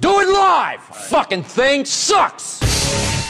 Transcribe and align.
Do 0.00 0.20
it 0.20 0.28
live! 0.28 0.80
Fucking 0.80 1.42
thing 1.42 1.84
sucks! 1.84 2.77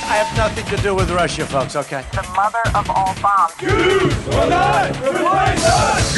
I 0.09 0.17
have 0.25 0.35
nothing 0.39 0.65
to 0.75 0.83
do 0.83 0.95
with 0.95 1.11
Russia, 1.11 1.45
folks, 1.45 1.77
okay? 1.77 2.03
The 2.17 2.25
mother 2.33 2.65
of 2.73 2.89
all 2.89 3.13
bombs. 3.21 3.53
You 3.61 3.69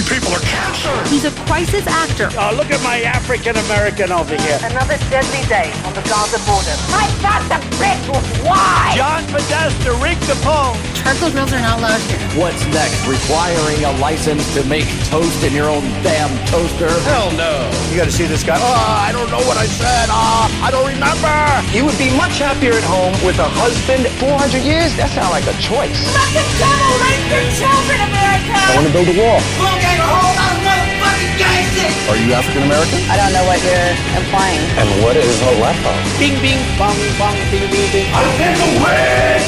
people 0.06 0.30
are 0.30 0.46
cancer! 0.46 0.94
He's 1.10 1.26
a 1.26 1.34
crisis 1.50 1.82
actor. 1.90 2.30
Oh, 2.38 2.54
look 2.54 2.70
at 2.70 2.78
my 2.86 3.02
African 3.02 3.58
American 3.66 4.14
over 4.14 4.38
here. 4.38 4.62
Another 4.62 4.94
deadly 5.10 5.42
day 5.50 5.74
on 5.82 5.90
the 5.98 6.06
Gaza 6.06 6.38
border. 6.46 6.70
I 6.94 7.10
thought 7.18 7.42
the 7.50 7.58
bitch 7.82 8.06
was 8.06 8.22
why? 8.46 8.94
John 8.94 9.26
Podesta 9.26 9.90
rigged 9.98 10.22
the 10.30 10.38
poll. 10.46 10.78
Charcoal 10.94 11.34
grills 11.34 11.50
are 11.50 11.58
not 11.58 11.82
allowed 11.82 11.98
here. 12.06 12.22
What's 12.38 12.62
next? 12.70 13.02
Requiring 13.10 13.82
a 13.90 13.92
license 13.98 14.46
to 14.54 14.62
make 14.70 14.86
toast 15.10 15.42
in 15.42 15.50
your 15.50 15.66
own 15.66 15.82
damn 16.06 16.30
toaster? 16.46 16.94
Hell 17.10 17.34
no! 17.34 17.66
You 17.90 17.98
gotta 17.98 18.14
see 18.14 18.30
this 18.30 18.46
guy. 18.46 18.54
Oh, 18.54 19.02
I 19.02 19.10
don't 19.10 19.34
know 19.34 19.42
what 19.50 19.58
I 19.58 19.66
said. 19.66 20.06
Ah, 20.14 20.46
I 20.62 20.70
don't 20.70 20.86
remember. 20.86 21.34
You 21.74 21.82
would 21.90 21.98
be 21.98 22.14
much 22.14 22.38
happier 22.38 22.78
at 22.78 22.86
home 22.86 23.18
with 23.26 23.42
a 23.42 23.50
husband. 23.50 23.79
400 23.88 24.60
years? 24.60 24.92
That 25.00 25.08
sounds 25.16 25.32
like 25.32 25.48
a 25.48 25.56
choice. 25.56 25.96
Fucking 26.12 26.50
devil 26.60 26.92
rape 27.00 27.24
your 27.32 27.44
children, 27.56 27.96
America! 28.12 28.52
I 28.52 28.76
want 28.76 28.84
to 28.86 28.92
build 28.92 29.08
a 29.08 29.16
wall. 29.16 29.40
Okay, 29.40 29.96
hold 29.96 30.36
on, 30.36 30.54
motherfucking 30.60 31.34
gangster! 31.40 31.88
Are 32.12 32.18
you 32.20 32.28
African 32.36 32.68
American? 32.68 33.00
I 33.08 33.16
don't 33.16 33.32
know 33.32 33.46
what 33.48 33.56
you're 33.64 33.92
implying. 34.20 34.60
And 34.76 34.86
what 35.00 35.16
is 35.16 35.32
a 35.40 35.52
leper? 35.64 35.96
Bing, 36.20 36.36
bing, 36.44 36.60
bong, 36.76 36.92
bong, 37.16 37.36
bing, 37.48 37.64
bing, 37.72 37.88
bing. 37.88 38.08
I 38.12 38.20
take 38.36 38.60
away! 38.60 39.40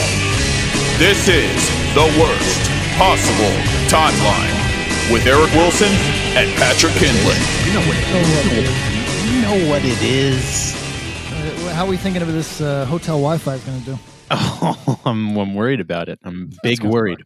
This 0.97 1.29
is 1.29 1.53
the 1.93 2.09
worst 2.17 2.63
possible 2.97 3.53
timeline 3.93 4.57
with 5.13 5.29
Eric 5.29 5.53
Wilson 5.53 5.93
and 6.41 6.49
Patrick 6.57 6.97
Kindley. 6.97 7.37
You 7.69 7.77
know 7.77 7.85
what 7.85 8.01
it 8.01 8.09
is. 8.65 8.73
You 9.29 9.37
know 9.45 9.59
what 9.69 9.83
it 9.85 10.01
is. 10.01 10.73
Uh, 11.29 11.75
How 11.77 11.85
are 11.85 11.91
we 11.91 11.97
thinking 12.01 12.23
of 12.23 12.33
this 12.33 12.61
uh, 12.61 12.87
hotel 12.87 13.17
Wi-Fi 13.21 13.55
is 13.61 13.65
going 13.65 13.79
to 13.81 13.87
do? 13.93 13.99
Oh, 14.33 15.01
I'm, 15.05 15.37
I'm 15.37 15.55
worried 15.55 15.81
about 15.81 16.09
it. 16.09 16.19
I'm 16.25 16.51
big 16.63 16.81
gonna 16.81 16.93
worried. 16.93 17.19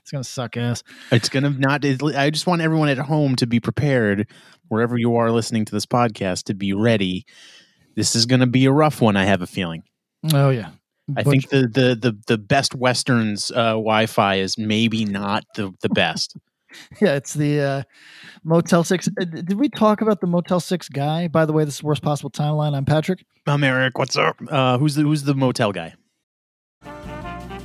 It's 0.00 0.12
going 0.12 0.22
to 0.22 0.28
suck 0.28 0.56
ass. 0.56 0.84
It's 1.10 1.28
gonna 1.28 1.50
not. 1.50 1.84
it- 1.84 2.02
I 2.02 2.30
just 2.30 2.46
want 2.46 2.62
everyone 2.62 2.88
at 2.88 2.98
home 2.98 3.34
to 3.36 3.46
be 3.46 3.58
prepared, 3.58 4.28
wherever 4.68 4.96
you 4.96 5.16
are 5.16 5.32
listening 5.32 5.64
to 5.64 5.72
this 5.72 5.86
podcast, 5.86 6.44
to 6.44 6.54
be 6.54 6.72
ready. 6.72 7.26
This 7.96 8.14
is 8.14 8.26
gonna 8.26 8.46
be 8.46 8.64
a 8.66 8.72
rough 8.72 9.00
one. 9.00 9.16
I 9.16 9.24
have 9.24 9.42
a 9.42 9.46
feeling. 9.46 9.82
Oh 10.32 10.50
yeah. 10.50 10.70
I 11.16 11.24
think 11.24 11.48
the 11.48 11.62
the 11.62 11.96
the 12.00 12.16
the 12.28 12.38
best 12.38 12.74
Westerns 12.76 13.50
uh, 13.50 13.72
Wi-Fi 13.72 14.36
is 14.36 14.56
maybe 14.56 15.04
not 15.04 15.44
the 15.56 15.72
the 15.82 15.88
best. 15.88 16.36
yeah, 17.00 17.16
it's 17.16 17.34
the 17.34 17.60
uh, 17.60 17.82
Motel 18.44 18.84
Six. 18.84 19.08
Uh, 19.20 19.24
did 19.24 19.54
we 19.54 19.68
talk 19.68 20.00
about 20.00 20.20
the 20.20 20.26
Motel 20.26 20.60
Six 20.60 20.88
guy? 20.88 21.26
By 21.28 21.44
the 21.44 21.52
way, 21.52 21.64
this 21.64 21.74
is 21.74 21.82
worst 21.82 22.02
possible 22.02 22.30
timeline. 22.30 22.74
I'm 22.74 22.84
Patrick. 22.84 23.24
I'm 23.46 23.64
Eric. 23.64 23.98
What's 23.98 24.16
up? 24.16 24.36
Uh, 24.48 24.78
who's 24.78 24.94
the 24.94 25.02
who's 25.02 25.24
the 25.24 25.34
motel 25.34 25.72
guy? 25.72 25.94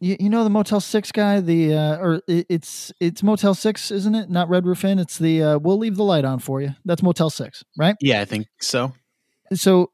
You, 0.00 0.16
you 0.20 0.30
know 0.30 0.44
the 0.44 0.50
Motel 0.50 0.80
Six 0.80 1.10
guy. 1.10 1.40
The 1.40 1.74
uh, 1.74 1.96
or 1.98 2.22
it, 2.28 2.46
it's 2.48 2.92
it's 3.00 3.22
Motel 3.22 3.54
Six, 3.54 3.90
isn't 3.90 4.14
it? 4.14 4.30
Not 4.30 4.48
Red 4.48 4.64
Roof 4.64 4.84
Inn. 4.84 4.98
It's 4.98 5.18
the 5.18 5.42
uh, 5.42 5.58
we'll 5.58 5.78
leave 5.78 5.96
the 5.96 6.04
light 6.04 6.24
on 6.24 6.38
for 6.38 6.60
you. 6.60 6.74
That's 6.84 7.02
Motel 7.02 7.30
Six, 7.30 7.64
right? 7.76 7.96
Yeah, 8.00 8.20
I 8.20 8.24
think 8.24 8.46
so. 8.60 8.92
So, 9.54 9.90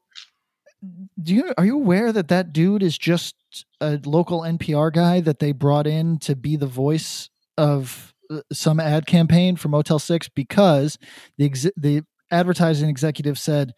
do 1.21 1.33
you 1.33 1.53
are 1.57 1.65
you 1.65 1.75
aware 1.75 2.11
that 2.11 2.27
that 2.27 2.53
dude 2.53 2.83
is 2.83 2.97
just 2.97 3.35
a 3.81 3.99
local 4.05 4.41
NPR 4.41 4.93
guy 4.93 5.21
that 5.21 5.39
they 5.39 5.51
brought 5.51 5.87
in 5.87 6.19
to 6.19 6.35
be 6.35 6.55
the 6.55 6.67
voice 6.67 7.29
of 7.57 8.13
uh, 8.29 8.41
some 8.51 8.79
ad 8.79 9.05
campaign 9.07 9.55
for 9.55 9.69
Motel 9.69 9.99
Six 9.99 10.29
because 10.29 10.99
the 11.37 11.45
ex- 11.45 11.71
the 11.75 12.03
advertising 12.31 12.89
executive 12.89 13.39
said 13.39 13.73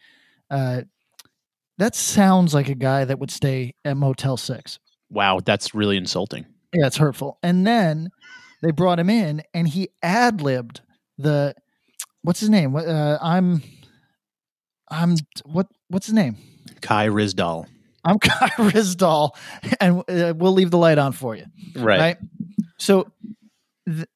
uh, 0.49 0.81
that 1.77 1.95
sounds 1.95 2.53
like 2.53 2.69
a 2.69 2.75
guy 2.75 3.05
that 3.05 3.19
would 3.19 3.31
stay 3.31 3.75
at 3.85 3.95
Motel 3.97 4.37
Six. 4.37 4.79
Wow, 5.09 5.39
that's 5.43 5.73
really 5.73 5.97
insulting. 5.97 6.45
Yeah, 6.73 6.87
it's 6.87 6.97
hurtful. 6.97 7.39
And 7.41 7.65
then 7.65 8.09
they 8.61 8.71
brought 8.71 8.99
him 8.99 9.09
in, 9.09 9.43
and 9.53 9.67
he 9.67 9.89
ad 10.03 10.41
libbed 10.41 10.81
the 11.17 11.55
what's 12.21 12.39
his 12.39 12.49
name? 12.49 12.73
What 12.73 12.87
uh, 12.87 13.17
I'm 13.21 13.61
I'm 14.89 15.15
what 15.45 15.67
what's 15.89 16.07
his 16.07 16.13
name? 16.13 16.37
Kai 16.81 17.07
Ryssdal. 17.07 17.67
I'm 18.03 18.19
Kai 18.21 18.47
Ryssdal, 18.57 19.31
and 19.79 20.03
uh, 20.07 20.33
we'll 20.35 20.53
leave 20.53 20.71
the 20.71 20.77
light 20.77 20.97
on 20.97 21.11
for 21.11 21.35
you. 21.35 21.45
Right. 21.75 22.17
So, 22.79 23.11
th- 23.87 24.07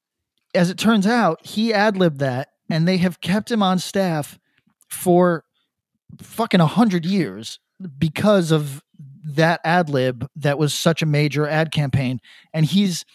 as 0.54 0.70
it 0.70 0.78
turns 0.78 1.08
out, 1.08 1.46
he 1.46 1.74
ad 1.74 1.98
libbed 1.98 2.20
that, 2.20 2.50
and 2.70 2.88
they 2.88 2.98
have 2.98 3.22
kept 3.22 3.52
him 3.52 3.64
on 3.64 3.80
staff 3.80 4.40
for 4.90 5.44
fucking 6.22 6.60
a 6.60 6.68
hundred 6.68 7.06
years 7.06 7.60
because 7.98 8.52
of 8.52 8.84
that 9.36 9.62
ad 9.64 9.90
lib 9.90 10.28
that 10.36 10.58
was 10.58 10.74
such 10.74 11.02
a 11.02 11.06
major 11.06 11.48
ad 11.48 11.72
campaign, 11.72 12.20
and 12.54 12.66
he's 12.66 13.06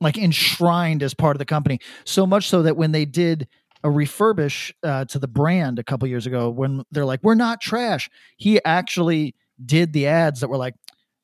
like 0.00 0.18
enshrined 0.18 1.02
as 1.02 1.14
part 1.14 1.34
of 1.36 1.38
the 1.38 1.44
company. 1.44 1.78
So 2.04 2.26
much 2.26 2.48
so 2.48 2.62
that 2.62 2.76
when 2.76 2.92
they 2.92 3.04
did 3.04 3.48
a 3.82 3.88
refurbish 3.88 4.72
uh, 4.82 5.04
to 5.06 5.18
the 5.18 5.28
brand 5.28 5.78
a 5.78 5.84
couple 5.84 6.08
years 6.08 6.26
ago, 6.26 6.50
when 6.50 6.82
they're 6.90 7.04
like, 7.04 7.20
"We're 7.22 7.34
not 7.34 7.60
trash," 7.60 8.10
he 8.36 8.62
actually 8.64 9.34
did 9.64 9.92
the 9.92 10.06
ads 10.06 10.40
that 10.40 10.48
were 10.48 10.56
like. 10.58 10.74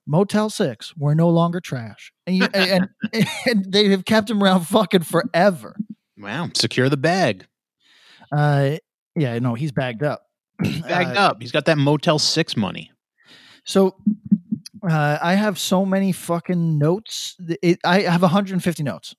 Motel 0.06 0.50
Six, 0.50 0.92
we're 0.96 1.14
no 1.14 1.28
longer 1.28 1.60
trash, 1.60 2.12
and, 2.26 2.36
you, 2.36 2.48
and 2.52 2.88
and 3.46 3.70
they 3.70 3.90
have 3.90 4.04
kept 4.04 4.28
him 4.28 4.42
around 4.42 4.62
fucking 4.66 5.02
forever. 5.02 5.76
Wow. 6.18 6.48
Secure 6.54 6.88
the 6.88 6.96
bag. 6.96 7.46
Uh, 8.32 8.78
yeah, 9.14 9.38
no, 9.38 9.54
he's 9.54 9.70
bagged 9.70 10.02
up. 10.02 10.22
Bagged 10.58 11.16
Uh, 11.16 11.20
up. 11.20 11.36
He's 11.40 11.52
got 11.52 11.66
that 11.66 11.78
Motel 11.78 12.18
Six 12.18 12.56
money. 12.56 12.90
So 13.64 13.94
uh, 14.82 15.18
I 15.20 15.34
have 15.34 15.58
so 15.58 15.84
many 15.84 16.12
fucking 16.12 16.78
notes. 16.78 17.36
It, 17.62 17.80
I 17.84 18.02
have 18.02 18.22
150 18.22 18.82
notes. 18.82 19.14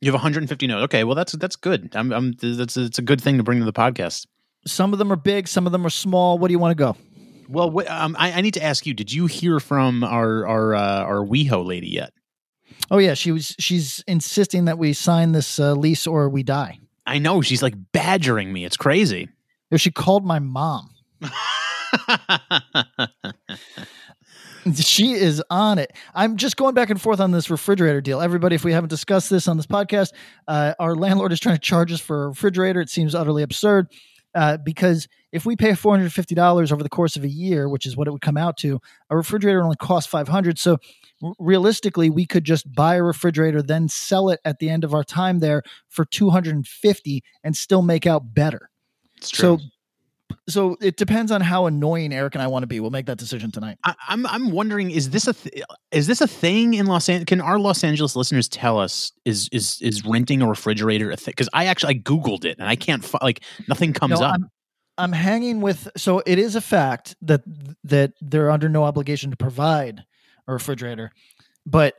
You 0.00 0.08
have 0.08 0.14
150 0.14 0.66
notes. 0.66 0.84
Okay, 0.84 1.04
well 1.04 1.14
that's 1.14 1.32
that's 1.32 1.56
good. 1.56 1.90
I'm, 1.94 2.12
I'm 2.12 2.32
that's 2.40 2.76
it's 2.76 2.98
a 2.98 3.02
good 3.02 3.20
thing 3.20 3.36
to 3.38 3.42
bring 3.42 3.58
to 3.58 3.64
the 3.64 3.72
podcast. 3.72 4.26
Some 4.66 4.92
of 4.92 4.98
them 4.98 5.12
are 5.12 5.16
big, 5.16 5.48
some 5.48 5.66
of 5.66 5.72
them 5.72 5.84
are 5.86 5.90
small. 5.90 6.38
What 6.38 6.48
do 6.48 6.52
you 6.52 6.58
want 6.58 6.72
to 6.72 6.82
go? 6.82 6.96
Well, 7.48 7.70
wh- 7.70 7.90
um, 7.90 8.14
I, 8.18 8.32
I 8.32 8.40
need 8.42 8.54
to 8.54 8.62
ask 8.62 8.86
you. 8.86 8.94
Did 8.94 9.12
you 9.12 9.26
hear 9.26 9.58
from 9.58 10.04
our 10.04 10.46
our 10.46 10.74
uh, 10.74 11.02
our 11.04 11.24
WeHo 11.24 11.64
lady 11.66 11.88
yet? 11.88 12.12
Oh 12.90 12.98
yeah, 12.98 13.14
she 13.14 13.32
was. 13.32 13.56
She's 13.58 14.04
insisting 14.06 14.66
that 14.66 14.78
we 14.78 14.92
sign 14.92 15.32
this 15.32 15.58
uh, 15.58 15.72
lease 15.72 16.06
or 16.06 16.28
we 16.28 16.42
die. 16.42 16.78
I 17.06 17.18
know 17.18 17.40
she's 17.40 17.62
like 17.62 17.74
badgering 17.92 18.52
me. 18.52 18.64
It's 18.64 18.76
crazy. 18.76 19.30
She 19.76 19.90
called 19.90 20.24
my 20.24 20.38
mom. 20.38 20.90
she 24.74 25.12
is 25.12 25.42
on 25.50 25.78
it. 25.78 25.92
I'm 26.14 26.36
just 26.36 26.56
going 26.56 26.74
back 26.74 26.90
and 26.90 27.00
forth 27.00 27.20
on 27.20 27.30
this 27.30 27.50
refrigerator 27.50 28.00
deal. 28.00 28.20
Everybody, 28.20 28.54
if 28.54 28.64
we 28.64 28.72
haven't 28.72 28.90
discussed 28.90 29.30
this 29.30 29.48
on 29.48 29.56
this 29.56 29.66
podcast, 29.66 30.12
uh, 30.46 30.74
our 30.78 30.94
landlord 30.94 31.32
is 31.32 31.40
trying 31.40 31.56
to 31.56 31.60
charge 31.60 31.92
us 31.92 32.00
for 32.00 32.24
a 32.24 32.28
refrigerator. 32.28 32.80
It 32.80 32.90
seems 32.90 33.14
utterly 33.14 33.42
absurd 33.42 33.88
uh, 34.34 34.56
because 34.58 35.08
if 35.32 35.44
we 35.44 35.56
pay 35.56 35.72
$450 35.72 36.72
over 36.72 36.82
the 36.82 36.88
course 36.88 37.16
of 37.16 37.24
a 37.24 37.28
year, 37.28 37.68
which 37.68 37.86
is 37.86 37.96
what 37.96 38.08
it 38.08 38.12
would 38.12 38.22
come 38.22 38.36
out 38.36 38.56
to, 38.58 38.80
a 39.10 39.16
refrigerator 39.16 39.62
only 39.62 39.76
costs 39.76 40.10
500. 40.10 40.58
So 40.58 40.78
r- 41.22 41.34
realistically, 41.38 42.10
we 42.10 42.26
could 42.26 42.44
just 42.44 42.72
buy 42.72 42.96
a 42.96 43.02
refrigerator, 43.02 43.62
then 43.62 43.88
sell 43.88 44.28
it 44.30 44.40
at 44.44 44.58
the 44.58 44.70
end 44.70 44.84
of 44.84 44.94
our 44.94 45.04
time 45.04 45.40
there 45.40 45.62
for 45.88 46.04
250 46.04 47.22
and 47.44 47.56
still 47.56 47.82
make 47.82 48.06
out 48.06 48.34
better. 48.34 48.70
So, 49.20 49.58
so 50.48 50.76
it 50.80 50.96
depends 50.96 51.30
on 51.32 51.40
how 51.40 51.66
annoying 51.66 52.12
Eric 52.12 52.34
and 52.34 52.42
I 52.42 52.46
want 52.46 52.62
to 52.62 52.66
be. 52.66 52.80
We'll 52.80 52.90
make 52.90 53.06
that 53.06 53.18
decision 53.18 53.50
tonight. 53.50 53.78
I, 53.84 53.94
I'm 54.08 54.26
I'm 54.26 54.50
wondering 54.50 54.90
is 54.90 55.10
this 55.10 55.26
a 55.26 55.34
th- 55.34 55.64
is 55.90 56.06
this 56.06 56.20
a 56.20 56.26
thing 56.26 56.74
in 56.74 56.86
Los 56.86 57.08
Angeles? 57.08 57.26
Can 57.26 57.40
our 57.40 57.58
Los 57.58 57.84
Angeles 57.84 58.16
listeners 58.16 58.48
tell 58.48 58.78
us 58.78 59.12
is 59.24 59.48
is 59.52 59.80
is 59.82 60.04
renting 60.04 60.42
a 60.42 60.48
refrigerator 60.48 61.10
a 61.10 61.16
thing? 61.16 61.32
Because 61.32 61.48
I 61.52 61.66
actually 61.66 61.96
I 61.96 61.98
googled 61.98 62.44
it 62.44 62.58
and 62.58 62.68
I 62.68 62.76
can't 62.76 63.04
fi- 63.04 63.18
like 63.22 63.42
nothing 63.68 63.92
comes 63.92 64.20
No, 64.20 64.26
up. 64.26 64.34
I'm, 64.34 64.50
I'm 64.96 65.12
hanging 65.12 65.60
with. 65.60 65.88
So 65.96 66.22
it 66.26 66.38
is 66.38 66.56
a 66.56 66.60
fact 66.60 67.16
that 67.22 67.42
that 67.84 68.12
they're 68.20 68.50
under 68.50 68.68
no 68.68 68.84
obligation 68.84 69.30
to 69.30 69.36
provide 69.36 70.04
a 70.46 70.52
refrigerator, 70.52 71.10
but 71.66 71.94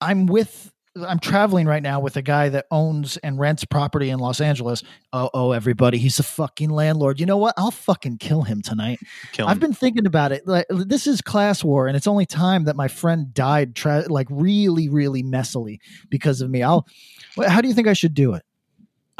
I'm 0.00 0.26
with. 0.26 0.71
I'm 0.94 1.18
traveling 1.18 1.66
right 1.66 1.82
now 1.82 2.00
with 2.00 2.16
a 2.16 2.22
guy 2.22 2.50
that 2.50 2.66
owns 2.70 3.16
and 3.18 3.38
rents 3.38 3.64
property 3.64 4.10
in 4.10 4.18
Los 4.18 4.40
Angeles. 4.40 4.82
Oh, 5.12 5.30
oh, 5.32 5.52
everybody, 5.52 5.96
he's 5.96 6.18
a 6.18 6.22
fucking 6.22 6.68
landlord. 6.68 7.18
You 7.18 7.24
know 7.24 7.38
what? 7.38 7.54
I'll 7.56 7.70
fucking 7.70 8.18
kill 8.18 8.42
him 8.42 8.60
tonight. 8.60 8.98
Kill 9.32 9.48
I've 9.48 9.58
been 9.58 9.72
thinking 9.72 10.06
about 10.06 10.32
it. 10.32 10.46
Like 10.46 10.66
this 10.68 11.06
is 11.06 11.22
class 11.22 11.64
war, 11.64 11.86
and 11.86 11.96
it's 11.96 12.06
only 12.06 12.26
time 12.26 12.64
that 12.64 12.76
my 12.76 12.88
friend 12.88 13.32
died, 13.32 13.74
tra- 13.74 14.04
like 14.08 14.26
really, 14.30 14.88
really 14.90 15.22
messily 15.22 15.78
because 16.10 16.40
of 16.40 16.50
me. 16.50 16.62
I'll. 16.62 16.86
How 17.46 17.62
do 17.62 17.68
you 17.68 17.74
think 17.74 17.88
I 17.88 17.94
should 17.94 18.14
do 18.14 18.34
it? 18.34 18.44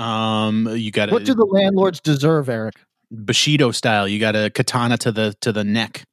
Um, 0.03 0.69
you 0.77 0.91
got 0.91 1.11
What 1.11 1.25
do 1.25 1.35
the 1.35 1.47
landlords 1.47 2.01
deserve, 2.01 2.49
Eric? 2.49 2.75
Bushido 3.11 3.71
style. 3.71 4.07
You 4.09 4.19
got 4.19 4.37
a 4.37 4.51
katana 4.51 4.99
to 4.99 5.13
the 5.13 5.35
to 5.41 5.53
the 5.53 5.65
neck. 5.65 6.05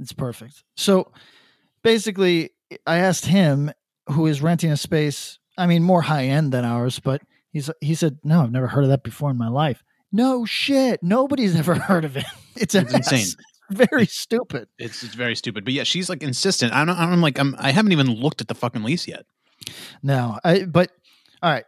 It's 0.00 0.12
perfect. 0.12 0.62
So 0.76 1.10
basically, 1.82 2.50
I 2.86 2.98
asked 2.98 3.26
him, 3.26 3.72
who 4.10 4.26
is 4.26 4.40
renting 4.42 4.70
a 4.70 4.76
space, 4.76 5.38
I 5.56 5.66
mean, 5.66 5.82
more 5.82 6.02
high 6.02 6.24
end 6.26 6.52
than 6.52 6.64
ours, 6.64 6.98
but 7.00 7.22
he's 7.50 7.70
he 7.80 7.94
said, 7.94 8.18
No, 8.24 8.42
I've 8.42 8.52
never 8.52 8.68
heard 8.68 8.84
of 8.84 8.90
that 8.90 9.02
before 9.02 9.30
in 9.30 9.36
my 9.38 9.48
life. 9.48 9.82
No 10.12 10.44
shit. 10.44 11.02
Nobody's 11.02 11.54
ever 11.58 11.74
heard 11.74 12.04
of 12.04 12.16
it. 12.16 12.24
It's, 12.56 12.74
It's 12.74 12.92
insane. 12.94 13.26
Very 13.70 14.06
stupid. 14.06 14.66
It's 14.78 15.02
it's 15.02 15.14
very 15.14 15.36
stupid. 15.36 15.62
But 15.62 15.74
yeah, 15.74 15.82
she's 15.82 16.08
like 16.08 16.22
insistent. 16.22 16.72
I'm 16.72 16.88
I'm 16.88 17.20
like 17.20 17.38
I'm 17.38 17.54
I 17.58 17.70
haven't 17.70 17.92
even 17.92 18.06
looked 18.06 18.40
at 18.40 18.48
the 18.48 18.54
fucking 18.54 18.82
lease 18.82 19.06
yet. 19.06 19.26
No, 20.02 20.38
I 20.42 20.64
but 20.64 20.90
all 21.42 21.52
right. 21.52 21.64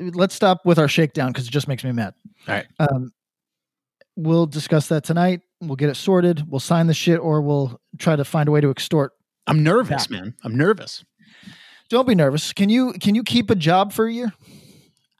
Let's 0.00 0.34
stop 0.34 0.64
with 0.64 0.78
our 0.78 0.88
shakedown 0.88 1.32
because 1.32 1.46
it 1.48 1.50
just 1.50 1.68
makes 1.68 1.84
me 1.84 1.92
mad. 1.92 2.14
All 2.48 2.54
right. 2.54 2.66
Um, 2.78 3.12
we'll 4.16 4.46
discuss 4.46 4.88
that 4.88 5.04
tonight. 5.04 5.42
We'll 5.60 5.76
get 5.76 5.90
it 5.90 5.96
sorted. 5.96 6.50
We'll 6.50 6.60
sign 6.60 6.86
the 6.86 6.94
shit, 6.94 7.20
or 7.20 7.42
we'll 7.42 7.78
try 7.98 8.16
to 8.16 8.24
find 8.24 8.48
a 8.48 8.52
way 8.52 8.62
to 8.62 8.70
extort. 8.70 9.12
I'm 9.46 9.62
nervous, 9.62 10.08
Yeah. 10.10 10.18
man. 10.20 10.34
I'm 10.44 10.56
nervous. 10.56 11.04
Don't 11.88 12.06
be 12.06 12.14
nervous. 12.14 12.52
Can 12.52 12.68
you 12.68 12.92
can 12.94 13.14
you 13.14 13.22
keep 13.22 13.50
a 13.50 13.54
job 13.54 13.92
for 13.92 14.06
a 14.06 14.12
year? 14.12 14.32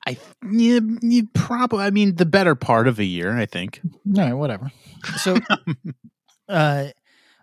I 0.07 0.19
yeah, 0.51 0.81
you 1.01 1.29
probably. 1.35 1.85
I 1.85 1.91
mean, 1.91 2.17
the 2.17 2.27
better 2.27 2.55
part 2.55 2.89
of 2.89 2.99
a 2.99 3.05
year. 3.05 3.37
I 3.37 3.47
think. 3.47 3.81
All 3.85 4.23
right, 4.23 4.33
whatever. 4.35 4.71
So, 5.19 5.37
uh, 6.49 6.87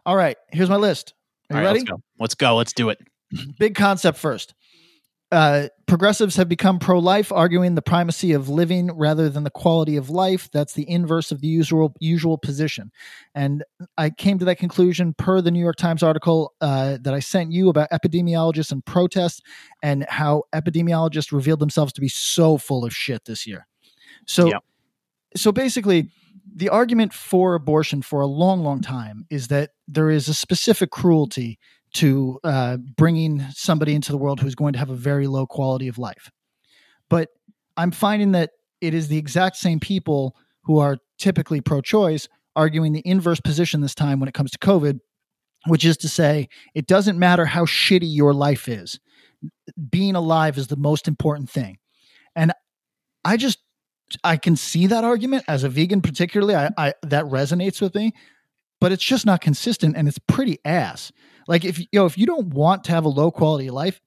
all 0.06 0.16
right. 0.16 0.38
Here's 0.52 0.70
my 0.70 0.78
list. 0.78 1.14
Are 1.50 1.58
you 1.58 1.60
right, 1.60 1.68
ready? 1.68 1.80
let's 1.80 1.90
go. 1.90 2.02
Let's 2.20 2.36
go. 2.36 2.56
Let's 2.56 2.74
do 2.74 2.90
it. 2.90 3.00
Big 3.60 3.76
concept 3.76 4.18
first. 4.18 4.54
Uh, 5.34 5.68
progressives 5.88 6.36
have 6.36 6.48
become 6.48 6.78
pro 6.78 7.00
life, 7.00 7.32
arguing 7.32 7.74
the 7.74 7.82
primacy 7.82 8.34
of 8.34 8.50
living 8.50 8.96
rather 8.96 9.30
than 9.30 9.44
the 9.44 9.50
quality 9.50 9.98
of 9.98 10.12
life. 10.12 10.48
That's 10.54 10.74
the 10.74 10.88
inverse 10.88 11.32
of 11.32 11.42
the 11.42 11.48
usual 11.48 11.96
usual 12.00 12.38
position. 12.38 12.92
And 13.34 13.64
I 13.98 14.12
came 14.12 14.38
to 14.38 14.46
that 14.46 14.60
conclusion 14.60 15.16
per 15.18 15.42
the 15.42 15.50
New 15.50 15.60
York 15.60 15.78
Times 15.78 16.04
article 16.04 16.54
uh, 16.62 17.00
that 17.02 17.16
I 17.16 17.20
sent 17.20 17.52
you 17.52 17.70
about 17.70 17.90
epidemiologists 17.90 18.72
and 18.72 18.86
protests 18.86 19.42
and 19.82 20.06
how 20.08 20.44
epidemiologists 20.54 21.32
revealed 21.32 21.60
themselves 21.60 21.94
to 21.94 22.02
be 22.02 22.10
so 22.10 22.60
full 22.60 22.86
of 22.86 22.94
shit 22.94 23.26
this 23.26 23.48
year. 23.48 23.66
So, 24.28 24.50
Yep. 24.50 24.64
so 25.36 25.52
basically, 25.52 26.12
the 26.56 26.70
argument 26.70 27.12
for 27.12 27.56
abortion 27.56 28.04
for 28.04 28.22
a 28.22 28.28
long, 28.28 28.62
long 28.64 28.82
time 28.82 29.26
is 29.32 29.48
that 29.48 29.72
there 29.88 30.12
is 30.12 30.28
a 30.28 30.34
specific 30.36 30.92
cruelty 30.92 31.58
to 31.94 32.40
uh, 32.44 32.78
bringing 32.78 33.46
somebody 33.52 33.94
into 33.94 34.12
the 34.12 34.18
world 34.18 34.40
who's 34.40 34.56
going 34.56 34.74
to 34.74 34.80
have 34.80 34.90
a 34.90 34.96
very 34.96 35.28
low 35.28 35.46
quality 35.46 35.88
of 35.88 35.98
life. 35.98 36.32
But 37.10 37.30
I'm 37.78 37.92
finding 37.92 38.32
that 38.32 38.52
it 38.82 38.94
is 38.94 39.08
the 39.08 39.18
exact 39.18 39.58
same 39.58 39.80
people 39.80 40.36
who 40.64 40.80
are 40.80 40.98
typically 41.18 41.62
pro 41.62 41.82
choice 41.82 42.28
arguing 42.56 42.94
the 42.94 43.02
inverse 43.06 43.40
position 43.40 43.82
this 43.82 43.96
time 43.96 44.20
when 44.20 44.30
it 44.30 44.34
comes 44.34 44.52
to 44.52 44.58
COVID, 44.58 45.00
which 45.68 45.86
is 45.86 45.98
to 45.98 46.10
say, 46.10 46.50
it 46.76 46.88
doesn't 46.88 47.18
matter 47.18 47.46
how 47.46 47.66
shitty 47.66 48.14
your 48.14 48.34
life 48.34 48.68
is, 48.68 49.00
being 49.90 50.16
alive 50.16 50.58
is 50.58 50.68
the 50.68 50.78
most 50.78 51.08
important 51.08 51.50
thing. 51.50 51.78
And 52.36 52.52
I 53.26 53.38
just, 53.38 53.60
I 54.24 54.38
can 54.38 54.56
see 54.56 54.88
that 54.88 55.04
argument 55.04 55.46
as 55.48 55.64
a 55.64 55.70
vegan, 55.70 56.02
particularly. 56.02 56.56
I, 56.56 56.70
I 56.78 56.94
that 57.04 57.26
resonates 57.26 57.82
with 57.82 57.96
me, 57.96 58.14
but 58.84 58.92
it's 58.92 59.04
just 59.04 59.26
not 59.26 59.40
consistent 59.40 59.96
and 59.96 60.10
it's 60.10 60.20
pretty 60.28 60.60
ass. 60.66 61.14
Like 61.48 61.64
if 61.64 61.80
you 61.80 61.88
know 61.94 62.06
if 62.06 62.18
you 62.18 62.26
don't 62.26 62.48
want 62.50 62.84
to 62.84 62.92
have 62.92 63.06
a 63.06 63.10
low 63.10 63.32
quality 63.32 63.68
of 63.68 63.74
life, 63.76 64.02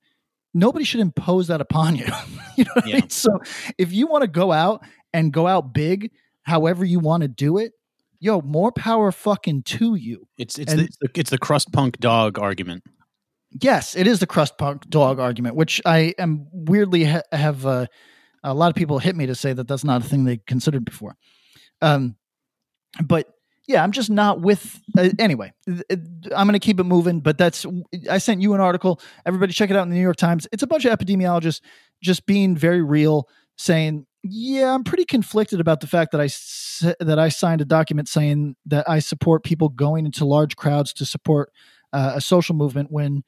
nobody 0.52 0.84
should 0.84 1.00
impose 1.00 1.46
that 1.46 1.62
upon 1.62 1.96
you. 1.96 2.04
you 2.56 2.64
know 2.64 2.72
what 2.74 2.84
I 2.84 2.92
mean? 2.92 3.08
So 3.08 3.30
if 3.78 3.90
you 3.90 4.06
want 4.06 4.20
to 4.22 4.28
go 4.28 4.52
out 4.52 4.84
and 5.14 5.32
go 5.32 5.46
out 5.46 5.72
big, 5.72 6.10
however 6.42 6.84
you 6.84 7.00
want 7.00 7.22
to 7.22 7.28
do 7.28 7.56
it, 7.56 7.72
yo, 8.20 8.42
more 8.42 8.70
power 8.70 9.10
fucking 9.12 9.62
to 9.62 9.94
you. 9.94 10.28
It's 10.36 10.58
it's 10.58 10.72
And- 10.72 10.82
the, 10.82 10.84
it's 10.84 10.96
the 10.98 11.08
it's 11.14 11.30
the 11.30 11.38
crust 11.38 11.72
punk 11.72 11.98
dog 11.98 12.38
argument. 12.38 12.84
Yes, 13.62 13.96
it 13.96 14.06
is 14.06 14.20
the 14.20 14.26
crust 14.26 14.58
punk 14.58 14.86
dog 14.90 15.18
argument, 15.18 15.56
which 15.56 15.80
I 15.86 16.12
am 16.18 16.48
weirdly 16.52 17.04
ha- 17.04 17.22
have 17.32 17.64
uh, 17.64 17.86
a 18.44 18.52
lot 18.52 18.68
of 18.68 18.74
people 18.74 18.98
hit 18.98 19.16
me 19.16 19.24
to 19.24 19.34
say 19.34 19.54
that 19.54 19.66
that's 19.66 19.84
not 19.84 20.04
a 20.04 20.04
thing 20.04 20.24
they 20.24 20.36
considered 20.36 20.84
before. 20.84 21.16
Um, 21.80 22.16
but 23.02 23.28
yeah, 23.66 23.82
I'm 23.82 23.92
just 23.92 24.10
not 24.10 24.40
with. 24.40 24.80
Uh, 24.96 25.10
anyway, 25.18 25.52
th- 25.66 25.82
I'm 26.34 26.46
going 26.46 26.52
to 26.52 26.58
keep 26.58 26.78
it 26.78 26.84
moving. 26.84 27.20
But 27.20 27.38
that's 27.38 27.66
I 28.10 28.18
sent 28.18 28.40
you 28.40 28.54
an 28.54 28.60
article. 28.60 29.00
Everybody 29.24 29.52
check 29.52 29.70
it 29.70 29.76
out 29.76 29.82
in 29.82 29.90
the 29.90 29.96
New 29.96 30.02
York 30.02 30.16
Times. 30.16 30.46
It's 30.52 30.62
a 30.62 30.66
bunch 30.66 30.84
of 30.84 30.96
epidemiologists 30.96 31.60
just 32.02 32.26
being 32.26 32.56
very 32.56 32.82
real, 32.82 33.28
saying, 33.56 34.06
"Yeah, 34.22 34.72
I'm 34.72 34.84
pretty 34.84 35.04
conflicted 35.04 35.60
about 35.60 35.80
the 35.80 35.86
fact 35.86 36.12
that 36.12 36.20
I 36.20 36.28
that 37.04 37.18
I 37.18 37.28
signed 37.28 37.60
a 37.60 37.64
document 37.64 38.08
saying 38.08 38.56
that 38.66 38.88
I 38.88 39.00
support 39.00 39.42
people 39.44 39.68
going 39.68 40.06
into 40.06 40.24
large 40.24 40.56
crowds 40.56 40.92
to 40.94 41.06
support 41.06 41.50
uh, 41.92 42.12
a 42.14 42.20
social 42.20 42.54
movement 42.54 42.90
when 42.90 43.24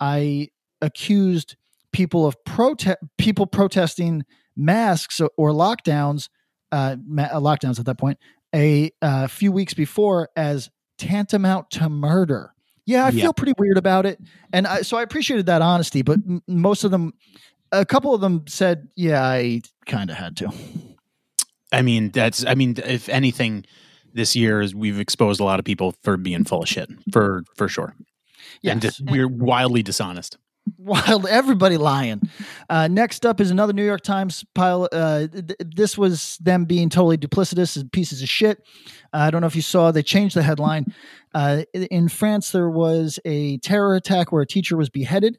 I 0.00 0.48
accused 0.80 1.56
people 1.92 2.26
of 2.26 2.36
protest 2.44 2.98
people 3.18 3.46
protesting 3.46 4.24
masks 4.56 5.20
or, 5.20 5.30
or 5.36 5.50
lockdowns, 5.50 6.28
uh, 6.72 6.96
ma- 7.06 7.24
uh, 7.24 7.40
lockdowns 7.40 7.78
at 7.78 7.86
that 7.86 7.98
point, 7.98 8.18
a 8.54 8.90
uh, 9.02 9.26
few 9.26 9.52
weeks 9.52 9.74
before 9.74 10.28
as 10.36 10.70
tantamount 10.98 11.70
to 11.72 11.88
murder. 11.88 12.52
Yeah, 12.86 13.04
I 13.06 13.10
Yeah. 13.10 13.24
feel 13.24 13.32
pretty 13.32 13.54
weird 13.58 13.78
about 13.78 14.06
it, 14.06 14.20
and 14.52 14.66
I, 14.66 14.82
so 14.82 14.96
I 14.96 15.02
appreciated 15.02 15.46
that 15.46 15.60
honesty. 15.62 16.02
But 16.02 16.20
m- 16.26 16.42
most 16.46 16.84
of 16.84 16.90
them, 16.92 17.12
a 17.72 17.84
couple 17.84 18.14
of 18.14 18.20
them 18.20 18.44
said, 18.46 18.88
"Yeah, 18.94 19.24
I 19.24 19.62
kind 19.86 20.08
of 20.10 20.16
had 20.16 20.36
to." 20.38 20.52
I 21.72 21.82
mean, 21.82 22.10
that's 22.12 22.44
I 22.46 22.54
mean, 22.54 22.76
if 22.86 23.08
anything, 23.08 23.64
this 24.14 24.36
year 24.36 24.60
is 24.60 24.74
we've 24.74 25.00
exposed 25.00 25.40
a 25.40 25.44
lot 25.44 25.58
of 25.58 25.64
people 25.64 25.94
for 26.04 26.16
being 26.16 26.44
full 26.44 26.62
of 26.62 26.68
shit 26.68 26.88
for 27.12 27.42
for 27.56 27.68
sure. 27.68 27.94
And 28.64 28.80
just, 28.80 29.00
we're 29.04 29.28
wildly 29.28 29.82
dishonest. 29.82 30.38
Wild 30.78 31.26
everybody 31.26 31.76
lying 31.76 32.20
uh, 32.70 32.88
next 32.88 33.24
up 33.26 33.40
is 33.40 33.50
another 33.50 33.72
new 33.72 33.84
york 33.84 34.00
times 34.00 34.44
pile 34.54 34.88
uh, 34.92 35.26
th- 35.26 35.56
this 35.74 35.96
was 35.98 36.36
them 36.38 36.64
being 36.64 36.88
totally 36.88 37.16
duplicitous 37.16 37.76
and 37.76 37.90
pieces 37.92 38.22
of 38.22 38.28
shit 38.28 38.62
uh, 39.12 39.18
i 39.18 39.30
don't 39.30 39.40
know 39.40 39.46
if 39.46 39.56
you 39.56 39.62
saw 39.62 39.90
they 39.90 40.02
changed 40.02 40.36
the 40.36 40.42
headline 40.42 40.84
uh, 41.34 41.62
in- 41.74 42.08
france 42.08 42.50
there 42.50 42.70
was 42.70 43.18
a 43.24 43.58
terror 43.58 43.94
attack 43.94 44.32
where 44.32 44.42
a 44.42 44.46
teacher 44.46 44.76
was 44.76 44.88
beheaded 44.88 45.38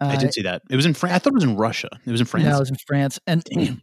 uh, 0.00 0.06
I 0.06 0.16
did 0.16 0.34
see 0.34 0.42
that. 0.42 0.62
It 0.68 0.74
was 0.74 0.86
in 0.86 0.92
France. 0.92 1.14
I 1.14 1.18
thought 1.20 1.34
it 1.34 1.36
was 1.36 1.44
in 1.44 1.56
Russia. 1.56 1.88
It 2.04 2.10
was 2.10 2.20
in 2.20 2.26
France. 2.26 2.46
no, 2.46 2.56
it 2.56 2.60
was 2.60 2.70
in 2.70 2.76
france 2.84 3.20
and 3.28 3.44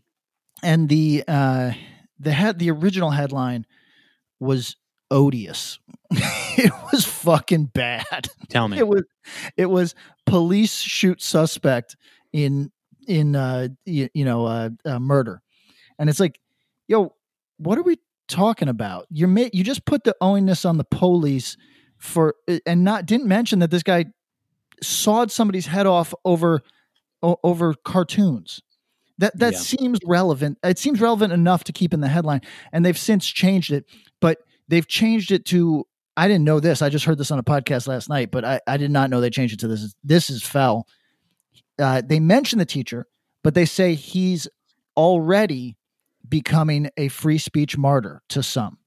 and 0.63 0.89
the 0.89 1.23
uh, 1.25 1.71
the 2.19 2.31
head 2.33 2.59
the 2.59 2.69
original 2.69 3.11
headline 3.11 3.65
was 4.39 4.75
odious. 5.11 5.79
It 6.57 6.71
was 6.91 7.05
fucking 7.05 7.65
bad. 7.73 8.27
Tell 8.49 8.67
me. 8.67 8.77
it 8.77 8.87
was 8.87 9.03
it 9.57 9.67
was 9.67 9.95
police 10.25 10.79
shoot 10.81 11.21
suspect 11.21 11.95
in 12.33 12.71
in 13.07 13.35
uh 13.35 13.69
you, 13.85 14.09
you 14.13 14.25
know 14.25 14.45
uh, 14.45 14.69
uh 14.85 14.99
murder. 14.99 15.41
And 15.97 16.09
it's 16.09 16.19
like 16.19 16.39
yo 16.87 17.13
what 17.57 17.77
are 17.77 17.83
we 17.83 17.97
talking 18.27 18.67
about? 18.67 19.07
You're 19.09 19.29
ma- 19.29 19.47
you 19.53 19.63
just 19.63 19.85
put 19.85 20.03
the 20.03 20.13
ownness 20.21 20.67
on 20.69 20.77
the 20.77 20.83
police 20.83 21.55
for 21.97 22.35
uh, 22.49 22.59
and 22.65 22.83
not 22.83 23.05
didn't 23.05 23.27
mention 23.27 23.59
that 23.59 23.71
this 23.71 23.83
guy 23.83 24.05
sawed 24.83 25.31
somebody's 25.31 25.67
head 25.67 25.85
off 25.87 26.13
over 26.25 26.61
o- 27.23 27.37
over 27.43 27.73
cartoons. 27.85 28.61
That 29.19 29.37
that 29.39 29.53
Yeah. 29.53 29.59
seems 29.59 29.99
relevant. 30.05 30.57
It 30.63 30.77
seems 30.79 30.99
relevant 30.99 31.31
enough 31.33 31.63
to 31.65 31.71
keep 31.71 31.93
in 31.93 32.01
the 32.01 32.07
headline 32.09 32.41
and 32.73 32.83
they've 32.85 32.97
since 32.97 33.25
changed 33.25 33.71
it. 33.71 33.85
But 34.19 34.39
they've 34.67 34.87
changed 34.87 35.31
it 35.31 35.45
to 35.45 35.85
I 36.17 36.27
didn't 36.27 36.43
know 36.43 36.59
this. 36.59 36.81
I 36.81 36.89
just 36.89 37.05
heard 37.05 37.17
this 37.17 37.31
on 37.31 37.39
a 37.39 37.43
podcast 37.43 37.87
last 37.87 38.09
night, 38.09 38.31
but 38.31 38.43
I, 38.43 38.59
I 38.67 38.77
did 38.77 38.91
not 38.91 39.09
know 39.09 39.21
they 39.21 39.29
changed 39.29 39.53
it 39.53 39.59
to 39.61 39.67
this. 39.67 39.95
This 40.03 40.29
is 40.29 40.43
foul. 40.43 40.87
Uh, 41.79 42.01
they 42.05 42.19
mention 42.19 42.59
the 42.59 42.65
teacher, 42.65 43.07
but 43.43 43.55
they 43.55 43.65
say 43.65 43.95
he's 43.95 44.47
already 44.97 45.77
becoming 46.27 46.89
a 46.97 47.07
free 47.07 47.37
speech 47.37 47.77
martyr 47.77 48.21
to 48.29 48.43
some. 48.43 48.77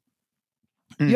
Mm-hmm. 1.00 1.10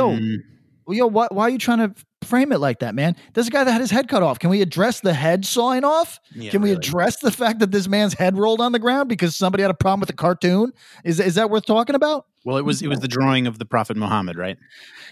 Yo, 0.89 0.95
yo, 0.95 1.07
why, 1.07 1.29
why 1.31 1.45
are 1.45 1.51
you 1.51 1.59
trying 1.59 1.79
to 1.79 1.95
frame 2.27 2.53
it 2.53 2.59
like 2.59 2.81
that, 2.81 2.95
man? 2.95 3.15
There's 3.35 3.47
a 3.47 3.51
guy 3.51 3.65
that 3.65 3.71
had 3.71 3.81
his 3.81 3.91
head 3.91 4.09
cut 4.09 4.23
off. 4.23 4.39
Can 4.39 4.51
we 4.51 4.63
address 4.63 5.01
the 5.01 5.15
head 5.15 5.45
sawing 5.45 5.85
off? 5.85 6.19
Yeah, 6.35 6.51
Can 6.51 6.63
we 6.63 6.71
really. 6.71 6.79
address 6.79 7.19
the 7.21 7.31
fact 7.31 7.61
that 7.61 7.71
this 7.71 7.87
man's 7.87 8.15
head 8.15 8.37
rolled 8.37 8.61
on 8.61 8.73
the 8.73 8.79
ground 8.79 9.09
because 9.09 9.37
somebody 9.37 9.63
had 9.63 9.71
a 9.71 9.75
problem 9.75 10.01
with 10.01 10.09
the 10.09 10.15
cartoon? 10.17 10.73
Is 11.05 11.21
is 11.21 11.37
that 11.37 11.51
worth 11.51 11.67
talking 11.67 11.95
about? 11.95 12.27
Well, 12.49 12.57
it 12.57 12.65
was 12.65 12.81
it 12.81 12.89
was 12.89 13.01
the 13.01 13.09
drawing 13.09 13.47
of 13.47 13.59
the 13.59 13.67
Prophet 13.67 13.99
Muhammad, 13.99 14.39
right? 14.39 14.57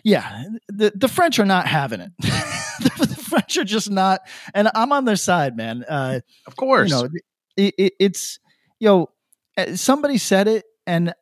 Yeah, 0.02 0.44
the 0.68 0.90
the 0.94 1.06
French 1.06 1.38
are 1.38 1.44
not 1.44 1.66
having 1.66 2.00
it. 2.00 2.10
the 2.18 3.24
French 3.28 3.58
are 3.58 3.64
just 3.64 3.90
not, 3.90 4.22
and 4.54 4.70
I'm 4.74 4.90
on 4.90 5.04
their 5.04 5.16
side, 5.16 5.54
man. 5.54 5.84
Uh, 5.86 6.20
of 6.46 6.56
course, 6.56 6.88
you 6.88 6.96
know, 6.96 7.08
it, 7.58 7.74
it, 7.76 7.92
it's 8.00 8.38
you 8.80 8.88
Know, 8.88 9.10
uh, 9.58 9.76
somebody 9.76 10.16
said 10.16 10.48
it, 10.48 10.64
and 10.86 11.12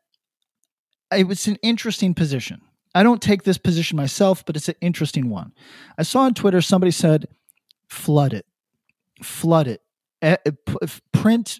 it 1.11 1.27
was 1.27 1.49
an 1.49 1.57
interesting 1.63 2.15
position. 2.15 2.61
I 2.95 3.03
don't 3.03 3.21
take 3.21 3.43
this 3.43 3.59
position 3.59 3.97
myself, 3.97 4.47
but 4.47 4.55
it's 4.55 4.69
an 4.69 4.77
interesting 4.81 5.31
one. 5.31 5.53
I 5.99 6.05
saw 6.05 6.21
on 6.21 6.35
Twitter 6.35 6.61
somebody 6.61 6.93
said, 6.93 7.27
"Flood 7.89 8.35
it, 8.35 8.47
flood 9.21 9.67
it, 9.67 9.83
print 11.13 11.59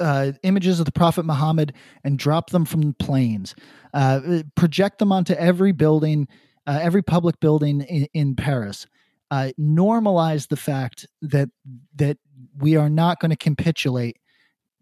uh, 0.00 0.32
images 0.42 0.80
of 0.80 0.86
the 0.86 0.92
Prophet 0.92 1.24
Muhammad 1.24 1.72
and 2.02 2.18
drop 2.18 2.50
them 2.50 2.64
from 2.64 2.94
planes, 2.94 3.54
uh, 3.92 4.42
project 4.54 4.98
them 4.98 5.12
onto 5.12 5.34
every 5.34 5.72
building, 5.72 6.28
uh, 6.66 6.78
every 6.82 7.02
public 7.02 7.40
building 7.40 7.82
in, 7.82 8.08
in 8.14 8.36
Paris. 8.36 8.86
Uh, 9.30 9.50
normalize 9.58 10.48
the 10.48 10.56
fact 10.56 11.06
that 11.22 11.48
that 11.94 12.18
we 12.58 12.76
are 12.76 12.90
not 12.90 13.20
going 13.20 13.30
to 13.30 13.36
capitulate 13.36 14.18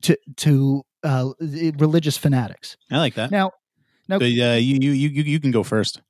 to 0.03 0.17
to 0.37 0.83
uh, 1.03 1.31
religious 1.41 2.19
fanatics. 2.19 2.77
I 2.91 2.99
like 2.99 3.15
that. 3.15 3.31
Now, 3.31 3.53
now, 4.09 4.17
uh, 4.17 4.25
you, 4.25 4.79
you 4.81 4.91
you 4.91 5.23
you 5.23 5.41
can 5.41 5.53
go 5.53 5.63
first. 5.63 6.03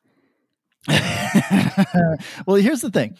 well, 0.89 2.57
here's 2.57 2.81
the 2.81 2.91
thing. 2.93 3.17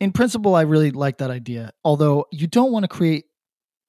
In 0.00 0.12
principle, 0.12 0.54
I 0.54 0.62
really 0.62 0.90
like 0.90 1.18
that 1.18 1.30
idea. 1.30 1.72
Although 1.84 2.26
you 2.30 2.46
don't 2.46 2.70
want 2.70 2.84
to 2.84 2.88
create 2.88 3.24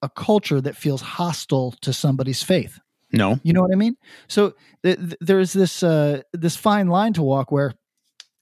a 0.06 0.20
culture 0.20 0.60
that 0.60 0.76
feels 0.76 1.02
hostile 1.02 1.74
to 1.82 1.92
somebody's 1.92 2.42
faith. 2.42 2.78
No, 3.12 3.38
you 3.42 3.52
know 3.52 3.60
what 3.60 3.72
I 3.72 3.76
mean. 3.76 3.96
So 4.28 4.54
th- 4.82 4.98
th- 4.98 5.16
there's 5.20 5.52
this 5.52 5.82
uh, 5.82 6.22
this 6.32 6.56
fine 6.56 6.88
line 6.88 7.12
to 7.14 7.22
walk 7.22 7.52
where 7.52 7.74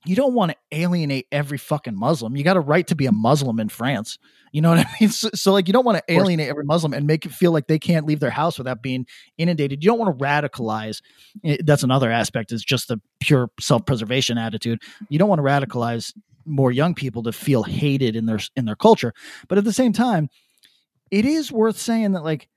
you 0.07 0.17
don't 0.17 0.35
want 0.35 0.53
to 0.53 0.57
alienate 0.73 1.27
every 1.33 1.59
fucking 1.59 1.99
Muslim. 1.99 2.37
You 2.37 2.45
got 2.45 2.57
a 2.57 2.61
right 2.61 2.87
to 2.89 2.95
be 2.95 3.07
a 3.07 3.13
Muslim 3.13 3.59
in 3.59 3.69
France. 3.69 4.19
You 4.53 4.61
know 4.61 4.71
what 4.71 4.79
I 4.79 4.87
mean? 5.01 5.11
So, 5.11 5.31
so 5.35 5.53
like, 5.53 5.67
you 5.67 5.73
don't 5.73 5.85
want 5.85 5.99
to 5.99 6.13
alienate 6.13 6.49
every 6.49 6.65
Muslim 6.65 6.93
and 6.93 7.07
make 7.07 7.25
it 7.27 7.33
feel 7.33 7.53
like 7.53 7.67
they 7.67 7.79
can't 7.79 8.07
leave 8.07 8.21
their 8.21 8.31
house 8.31 8.59
without 8.59 8.83
being 8.83 9.07
inundated. 9.39 9.83
You 9.83 9.91
don't 9.91 9.99
want 9.99 10.19
to 10.19 10.25
radicalize. 10.25 11.01
Eh, 11.43 11.59
that's 11.65 11.83
another 11.83 12.11
aspect 12.11 12.53
is 12.53 12.65
just 12.65 12.89
the 12.89 13.01
pure 13.21 13.51
self 13.61 13.87
preservation 13.87 14.39
attitude. 14.39 14.83
You 15.09 15.19
don't 15.19 15.29
want 15.29 15.41
to 15.41 15.45
radicalize 15.45 16.13
more 16.47 16.71
young 16.71 16.95
people 16.95 17.23
to 17.23 17.33
feel 17.33 17.63
hated 17.63 18.17
in 18.17 18.27
their 18.27 18.41
in 18.57 18.67
their 18.67 18.77
culture. 18.77 19.15
But 19.49 19.59
at 19.59 19.65
the 19.65 19.73
same 19.73 19.93
time, 19.93 20.29
it 21.15 21.25
is 21.25 21.53
worth 21.53 21.79
saying 21.79 22.13
that 22.13 22.25
like, 22.25 22.49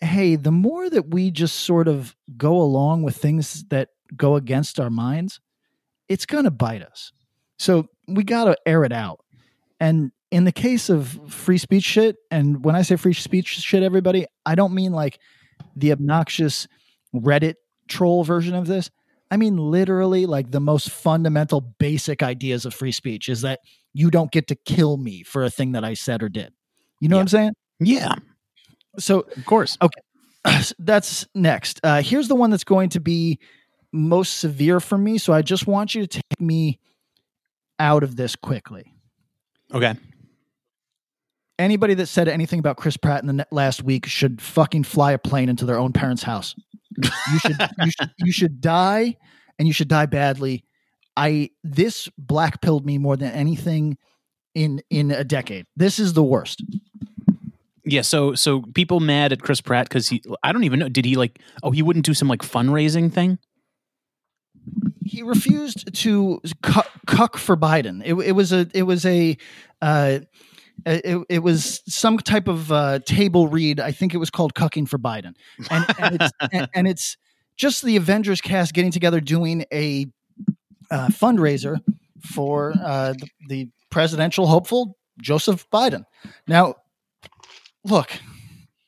hey, 0.00 0.36
the 0.36 0.52
more 0.52 0.88
that 0.88 1.10
we 1.10 1.30
just 1.30 1.56
sort 1.56 1.88
of 1.88 2.14
go 2.36 2.60
along 2.60 3.02
with 3.02 3.16
things 3.16 3.64
that 3.70 3.88
go 4.16 4.36
against 4.36 4.78
our 4.78 4.90
minds 4.90 5.40
it's 6.10 6.26
going 6.26 6.44
to 6.44 6.50
bite 6.50 6.82
us. 6.82 7.12
So 7.56 7.86
we 8.08 8.24
got 8.24 8.44
to 8.44 8.56
air 8.66 8.84
it 8.84 8.92
out. 8.92 9.20
And 9.78 10.10
in 10.32 10.44
the 10.44 10.52
case 10.52 10.90
of 10.90 11.18
free 11.28 11.56
speech 11.56 11.84
shit, 11.84 12.16
and 12.32 12.64
when 12.64 12.74
I 12.74 12.82
say 12.82 12.96
free 12.96 13.14
speech 13.14 13.46
shit, 13.46 13.84
everybody, 13.84 14.26
I 14.44 14.56
don't 14.56 14.74
mean 14.74 14.92
like 14.92 15.20
the 15.76 15.92
obnoxious 15.92 16.66
Reddit 17.14 17.54
troll 17.88 18.24
version 18.24 18.56
of 18.56 18.66
this. 18.66 18.90
I 19.30 19.36
mean 19.36 19.56
literally 19.56 20.26
like 20.26 20.50
the 20.50 20.60
most 20.60 20.90
fundamental 20.90 21.60
basic 21.60 22.24
ideas 22.24 22.64
of 22.64 22.74
free 22.74 22.92
speech 22.92 23.28
is 23.28 23.42
that 23.42 23.60
you 23.92 24.10
don't 24.10 24.32
get 24.32 24.48
to 24.48 24.56
kill 24.56 24.96
me 24.96 25.22
for 25.22 25.44
a 25.44 25.50
thing 25.50 25.72
that 25.72 25.84
I 25.84 25.94
said 25.94 26.24
or 26.24 26.28
did. 26.28 26.52
You 26.98 27.08
know 27.08 27.16
yeah. 27.16 27.18
what 27.18 27.22
I'm 27.22 27.28
saying? 27.28 27.52
Yeah. 27.80 28.14
So, 28.98 29.20
of 29.36 29.46
course. 29.46 29.78
Okay. 29.80 30.00
That's 30.78 31.26
next. 31.34 31.80
Uh, 31.82 32.02
here's 32.02 32.28
the 32.28 32.34
one 32.34 32.50
that's 32.50 32.64
going 32.64 32.90
to 32.90 33.00
be 33.00 33.38
most 33.92 34.38
severe 34.38 34.80
for 34.80 34.96
me. 34.96 35.18
So 35.18 35.32
I 35.32 35.42
just 35.42 35.66
want 35.66 35.94
you 35.94 36.06
to 36.06 36.06
take 36.06 36.40
me 36.40 36.78
out 37.78 38.02
of 38.02 38.16
this 38.16 38.36
quickly. 38.36 38.94
Okay. 39.72 39.94
Anybody 41.58 41.94
that 41.94 42.06
said 42.06 42.28
anything 42.28 42.58
about 42.58 42.76
Chris 42.76 42.96
Pratt 42.96 43.22
in 43.22 43.36
the 43.36 43.46
last 43.50 43.82
week 43.82 44.06
should 44.06 44.40
fucking 44.40 44.84
fly 44.84 45.12
a 45.12 45.18
plane 45.18 45.48
into 45.48 45.66
their 45.66 45.78
own 45.78 45.92
parents' 45.92 46.22
house. 46.22 46.54
You 46.96 47.38
should 47.38 47.56
you 47.84 47.90
should 47.90 48.10
you 48.18 48.32
should 48.32 48.60
die 48.60 49.16
and 49.58 49.68
you 49.68 49.74
should 49.74 49.88
die 49.88 50.06
badly. 50.06 50.64
I 51.16 51.50
this 51.62 52.08
black 52.16 52.62
pilled 52.62 52.86
me 52.86 52.98
more 52.98 53.16
than 53.16 53.32
anything 53.32 53.98
in 54.54 54.82
in 54.90 55.10
a 55.10 55.24
decade. 55.24 55.66
This 55.76 55.98
is 55.98 56.14
the 56.14 56.22
worst. 56.22 56.62
Yeah, 57.92 58.02
so 58.02 58.34
so 58.34 58.62
people 58.74 59.00
mad 59.00 59.32
at 59.32 59.42
Chris 59.42 59.60
Pratt 59.60 59.88
because 59.88 60.08
he 60.08 60.22
I 60.42 60.52
don't 60.52 60.64
even 60.64 60.78
know 60.78 60.88
did 60.88 61.04
he 61.04 61.16
like 61.16 61.38
oh 61.62 61.70
he 61.70 61.82
wouldn't 61.82 62.04
do 62.04 62.14
some 62.14 62.28
like 62.28 62.42
fundraising 62.42 63.12
thing? 63.12 63.38
he 65.10 65.22
refused 65.22 65.92
to 65.92 66.40
cuck 67.06 67.36
for 67.36 67.56
Biden. 67.56 68.00
It, 68.04 68.14
it, 68.14 68.32
was 68.32 68.52
a 68.52 68.68
it 68.72 68.84
was 68.84 69.04
a 69.04 69.36
uh, 69.82 70.20
it, 70.86 71.26
it, 71.28 71.38
was 71.40 71.82
some 71.88 72.16
type 72.18 72.46
of 72.46 72.70
uh, 72.70 73.00
table 73.00 73.48
read. 73.48 73.80
I 73.80 73.90
think 73.90 74.14
it 74.14 74.18
was 74.18 74.30
called 74.30 74.54
"Cucking 74.54 74.88
for 74.88 74.98
Biden," 74.98 75.34
and, 75.68 75.84
and, 75.98 76.14
it's, 76.14 76.32
and, 76.52 76.68
and, 76.74 76.88
it's, 76.88 77.16
just 77.56 77.82
the 77.82 77.96
Avengers 77.96 78.40
cast 78.40 78.72
getting 78.72 78.92
together 78.92 79.20
doing 79.20 79.64
a 79.72 80.06
uh, 80.90 81.08
fundraiser 81.08 81.78
for 82.22 82.72
uh, 82.80 83.12
the, 83.12 83.28
the 83.48 83.68
presidential 83.90 84.46
hopeful 84.46 84.96
Joseph 85.20 85.68
Biden. 85.70 86.04
Now, 86.46 86.76
look, 87.84 88.10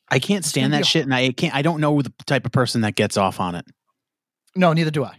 I 0.08 0.18
can't 0.18 0.44
stand 0.44 0.72
that 0.72 0.86
shit, 0.86 1.04
and 1.04 1.14
I 1.14 1.32
can't. 1.32 1.54
I 1.54 1.62
don't 1.62 1.80
know 1.80 2.02
the 2.02 2.12
type 2.26 2.46
of 2.46 2.52
person 2.52 2.82
that 2.82 2.94
gets 2.94 3.16
off 3.16 3.40
on 3.40 3.54
it. 3.54 3.64
No, 4.54 4.72
neither 4.72 4.90
do 4.90 5.04
I. 5.04 5.16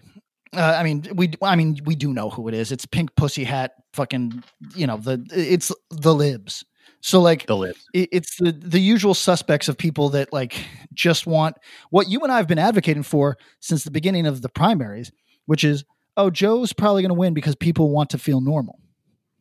Uh, 0.55 0.77
I 0.79 0.83
mean, 0.83 1.07
we. 1.15 1.31
I 1.41 1.55
mean, 1.55 1.77
we 1.85 1.95
do 1.95 2.13
know 2.13 2.29
who 2.29 2.47
it 2.47 2.53
is. 2.53 2.71
It's 2.71 2.85
Pink 2.85 3.15
Pussy 3.15 3.43
Hat. 3.43 3.71
Fucking, 3.93 4.43
you 4.75 4.87
know 4.87 4.97
the. 4.97 5.25
It's 5.31 5.71
the 5.89 6.13
libs. 6.13 6.63
So 7.01 7.19
like 7.21 7.47
the 7.47 7.57
libs. 7.57 7.85
It, 7.93 8.09
it's 8.11 8.37
the 8.37 8.51
the 8.51 8.79
usual 8.79 9.13
suspects 9.13 9.67
of 9.67 9.77
people 9.77 10.09
that 10.09 10.31
like 10.31 10.55
just 10.93 11.27
want 11.27 11.57
what 11.89 12.07
you 12.07 12.21
and 12.21 12.31
I 12.31 12.37
have 12.37 12.47
been 12.47 12.59
advocating 12.59 13.03
for 13.03 13.37
since 13.59 13.83
the 13.83 13.91
beginning 13.91 14.25
of 14.25 14.41
the 14.41 14.49
primaries, 14.49 15.11
which 15.45 15.63
is 15.63 15.83
oh 16.15 16.29
Joe's 16.29 16.71
probably 16.71 17.01
going 17.01 17.09
to 17.09 17.15
win 17.19 17.33
because 17.33 17.55
people 17.55 17.91
want 17.91 18.11
to 18.11 18.17
feel 18.17 18.39
normal. 18.39 18.79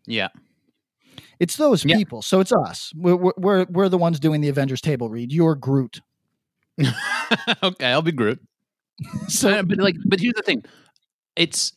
Yeah. 0.06 0.28
It's 1.38 1.57
those 1.57 1.85
yeah. 1.85 1.97
people. 1.97 2.23
So 2.23 2.40
it's 2.40 2.52
us. 2.52 2.92
We're, 2.95 3.16
we're 3.16 3.66
we're 3.69 3.88
the 3.88 3.99
ones 3.99 4.21
doing 4.21 4.40
the 4.40 4.49
Avengers 4.49 4.81
table 4.81 5.09
read. 5.09 5.33
You're 5.33 5.54
Groot. 5.54 6.00
okay, 7.62 7.87
I'll 7.87 8.02
be 8.02 8.12
Groot. 8.12 8.40
so, 9.28 9.62
but 9.62 9.78
like, 9.78 9.97
but 10.04 10.21
here's 10.21 10.35
the 10.35 10.42
thing: 10.42 10.64
it's 11.37 11.73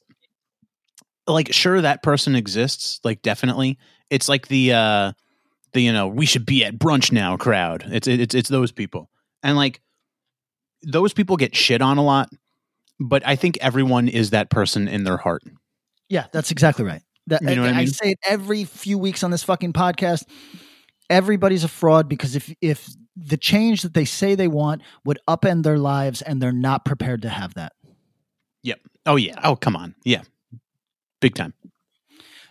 like 1.28 1.54
sure 1.54 1.82
that 1.82 2.04
person 2.04 2.36
exists 2.36 3.00
like 3.04 3.22
definitely 3.22 3.78
it's 4.10 4.30
like 4.30 4.48
the 4.48 4.74
uh 4.74 5.12
the 5.74 5.82
you 5.82 5.92
know 5.92 6.08
we 6.08 6.26
should 6.26 6.46
be 6.46 6.64
at 6.64 6.78
brunch 6.78 7.12
now 7.12 7.36
crowd 7.38 7.84
it's 7.88 8.08
it's 8.08 8.36
it's 8.36 8.50
those 8.50 8.72
people 8.72 9.10
and 9.44 9.58
like 9.58 9.82
those 10.84 11.14
people 11.14 11.38
get 11.38 11.56
shit 11.56 11.82
on 11.82 11.98
a 11.98 12.04
lot 12.04 12.30
but 13.00 13.26
i 13.26 13.36
think 13.36 13.58
everyone 13.62 14.08
is 14.08 14.30
that 14.30 14.50
person 14.50 14.88
in 14.88 15.04
their 15.04 15.18
heart 15.18 15.44
yeah 16.10 16.28
that's 16.32 16.52
exactly 16.52 16.86
right 16.86 17.02
that, 17.28 17.42
you 17.42 17.56
know 17.56 17.64
I, 17.64 17.68
I, 17.68 17.72
mean? 17.72 17.80
I 17.80 17.86
say 17.86 18.12
it 18.12 18.20
every 18.24 18.64
few 18.64 18.98
weeks 18.98 19.24
on 19.24 19.32
this 19.32 19.44
fucking 19.44 19.74
podcast 19.74 20.24
everybody's 21.10 21.64
a 21.64 21.68
fraud 21.68 22.10
because 22.10 22.36
if 22.36 22.52
if 22.62 22.90
the 23.16 23.38
change 23.38 23.84
that 23.84 23.94
they 23.94 24.06
say 24.06 24.34
they 24.34 24.48
want 24.48 24.82
would 25.04 25.20
upend 25.28 25.64
their 25.64 25.78
lives 25.78 26.24
and 26.24 26.42
they're 26.42 26.52
not 26.52 26.84
prepared 26.84 27.22
to 27.22 27.30
have 27.30 27.54
that 27.54 27.74
Yep. 28.66 28.80
Oh 29.06 29.16
yeah. 29.16 29.40
Oh 29.44 29.56
come 29.56 29.76
on. 29.76 29.96
Yeah. 30.04 30.24
Big 31.22 31.36
time. 31.36 31.54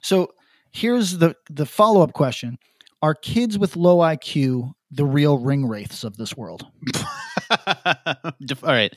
So 0.01 0.33
here's 0.71 1.19
the 1.19 1.35
the 1.51 1.67
follow 1.67 2.03
up 2.03 2.13
question: 2.13 2.59
Are 3.03 3.15
kids 3.15 3.59
with 3.59 3.77
low 3.77 3.99
IQ 3.99 4.73
the 4.93 5.05
real 5.05 5.39
ring 5.39 5.67
wraiths 5.67 6.05
of 6.05 6.17
this 6.17 6.37
world? 6.37 6.67
All 7.51 8.33
right. 8.63 8.95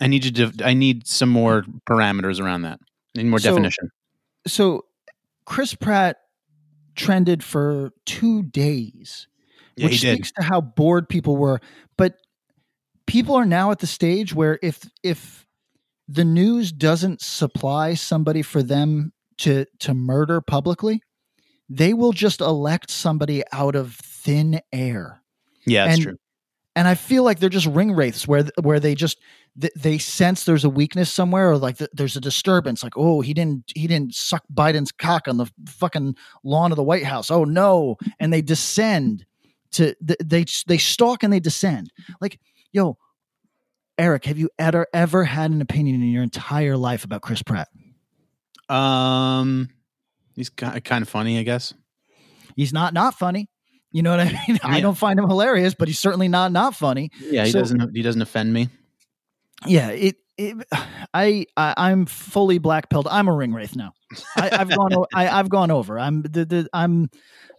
I 0.00 0.06
need 0.06 0.24
you 0.24 0.30
to. 0.32 0.64
I 0.64 0.72
need 0.72 1.06
some 1.06 1.28
more 1.28 1.64
parameters 1.88 2.40
around 2.40 2.62
that. 2.62 2.80
I 3.16 3.22
need 3.22 3.28
more 3.28 3.40
so, 3.40 3.50
definition. 3.50 3.90
So 4.46 4.86
Chris 5.48 5.74
Pratt 5.74 6.18
trended 6.94 7.42
for 7.42 7.90
two 8.04 8.42
days, 8.42 9.28
yeah, 9.76 9.86
which 9.86 10.00
speaks 10.00 10.30
to 10.32 10.42
how 10.42 10.60
bored 10.60 11.08
people 11.08 11.38
were. 11.38 11.58
But 11.96 12.16
people 13.06 13.34
are 13.34 13.46
now 13.46 13.70
at 13.70 13.78
the 13.78 13.86
stage 13.86 14.34
where 14.34 14.58
if 14.62 14.86
if 15.02 15.46
the 16.06 16.24
news 16.24 16.70
doesn't 16.70 17.22
supply 17.22 17.94
somebody 17.94 18.42
for 18.42 18.62
them 18.62 19.14
to 19.38 19.64
to 19.80 19.94
murder 19.94 20.42
publicly, 20.42 21.00
they 21.70 21.94
will 21.94 22.12
just 22.12 22.42
elect 22.42 22.90
somebody 22.90 23.42
out 23.50 23.74
of 23.74 23.94
thin 23.94 24.60
air. 24.70 25.22
Yeah, 25.64 25.86
that's 25.86 25.96
and, 25.96 26.02
true. 26.04 26.16
And 26.78 26.86
I 26.86 26.94
feel 26.94 27.24
like 27.24 27.40
they're 27.40 27.48
just 27.48 27.66
ring 27.66 27.90
wraiths 27.90 28.28
where 28.28 28.44
where 28.62 28.78
they 28.78 28.94
just 28.94 29.18
they 29.56 29.98
sense 29.98 30.44
there's 30.44 30.62
a 30.62 30.70
weakness 30.70 31.10
somewhere 31.10 31.50
or 31.50 31.58
like 31.58 31.78
there's 31.92 32.14
a 32.14 32.20
disturbance 32.20 32.84
like 32.84 32.96
oh 32.96 33.20
he 33.20 33.34
didn't 33.34 33.72
he 33.74 33.88
didn't 33.88 34.14
suck 34.14 34.44
Biden's 34.54 34.92
cock 34.92 35.26
on 35.26 35.38
the 35.38 35.46
fucking 35.66 36.14
lawn 36.44 36.70
of 36.70 36.76
the 36.76 36.84
White 36.84 37.02
House. 37.02 37.32
Oh 37.32 37.42
no, 37.42 37.96
and 38.20 38.32
they 38.32 38.42
descend 38.42 39.26
to 39.72 39.96
they 40.00 40.44
they 40.68 40.78
stalk 40.78 41.24
and 41.24 41.32
they 41.32 41.40
descend. 41.40 41.90
Like, 42.20 42.38
yo, 42.70 42.96
Eric, 43.98 44.26
have 44.26 44.38
you 44.38 44.48
ever 44.56 44.86
ever 44.94 45.24
had 45.24 45.50
an 45.50 45.60
opinion 45.60 46.00
in 46.00 46.10
your 46.10 46.22
entire 46.22 46.76
life 46.76 47.02
about 47.02 47.22
Chris 47.22 47.42
Pratt? 47.42 47.66
Um, 48.68 49.68
he's 50.36 50.48
kind 50.48 51.02
of 51.02 51.08
funny, 51.08 51.40
I 51.40 51.42
guess. 51.42 51.74
He's 52.54 52.72
not 52.72 52.94
not 52.94 53.14
funny. 53.14 53.48
You 53.92 54.02
know 54.02 54.10
what 54.10 54.20
I 54.20 54.24
mean? 54.48 54.58
Yeah. 54.58 54.58
I 54.62 54.80
don't 54.80 54.96
find 54.96 55.18
him 55.18 55.28
hilarious, 55.28 55.74
but 55.74 55.88
he's 55.88 55.98
certainly 55.98 56.28
not 56.28 56.52
not 56.52 56.74
funny. 56.74 57.10
Yeah, 57.20 57.44
he 57.44 57.52
so, 57.52 57.60
doesn't 57.60 57.96
he 57.96 58.02
doesn't 58.02 58.22
offend 58.22 58.52
me. 58.52 58.68
Yeah, 59.66 59.90
it, 59.90 60.16
it 60.36 60.56
I, 61.12 61.46
I 61.56 61.90
am 61.90 62.06
fully 62.06 62.58
black 62.58 62.90
pilled. 62.90 63.08
I'm 63.08 63.28
a 63.28 63.32
ring 63.32 63.52
wraith 63.52 63.74
now. 63.74 63.92
I, 64.36 64.56
have 64.56 64.70
gone 64.70 65.04
I, 65.14 65.24
have 65.24 65.48
gone 65.48 65.70
over. 65.70 65.98
I'm 65.98 66.22
the, 66.22 66.44
the 66.44 66.68
I'm 66.72 67.10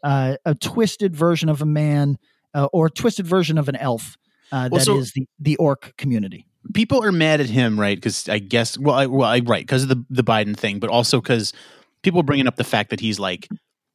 uh, 0.04 0.38
a 0.46 0.56
twisted 0.56 1.16
version 1.16 1.50
of 1.50 1.62
a 1.62 1.66
man 1.66 2.18
uh, 2.54 2.68
or 2.72 2.88
a 2.88 2.90
twisted 2.90 3.28
version 3.28 3.58
of 3.58 3.70
an 3.70 3.76
elf. 3.76 4.18
Uh, 4.52 4.70
well, 4.72 4.80
that 4.80 4.86
so 4.86 4.98
is 4.98 5.12
the 5.14 5.28
the 5.40 5.56
orc 5.58 5.96
community. 5.98 6.46
People 6.74 7.04
are 7.04 7.12
mad 7.12 7.42
at 7.42 7.50
him, 7.50 7.80
right? 7.80 7.98
Because 7.98 8.28
I 8.28 8.40
guess, 8.40 8.78
well, 8.78 8.96
I, 8.96 9.06
well, 9.06 9.28
I, 9.28 9.40
right, 9.40 9.62
because 9.62 9.84
of 9.84 9.90
the 9.90 10.04
the 10.10 10.24
Biden 10.24 10.56
thing, 10.58 10.80
but 10.80 10.90
also 10.90 11.22
because 11.22 11.54
people 12.02 12.22
are 12.22 12.24
bringing 12.24 12.48
up 12.48 12.56
the 12.56 12.64
fact 12.64 12.90
that 12.92 13.00
he's 13.00 13.20
like 13.20 13.48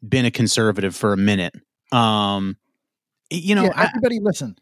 been 0.07 0.25
a 0.25 0.31
conservative 0.31 0.95
for 0.95 1.13
a 1.13 1.17
minute. 1.17 1.55
Um, 1.95 2.57
you 3.31 3.55
know, 3.55 3.65
yeah, 3.65 3.89
everybody, 3.89 4.19
I, 4.19 4.23
listen. 4.23 4.57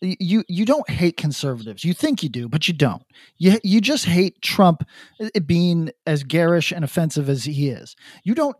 You 0.00 0.42
you 0.48 0.64
don't 0.64 0.88
hate 0.90 1.16
conservatives. 1.16 1.84
You 1.84 1.94
think 1.94 2.24
you 2.24 2.28
do, 2.28 2.48
but 2.48 2.66
you 2.66 2.74
don't. 2.74 3.04
You 3.38 3.60
you 3.62 3.80
just 3.80 4.04
hate 4.04 4.42
Trump 4.42 4.82
uh, 5.20 5.28
being 5.46 5.92
as 6.06 6.24
garish 6.24 6.72
and 6.72 6.84
offensive 6.84 7.28
as 7.28 7.44
he 7.44 7.68
is. 7.68 7.94
You 8.24 8.34
don't 8.34 8.56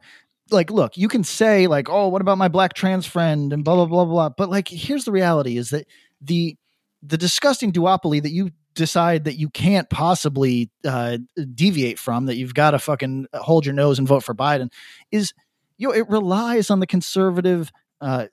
like 0.52 0.70
look 0.70 0.96
you 0.96 1.08
can 1.08 1.24
say 1.24 1.66
like 1.66 1.88
oh 1.88 2.08
what 2.08 2.20
about 2.20 2.38
my 2.38 2.48
black 2.48 2.74
trans 2.74 3.06
friend 3.06 3.52
and 3.52 3.64
blah 3.64 3.74
blah 3.74 3.86
blah 3.86 4.04
blah 4.04 4.28
but 4.28 4.50
like 4.50 4.68
here's 4.68 5.04
the 5.04 5.12
reality 5.12 5.56
is 5.56 5.70
that 5.70 5.86
the 6.20 6.56
the 7.02 7.16
disgusting 7.16 7.72
duopoly 7.72 8.22
that 8.22 8.32
you 8.32 8.50
decide 8.74 9.24
that 9.24 9.38
you 9.38 9.50
can't 9.50 9.90
possibly 9.90 10.70
uh, 10.84 11.18
deviate 11.54 11.98
from 11.98 12.26
that 12.26 12.36
you've 12.36 12.54
got 12.54 12.72
to 12.72 12.78
fucking 12.78 13.26
hold 13.34 13.66
your 13.66 13.74
nose 13.74 13.98
and 13.98 14.08
vote 14.08 14.22
for 14.22 14.34
biden 14.34 14.70
is 15.10 15.32
you 15.78 15.88
know 15.88 15.94
it 15.94 16.08
relies 16.08 16.70
on 16.70 16.80
the 16.80 16.86
conservative 16.86 17.72
uh, 18.02 18.26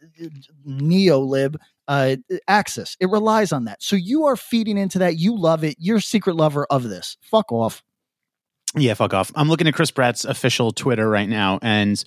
neo-lib 0.66 1.58
uh, 1.88 2.18
axis 2.48 2.98
it 3.00 3.10
relies 3.10 3.52
on 3.54 3.64
that 3.66 3.82
so 3.82 3.96
you 3.96 4.26
are 4.26 4.36
feeding 4.36 4.78
into 4.78 5.00
that 5.00 5.18
you 5.18 5.38
love 5.38 5.64
it 5.64 5.76
you're 5.80 5.98
a 5.98 6.02
secret 6.02 6.36
lover 6.36 6.66
of 6.70 6.84
this 6.84 7.18
fuck 7.22 7.52
off 7.52 7.82
yeah, 8.76 8.94
fuck 8.94 9.14
off. 9.14 9.32
I'm 9.36 9.50
looking 9.50 9.68
at 9.68 9.74
Chris 9.74 9.92
Pratt's 9.92 10.26
official 10.26 10.72
Twitter 10.72 11.10
right 11.10 11.28
now, 11.28 11.60
and 11.62 12.02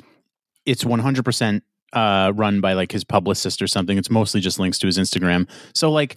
it's 0.65 0.85
100% 0.85 1.63
uh, 1.93 2.33
run 2.35 2.61
by 2.61 2.75
like 2.75 2.93
his 2.93 3.05
publicist 3.05 3.61
or 3.61 3.67
something. 3.67 3.99
It's 3.99 4.11
mostly 4.11 4.41
just 4.41 4.59
links 4.59 4.79
to 4.81 4.87
his 4.87 4.97
Instagram. 4.97 5.49
So 5.75 5.91
like, 5.91 6.17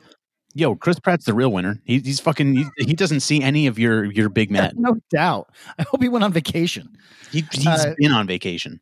yo, 0.53 0.75
Chris 0.75 0.99
Pratt's 0.99 1.25
the 1.25 1.33
real 1.33 1.51
winner. 1.51 1.79
He, 1.83 1.99
he's 1.99 2.19
fucking. 2.19 2.55
He, 2.55 2.65
he, 2.77 2.93
doesn't 2.93 3.21
see 3.21 3.41
any 3.41 3.65
of 3.65 3.79
your 3.79 4.05
your 4.05 4.29
big 4.29 4.51
Matt. 4.51 4.77
no 4.77 4.97
doubt. 5.09 5.49
I 5.79 5.83
hope 5.83 6.01
he 6.01 6.09
went 6.09 6.23
on 6.23 6.31
vacation. 6.31 6.95
He, 7.31 7.43
he's 7.51 7.67
uh, 7.67 7.95
been 7.97 8.11
on 8.11 8.27
vacation. 8.27 8.79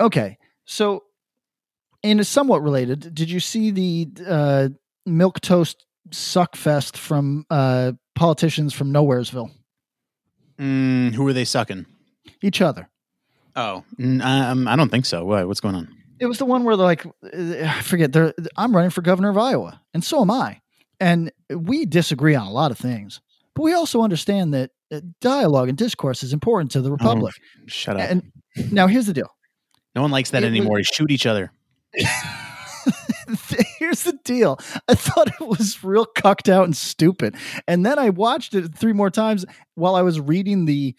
Okay, 0.00 0.36
so 0.64 1.04
in 2.08 2.20
a 2.20 2.24
somewhat 2.24 2.62
related, 2.62 3.14
did 3.14 3.30
you 3.30 3.38
see 3.38 3.70
the 3.70 4.08
uh, 4.26 4.68
milk 5.04 5.40
toast 5.40 5.84
suck 6.10 6.56
fest 6.56 6.96
from 6.96 7.44
uh, 7.50 7.92
politicians 8.14 8.72
from 8.72 8.92
Nowheresville? 8.92 9.50
Mm, 10.58 11.12
who 11.12 11.24
were 11.24 11.34
they 11.34 11.44
sucking? 11.44 11.84
Each 12.42 12.62
other. 12.62 12.88
Oh, 13.54 13.84
um, 13.98 14.66
I 14.66 14.74
don't 14.74 14.88
think 14.88 15.04
so. 15.04 15.24
What, 15.24 15.46
what's 15.48 15.60
going 15.60 15.74
on? 15.74 15.88
It 16.18 16.26
was 16.26 16.38
the 16.38 16.46
one 16.46 16.64
where 16.64 16.76
like 16.76 17.06
I 17.34 17.80
forget. 17.82 18.12
They're, 18.12 18.32
I'm 18.56 18.74
running 18.74 18.90
for 18.90 19.02
governor 19.02 19.28
of 19.28 19.36
Iowa, 19.38 19.80
and 19.92 20.02
so 20.02 20.22
am 20.22 20.30
I. 20.30 20.60
And 20.98 21.30
we 21.50 21.84
disagree 21.84 22.34
on 22.34 22.46
a 22.46 22.50
lot 22.50 22.70
of 22.70 22.78
things, 22.78 23.20
but 23.54 23.62
we 23.62 23.72
also 23.72 24.00
understand 24.00 24.54
that 24.54 24.70
uh, 24.90 25.00
dialogue 25.20 25.68
and 25.68 25.76
discourse 25.76 26.22
is 26.22 26.32
important 26.32 26.72
to 26.72 26.80
the 26.80 26.90
republic. 26.90 27.34
Oh, 27.38 27.62
shut 27.66 27.96
up. 27.96 28.10
And 28.10 28.32
now 28.72 28.86
here's 28.86 29.06
the 29.06 29.12
deal. 29.12 29.30
No 29.94 30.02
one 30.02 30.10
likes 30.10 30.30
that 30.30 30.42
it 30.42 30.46
anymore. 30.46 30.78
Was, 30.78 30.86
shoot 30.86 31.10
each 31.10 31.26
other. 31.26 31.52
here's 33.78 34.04
the 34.04 34.18
deal. 34.24 34.58
I 34.88 34.94
thought 34.94 35.28
it 35.28 35.46
was 35.46 35.82
real 35.82 36.04
cucked 36.04 36.48
out 36.48 36.64
and 36.64 36.76
stupid. 36.76 37.34
And 37.66 37.84
then 37.84 37.98
I 37.98 38.10
watched 38.10 38.54
it 38.54 38.74
three 38.74 38.92
more 38.92 39.10
times 39.10 39.44
while 39.74 39.94
I 39.94 40.02
was 40.02 40.20
reading 40.20 40.64
the 40.64 40.94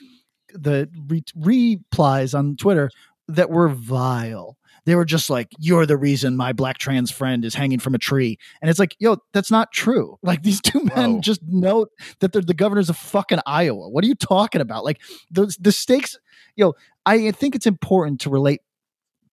the 0.54 0.89
re- 1.08 1.23
replies 1.36 2.34
on 2.34 2.56
Twitter 2.56 2.89
that 3.28 3.52
were 3.52 3.69
vile. 3.69 4.58
They 4.86 4.95
were 4.95 5.06
just 5.06 5.30
like, 5.30 5.49
"You're 5.60 5.86
the 5.86 5.97
reason 5.97 6.36
my 6.36 6.54
black 6.54 6.80
trans 6.80 7.12
friend 7.12 7.45
is 7.45 7.54
hanging 7.54 7.78
from 7.78 7.93
a 7.93 7.99
tree," 7.99 8.39
and 8.62 8.69
it's 8.69 8.80
like, 8.80 8.95
"Yo, 8.97 9.17
that's 9.34 9.52
not 9.52 9.71
true." 9.71 10.17
Like 10.23 10.41
these 10.41 10.62
two 10.62 10.84
men 10.95 11.15
Whoa. 11.15 11.21
just 11.21 11.41
know 11.43 11.88
that 12.19 12.34
they're 12.34 12.41
the 12.41 12.54
governors 12.56 12.89
of 12.89 12.97
fucking 12.97 13.39
Iowa. 13.45 13.89
What 13.89 14.04
are 14.04 14.08
you 14.08 14.15
talking 14.15 14.62
about? 14.62 14.84
Like 14.84 14.99
the 15.30 15.56
the 15.60 15.71
stakes. 15.71 16.17
Yo, 16.56 16.73
I 17.06 17.32
think 17.32 17.56
it's 17.56 17.67
important 17.67 18.21
to 18.21 18.30
relate 18.32 18.62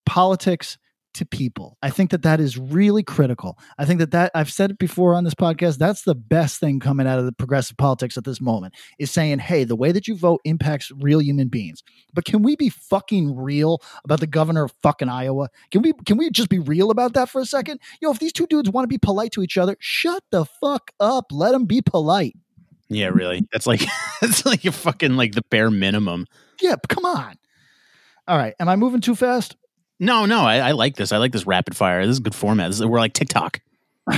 politics 0.05 0.77
to 1.17 1.25
people. 1.25 1.77
I 1.81 1.89
think 1.89 2.11
that 2.11 2.21
that 2.23 2.39
is 2.39 2.57
really 2.57 3.03
critical. 3.03 3.57
I 3.77 3.85
think 3.85 3.99
that 3.99 4.11
that 4.11 4.31
I've 4.33 4.51
said 4.51 4.71
it 4.71 4.77
before 4.77 5.13
on 5.13 5.23
this 5.23 5.33
podcast. 5.33 5.77
That's 5.77 6.03
the 6.03 6.15
best 6.15 6.59
thing 6.59 6.79
coming 6.79 7.07
out 7.07 7.19
of 7.19 7.25
the 7.25 7.31
progressive 7.31 7.77
politics 7.77 8.17
at 8.17 8.23
this 8.23 8.39
moment 8.39 8.75
is 8.99 9.11
saying, 9.11 9.39
"Hey, 9.39 9.63
the 9.63 9.75
way 9.75 9.91
that 9.91 10.07
you 10.07 10.15
vote 10.15 10.41
impacts 10.45 10.91
real 10.91 11.21
human 11.21 11.47
beings." 11.47 11.83
But 12.13 12.25
can 12.25 12.41
we 12.41 12.55
be 12.55 12.69
fucking 12.69 13.35
real 13.35 13.81
about 14.03 14.19
the 14.19 14.27
governor 14.27 14.65
of 14.65 14.73
fucking 14.81 15.09
Iowa? 15.09 15.49
Can 15.71 15.81
we 15.81 15.93
can 16.05 16.17
we 16.17 16.29
just 16.29 16.49
be 16.49 16.59
real 16.59 16.91
about 16.91 17.13
that 17.13 17.29
for 17.29 17.41
a 17.41 17.45
second? 17.45 17.79
You 18.01 18.07
know, 18.07 18.11
if 18.11 18.19
these 18.19 18.33
two 18.33 18.47
dudes 18.47 18.69
want 18.69 18.83
to 18.83 18.89
be 18.89 18.97
polite 18.97 19.31
to 19.33 19.43
each 19.43 19.57
other, 19.57 19.75
shut 19.79 20.23
the 20.31 20.45
fuck 20.45 20.91
up. 20.99 21.25
Let 21.31 21.51
them 21.51 21.65
be 21.65 21.81
polite. 21.81 22.35
Yeah, 22.89 23.07
really. 23.07 23.47
That's 23.51 23.67
like 23.67 23.81
that's 24.21 24.45
like 24.45 24.65
a 24.65 24.71
fucking 24.71 25.15
like 25.15 25.33
the 25.33 25.43
bare 25.49 25.71
minimum. 25.71 26.25
Yeah, 26.61 26.75
come 26.87 27.05
on. 27.05 27.37
All 28.27 28.37
right, 28.37 28.53
am 28.59 28.67
I 28.67 28.75
moving 28.75 29.01
too 29.01 29.15
fast? 29.15 29.55
No, 29.99 30.25
no, 30.25 30.41
I, 30.41 30.57
I, 30.57 30.71
like 30.71 30.95
this. 30.95 31.11
I 31.11 31.17
like 31.17 31.31
this 31.31 31.47
rapid 31.47 31.75
fire. 31.75 32.05
This 32.05 32.13
is 32.13 32.19
a 32.19 32.21
good 32.21 32.35
format. 32.35 32.69
Is, 32.69 32.85
we're 32.85 32.99
like 32.99 33.13
TikTok. 33.13 33.61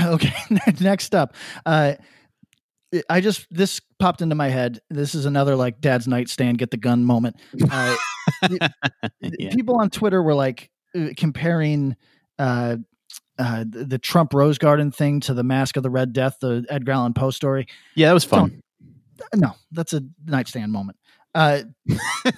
Okay, 0.05 0.35
next 0.81 1.15
up, 1.15 1.33
uh, 1.65 1.93
I 3.09 3.21
just 3.21 3.47
this 3.49 3.81
popped 3.97 4.21
into 4.21 4.35
my 4.35 4.49
head. 4.49 4.81
This 4.91 5.15
is 5.15 5.25
another 5.25 5.55
like 5.55 5.81
dad's 5.81 6.07
nightstand, 6.07 6.59
get 6.59 6.69
the 6.69 6.77
gun 6.77 7.05
moment. 7.05 7.35
Uh, 7.71 7.95
yeah. 9.39 9.49
People 9.55 9.77
on 9.77 9.89
Twitter 9.89 10.21
were 10.21 10.35
like 10.35 10.69
uh, 10.95 11.07
comparing 11.17 11.95
uh, 12.37 12.77
uh, 13.39 13.65
the, 13.67 13.85
the, 13.85 13.97
Trump 13.97 14.35
Rose 14.35 14.59
Garden 14.59 14.91
thing 14.91 15.19
to 15.21 15.33
the 15.33 15.41
Mask 15.41 15.77
of 15.77 15.81
the 15.81 15.89
Red 15.89 16.13
Death, 16.13 16.37
the 16.39 16.63
Edgar 16.69 16.91
Allan 16.91 17.15
Poe 17.15 17.31
story. 17.31 17.65
Yeah, 17.95 18.09
that 18.09 18.13
was 18.13 18.25
fun. 18.25 18.61
no, 19.33 19.55
that's 19.71 19.93
a 19.93 20.03
nightstand 20.27 20.71
moment. 20.71 20.98
Uh, 21.35 21.61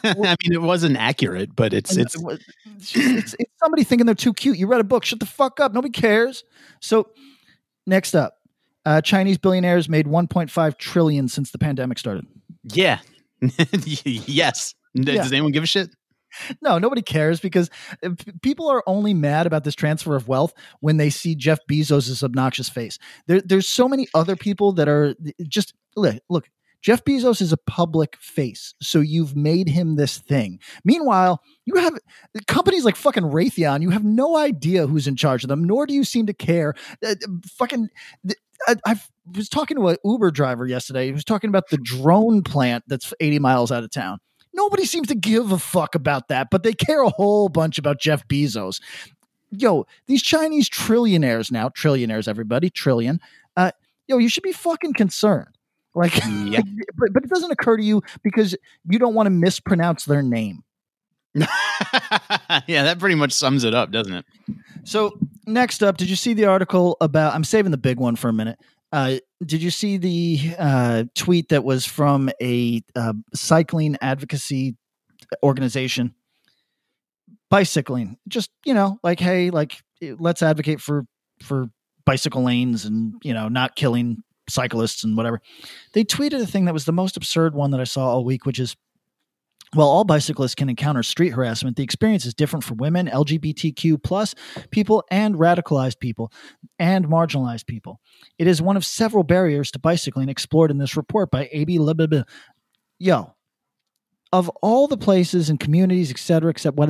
I 0.04 0.36
mean, 0.44 0.54
it 0.54 0.62
wasn't 0.62 0.98
accurate, 0.98 1.56
but 1.56 1.74
it's 1.74 1.96
it's, 1.96 2.16
it's, 2.16 2.96
it's, 2.96 3.36
it's 3.40 3.52
somebody 3.60 3.84
thinking 3.84 4.06
they're 4.06 4.16
too 4.16 4.34
cute. 4.34 4.58
You 4.58 4.68
read 4.68 4.82
a 4.82 4.86
book, 4.86 5.06
shut 5.06 5.20
the 5.20 5.26
fuck 5.26 5.60
up. 5.60 5.74
Nobody 5.74 5.92
cares. 5.92 6.44
So, 6.82 7.10
next 7.88 8.16
up, 8.16 8.36
uh, 8.86 9.02
Chinese 9.02 9.38
billionaires 9.38 9.88
made 9.88 10.08
1.5 10.08 10.78
trillion 10.78 11.28
since 11.28 11.52
the 11.52 11.58
pandemic 11.58 12.00
started. 12.00 12.26
Yeah. 12.64 13.00
yes. 13.42 14.76
Yeah. 14.94 15.16
Does 15.16 15.32
anyone 15.32 15.52
give 15.52 15.64
a 15.64 15.68
shit? 15.68 15.90
No, 16.62 16.78
nobody 16.78 17.02
cares 17.02 17.40
because 17.40 17.70
uh, 18.04 18.12
people 18.42 18.70
are 18.70 18.84
only 18.88 19.14
mad 19.14 19.46
about 19.46 19.64
this 19.64 19.76
transfer 19.76 20.16
of 20.16 20.28
wealth 20.28 20.54
when 20.80 20.98
they 20.98 21.10
see 21.10 21.36
Jeff 21.36 21.60
Bezos' 21.70 22.24
obnoxious 22.24 22.70
face. 22.70 22.98
There, 23.28 23.42
there's 23.42 23.68
so 23.68 23.88
many 23.88 24.08
other 24.14 24.36
people 24.36 24.72
that 24.74 24.88
are 24.88 25.14
just 25.48 25.74
look. 25.96 26.18
Look, 26.30 26.50
Jeff 26.82 27.04
Bezos 27.04 27.42
is 27.42 27.54
a 27.54 27.58
public 27.58 28.16
face, 28.18 28.74
so 28.82 29.00
you've 29.00 29.36
made 29.36 29.70
him 29.70 29.96
this 29.96 30.18
thing. 30.18 30.60
Meanwhile, 30.84 31.42
you 31.66 31.76
have 31.76 31.98
companies 32.48 32.86
like 32.86 32.96
fucking 32.96 33.24
Raytheon. 33.24 33.82
You 33.82 33.92
have 33.92 34.04
no 34.04 34.36
idea 34.36 34.88
who's 34.88 35.08
in 35.08 35.16
charge 35.16 35.44
of 35.44 35.50
them, 35.50 35.64
nor 35.64 35.86
do 35.86 35.94
you 35.94 36.04
seem 36.04 36.26
to 36.26 36.34
care. 36.34 36.74
Uh, 37.06 37.16
fucking. 37.46 37.90
I, 38.68 38.76
I, 38.86 39.02
was 39.36 39.50
talking 39.50 39.78
to 39.78 39.88
an 39.88 39.98
Uber 40.04 40.32
driver 40.32 40.66
yesterday. 40.66 41.06
He 41.06 41.12
was 41.12 41.24
talking 41.24 41.50
about 41.50 41.70
the 41.70 41.78
drone 41.78 42.42
plant 42.42 42.84
that's 42.88 43.14
80 43.20 43.40
miles 43.40 43.72
out 43.72 43.84
of 43.84 43.92
town. 43.92 44.20
Nobody 44.54 44.86
seems 44.86 45.08
to 45.08 45.16
give 45.16 45.52
a 45.52 45.60
fuck 45.60 45.96
about 45.96 46.28
that, 46.28 46.50
but 46.50 46.64
they 46.64 46.74
care 46.74 47.02
a 47.02 47.10
whole 47.10 47.48
bunch 47.48 47.78
about 47.78 48.00
Jeff 48.00 48.28
Bezos. 48.28 48.82
Yo, 49.52 49.86
these 50.08 50.22
Chinese 50.22 50.70
trillionaires 50.70 51.52
now, 51.52 51.70
trillionaires, 51.70 52.28
everybody, 52.28 52.70
trillion. 52.70 53.20
Uh, 53.56 53.72
yo, 54.08 54.18
you 54.18 54.28
should 54.28 54.44
be 54.44 54.52
fucking 54.52 54.94
concerned. 54.94 55.58
Like, 55.94 56.16
yeah. 56.26 56.62
but, 56.98 57.14
but 57.14 57.24
it 57.24 57.30
doesn't 57.30 57.52
occur 57.52 57.78
to 57.78 57.84
you 57.84 58.02
because 58.24 58.56
you 58.90 59.00
don't 59.00 59.14
want 59.14 59.28
to 59.28 59.32
mispronounce 59.32 60.06
their 60.06 60.22
name. 60.22 60.64
yeah, 61.34 61.48
that 62.68 62.98
pretty 63.00 63.16
much 63.16 63.32
sums 63.32 63.64
it 63.64 63.74
up, 63.74 63.92
doesn't 63.92 64.14
it? 64.14 64.26
So 64.84 65.18
next 65.48 65.82
up, 65.82 65.98
did 65.98 66.10
you 66.10 66.16
see 66.16 66.34
the 66.34 66.46
article 66.46 66.98
about? 67.00 67.34
I'm 67.34 67.44
saving 67.44 67.72
the 67.72 67.78
big 67.78 68.00
one 68.00 68.16
for 68.16 68.30
a 68.30 68.34
minute. 68.34 68.60
Uh, 68.92 69.18
did 69.46 69.64
you 69.64 69.72
see 69.72 69.98
the 69.98 70.56
uh, 70.60 71.04
tweet 71.16 71.50
that 71.50 71.64
was 71.64 71.86
from 71.86 72.30
a 72.42 72.82
uh, 72.96 73.14
cycling 73.34 73.98
advocacy 74.02 74.76
organization? 75.42 76.14
Bicycling, 77.50 78.18
just 78.28 78.50
you 78.66 78.74
know, 78.74 79.00
like 79.04 79.20
hey, 79.20 79.50
like 79.50 79.82
let's 80.02 80.42
advocate 80.42 80.82
for 80.82 81.06
for 81.42 81.68
bicycle 82.06 82.44
lanes 82.44 82.86
and 82.86 83.14
you 83.24 83.34
know 83.34 83.48
not 83.48 83.76
killing 83.76 84.24
cyclists 84.50 85.04
and 85.04 85.16
whatever. 85.16 85.42
They 85.94 86.04
tweeted 86.04 86.42
a 86.42 86.48
thing 86.48 86.66
that 86.66 86.74
was 86.74 86.86
the 86.86 86.92
most 86.92 87.18
absurd 87.18 87.56
one 87.56 87.72
that 87.72 87.80
I 87.80 87.86
saw 87.86 88.08
all 88.08 88.26
week, 88.26 88.46
which 88.46 88.60
is 88.60 88.76
while 89.74 89.88
all 89.88 90.04
bicyclists 90.04 90.56
can 90.56 90.68
encounter 90.68 91.02
street 91.02 91.30
harassment, 91.30 91.78
the 91.78 91.84
experience 91.84 92.26
is 92.26 92.34
different 92.34 92.66
for 92.66 92.74
women, 92.74 93.08
LGBTQ 93.08 94.04
plus 94.04 94.36
people, 94.72 95.04
and 95.10 95.36
radicalized 95.36 96.00
people 96.00 96.32
and 96.78 97.08
marginalized 97.08 97.68
people. 97.68 98.02
It 98.38 98.48
is 98.48 98.62
one 98.62 98.76
of 98.76 98.86
several 98.86 99.24
barriers 99.24 99.72
to 99.72 99.80
bicycling 99.80 100.28
explored 100.28 100.72
in 100.72 100.78
this 100.78 100.98
report 100.98 101.32
by 101.32 101.48
AB 101.54 101.78
Libba. 101.78 102.26
Yo, 103.00 103.34
of 104.34 104.50
all 104.62 104.88
the 104.88 104.98
places 104.98 105.50
and 105.50 105.60
communities, 105.60 106.12
et 106.12 106.18
cetera, 106.18 106.50
except 106.50 106.76
what 106.76 106.90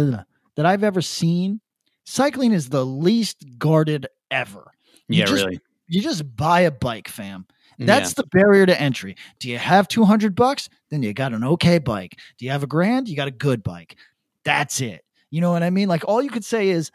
that 0.55 0.65
I've 0.65 0.83
ever 0.83 1.01
seen, 1.01 1.61
cycling 2.05 2.51
is 2.51 2.69
the 2.69 2.85
least 2.85 3.45
guarded 3.59 4.07
ever. 4.31 4.71
You 5.07 5.19
yeah, 5.19 5.25
just, 5.25 5.43
really. 5.43 5.59
You 5.91 6.01
just 6.01 6.37
buy 6.37 6.61
a 6.61 6.71
bike, 6.71 7.09
fam. 7.09 7.45
That's 7.77 8.11
yeah. 8.11 8.21
the 8.21 8.27
barrier 8.27 8.65
to 8.65 8.79
entry. 8.79 9.17
Do 9.39 9.49
you 9.49 9.57
have 9.57 9.89
200 9.89 10.35
bucks? 10.35 10.69
Then 10.89 11.03
you 11.03 11.13
got 11.13 11.33
an 11.33 11.43
okay 11.43 11.79
bike. 11.79 12.17
Do 12.37 12.45
you 12.45 12.51
have 12.51 12.63
a 12.63 12.67
grand? 12.67 13.09
You 13.09 13.17
got 13.17 13.27
a 13.27 13.31
good 13.31 13.61
bike. 13.61 13.97
That's 14.45 14.79
it. 14.79 15.03
You 15.31 15.41
know 15.41 15.51
what 15.51 15.63
I 15.63 15.69
mean? 15.69 15.89
Like 15.89 16.03
all 16.07 16.21
you 16.21 16.29
could 16.29 16.45
say 16.45 16.69
is 16.69 16.91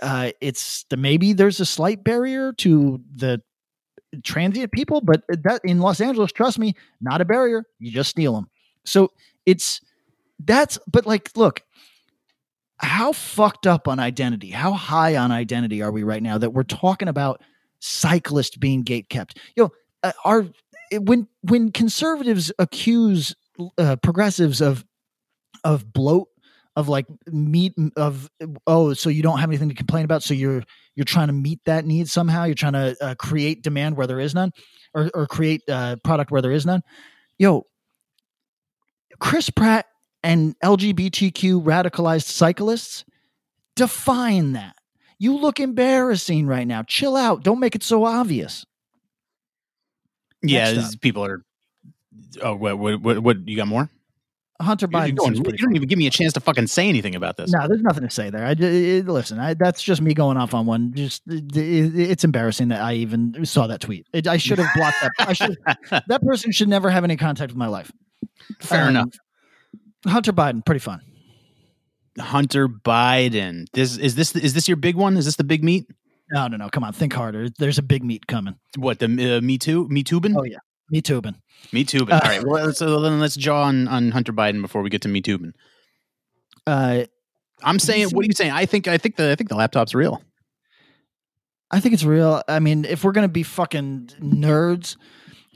uh, 0.00 0.30
it's 0.40 0.86
the 0.88 0.96
maybe 0.96 1.34
there's 1.34 1.60
a 1.60 1.66
slight 1.66 2.02
barrier 2.02 2.54
to 2.54 2.98
the 3.14 3.42
transient 4.24 4.72
people, 4.72 5.02
but 5.02 5.22
that 5.28 5.60
in 5.62 5.80
Los 5.80 6.00
Angeles, 6.00 6.32
trust 6.32 6.58
me, 6.58 6.74
not 7.02 7.20
a 7.20 7.26
barrier. 7.26 7.64
You 7.78 7.90
just 7.90 8.08
steal 8.08 8.32
them. 8.32 8.48
So 8.86 9.10
it's 9.44 9.82
that's 10.42 10.78
but 10.90 11.04
like 11.04 11.30
look, 11.36 11.62
how 12.78 13.12
fucked 13.12 13.66
up 13.66 13.86
on 13.86 13.98
identity, 13.98 14.48
how 14.48 14.72
high 14.72 15.16
on 15.16 15.30
identity 15.30 15.82
are 15.82 15.92
we 15.92 16.04
right 16.04 16.22
now 16.22 16.38
that 16.38 16.54
we're 16.54 16.62
talking 16.62 17.08
about 17.08 17.42
cyclists 17.80 18.56
being 18.56 18.82
gate 18.82 19.08
kept? 19.08 19.38
Yo, 19.56 19.70
uh, 20.02 20.12
are 20.24 20.46
when 20.92 21.28
when 21.42 21.72
conservatives 21.72 22.52
accuse 22.58 23.34
uh, 23.78 23.96
progressives 23.96 24.60
of 24.60 24.84
of 25.64 25.92
bloat 25.92 26.28
of 26.76 26.88
like 26.88 27.06
meet 27.26 27.74
of 27.96 28.30
oh 28.66 28.92
so 28.94 29.10
you 29.10 29.22
don't 29.22 29.38
have 29.38 29.50
anything 29.50 29.68
to 29.68 29.74
complain 29.74 30.04
about 30.04 30.22
so 30.22 30.34
you're 30.34 30.62
you're 30.94 31.04
trying 31.04 31.26
to 31.26 31.32
meet 31.32 31.60
that 31.66 31.84
need 31.84 32.08
somehow 32.08 32.44
you're 32.44 32.54
trying 32.54 32.72
to 32.72 32.96
uh, 33.00 33.14
create 33.16 33.62
demand 33.62 33.96
where 33.96 34.06
there 34.06 34.20
is 34.20 34.34
none 34.34 34.52
or, 34.94 35.10
or 35.14 35.26
create 35.26 35.62
uh, 35.68 35.96
product 36.04 36.30
where 36.30 36.42
there 36.42 36.52
is 36.52 36.64
none 36.64 36.82
yo 37.38 37.66
chris 39.18 39.50
pratt 39.50 39.86
and 40.22 40.54
lgbtq 40.60 41.62
radicalized 41.62 42.26
cyclists 42.26 43.04
define 43.74 44.52
that 44.52 44.76
you 45.20 45.36
look 45.36 45.60
embarrassing 45.60 46.48
right 46.48 46.66
now 46.66 46.82
chill 46.82 47.16
out 47.16 47.44
don't 47.44 47.60
make 47.60 47.76
it 47.76 47.84
so 47.84 48.04
obvious 48.04 48.66
yeah, 50.42 50.88
people 51.00 51.24
are. 51.24 51.44
Oh, 52.42 52.54
what, 52.54 52.78
what, 52.78 53.00
what, 53.00 53.18
what? 53.20 53.48
You 53.48 53.56
got 53.56 53.68
more? 53.68 53.90
Hunter 54.60 54.86
Biden. 54.86 55.16
Going, 55.16 55.34
you 55.34 55.42
don't 55.42 55.74
even 55.74 55.88
give 55.88 55.98
me 55.98 56.06
a 56.06 56.10
chance 56.10 56.34
to 56.34 56.40
fucking 56.40 56.66
say 56.66 56.88
anything 56.88 57.14
about 57.14 57.38
this. 57.38 57.50
No, 57.50 57.66
there's 57.66 57.80
nothing 57.80 58.02
to 58.02 58.10
say 58.10 58.28
there. 58.28 58.44
I 58.44 58.50
it, 58.52 59.06
listen. 59.06 59.38
I, 59.38 59.54
that's 59.54 59.82
just 59.82 60.02
me 60.02 60.12
going 60.12 60.36
off 60.36 60.52
on 60.52 60.66
one. 60.66 60.92
Just 60.94 61.22
it, 61.26 61.56
it's 61.56 62.24
embarrassing 62.24 62.68
that 62.68 62.82
I 62.82 62.94
even 62.94 63.44
saw 63.46 63.66
that 63.68 63.80
tweet. 63.80 64.06
It, 64.12 64.26
I 64.26 64.36
should 64.36 64.58
have 64.58 64.68
blocked 64.74 64.96
that. 65.00 65.12
I 65.18 65.32
should. 65.32 65.56
that 66.08 66.22
person 66.22 66.52
should 66.52 66.68
never 66.68 66.90
have 66.90 67.04
any 67.04 67.16
contact 67.16 67.52
with 67.52 67.58
my 67.58 67.68
life. 67.68 67.90
Fair 68.60 68.84
um, 68.84 68.88
enough. 68.90 69.08
Hunter 70.06 70.32
Biden, 70.32 70.64
pretty 70.64 70.80
fun. 70.80 71.00
Hunter 72.18 72.68
Biden. 72.68 73.66
This 73.72 73.96
is 73.96 74.14
this 74.14 74.34
is 74.34 74.54
this 74.54 74.68
your 74.68 74.76
big 74.76 74.96
one? 74.96 75.16
Is 75.16 75.24
this 75.26 75.36
the 75.36 75.44
big 75.44 75.62
meat? 75.62 75.86
No, 76.32 76.46
no, 76.46 76.56
no. 76.56 76.68
Come 76.68 76.84
on, 76.84 76.92
think 76.92 77.12
harder. 77.12 77.48
There's 77.58 77.78
a 77.78 77.82
big 77.82 78.04
meat 78.04 78.26
coming. 78.26 78.56
What 78.76 78.98
the 78.98 79.06
uh, 79.06 79.40
Me 79.40 79.58
Too? 79.58 79.88
Me 79.88 80.04
Toobin? 80.04 80.34
Oh 80.36 80.44
yeah, 80.44 80.58
Me 80.90 81.02
Toobin. 81.02 81.34
Me 81.72 81.84
Toobin. 81.84 82.12
Uh, 82.12 82.20
All 82.22 82.30
right. 82.30 82.44
Well, 82.44 82.72
so 82.72 83.00
then 83.00 83.20
let's 83.20 83.36
jaw 83.36 83.64
on, 83.64 83.88
on 83.88 84.10
Hunter 84.12 84.32
Biden 84.32 84.62
before 84.62 84.82
we 84.82 84.90
get 84.90 85.02
to 85.02 85.08
Me 85.08 85.20
Toobin. 85.20 85.52
Uh, 86.66 87.04
I'm 87.62 87.78
saying. 87.78 88.10
What 88.10 88.24
are 88.24 88.26
you 88.26 88.32
saying? 88.34 88.52
I 88.52 88.66
think. 88.66 88.88
I 88.88 88.98
think 88.98 89.16
the. 89.16 89.30
I 89.30 89.34
think 89.34 89.48
the 89.48 89.56
laptop's 89.56 89.94
real. 89.94 90.22
I 91.70 91.80
think 91.80 91.94
it's 91.94 92.04
real. 92.04 92.42
I 92.48 92.58
mean, 92.58 92.84
if 92.84 93.04
we're 93.04 93.12
gonna 93.12 93.28
be 93.28 93.42
fucking 93.42 94.10
nerds 94.20 94.96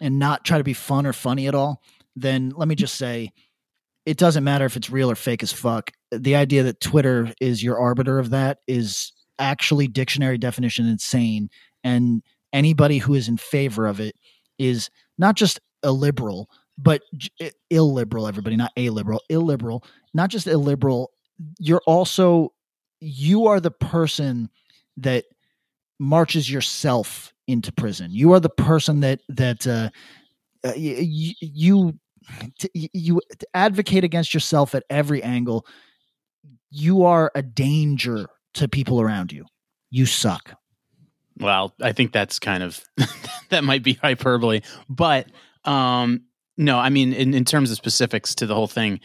and 0.01 0.19
not 0.19 0.45
try 0.45 0.59
to 0.59 0.65
be 0.65 0.75
fun 0.75 1.07
or 1.07 1.13
funny 1.13 1.49
at 1.49 1.55
all, 1.55 1.83
then 2.15 2.53
let 2.57 2.69
me 2.69 2.75
just 2.75 2.97
say, 2.97 3.33
it 4.07 4.19
doesn't 4.19 4.45
matter 4.45 4.65
if 4.65 4.77
it's 4.77 4.91
real 4.91 5.11
or 5.11 5.15
fake 5.15 5.43
as 5.43 5.53
fuck. 5.53 5.91
The 6.13 6.37
idea 6.37 6.63
that 6.65 6.81
Twitter 6.81 7.33
is 7.41 7.63
your 7.63 7.79
arbiter 7.79 8.19
of 8.19 8.31
that 8.31 8.59
is 8.67 9.13
actually 9.39 9.89
dictionary 9.89 10.39
definition 10.39 10.87
insane 10.87 11.49
and 11.83 12.23
anybody 12.53 12.99
who 12.99 13.15
is 13.15 13.29
in 13.29 13.37
favor 13.37 13.87
of 13.87 14.01
it 14.01 14.15
is 14.59 14.91
not 15.19 15.35
just 15.35 15.61
a 15.83 15.91
liberal 15.91 16.49
but 16.79 17.03
illiberal 17.71 18.27
everybody 18.27 18.57
not 18.57 18.71
a 18.77 18.91
liberal 18.91 19.21
illiberal 19.29 19.85
not 20.13 20.31
just 20.31 20.47
illiberal 20.47 21.11
you're 21.59 21.83
also 21.87 22.53
you 23.01 23.47
are 23.47 23.61
the 23.61 23.71
person 23.71 24.49
that 24.97 25.25
marches 25.99 26.51
yourself 26.51 27.33
into 27.47 27.73
prison 27.73 28.11
you 28.13 28.33
are 28.33 28.41
the 28.41 28.49
person 28.49 29.01
that 29.01 29.21
that 29.29 29.67
uh, 29.67 29.91
uh 30.65 30.75
you, 30.75 31.35
you 31.41 31.99
you 32.73 33.21
advocate 33.53 34.05
against 34.05 34.35
yourself 34.35 34.75
at 34.75 34.85
every 34.91 35.23
angle 35.23 35.67
you 36.75 37.05
are 37.05 37.31
a 37.37 37.43
danger 37.43 38.27
to 38.55 38.67
people 38.67 39.01
around 39.01 39.31
you. 39.33 39.47
You 39.91 40.07
suck. 40.07 40.59
Well, 41.39 41.73
I 41.81 41.93
think 41.93 42.13
that's 42.13 42.41
kind 42.41 42.65
of 42.65 42.85
that 43.51 43.63
might 43.63 43.85
be 43.85 43.95
hyperbole, 43.95 44.63
but 44.89 45.29
um 45.65 46.25
no, 46.57 46.79
I 46.79 46.91
mean 46.91 47.13
in, 47.13 47.33
in 47.33 47.45
terms 47.45 47.71
of 47.71 47.77
specifics 47.77 48.35
to 48.37 48.47
the 48.47 48.55
whole 48.55 48.67
thing, 48.67 49.01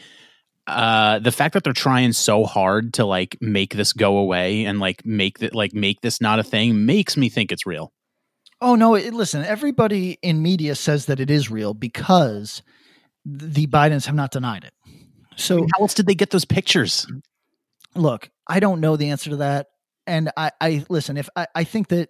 uh 0.66 1.20
the 1.20 1.32
fact 1.32 1.54
that 1.54 1.62
they're 1.62 1.72
trying 1.72 2.12
so 2.12 2.44
hard 2.44 2.94
to 2.94 3.04
like 3.04 3.36
make 3.40 3.74
this 3.74 3.92
go 3.92 4.18
away 4.18 4.64
and 4.64 4.80
like 4.80 5.06
make 5.06 5.38
that 5.38 5.54
like 5.54 5.72
make 5.72 6.00
this 6.00 6.20
not 6.20 6.40
a 6.40 6.44
thing 6.44 6.86
makes 6.86 7.16
me 7.16 7.28
think 7.28 7.52
it's 7.52 7.66
real. 7.66 7.92
Oh 8.60 8.74
no, 8.74 8.96
it, 8.96 9.14
listen, 9.14 9.44
everybody 9.44 10.18
in 10.22 10.42
media 10.42 10.74
says 10.74 11.06
that 11.06 11.20
it 11.20 11.30
is 11.30 11.50
real 11.50 11.72
because 11.72 12.62
the 13.24 13.66
Bidens 13.66 14.06
have 14.06 14.14
not 14.14 14.30
denied 14.30 14.64
it. 14.64 14.72
So 15.36 15.66
how 15.74 15.82
else 15.82 15.94
did 15.94 16.06
they 16.06 16.14
get 16.14 16.30
those 16.30 16.44
pictures? 16.44 17.06
look, 17.94 18.30
I 18.46 18.60
don't 18.60 18.80
know 18.80 18.96
the 18.96 19.10
answer 19.10 19.30
to 19.30 19.36
that. 19.36 19.68
And 20.06 20.30
I, 20.36 20.50
I 20.60 20.84
listen, 20.88 21.16
if 21.16 21.28
I, 21.36 21.46
I 21.54 21.64
think 21.64 21.88
that 21.88 22.08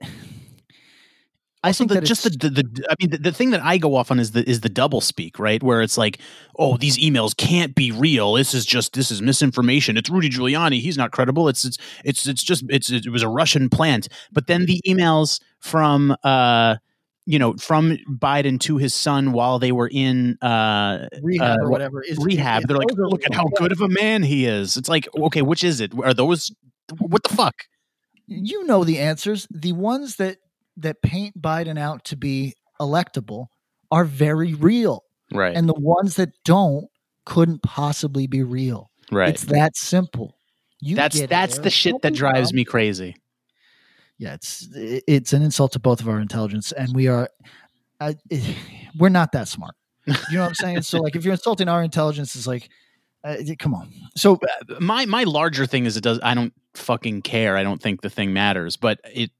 I 1.62 1.72
think 1.72 1.88
the, 1.90 1.96
that 1.96 2.04
just 2.04 2.24
the, 2.24 2.30
the, 2.30 2.50
the, 2.50 2.86
I 2.88 2.94
mean 2.98 3.10
the, 3.10 3.18
the 3.18 3.32
thing 3.32 3.50
that 3.50 3.62
I 3.62 3.76
go 3.76 3.94
off 3.94 4.10
on 4.10 4.18
is 4.18 4.30
the 4.30 4.48
is 4.48 4.60
the 4.60 4.70
double 4.70 5.02
speak 5.02 5.38
right 5.38 5.62
where 5.62 5.82
it's 5.82 5.98
like 5.98 6.18
oh 6.58 6.78
these 6.78 6.96
emails 6.98 7.36
can't 7.36 7.74
be 7.74 7.92
real 7.92 8.34
this 8.34 8.54
is 8.54 8.64
just 8.64 8.94
this 8.94 9.10
is 9.10 9.20
misinformation 9.20 9.98
it's 9.98 10.08
Rudy 10.08 10.30
Giuliani 10.30 10.80
he's 10.80 10.96
not 10.96 11.10
credible 11.10 11.48
it's 11.48 11.64
it's 11.64 11.76
it's 12.02 12.26
it's 12.26 12.42
just 12.42 12.64
it's 12.70 12.90
it 12.90 13.10
was 13.10 13.22
a 13.22 13.28
Russian 13.28 13.68
plant 13.68 14.08
but 14.32 14.46
then 14.46 14.64
the 14.64 14.80
emails 14.86 15.40
from 15.58 16.16
uh 16.24 16.76
you 17.26 17.38
know, 17.38 17.54
from 17.54 17.98
Biden 18.08 18.58
to 18.60 18.76
his 18.78 18.94
son 18.94 19.32
while 19.32 19.58
they 19.58 19.72
were 19.72 19.88
in 19.90 20.38
uh, 20.42 21.08
rehab 21.22 21.58
uh, 21.60 21.64
or 21.64 21.70
whatever. 21.70 22.02
Is, 22.02 22.18
rehab. 22.18 22.66
They're 22.66 22.76
like, 22.76 22.92
look 22.96 23.24
at 23.24 23.34
how 23.34 23.46
good 23.56 23.72
of 23.72 23.80
a 23.80 23.88
man 23.88 24.22
he 24.22 24.46
is. 24.46 24.76
It's 24.76 24.88
like, 24.88 25.08
okay, 25.16 25.42
which 25.42 25.62
is 25.62 25.80
it? 25.80 25.92
Are 26.02 26.14
those 26.14 26.52
what 26.98 27.22
the 27.22 27.34
fuck? 27.34 27.54
You 28.26 28.64
know 28.64 28.84
the 28.84 28.98
answers. 28.98 29.46
The 29.50 29.72
ones 29.72 30.16
that 30.16 30.38
that 30.76 31.02
paint 31.02 31.40
Biden 31.40 31.78
out 31.78 32.04
to 32.06 32.16
be 32.16 32.54
electable 32.80 33.46
are 33.90 34.04
very 34.04 34.54
real. 34.54 35.04
Right. 35.32 35.56
And 35.56 35.68
the 35.68 35.74
ones 35.74 36.16
that 36.16 36.30
don't 36.44 36.88
couldn't 37.26 37.62
possibly 37.62 38.26
be 38.26 38.42
real. 38.42 38.90
Right. 39.12 39.28
It's 39.28 39.44
that 39.44 39.76
simple. 39.76 40.36
You 40.80 40.96
that's 40.96 41.20
that's 41.26 41.58
the 41.58 41.70
shit 41.70 42.00
that 42.02 42.14
drives 42.14 42.52
me 42.52 42.64
crazy 42.64 43.16
yeah, 44.20 44.34
it's 44.34 44.68
it's 44.74 45.32
an 45.32 45.40
insult 45.40 45.72
to 45.72 45.78
both 45.78 46.02
of 46.02 46.08
our 46.08 46.20
intelligence, 46.20 46.72
and 46.72 46.94
we 46.94 47.08
are 47.08 47.30
uh, 48.00 48.12
we're 48.98 49.08
not 49.08 49.32
that 49.32 49.48
smart. 49.48 49.74
You 50.06 50.14
know 50.32 50.40
what 50.42 50.48
I'm 50.48 50.54
saying? 50.54 50.82
so 50.82 50.98
like, 50.98 51.16
if 51.16 51.24
you're 51.24 51.32
insulting 51.32 51.68
our 51.68 51.82
intelligence, 51.82 52.36
it's 52.36 52.46
like, 52.46 52.68
uh, 53.24 53.36
come 53.58 53.74
on. 53.74 53.90
So 54.16 54.34
uh, 54.34 54.74
my 54.78 55.06
my 55.06 55.24
larger 55.24 55.64
thing 55.64 55.86
is 55.86 55.96
it 55.96 56.02
does. 56.02 56.20
I 56.22 56.34
don't 56.34 56.52
fucking 56.74 57.22
care. 57.22 57.56
I 57.56 57.62
don't 57.62 57.80
think 57.80 58.02
the 58.02 58.10
thing 58.10 58.34
matters, 58.34 58.76
but 58.76 59.00
it. 59.04 59.30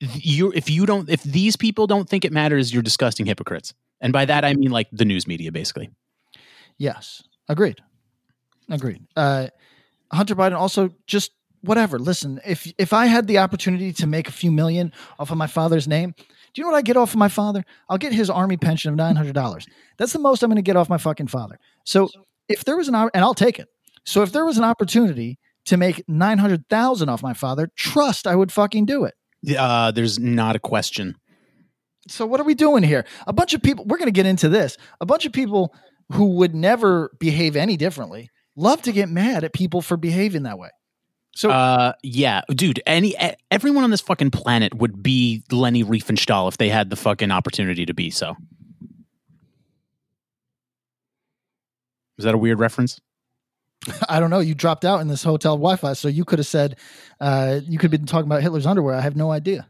You 0.00 0.50
if 0.52 0.70
you 0.70 0.86
don't 0.86 1.10
if 1.10 1.22
these 1.22 1.56
people 1.56 1.86
don't 1.86 2.08
think 2.08 2.24
it 2.24 2.32
matters, 2.32 2.72
you're 2.72 2.82
disgusting 2.82 3.26
hypocrites, 3.26 3.74
and 4.00 4.14
by 4.14 4.24
that 4.24 4.46
I 4.46 4.54
mean 4.54 4.70
like 4.70 4.88
the 4.92 5.04
news 5.04 5.26
media, 5.26 5.52
basically. 5.52 5.90
Yes, 6.78 7.22
agreed. 7.48 7.82
Agreed. 8.70 9.02
Uh, 9.14 9.48
Hunter 10.10 10.36
Biden 10.36 10.56
also 10.56 10.90
just 11.06 11.32
whatever. 11.62 11.98
Listen, 11.98 12.40
if 12.46 12.72
if 12.78 12.92
I 12.92 13.06
had 13.06 13.26
the 13.26 13.38
opportunity 13.38 13.92
to 13.94 14.06
make 14.06 14.28
a 14.28 14.32
few 14.32 14.50
million 14.50 14.92
off 15.18 15.30
of 15.30 15.36
my 15.36 15.46
father's 15.46 15.88
name, 15.88 16.14
do 16.16 16.24
you 16.56 16.64
know 16.64 16.70
what 16.70 16.78
I 16.78 16.82
get 16.82 16.96
off 16.96 17.10
of 17.10 17.16
my 17.16 17.28
father? 17.28 17.64
I'll 17.88 17.98
get 17.98 18.12
his 18.12 18.30
army 18.30 18.56
pension 18.56 18.90
of 18.90 18.96
nine 18.96 19.16
hundred 19.16 19.34
dollars. 19.34 19.66
That's 19.96 20.12
the 20.12 20.18
most 20.18 20.42
I'm 20.42 20.50
going 20.50 20.56
to 20.56 20.62
get 20.62 20.76
off 20.76 20.88
my 20.88 20.98
fucking 20.98 21.28
father. 21.28 21.58
So 21.84 22.08
if 22.48 22.64
there 22.64 22.76
was 22.76 22.88
an 22.88 22.94
and 22.94 23.10
I'll 23.14 23.34
take 23.34 23.58
it. 23.58 23.68
So 24.04 24.22
if 24.22 24.32
there 24.32 24.44
was 24.44 24.56
an 24.56 24.64
opportunity 24.64 25.38
to 25.66 25.76
make 25.76 26.02
nine 26.08 26.38
hundred 26.38 26.68
thousand 26.68 27.08
off 27.08 27.22
my 27.22 27.34
father, 27.34 27.70
trust 27.76 28.26
I 28.26 28.34
would 28.34 28.52
fucking 28.52 28.86
do 28.86 29.04
it. 29.04 29.14
Uh, 29.56 29.90
there's 29.90 30.18
not 30.18 30.56
a 30.56 30.58
question. 30.58 31.16
So 32.08 32.24
what 32.24 32.40
are 32.40 32.44
we 32.44 32.54
doing 32.54 32.82
here? 32.82 33.04
A 33.26 33.32
bunch 33.32 33.52
of 33.52 33.62
people. 33.62 33.84
We're 33.84 33.98
going 33.98 34.06
to 34.06 34.12
get 34.12 34.26
into 34.26 34.48
this. 34.48 34.78
A 35.00 35.06
bunch 35.06 35.26
of 35.26 35.32
people 35.32 35.74
who 36.12 36.36
would 36.36 36.54
never 36.54 37.10
behave 37.20 37.54
any 37.54 37.76
differently 37.76 38.30
love 38.56 38.82
to 38.82 38.92
get 38.92 39.08
mad 39.08 39.44
at 39.44 39.52
people 39.52 39.80
for 39.80 39.96
behaving 39.96 40.42
that 40.42 40.58
way. 40.58 40.70
So, 41.38 41.50
uh, 41.50 41.92
yeah, 42.02 42.40
dude, 42.48 42.82
any 42.84 43.14
everyone 43.52 43.84
on 43.84 43.92
this 43.92 44.00
fucking 44.00 44.32
planet 44.32 44.74
would 44.74 45.04
be 45.04 45.44
Leni 45.52 45.84
Riefenstahl 45.84 46.48
if 46.48 46.58
they 46.58 46.68
had 46.68 46.90
the 46.90 46.96
fucking 46.96 47.30
opportunity 47.30 47.86
to 47.86 47.94
be 47.94 48.10
so. 48.10 48.34
Is 52.18 52.24
that 52.24 52.34
a 52.34 52.38
weird 52.38 52.58
reference? 52.58 53.00
I 54.08 54.18
don't 54.18 54.30
know. 54.30 54.40
You 54.40 54.56
dropped 54.56 54.84
out 54.84 55.00
in 55.00 55.06
this 55.06 55.22
hotel 55.22 55.54
Wi-Fi, 55.54 55.92
so 55.92 56.08
you 56.08 56.24
could 56.24 56.40
have 56.40 56.46
said 56.48 56.76
uh, 57.20 57.60
you 57.68 57.78
could 57.78 57.92
have 57.92 58.00
been 58.00 58.08
talking 58.08 58.26
about 58.26 58.42
Hitler's 58.42 58.66
underwear. 58.66 58.96
I 58.96 59.00
have 59.00 59.14
no 59.14 59.30
idea. 59.30 59.68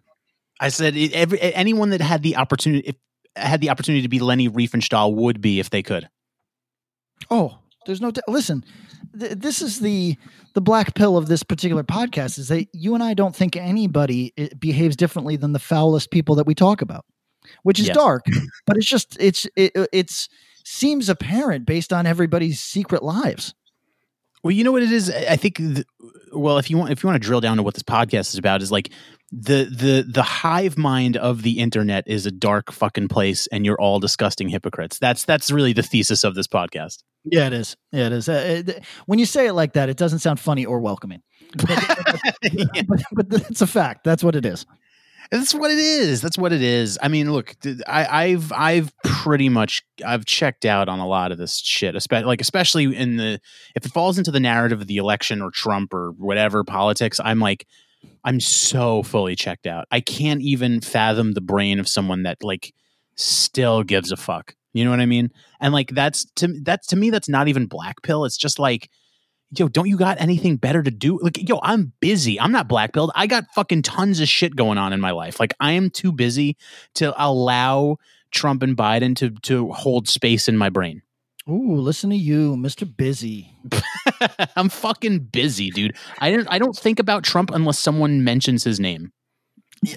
I 0.59 0.70
said 0.70 0.96
every 0.96 1.38
anyone 1.38 1.90
that 1.90 2.00
had 2.00 2.22
the 2.22 2.37
opportunity 2.37 2.88
if, 2.88 2.96
had 3.37 3.61
the 3.61 3.68
opportunity 3.68 4.00
to 4.00 4.09
be 4.09 4.20
Leni 4.20 4.48
Riefenstahl 4.48 5.14
would 5.14 5.42
be 5.42 5.61
if 5.61 5.68
they 5.68 5.83
could. 5.83 6.09
Oh, 7.31 7.59
there's 7.88 8.01
no. 8.03 8.12
listen, 8.29 8.64
th- 9.18 9.33
this 9.33 9.62
is 9.62 9.81
the 9.81 10.16
the 10.55 10.61
black 10.61 10.94
pill 10.94 11.16
of 11.16 11.27
this 11.27 11.42
particular 11.42 11.83
podcast 11.83 12.38
is 12.38 12.48
that 12.48 12.68
you 12.72 12.94
and 12.94 13.03
I 13.03 13.14
don't 13.14 13.35
think 13.35 13.57
anybody 13.57 14.35
eh, 14.37 14.48
behaves 14.59 14.94
differently 14.94 15.37
than 15.37 15.53
the 15.53 15.59
foulest 15.59 16.11
people 16.11 16.35
that 16.37 16.46
we 16.46 16.55
talk 16.55 16.83
about, 16.83 17.07
which 17.62 17.81
is 17.81 17.88
dark, 17.88 18.27
but 18.66 18.77
it's 18.77 18.87
just 18.87 19.16
it's 19.18 19.46
it, 19.57 19.72
it's 19.92 20.29
seems 20.64 21.09
apparent 21.09 21.64
based 21.64 21.94
on 21.94 22.07
everybody's 22.07 22.61
secret 22.61 23.03
lives. 23.03 23.55
Well, 24.42 24.53
you 24.53 24.64
know 24.64 24.72
what 24.72 24.83
it 24.83 24.92
is. 24.92 25.11
I 25.11 25.37
think. 25.37 25.57
The, 25.59 25.85
well, 26.33 26.59
if 26.59 26.70
you 26.70 26.79
want, 26.79 26.92
if 26.92 27.03
you 27.03 27.09
want 27.09 27.20
to 27.20 27.27
drill 27.27 27.40
down 27.40 27.57
to 27.57 27.62
what 27.62 27.74
this 27.74 27.83
podcast 27.83 28.29
is 28.33 28.37
about, 28.37 28.62
is 28.62 28.70
like 28.70 28.90
the 29.31 29.64
the 29.64 30.07
the 30.11 30.22
hive 30.22 30.79
mind 30.79 31.16
of 31.16 31.42
the 31.42 31.59
internet 31.59 32.05
is 32.07 32.27
a 32.27 32.31
dark 32.31 32.72
fucking 32.72 33.09
place, 33.09 33.46
and 33.48 33.64
you're 33.64 33.81
all 33.81 34.01
disgusting 34.01 34.48
hypocrites. 34.48 34.98
That's 34.98 35.24
that's 35.24 35.51
really 35.51 35.72
the 35.72 35.83
thesis 35.83 36.24
of 36.24 36.35
this 36.35 36.46
podcast. 36.46 37.03
Yeah, 37.24 37.48
it 37.48 37.53
is. 37.53 37.77
Yeah, 37.92 38.07
it 38.07 38.12
is. 38.12 38.29
Uh, 38.29 38.62
it, 38.66 38.85
when 39.07 39.18
you 39.18 39.27
say 39.27 39.46
it 39.46 39.53
like 39.53 39.74
that, 39.74 39.88
it 39.88 39.96
doesn't 39.96 40.20
sound 40.20 40.40
funny 40.40 40.64
or 40.64 40.81
welcoming. 40.81 41.22
But, 41.57 41.70
yeah. 42.53 42.83
but, 42.87 43.03
but, 43.12 43.51
it's 43.51 43.62
a 43.62 43.66
fact. 43.66 44.05
That's 44.05 44.22
what 44.22 44.37
it 44.37 44.46
is. 44.46 44.66
That's 45.30 45.54
what 45.54 45.70
it 45.70 45.78
is. 45.78 46.22
That's 46.22 46.38
what 46.38 46.52
it 46.52 46.62
is. 46.62 46.98
I 47.02 47.08
mean, 47.08 47.30
look, 47.32 47.54
I, 47.86 48.28
have 48.28 48.50
I've 48.52 48.92
pretty 49.04 49.48
much 49.48 49.82
I've 50.04 50.24
checked 50.24 50.64
out 50.64 50.88
on 50.88 51.00
a 51.00 51.06
lot 51.06 51.32
of 51.32 51.38
this 51.38 51.58
shit, 51.58 51.94
especially 51.94 52.26
like 52.26 52.40
especially 52.40 52.96
in 52.96 53.16
the 53.16 53.40
if 53.74 53.84
it 53.84 53.92
falls 53.92 54.16
into 54.16 54.30
the 54.30 54.40
narrative 54.40 54.80
of 54.80 54.86
the 54.86 54.96
election 54.96 55.42
or 55.42 55.50
Trump 55.50 55.92
or 55.92 56.12
whatever 56.12 56.64
politics. 56.64 57.20
I'm 57.22 57.40
like, 57.40 57.66
I'm 58.24 58.40
so 58.40 59.02
fully 59.02 59.36
checked 59.36 59.66
out. 59.66 59.86
I 59.90 60.00
can't 60.00 60.40
even 60.40 60.80
fathom 60.80 61.32
the 61.32 61.40
brain 61.42 61.78
of 61.78 61.88
someone 61.88 62.22
that 62.22 62.42
like 62.42 62.72
still 63.16 63.82
gives 63.82 64.12
a 64.12 64.16
fuck. 64.16 64.54
You 64.72 64.84
know 64.84 64.90
what 64.90 65.00
I 65.00 65.06
mean? 65.06 65.30
And 65.60 65.74
like 65.74 65.90
that's 65.90 66.24
to 66.36 66.48
that's 66.62 66.86
to 66.88 66.96
me 66.96 67.10
that's 67.10 67.28
not 67.28 67.48
even 67.48 67.66
black 67.66 68.02
pill. 68.02 68.24
It's 68.24 68.36
just 68.36 68.58
like 68.58 68.88
yo, 69.50 69.68
don't 69.68 69.88
you 69.88 69.96
got 69.96 70.20
anything 70.20 70.56
better 70.56 70.82
to 70.82 70.90
do? 70.90 71.18
Like, 71.20 71.48
yo, 71.48 71.58
I'm 71.62 71.92
busy. 72.00 72.40
I'm 72.40 72.52
not 72.52 72.68
black 72.68 72.92
pilled. 72.92 73.12
I 73.14 73.26
got 73.26 73.46
fucking 73.54 73.82
tons 73.82 74.20
of 74.20 74.28
shit 74.28 74.56
going 74.56 74.78
on 74.78 74.92
in 74.92 75.00
my 75.00 75.11
life. 75.11 75.40
Like, 75.40 75.54
I 75.61 75.72
am 75.72 75.90
too 75.90 76.12
busy 76.12 76.56
to 76.94 77.14
allow 77.22 77.96
Trump 78.30 78.62
and 78.62 78.76
Biden 78.76 79.16
to 79.16 79.30
to 79.42 79.70
hold 79.72 80.08
space 80.08 80.48
in 80.48 80.56
my 80.56 80.68
brain. 80.68 81.02
Ooh, 81.48 81.76
listen 81.76 82.11
to 82.11 82.16
you, 82.16 82.56
Mr. 82.56 82.87
Busy. 82.96 83.54
I'm 84.56 84.68
fucking 84.68 85.20
busy, 85.20 85.70
dude. 85.70 85.96
I 86.18 86.30
don't 86.30 86.46
I 86.50 86.58
don't 86.58 86.76
think 86.76 86.98
about 86.98 87.24
Trump 87.24 87.50
unless 87.50 87.78
someone 87.78 88.22
mentions 88.22 88.64
his 88.64 88.78
name. 88.78 89.12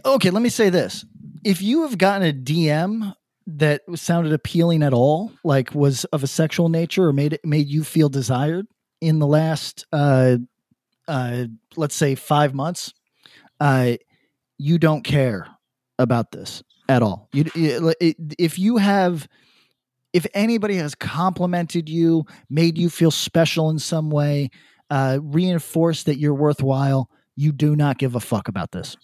Okay, 0.05 0.29
let 0.29 0.41
me 0.41 0.49
say 0.49 0.69
this. 0.69 1.03
If 1.43 1.61
you 1.61 1.83
have 1.83 1.97
gotten 1.97 2.27
a 2.27 2.31
DM 2.31 3.15
that 3.47 3.81
sounded 3.95 4.31
appealing 4.31 4.83
at 4.83 4.93
all, 4.93 5.31
like 5.43 5.75
was 5.75 6.05
of 6.05 6.23
a 6.23 6.27
sexual 6.27 6.69
nature 6.69 7.05
or 7.07 7.13
made 7.13 7.33
it 7.33 7.41
made 7.43 7.67
you 7.67 7.83
feel 7.83 8.07
desired 8.07 8.67
in 9.01 9.19
the 9.19 9.27
last 9.27 9.85
uh 9.91 10.37
uh 11.07 11.45
let's 11.75 11.95
say 11.95 12.15
5 12.15 12.53
months, 12.53 12.93
uh 13.59 13.93
you 14.57 14.77
don't 14.77 15.03
care 15.03 15.47
about 15.99 16.31
this 16.31 16.63
at 16.87 17.01
all. 17.01 17.27
You 17.33 17.45
if 18.37 18.59
you 18.59 18.77
have 18.77 19.27
if 20.13 20.27
anybody 20.33 20.75
has 20.75 20.93
complimented 20.95 21.89
you, 21.89 22.25
made 22.49 22.77
you 22.77 22.89
feel 22.89 23.11
special 23.11 23.69
in 23.69 23.79
some 23.79 24.09
way, 24.09 24.49
uh, 24.89 25.19
reinforced 25.21 26.05
that 26.05 26.17
you're 26.17 26.33
worthwhile, 26.33 27.09
you 27.35 27.51
do 27.51 27.75
not 27.75 27.97
give 27.97 28.15
a 28.15 28.19
fuck 28.19 28.47
about 28.47 28.71
this. 28.71 28.97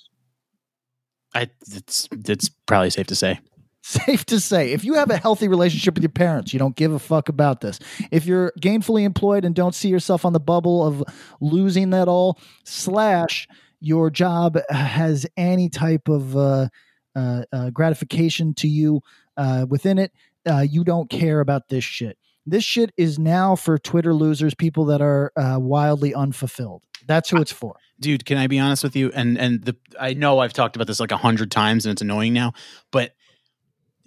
I 1.33 1.49
it's 1.71 2.07
it's 2.11 2.49
probably 2.49 2.89
safe 2.89 3.07
to 3.07 3.15
say. 3.15 3.39
Safe 4.05 4.25
to 4.25 4.41
say. 4.41 4.73
If 4.73 4.83
you 4.83 4.95
have 4.95 5.09
a 5.09 5.15
healthy 5.15 5.47
relationship 5.47 5.93
with 5.93 6.03
your 6.03 6.11
parents, 6.11 6.51
you 6.51 6.59
don't 6.59 6.75
give 6.75 6.91
a 6.91 6.99
fuck 6.99 7.29
about 7.29 7.61
this. 7.61 7.79
If 8.11 8.25
you're 8.25 8.51
gainfully 8.59 9.03
employed 9.03 9.45
and 9.45 9.55
don't 9.55 9.73
see 9.73 9.87
yourself 9.87 10.25
on 10.25 10.33
the 10.33 10.41
bubble 10.41 10.85
of 10.85 11.01
losing 11.39 11.91
that 11.91 12.09
all, 12.09 12.37
slash 12.65 13.47
your 13.79 14.09
job 14.09 14.57
has 14.69 15.25
any 15.37 15.69
type 15.69 16.09
of 16.09 16.35
uh, 16.35 16.67
uh, 17.15 17.43
uh, 17.53 17.69
gratification 17.69 18.53
to 18.55 18.67
you 18.67 18.99
uh, 19.37 19.65
within 19.69 19.99
it, 19.99 20.11
uh, 20.45 20.65
you 20.69 20.83
don't 20.83 21.09
care 21.09 21.39
about 21.39 21.69
this 21.69 21.85
shit. 21.85 22.17
This 22.45 22.65
shit 22.65 22.91
is 22.97 23.17
now 23.17 23.55
for 23.55 23.77
Twitter 23.77 24.13
losers, 24.13 24.53
people 24.53 24.83
that 24.87 25.01
are 25.01 25.31
uh, 25.37 25.59
wildly 25.61 26.13
unfulfilled. 26.13 26.83
That's 27.05 27.29
who 27.29 27.37
it's 27.37 27.53
for. 27.53 27.77
Dude, 28.01 28.25
can 28.25 28.37
I 28.37 28.47
be 28.47 28.59
honest 28.59 28.83
with 28.83 28.97
you? 28.97 29.13
And 29.15 29.37
and 29.37 29.63
the 29.63 29.77
I 29.97 30.13
know 30.13 30.39
I've 30.39 30.51
talked 30.51 30.75
about 30.75 30.87
this 30.87 30.99
like 30.99 31.13
a 31.13 31.17
hundred 31.17 31.51
times 31.51 31.85
and 31.85 31.93
it's 31.93 32.01
annoying 32.01 32.33
now, 32.33 32.51
but 32.91 33.13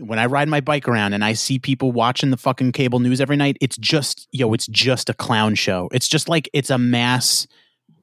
when 0.00 0.18
I 0.18 0.26
ride 0.26 0.48
my 0.48 0.60
bike 0.60 0.88
around 0.88 1.12
and 1.12 1.24
I 1.24 1.34
see 1.34 1.58
people 1.58 1.92
watching 1.92 2.30
the 2.30 2.36
fucking 2.36 2.72
cable 2.72 3.00
news 3.00 3.20
every 3.20 3.36
night, 3.36 3.56
it's 3.60 3.76
just 3.76 4.28
yo, 4.32 4.52
it's 4.52 4.66
just 4.66 5.08
a 5.08 5.14
clown 5.14 5.54
show. 5.54 5.88
It's 5.92 6.08
just 6.08 6.28
like 6.28 6.48
it's 6.52 6.70
a 6.70 6.78
mass 6.78 7.46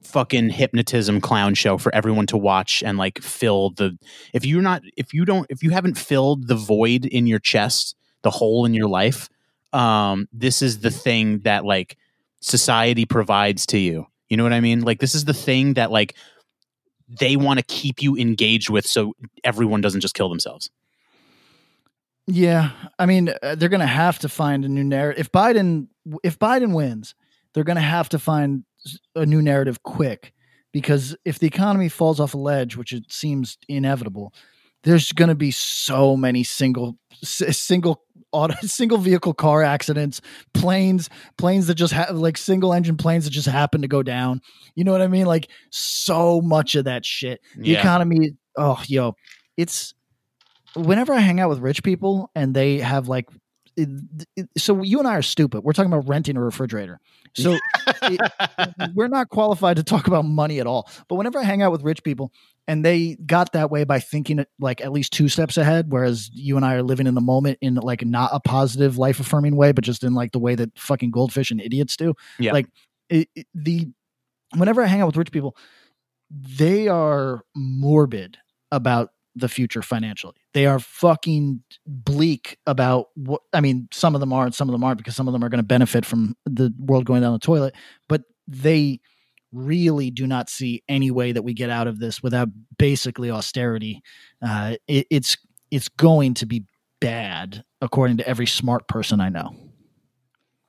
fucking 0.02 0.50
hypnotism 0.50 1.20
clown 1.20 1.54
show 1.54 1.76
for 1.76 1.94
everyone 1.94 2.26
to 2.26 2.36
watch 2.36 2.82
and 2.82 2.96
like 2.96 3.20
fill 3.20 3.70
the 3.70 3.98
if 4.32 4.46
you're 4.46 4.62
not 4.62 4.80
if 4.96 5.12
you 5.12 5.24
don't 5.24 5.46
if 5.50 5.62
you 5.62 5.70
haven't 5.70 5.98
filled 5.98 6.46
the 6.46 6.54
void 6.54 7.04
in 7.04 7.26
your 7.26 7.38
chest 7.38 7.94
the 8.22 8.30
hole 8.30 8.64
in 8.64 8.72
your 8.72 8.88
life 8.88 9.28
um 9.72 10.26
this 10.32 10.62
is 10.62 10.78
the 10.78 10.90
thing 10.90 11.40
that 11.40 11.64
like 11.64 11.98
society 12.40 13.04
provides 13.04 13.66
to 13.66 13.78
you. 13.78 14.06
You 14.28 14.36
know 14.36 14.44
what 14.44 14.52
i 14.52 14.60
mean? 14.60 14.82
Like 14.82 15.00
this 15.00 15.14
is 15.14 15.24
the 15.24 15.34
thing 15.34 15.74
that 15.74 15.90
like 15.90 16.14
they 17.08 17.36
want 17.36 17.58
to 17.58 17.64
keep 17.64 18.02
you 18.02 18.16
engaged 18.16 18.70
with 18.70 18.86
so 18.86 19.14
everyone 19.42 19.80
doesn't 19.80 20.00
just 20.00 20.14
kill 20.14 20.28
themselves 20.28 20.70
yeah 22.28 22.70
i 22.98 23.06
mean 23.06 23.30
uh, 23.42 23.54
they're 23.54 23.68
gonna 23.68 23.86
have 23.86 24.18
to 24.18 24.28
find 24.28 24.64
a 24.64 24.68
new 24.68 24.84
narrative 24.84 25.20
if 25.20 25.32
biden 25.32 25.88
if 26.22 26.38
biden 26.38 26.74
wins 26.74 27.14
they're 27.52 27.64
gonna 27.64 27.80
have 27.80 28.08
to 28.08 28.18
find 28.18 28.64
a 29.16 29.26
new 29.26 29.42
narrative 29.42 29.82
quick 29.82 30.32
because 30.72 31.16
if 31.24 31.38
the 31.38 31.46
economy 31.46 31.88
falls 31.88 32.20
off 32.20 32.34
a 32.34 32.38
ledge 32.38 32.76
which 32.76 32.92
it 32.92 33.04
seems 33.10 33.58
inevitable 33.68 34.32
there's 34.84 35.12
going 35.12 35.28
to 35.28 35.34
be 35.34 35.50
so 35.50 36.16
many 36.16 36.44
single 36.44 36.96
single 37.22 38.04
auto 38.32 38.54
single 38.62 38.98
vehicle 38.98 39.34
car 39.34 39.62
accidents, 39.62 40.20
planes 40.54 41.08
planes 41.36 41.66
that 41.66 41.74
just 41.74 41.92
have 41.92 42.16
like 42.16 42.36
single 42.36 42.72
engine 42.72 42.96
planes 42.96 43.24
that 43.24 43.30
just 43.30 43.48
happen 43.48 43.82
to 43.82 43.88
go 43.88 44.02
down. 44.02 44.40
You 44.74 44.84
know 44.84 44.92
what 44.92 45.02
I 45.02 45.08
mean? 45.08 45.26
Like 45.26 45.48
so 45.70 46.40
much 46.40 46.74
of 46.74 46.84
that 46.84 47.04
shit. 47.04 47.40
The 47.56 47.70
yeah. 47.70 47.80
economy. 47.80 48.32
Oh, 48.56 48.82
yo, 48.86 49.14
it's 49.56 49.94
whenever 50.74 51.12
I 51.12 51.20
hang 51.20 51.40
out 51.40 51.48
with 51.48 51.60
rich 51.60 51.82
people 51.82 52.30
and 52.34 52.54
they 52.54 52.78
have 52.78 53.08
like 53.08 53.28
so 54.56 54.82
you 54.82 54.98
and 54.98 55.06
I 55.06 55.16
are 55.16 55.22
stupid. 55.22 55.62
We're 55.62 55.72
talking 55.72 55.92
about 55.92 56.08
renting 56.08 56.36
a 56.36 56.42
refrigerator. 56.42 57.00
So 57.34 57.56
it, 58.02 58.20
we're 58.94 59.08
not 59.08 59.28
qualified 59.28 59.76
to 59.76 59.84
talk 59.84 60.08
about 60.08 60.24
money 60.24 60.58
at 60.58 60.66
all. 60.66 60.90
But 61.08 61.14
whenever 61.16 61.38
I 61.38 61.44
hang 61.44 61.62
out 61.62 61.70
with 61.70 61.82
rich 61.82 62.02
people 62.02 62.32
and 62.66 62.84
they 62.84 63.16
got 63.24 63.52
that 63.52 63.70
way 63.70 63.84
by 63.84 64.00
thinking 64.00 64.44
like 64.58 64.80
at 64.80 64.90
least 64.90 65.12
two 65.12 65.28
steps 65.28 65.56
ahead, 65.56 65.92
whereas 65.92 66.28
you 66.32 66.56
and 66.56 66.64
I 66.64 66.74
are 66.74 66.82
living 66.82 67.06
in 67.06 67.14
the 67.14 67.20
moment 67.20 67.58
in 67.60 67.76
like 67.76 68.04
not 68.04 68.30
a 68.32 68.40
positive 68.40 68.98
life 68.98 69.20
affirming 69.20 69.54
way, 69.54 69.72
but 69.72 69.84
just 69.84 70.02
in 70.02 70.14
like 70.14 70.32
the 70.32 70.40
way 70.40 70.54
that 70.56 70.76
fucking 70.76 71.12
goldfish 71.12 71.50
and 71.50 71.60
idiots 71.60 71.96
do. 71.96 72.14
Yeah. 72.38 72.52
Like 72.52 72.66
it, 73.08 73.28
it, 73.36 73.46
the 73.54 73.88
whenever 74.56 74.82
I 74.82 74.86
hang 74.86 75.02
out 75.02 75.06
with 75.06 75.16
rich 75.16 75.30
people, 75.30 75.56
they 76.30 76.88
are 76.88 77.42
morbid 77.54 78.38
about 78.72 79.10
the 79.38 79.48
future 79.48 79.82
financially. 79.82 80.34
They 80.54 80.66
are 80.66 80.78
fucking 80.78 81.62
bleak 81.86 82.58
about 82.66 83.06
what 83.14 83.42
I 83.52 83.60
mean, 83.60 83.88
some 83.92 84.14
of 84.14 84.20
them 84.20 84.32
are 84.32 84.44
and 84.44 84.54
some 84.54 84.68
of 84.68 84.72
them 84.72 84.84
aren't 84.84 84.98
because 84.98 85.16
some 85.16 85.28
of 85.28 85.32
them 85.32 85.44
are 85.44 85.48
going 85.48 85.58
to 85.58 85.66
benefit 85.66 86.04
from 86.04 86.36
the 86.46 86.72
world 86.78 87.04
going 87.04 87.22
down 87.22 87.32
the 87.32 87.38
toilet, 87.38 87.74
but 88.08 88.22
they 88.46 89.00
really 89.52 90.10
do 90.10 90.26
not 90.26 90.50
see 90.50 90.82
any 90.88 91.10
way 91.10 91.32
that 91.32 91.42
we 91.42 91.54
get 91.54 91.70
out 91.70 91.86
of 91.86 91.98
this 91.98 92.22
without 92.22 92.48
basically 92.78 93.30
austerity. 93.30 94.02
Uh, 94.42 94.76
it, 94.86 95.06
it's 95.10 95.36
it's 95.70 95.88
going 95.88 96.34
to 96.34 96.46
be 96.46 96.64
bad 97.00 97.64
according 97.80 98.16
to 98.18 98.28
every 98.28 98.46
smart 98.46 98.88
person 98.88 99.20
I 99.20 99.28
know. 99.28 99.54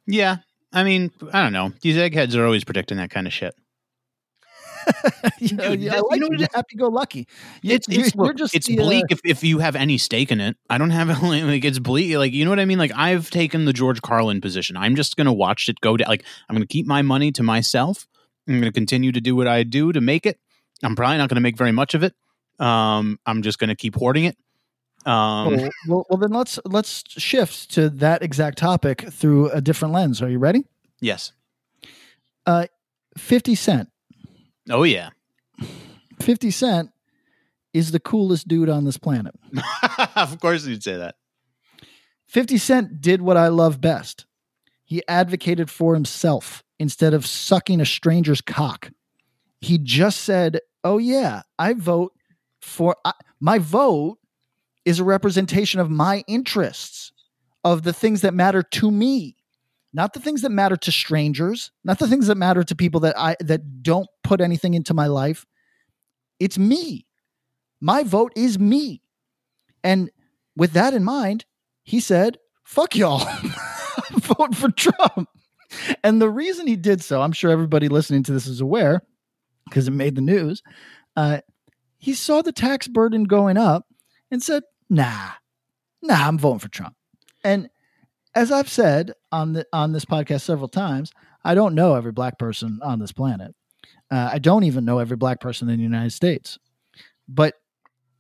Yeah, 0.08 0.38
I 0.74 0.84
mean, 0.84 1.12
I 1.34 1.44
don't 1.44 1.54
know. 1.54 1.72
These 1.82 1.98
eggheads 1.98 2.36
are 2.36 2.46
always 2.46 2.64
predicting 2.64 2.98
that 2.98 3.10
kind 3.10 3.28
of 3.28 3.34
shit. 3.34 3.56
you 5.40 5.56
know, 5.56 5.76
Dude, 5.76 5.90
I 5.90 6.00
like 6.00 6.22
you 6.22 6.30
know 6.30 6.48
happy 6.54 6.76
go 6.76 6.88
lucky. 6.88 7.28
You, 7.62 7.76
It's 7.76 7.88
you're, 7.88 8.06
it's, 8.06 8.16
you're 8.16 8.34
just 8.34 8.56
it's 8.56 8.68
the, 8.68 8.80
uh, 8.80 8.84
bleak 8.84 9.06
if, 9.10 9.20
if 9.26 9.44
you 9.44 9.60
have 9.60 9.76
any 9.76 9.98
stake 9.98 10.32
in 10.32 10.42
it. 10.42 10.58
I 10.70 10.78
don't 10.78 10.90
have 10.92 11.10
it. 11.24 11.46
like 11.46 11.66
it's 11.66 11.80
bleak. 11.80 12.16
Like 12.16 12.34
you 12.34 12.46
know 12.46 12.52
what 12.52 12.60
I 12.60 12.66
mean. 12.66 12.78
Like 12.78 12.92
I've 12.96 13.30
taken 13.30 13.66
the 13.66 13.74
George 13.74 14.02
Carlin 14.02 14.42
position. 14.42 14.78
I'm 14.78 14.96
just 14.96 15.16
gonna 15.16 15.34
watch 15.34 15.70
it 15.70 15.80
go 15.82 15.98
down. 15.98 16.08
Like 16.08 16.24
I'm 16.48 16.56
gonna 16.56 16.68
keep 16.68 16.86
my 16.86 17.02
money 17.02 17.32
to 17.34 17.44
myself. 17.44 18.08
I'm 18.48 18.60
gonna 18.60 18.72
continue 18.72 19.12
to 19.12 19.22
do 19.22 19.36
what 19.36 19.48
I 19.48 19.64
do 19.64 19.92
to 19.92 20.02
make 20.02 20.26
it. 20.26 20.40
I'm 20.84 20.96
probably 20.96 21.18
not 21.18 21.30
gonna 21.30 21.42
make 21.42 21.58
very 21.58 21.72
much 21.72 21.94
of 21.94 22.04
it. 22.04 22.14
Um, 22.60 23.20
I'm 23.26 23.42
just 23.42 23.60
gonna 23.60 23.76
keep 23.76 23.96
hoarding 23.96 24.26
it. 24.26 24.38
Um, 25.06 25.56
well, 25.56 25.70
well, 25.88 26.06
well, 26.10 26.18
then 26.18 26.32
let's 26.32 26.60
let's 26.66 27.04
shift 27.08 27.72
to 27.72 27.90
that 27.90 28.22
exact 28.22 28.58
topic 28.58 29.06
through 29.10 29.50
a 29.50 29.62
different 29.62 29.94
lens. 29.94 30.22
Are 30.22 30.30
you 30.30 30.40
ready? 30.40 30.66
yes. 31.00 31.32
Uh, 32.46 32.66
Fifty 33.18 33.54
Cent. 33.54 33.90
Oh 34.70 34.84
yeah. 34.84 35.10
50 36.22 36.52
Cent 36.52 36.92
is 37.74 37.92
the 37.92 38.00
coolest 38.00 38.48
dude 38.48 38.70
on 38.70 38.86
this 38.86 38.98
planet. 38.98 39.34
of 40.16 40.40
course 40.40 40.66
you'd 40.66 40.84
say 40.84 40.98
that. 40.98 41.16
50 42.28 42.58
Cent 42.58 43.02
did 43.02 43.22
what 43.22 43.38
I 43.38 43.48
love 43.48 43.82
best. 43.82 44.26
He 44.86 45.04
advocated 45.08 45.70
for 45.70 45.94
himself 45.94 46.64
instead 46.80 47.14
of 47.14 47.26
sucking 47.26 47.82
a 47.82 47.86
stranger's 47.86 48.42
cock. 48.42 48.92
He 49.62 49.78
just 49.78 50.22
said, 50.22 50.62
"Oh 50.84 50.98
yeah, 50.98 51.44
I 51.58 51.74
vote 51.74 52.14
for 52.62 52.96
I, 53.06 53.14
my 53.40 53.60
vote 53.60 54.18
is 54.86 55.00
a 55.00 55.04
representation 55.04 55.80
of 55.80 55.90
my 55.90 56.24
interests, 56.28 57.12
of 57.64 57.84
the 57.84 57.94
things 57.94 58.22
that 58.22 58.34
matter 58.34 58.64
to 58.64 58.90
me, 58.90 59.36
not 59.94 60.14
the 60.14 60.20
things 60.20 60.42
that 60.42 60.52
matter 60.52 60.76
to 60.76 60.92
strangers, 60.92 61.72
not 61.84 62.00
the 62.00 62.08
things 62.08 62.28
that 62.28 62.36
matter 62.36 62.64
to 62.64 62.76
people 62.76 63.00
that 63.02 63.18
I 63.18 63.36
that 63.40 63.84
don't 63.84 64.08
put 64.24 64.42
anything 64.42 64.74
into 64.74 64.94
my 64.94 65.08
life. 65.08 65.46
It's 66.40 66.58
me. 66.58 67.06
My 67.82 68.04
vote 68.04 68.34
is 68.36 68.60
me." 68.60 69.02
And 69.84 70.12
with 70.56 70.74
that 70.74 70.94
in 70.94 71.04
mind, 71.04 71.46
he 71.84 72.00
said, 72.00 72.38
fuck 72.70 72.96
y'all, 72.96 73.26
vote 74.12 74.54
for 74.56 74.70
Trump. 74.70 75.28
And 76.04 76.22
the 76.22 76.30
reason 76.30 76.68
he 76.68 76.76
did 76.76 77.02
so, 77.02 77.22
I'm 77.22 77.32
sure 77.32 77.50
everybody 77.50 77.88
listening 77.88 78.24
to 78.24 78.32
this 78.32 78.46
is 78.46 78.62
aware 78.62 79.02
because 79.66 79.88
it 79.88 79.92
made 79.92 80.16
the 80.16 80.22
news. 80.22 80.62
Uh, 81.16 81.40
he 81.98 82.14
saw 82.14 82.42
the 82.42 82.52
tax 82.52 82.88
burden 82.88 83.24
going 83.24 83.58
up 83.58 83.88
and 84.30 84.44
said, 84.44 84.64
nah, 84.90 85.32
nah, 86.02 86.28
I'm 86.28 86.38
voting 86.38 86.60
for 86.60 86.70
Trump. 86.70 86.96
And 87.44 87.70
as 88.36 88.52
I've 88.52 88.70
said 88.70 89.14
on 89.32 89.54
the 89.54 89.66
on 89.74 89.92
this 89.92 90.06
podcast 90.06 90.42
several 90.42 90.68
times, 90.68 91.12
I 91.44 91.56
don't 91.56 91.76
know 91.76 91.96
every 91.96 92.12
black 92.12 92.38
person 92.38 92.80
on 92.84 93.00
this 93.00 93.12
planet. 93.12 93.56
Uh, 94.12 94.30
I 94.34 94.40
don't 94.40 94.64
even 94.64 94.86
know 94.86 95.00
every 95.00 95.18
black 95.18 95.40
person 95.40 95.70
in 95.70 95.78
the 95.78 95.84
United 95.84 96.12
States. 96.12 96.58
But 97.28 97.56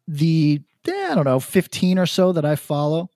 the 0.07 0.61
I 0.87 1.13
don't 1.15 1.25
know 1.25 1.39
15 1.39 1.99
or 1.99 2.05
so 2.05 2.31
that 2.31 2.45
I 2.45 2.55
follow, 2.55 3.09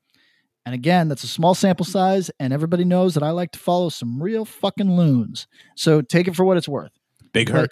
and 0.65 0.75
again, 0.75 1.07
that's 1.07 1.23
a 1.23 1.27
small 1.27 1.55
sample 1.55 1.85
size, 1.85 2.29
and 2.39 2.53
everybody 2.53 2.83
knows 2.83 3.13
that 3.15 3.23
I 3.23 3.31
like 3.31 3.51
to 3.51 3.59
follow 3.59 3.89
some 3.89 4.21
real 4.21 4.45
fucking 4.45 4.95
loons. 4.95 5.47
So 5.75 6.01
take 6.01 6.27
it 6.27 6.35
for 6.35 6.45
what 6.45 6.57
it's 6.57 6.67
worth. 6.67 6.91
Big 7.31 7.51
But- 7.51 7.55
Herc. 7.61 7.71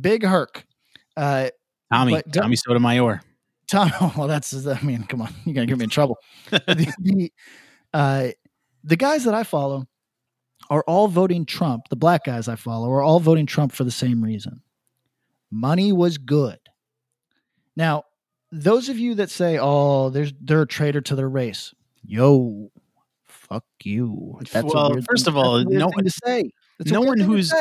Big 0.00 0.24
Herc. 0.24 0.64
Uh, 1.16 1.50
Tommy. 1.92 2.12
but 2.14 2.30
don't- 2.30 2.42
Tommy 2.42 2.56
Sotomayor. 2.56 3.22
Tom, 3.70 3.90
well, 4.16 4.28
that's 4.28 4.66
I 4.66 4.80
mean, 4.82 5.04
come 5.04 5.22
on, 5.22 5.32
you're 5.44 5.54
gonna 5.54 5.66
get 5.66 5.78
me 5.78 5.84
in 5.84 5.90
trouble. 5.90 6.18
the, 6.50 6.92
the, 7.00 7.32
uh, 7.92 8.28
the 8.84 8.96
guys 8.96 9.24
that 9.24 9.34
I 9.34 9.42
follow 9.42 9.86
are 10.70 10.84
all 10.86 11.08
voting 11.08 11.44
Trump. 11.44 11.88
The 11.88 11.96
black 11.96 12.24
guys 12.24 12.48
I 12.48 12.56
follow 12.56 12.90
are 12.90 13.02
all 13.02 13.20
voting 13.20 13.46
Trump 13.46 13.72
for 13.72 13.84
the 13.84 13.90
same 13.90 14.22
reason. 14.22 14.62
Money 15.50 15.92
was 15.92 16.18
good. 16.18 16.58
Now, 17.76 18.04
those 18.50 18.88
of 18.88 18.98
you 18.98 19.14
that 19.16 19.30
say, 19.30 19.58
"Oh, 19.60 20.10
there's 20.10 20.32
they're 20.40 20.62
a 20.62 20.66
traitor 20.66 21.00
to 21.02 21.14
their 21.14 21.28
race," 21.28 21.74
yo, 22.04 22.70
fuck 23.24 23.64
you. 23.82 24.38
That's 24.50 24.72
Well, 24.72 24.94
first 25.08 25.24
thing- 25.24 25.34
of 25.34 25.36
all, 25.36 25.64
no 25.64 25.88
one 25.88 26.04
to 26.04 26.10
say. 26.10 26.50
That's 26.78 26.90
no 26.90 27.00
one 27.00 27.18
who's 27.18 27.52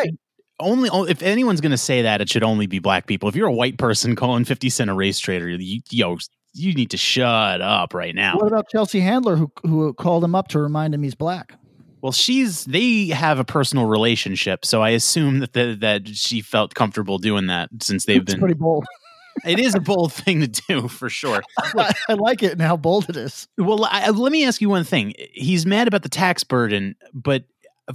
only 0.59 0.89
if 1.09 1.21
anyone's 1.21 1.61
going 1.61 1.71
to 1.71 1.77
say 1.77 2.01
that 2.03 2.21
it 2.21 2.29
should 2.29 2.43
only 2.43 2.67
be 2.67 2.79
black 2.79 3.07
people 3.07 3.29
if 3.29 3.35
you're 3.35 3.47
a 3.47 3.53
white 3.53 3.77
person 3.77 4.15
calling 4.15 4.45
50 4.45 4.69
cent 4.69 4.89
a 4.89 4.93
race 4.93 5.19
traitor, 5.19 5.49
you, 5.49 5.81
yo 5.89 6.17
you 6.55 6.73
need 6.73 6.89
to 6.91 6.97
shut 6.97 7.61
up 7.61 7.93
right 7.93 8.15
now 8.15 8.37
What 8.37 8.47
about 8.47 8.69
Chelsea 8.69 8.99
Handler, 9.01 9.35
who 9.35 9.51
who 9.63 9.93
called 9.93 10.23
him 10.23 10.35
up 10.35 10.47
to 10.49 10.59
remind 10.59 10.93
him 10.93 11.03
he's 11.03 11.15
black? 11.15 11.53
well 12.01 12.11
she's 12.11 12.65
they 12.65 13.07
have 13.07 13.39
a 13.39 13.43
personal 13.43 13.85
relationship 13.87 14.63
so 14.63 14.81
i 14.83 14.89
assume 14.91 15.39
that 15.39 15.53
the, 15.53 15.75
that 15.79 16.07
she 16.07 16.39
felt 16.41 16.75
comfortable 16.75 17.17
doing 17.17 17.47
that 17.47 17.67
since 17.81 18.05
they've 18.05 18.21
It's 18.21 18.33
been 18.33 18.39
pretty 18.39 18.53
bold. 18.53 18.85
it 19.45 19.59
is 19.59 19.73
a 19.75 19.79
bold 19.79 20.13
thing 20.13 20.39
to 20.41 20.47
do 20.47 20.87
for 20.87 21.09
sure 21.09 21.41
I 21.77 22.13
like 22.13 22.43
it 22.43 22.51
and 22.53 22.61
how 22.61 22.77
bold 22.77 23.09
it 23.09 23.17
is. 23.17 23.47
well 23.57 23.85
I, 23.85 24.09
let 24.11 24.31
me 24.31 24.45
ask 24.45 24.61
you 24.61 24.69
one 24.69 24.83
thing 24.83 25.13
he's 25.33 25.65
mad 25.65 25.87
about 25.87 26.03
the 26.03 26.09
tax 26.09 26.43
burden 26.43 26.95
but 27.13 27.45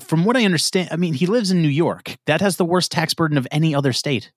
from 0.01 0.25
what 0.25 0.37
i 0.37 0.45
understand 0.45 0.89
i 0.91 0.97
mean 0.97 1.15
he 1.15 1.27
lives 1.27 1.51
in 1.53 1.63
new 1.63 1.69
york 1.69 2.17
that 2.27 2.41
has 2.41 2.57
the 2.57 2.65
worst 2.65 2.91
tax 2.91 3.15
burden 3.15 3.39
of 3.39 3.47
any 3.53 3.75
other 3.77 3.93
state 3.93 4.33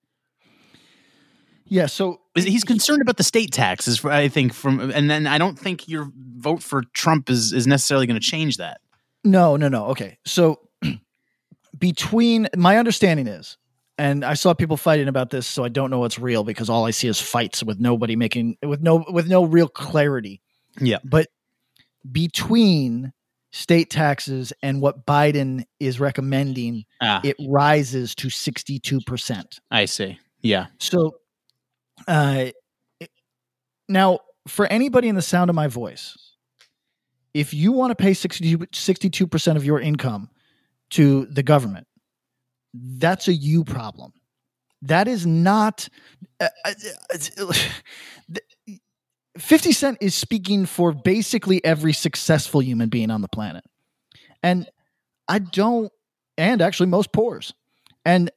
Yeah, 1.66 1.88
so 1.88 2.20
he's 2.36 2.64
concerned 2.64 3.02
about 3.02 3.18
the 3.18 3.24
state 3.24 3.52
taxes 3.52 4.04
i 4.06 4.28
think 4.28 4.54
from 4.54 4.80
and 4.92 5.10
then 5.10 5.28
i 5.28 5.38
don't 5.38 5.58
think 5.60 5.88
your 5.88 6.12
vote 6.38 6.62
for 6.64 6.84
trump 6.94 7.30
is 7.30 7.54
is 7.54 7.68
necessarily 7.68 8.06
going 8.08 8.20
to 8.20 8.26
change 8.26 8.58
that 8.58 8.82
No, 9.24 9.56
no, 9.56 9.70
no. 9.70 9.86
Okay. 9.88 10.18
So 10.26 10.60
between 11.78 12.48
my 12.58 12.78
understanding 12.78 13.28
is, 13.28 13.58
and 13.98 14.26
I 14.26 14.34
saw 14.34 14.54
people 14.54 14.76
fighting 14.78 15.08
about 15.08 15.30
this, 15.30 15.48
so 15.48 15.64
I 15.64 15.70
don't 15.70 15.90
know 15.92 16.00
what's 16.00 16.20
real 16.20 16.44
because 16.44 16.70
all 16.70 16.86
I 16.86 16.92
see 16.92 17.08
is 17.08 17.22
fights 17.22 17.64
with 17.64 17.80
nobody 17.80 18.16
making 18.16 18.58
with 18.64 18.82
no 18.82 19.06
with 19.08 19.28
no 19.30 19.44
real 19.46 19.68
clarity. 19.70 20.42
yeah 20.80 20.98
But 21.04 21.28
between 22.12 23.14
state 23.52 23.90
taxes 23.90 24.52
and 24.62 24.82
what 24.82 25.06
Biden 25.06 25.64
is 25.80 26.00
recommending, 26.00 26.86
ah, 27.02 27.22
it 27.24 27.36
rises 27.48 28.16
to 28.16 28.28
62%. 28.28 29.60
i 29.72 29.86
see 29.86 30.18
yeah 30.42 30.66
So, 30.80 31.16
uh, 32.08 32.46
now 33.88 34.20
for 34.48 34.66
anybody 34.68 35.08
in 35.08 35.16
the 35.16 35.22
sound 35.22 35.50
of 35.50 35.56
my 35.56 35.68
voice, 35.68 36.18
if 37.34 37.54
you 37.54 37.72
want 37.72 37.92
to 37.92 37.96
pay 37.96 38.14
62 38.14 39.28
percent 39.28 39.58
of 39.58 39.66
your 39.66 39.80
income 39.80 40.30
to 40.92 41.26
the 41.26 41.44
government, 41.44 41.88
that's 42.74 43.28
a 43.28 43.34
you 43.34 43.64
problem. 43.64 44.14
That 44.84 45.08
is 45.08 45.26
not. 45.26 45.88
Uh, 46.40 46.50
uh, 46.66 46.74
uh, 47.40 47.54
50 49.38 49.72
Cent 49.72 49.98
is 50.00 50.14
speaking 50.14 50.66
for 50.66 50.92
basically 50.92 51.64
every 51.66 51.94
successful 51.94 52.62
human 52.62 52.90
being 52.90 53.10
on 53.10 53.22
the 53.22 53.28
planet. 53.28 53.64
And 54.44 54.70
I 55.28 55.40
don't, 55.40 55.92
and 56.38 56.62
actually 56.62 56.88
most 56.88 57.12
poors. 57.12 57.54
And 58.06 58.30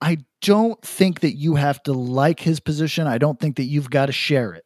I 0.00 0.18
don't 0.40 0.80
think 0.82 1.20
that 1.20 1.36
you 1.36 1.56
have 1.56 1.82
to 1.84 1.92
like 1.92 2.40
his 2.40 2.60
position. 2.60 3.06
I 3.06 3.18
don't 3.18 3.38
think 3.38 3.56
that 3.56 3.64
you've 3.64 3.90
got 3.90 4.06
to 4.06 4.12
share 4.12 4.52
it. 4.54 4.64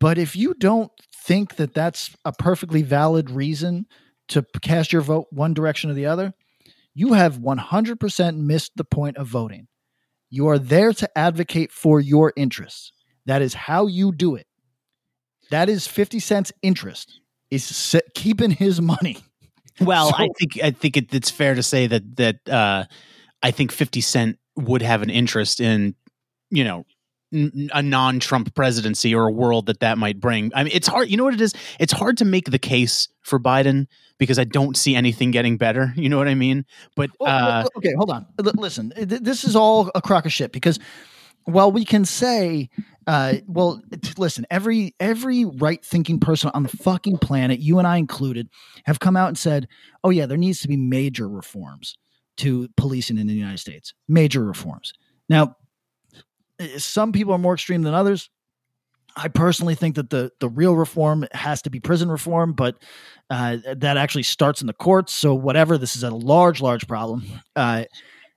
But 0.00 0.18
if 0.18 0.34
you 0.34 0.54
don't 0.54 0.90
think 1.14 1.56
that 1.56 1.74
that's 1.74 2.16
a 2.24 2.32
perfectly 2.32 2.82
valid 2.82 3.30
reason 3.30 3.86
to 4.28 4.44
cast 4.62 4.92
your 4.92 5.02
vote 5.02 5.26
one 5.30 5.54
direction 5.54 5.90
or 5.90 5.94
the 5.94 6.06
other, 6.06 6.34
you 6.94 7.12
have 7.12 7.38
100% 7.38 8.36
missed 8.36 8.72
the 8.76 8.84
point 8.84 9.16
of 9.16 9.26
voting. 9.26 9.68
You 10.30 10.48
are 10.48 10.58
there 10.58 10.92
to 10.92 11.18
advocate 11.18 11.70
for 11.70 12.00
your 12.00 12.32
interests. 12.36 12.92
That 13.26 13.42
is 13.42 13.54
how 13.54 13.86
you 13.86 14.12
do 14.12 14.34
it. 14.36 14.46
That 15.50 15.68
is 15.68 15.86
50 15.86 16.18
cents 16.20 16.52
interest 16.62 17.20
is 17.50 17.96
keeping 18.14 18.50
his 18.50 18.80
money. 18.80 19.18
well 19.80 20.12
i 20.18 20.28
think 20.38 20.58
i 20.62 20.70
think 20.70 20.96
it, 20.96 21.12
it's 21.12 21.30
fair 21.30 21.54
to 21.54 21.62
say 21.62 21.88
that 21.88 22.16
that 22.16 22.48
uh 22.48 22.84
i 23.44 23.50
think 23.52 23.70
50 23.70 24.00
cent 24.00 24.38
would 24.56 24.82
have 24.82 25.02
an 25.02 25.10
interest 25.10 25.60
in 25.60 25.94
you 26.50 26.64
know 26.64 26.84
n- 27.32 27.68
a 27.72 27.82
non-trump 27.82 28.54
presidency 28.54 29.14
or 29.14 29.26
a 29.26 29.32
world 29.32 29.66
that 29.66 29.80
that 29.80 29.98
might 29.98 30.18
bring. 30.20 30.50
I 30.54 30.64
mean 30.64 30.72
it's 30.74 30.88
hard 30.88 31.08
you 31.10 31.16
know 31.16 31.24
what 31.24 31.34
it 31.34 31.40
is? 31.40 31.54
It's 31.78 31.92
hard 31.92 32.16
to 32.18 32.24
make 32.24 32.50
the 32.50 32.58
case 32.58 33.08
for 33.22 33.38
biden 33.40 33.86
because 34.18 34.38
i 34.38 34.44
don't 34.44 34.76
see 34.76 34.94
anything 34.94 35.30
getting 35.32 35.56
better 35.56 35.92
you 36.02 36.08
know 36.08 36.18
what 36.18 36.28
i 36.28 36.34
mean? 36.34 36.64
But 36.96 37.10
Well, 37.20 37.30
uh 37.32 37.68
okay, 37.78 37.92
hold 37.96 38.10
on. 38.10 38.26
L- 38.38 38.52
listen, 38.56 38.92
this 38.96 39.44
is 39.44 39.54
all 39.56 39.90
a 39.94 40.00
crock 40.00 40.24
of 40.26 40.32
shit 40.32 40.52
because 40.52 40.78
while 41.44 41.70
we 41.72 41.84
can 41.84 42.04
say 42.04 42.70
Uh, 43.06 43.34
well, 43.46 43.82
listen, 44.16 44.46
every 44.50 44.94
every 44.98 45.44
right 45.44 45.84
thinking 45.84 46.18
person 46.18 46.50
on 46.54 46.62
the 46.62 46.70
fucking 46.70 47.18
planet, 47.18 47.60
you 47.60 47.78
and 47.78 47.86
I 47.86 47.98
included, 47.98 48.48
have 48.86 48.98
come 48.98 49.14
out 49.14 49.28
and 49.28 49.36
said, 49.36 49.68
"Oh 50.02 50.08
yeah, 50.08 50.24
there 50.24 50.38
needs 50.38 50.60
to 50.60 50.68
be 50.68 50.78
major 50.78 51.28
reforms 51.28 51.98
to 52.38 52.68
policing 52.76 53.18
in 53.18 53.26
the 53.26 53.34
United 53.34 53.58
States. 53.58 53.94
Major 54.08 54.44
reforms." 54.44 54.92
Now, 55.28 55.56
eh, 56.58 56.78
some 56.78 57.12
people 57.12 57.34
are 57.34 57.38
more 57.38 57.54
extreme 57.54 57.82
than 57.82 57.94
others. 57.94 58.30
I 59.16 59.28
personally 59.28 59.74
think 59.74 59.94
that 59.94 60.10
the 60.10 60.32
the 60.40 60.48
real 60.48 60.74
reform 60.74 61.26
has 61.32 61.62
to 61.62 61.70
be 61.70 61.80
prison 61.80 62.10
reform, 62.10 62.52
but 62.52 62.76
uh, 63.30 63.58
that 63.76 63.96
actually 63.96 64.24
starts 64.24 64.60
in 64.60 64.66
the 64.66 64.72
courts. 64.72 65.12
So 65.14 65.34
whatever, 65.34 65.78
this 65.78 65.94
is 65.96 66.02
a 66.02 66.10
large, 66.10 66.60
large 66.60 66.86
problem. 66.88 67.24
Uh, 67.54 67.84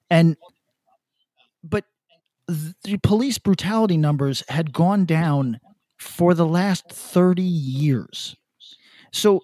and 0.10 0.38
but 1.64 1.86
the 2.48 2.98
police 3.04 3.38
brutality 3.38 3.98
numbers 3.98 4.44
had 4.50 4.72
gone 4.72 5.06
down 5.06 5.60
for 6.00 6.34
the 6.34 6.46
last 6.46 6.90
30 6.90 7.42
years. 7.42 8.36
So 9.12 9.42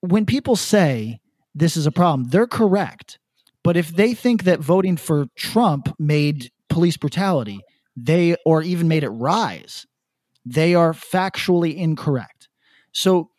when 0.00 0.26
people 0.26 0.56
say 0.56 1.18
this 1.54 1.76
is 1.76 1.86
a 1.86 1.92
problem, 1.92 2.28
they're 2.28 2.46
correct. 2.46 3.18
But 3.66 3.76
if 3.76 3.88
they 3.88 4.14
think 4.14 4.44
that 4.44 4.60
voting 4.60 4.96
for 4.96 5.26
Trump 5.34 5.92
made 5.98 6.52
police 6.68 6.96
brutality, 6.96 7.58
they 7.96 8.36
or 8.46 8.62
even 8.62 8.86
made 8.86 9.02
it 9.02 9.08
rise, 9.08 9.88
they 10.44 10.76
are 10.76 10.92
factually 10.92 11.74
incorrect. 11.76 12.48
So 12.92 13.30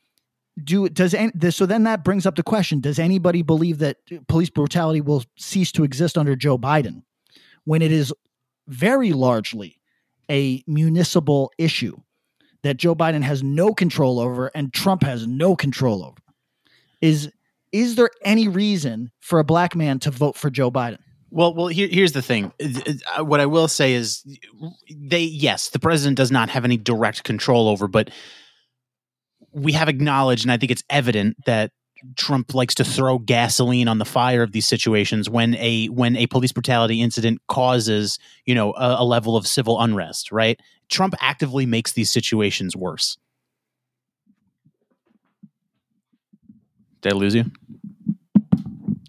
do 0.62 0.90
does 0.90 1.14
any, 1.14 1.32
so 1.50 1.66
then 1.66 1.84
that 1.84 2.04
brings 2.04 2.26
up 2.26 2.36
the 2.36 2.44
question 2.44 2.82
does 2.82 3.00
anybody 3.00 3.42
believe 3.42 3.78
that 3.78 4.00
police 4.28 4.50
brutality 4.50 5.00
will 5.00 5.24
cease 5.38 5.72
to 5.72 5.86
exist 5.86 6.18
under 6.18 6.36
Joe 6.36 6.58
Biden 6.58 7.04
when 7.64 7.82
it 7.82 7.94
is 7.94 8.14
very 8.68 9.14
largely 9.14 9.80
a 10.30 10.62
municipal 10.68 11.54
issue 11.58 11.96
that 12.64 12.76
Joe 12.76 12.96
Biden 12.96 13.22
has 13.22 13.44
no 13.44 13.74
control 13.74 14.20
over 14.20 14.52
and 14.54 14.74
Trump 14.74 15.04
has 15.04 15.26
no 15.26 15.56
control 15.56 16.04
over. 16.04 16.18
Is 17.00 17.32
is 17.78 17.96
there 17.96 18.10
any 18.24 18.48
reason 18.48 19.12
for 19.20 19.40
a 19.40 19.44
black 19.44 19.76
man 19.76 20.00
to 20.00 20.12
vote 20.12 20.36
for 20.36 20.50
Joe 20.50 20.72
Biden? 20.72 20.98
Well, 21.30 21.54
well, 21.54 21.68
here, 21.68 21.88
here's 21.88 22.14
the 22.14 22.22
thing. 22.22 22.52
Uh, 22.60 23.24
what 23.24 23.40
I 23.40 23.46
will 23.46 23.68
say 23.68 23.94
is, 23.94 24.24
they 24.90 25.22
yes, 25.22 25.70
the 25.70 25.80
president 25.80 26.18
does 26.18 26.32
not 26.32 26.50
have 26.50 26.66
any 26.66 26.78
direct 26.78 27.24
control 27.24 27.68
over, 27.68 27.88
but 27.88 28.10
we 29.52 29.74
have 29.74 29.90
acknowledged, 29.90 30.46
and 30.46 30.52
I 30.52 30.58
think 30.58 30.72
it's 30.72 30.84
evident 30.90 31.38
that 31.46 31.72
Trump 32.16 32.54
likes 32.54 32.76
to 32.76 32.84
throw 32.84 33.20
gasoline 33.20 33.88
on 33.88 33.98
the 33.98 34.06
fire 34.06 34.42
of 34.42 34.54
these 34.54 34.68
situations 34.68 35.30
when 35.30 35.56
a 35.56 35.88
when 35.88 36.16
a 36.16 36.28
police 36.28 36.52
brutality 36.52 37.02
incident 37.02 37.42
causes 37.48 38.20
you 38.46 38.56
know 38.56 38.74
a, 38.74 38.98
a 39.00 39.06
level 39.06 39.36
of 39.36 39.46
civil 39.46 39.80
unrest. 39.82 40.32
Right? 40.32 40.60
Trump 40.90 41.14
actively 41.20 41.66
makes 41.66 41.92
these 41.92 42.10
situations 42.10 42.76
worse. 42.76 43.18
Did 47.08 47.14
I 47.14 47.18
lose 47.20 47.36
you? 47.36 47.46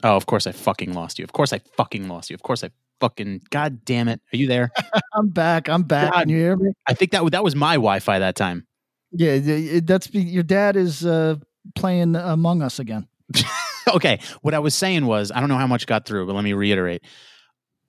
Oh, 0.04 0.14
of 0.14 0.26
course 0.26 0.46
I 0.46 0.52
fucking 0.52 0.92
lost 0.92 1.18
you. 1.18 1.24
Of 1.24 1.32
course 1.32 1.52
I 1.52 1.58
fucking 1.58 2.06
lost 2.06 2.30
you. 2.30 2.34
Of 2.34 2.42
course 2.42 2.62
I 2.62 2.70
fucking 3.00 3.42
god 3.50 3.84
damn 3.84 4.06
it. 4.06 4.20
Are 4.32 4.36
you 4.36 4.46
there? 4.46 4.70
I'm 5.14 5.30
back. 5.30 5.68
I'm 5.68 5.82
back. 5.82 6.12
God, 6.12 6.20
Can 6.20 6.28
you 6.28 6.36
hear 6.36 6.56
me? 6.56 6.70
I 6.86 6.94
think 6.94 7.10
that 7.10 7.28
that 7.32 7.42
was 7.42 7.56
my 7.56 7.74
Wi-Fi 7.74 8.20
that 8.20 8.36
time. 8.36 8.68
Yeah, 9.10 9.80
that's 9.82 10.14
your 10.14 10.44
dad 10.44 10.76
is 10.76 11.04
uh, 11.04 11.36
playing 11.74 12.14
Among 12.14 12.62
Us 12.62 12.78
again. 12.78 13.08
okay, 13.88 14.20
what 14.42 14.54
I 14.54 14.60
was 14.60 14.76
saying 14.76 15.04
was 15.06 15.32
I 15.32 15.40
don't 15.40 15.48
know 15.48 15.58
how 15.58 15.66
much 15.66 15.88
got 15.88 16.06
through, 16.06 16.26
but 16.26 16.36
let 16.36 16.44
me 16.44 16.52
reiterate. 16.52 17.02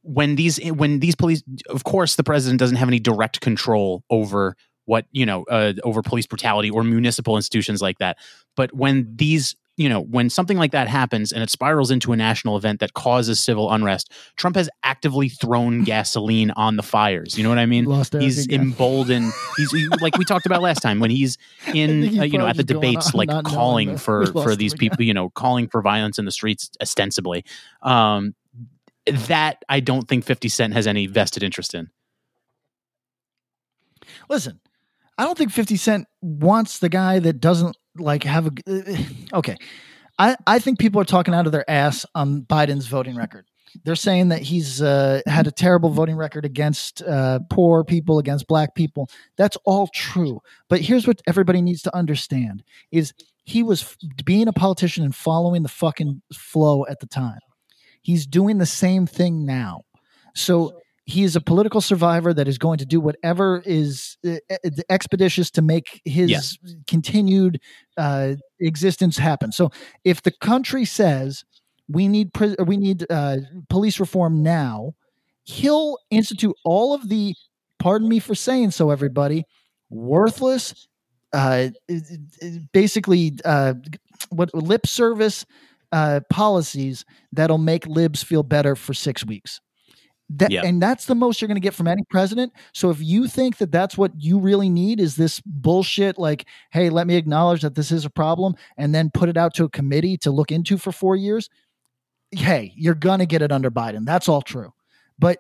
When 0.02 0.38
these 0.38 0.58
when 0.72 1.02
these 1.02 1.14
police, 1.14 1.44
of 1.70 1.84
course, 1.84 2.16
the 2.16 2.24
president 2.24 2.60
doesn't 2.60 2.78
have 2.78 2.88
any 2.88 3.00
direct 3.00 3.42
control 3.42 4.04
over 4.10 4.56
what 4.86 5.06
you 5.12 5.28
know 5.28 5.44
uh, 5.52 5.74
over 5.84 6.02
police 6.02 6.26
brutality 6.26 6.72
or 6.72 6.84
municipal 6.84 7.36
institutions 7.36 7.80
like 7.80 8.00
that. 8.00 8.18
But 8.56 8.74
when 8.74 9.16
these 9.16 9.56
you 9.80 9.88
know, 9.88 10.02
when 10.02 10.30
something 10.30 10.58
like 10.58 10.74
that 10.74 10.90
happens 10.90 11.32
and 11.32 11.42
it 11.42 11.50
spirals 11.50 11.90
into 11.90 12.12
a 12.12 12.18
national 12.18 12.58
event 12.58 12.82
that 12.82 12.94
causes 12.94 13.40
civil 13.40 13.72
unrest, 13.72 14.12
Trump 14.36 14.58
has 14.58 14.70
actively 14.84 15.30
thrown 15.30 15.84
gasoline 15.86 16.52
on 16.52 16.76
the 16.76 16.84
fires. 16.84 17.38
You 17.38 17.46
know 17.46 17.50
what 17.50 17.60
I 17.60 17.66
mean? 17.66 17.90
he's 18.20 18.46
emboldened. 18.50 19.32
He's 19.56 19.72
he, 19.72 19.88
like 20.02 20.18
we 20.18 20.26
talked 20.26 20.46
about 20.46 20.62
last 20.62 20.82
time 20.82 21.00
when 21.00 21.12
he's 21.12 21.38
in, 21.74 22.20
uh, 22.20 22.24
you 22.24 22.38
know, 22.38 22.46
at 22.46 22.58
the 22.58 22.64
debates, 22.64 23.14
like 23.14 23.30
calling 23.46 23.96
for 23.96 24.26
for 24.28 24.54
these 24.54 24.74
people, 24.74 25.02
you 25.02 25.14
know, 25.14 25.30
calling 25.30 25.70
for 25.70 25.82
violence 25.82 26.20
in 26.20 26.26
the 26.26 26.32
streets, 26.32 26.70
ostensibly. 26.82 27.46
Um, 27.82 28.36
that 29.06 29.64
I 29.70 29.80
don't 29.80 30.10
think 30.10 30.26
Fifty 30.26 30.50
Cent 30.50 30.74
has 30.74 30.88
any 30.88 31.08
vested 31.08 31.42
interest 31.42 31.74
in. 31.74 31.90
Listen, 34.28 34.60
I 35.20 35.24
don't 35.24 35.38
think 35.38 35.52
50 35.52 35.76
Cent 35.76 36.08
wants 36.22 36.80
the 36.80 36.88
guy 36.88 37.20
that 37.20 37.42
doesn't 37.42 37.76
like 37.98 38.24
have 38.24 38.48
a 38.48 38.52
uh, 38.68 39.38
okay. 39.38 39.56
I, 40.18 40.36
I 40.46 40.60
think 40.60 40.80
people 40.80 41.00
are 41.00 41.06
talking 41.06 41.34
out 41.34 41.46
of 41.46 41.54
their 41.54 41.70
ass 41.70 42.06
on 42.14 42.42
Biden's 42.42 42.88
voting 42.88 43.16
record. 43.16 43.46
They're 43.86 43.96
saying 43.96 44.30
that 44.30 44.42
he's 44.42 44.82
uh, 44.82 45.22
had 45.28 45.48
a 45.48 45.52
terrible 45.52 45.92
voting 45.92 46.18
record 46.18 46.44
against 46.44 47.02
uh, 47.04 47.40
poor 47.50 47.84
people, 47.84 48.20
against 48.20 48.48
black 48.48 48.76
people. 48.76 49.10
That's 49.38 49.58
all 49.64 49.88
true. 49.94 50.42
But 50.68 50.82
here's 50.82 51.08
what 51.08 51.22
everybody 51.28 51.62
needs 51.62 51.82
to 51.84 51.96
understand: 51.96 52.64
is 52.92 53.14
he 53.46 53.64
was 53.64 53.98
being 54.26 54.48
a 54.48 54.54
politician 54.54 55.04
and 55.04 55.16
following 55.16 55.64
the 55.64 55.70
fucking 55.70 56.22
flow 56.34 56.86
at 56.88 57.00
the 57.00 57.08
time. 57.08 57.40
He's 58.02 58.26
doing 58.26 58.58
the 58.58 58.66
same 58.66 59.06
thing 59.06 59.46
now. 59.46 59.84
So 60.36 60.80
he 61.10 61.24
is 61.24 61.36
a 61.36 61.42
political 61.42 61.82
survivor 61.82 62.34
that 62.34 62.48
is 62.48 62.58
going 62.58 62.78
to 62.78 62.86
do 62.86 63.00
whatever 63.00 63.64
is 63.66 64.18
uh, 64.28 64.38
expeditious 64.90 65.50
to 65.52 65.62
make 65.62 66.02
his 66.06 66.30
yes. 66.30 66.58
continued 66.88 67.60
uh, 67.98 68.36
existence 68.60 69.18
happen. 69.18 69.52
So, 69.52 69.72
if 70.04 70.22
the 70.22 70.32
country 70.32 70.86
says 70.86 71.44
we 71.88 72.08
need 72.08 72.34
pri- 72.34 72.56
we 72.64 72.78
need 72.78 73.06
uh, 73.10 73.38
police 73.70 74.00
reform 74.00 74.44
now, 74.44 74.94
he'll 75.46 75.98
institute 76.12 76.56
all 76.64 76.94
of 76.94 77.10
the, 77.10 77.36
pardon 77.80 78.08
me 78.08 78.20
for 78.20 78.36
saying 78.36 78.72
so, 78.72 78.92
everybody, 78.92 79.46
worthless, 79.90 80.88
uh, 81.34 81.70
basically 82.72 83.34
uh, 83.46 83.74
what 84.30 84.54
lip 84.54 84.86
service 84.86 85.46
uh, 85.92 86.20
policies 86.30 87.04
that'll 87.32 87.58
make 87.58 87.88
libs 87.88 88.22
feel 88.22 88.44
better 88.44 88.76
for 88.76 88.94
six 88.94 89.26
weeks. 89.26 89.60
That, 90.32 90.52
yep. 90.52 90.64
And 90.64 90.80
that's 90.80 91.06
the 91.06 91.16
most 91.16 91.42
you're 91.42 91.48
going 91.48 91.56
to 91.56 91.62
get 91.62 91.74
from 91.74 91.88
any 91.88 92.04
president. 92.10 92.54
So 92.72 92.92
if 92.92 93.02
you 93.02 93.28
think 93.28 93.58
that 93.58 93.72
that's 93.72 93.98
what 93.98 94.12
you 94.16 94.38
really 94.38 94.70
need 94.70 95.00
is 95.00 95.16
this 95.16 95.42
bullshit, 95.44 96.20
like, 96.20 96.46
hey, 96.72 96.92
let 96.92 97.08
me 97.08 97.16
acknowledge 97.16 97.64
that 97.64 97.74
this 97.74 97.92
is 97.92 98.06
a 98.06 98.12
problem 98.12 98.54
and 98.78 98.94
then 98.94 99.10
put 99.12 99.28
it 99.28 99.38
out 99.38 99.56
to 99.56 99.64
a 99.64 99.70
committee 99.70 100.18
to 100.18 100.30
look 100.30 100.52
into 100.52 100.78
for 100.78 100.92
four 100.92 101.16
years, 101.16 101.50
hey, 102.32 102.74
you're 102.76 102.94
going 102.94 103.20
to 103.20 103.26
get 103.26 103.42
it 103.42 103.52
under 103.52 103.72
Biden. 103.72 104.06
That's 104.06 104.30
all 104.30 104.44
true. 104.44 104.72
But 105.18 105.40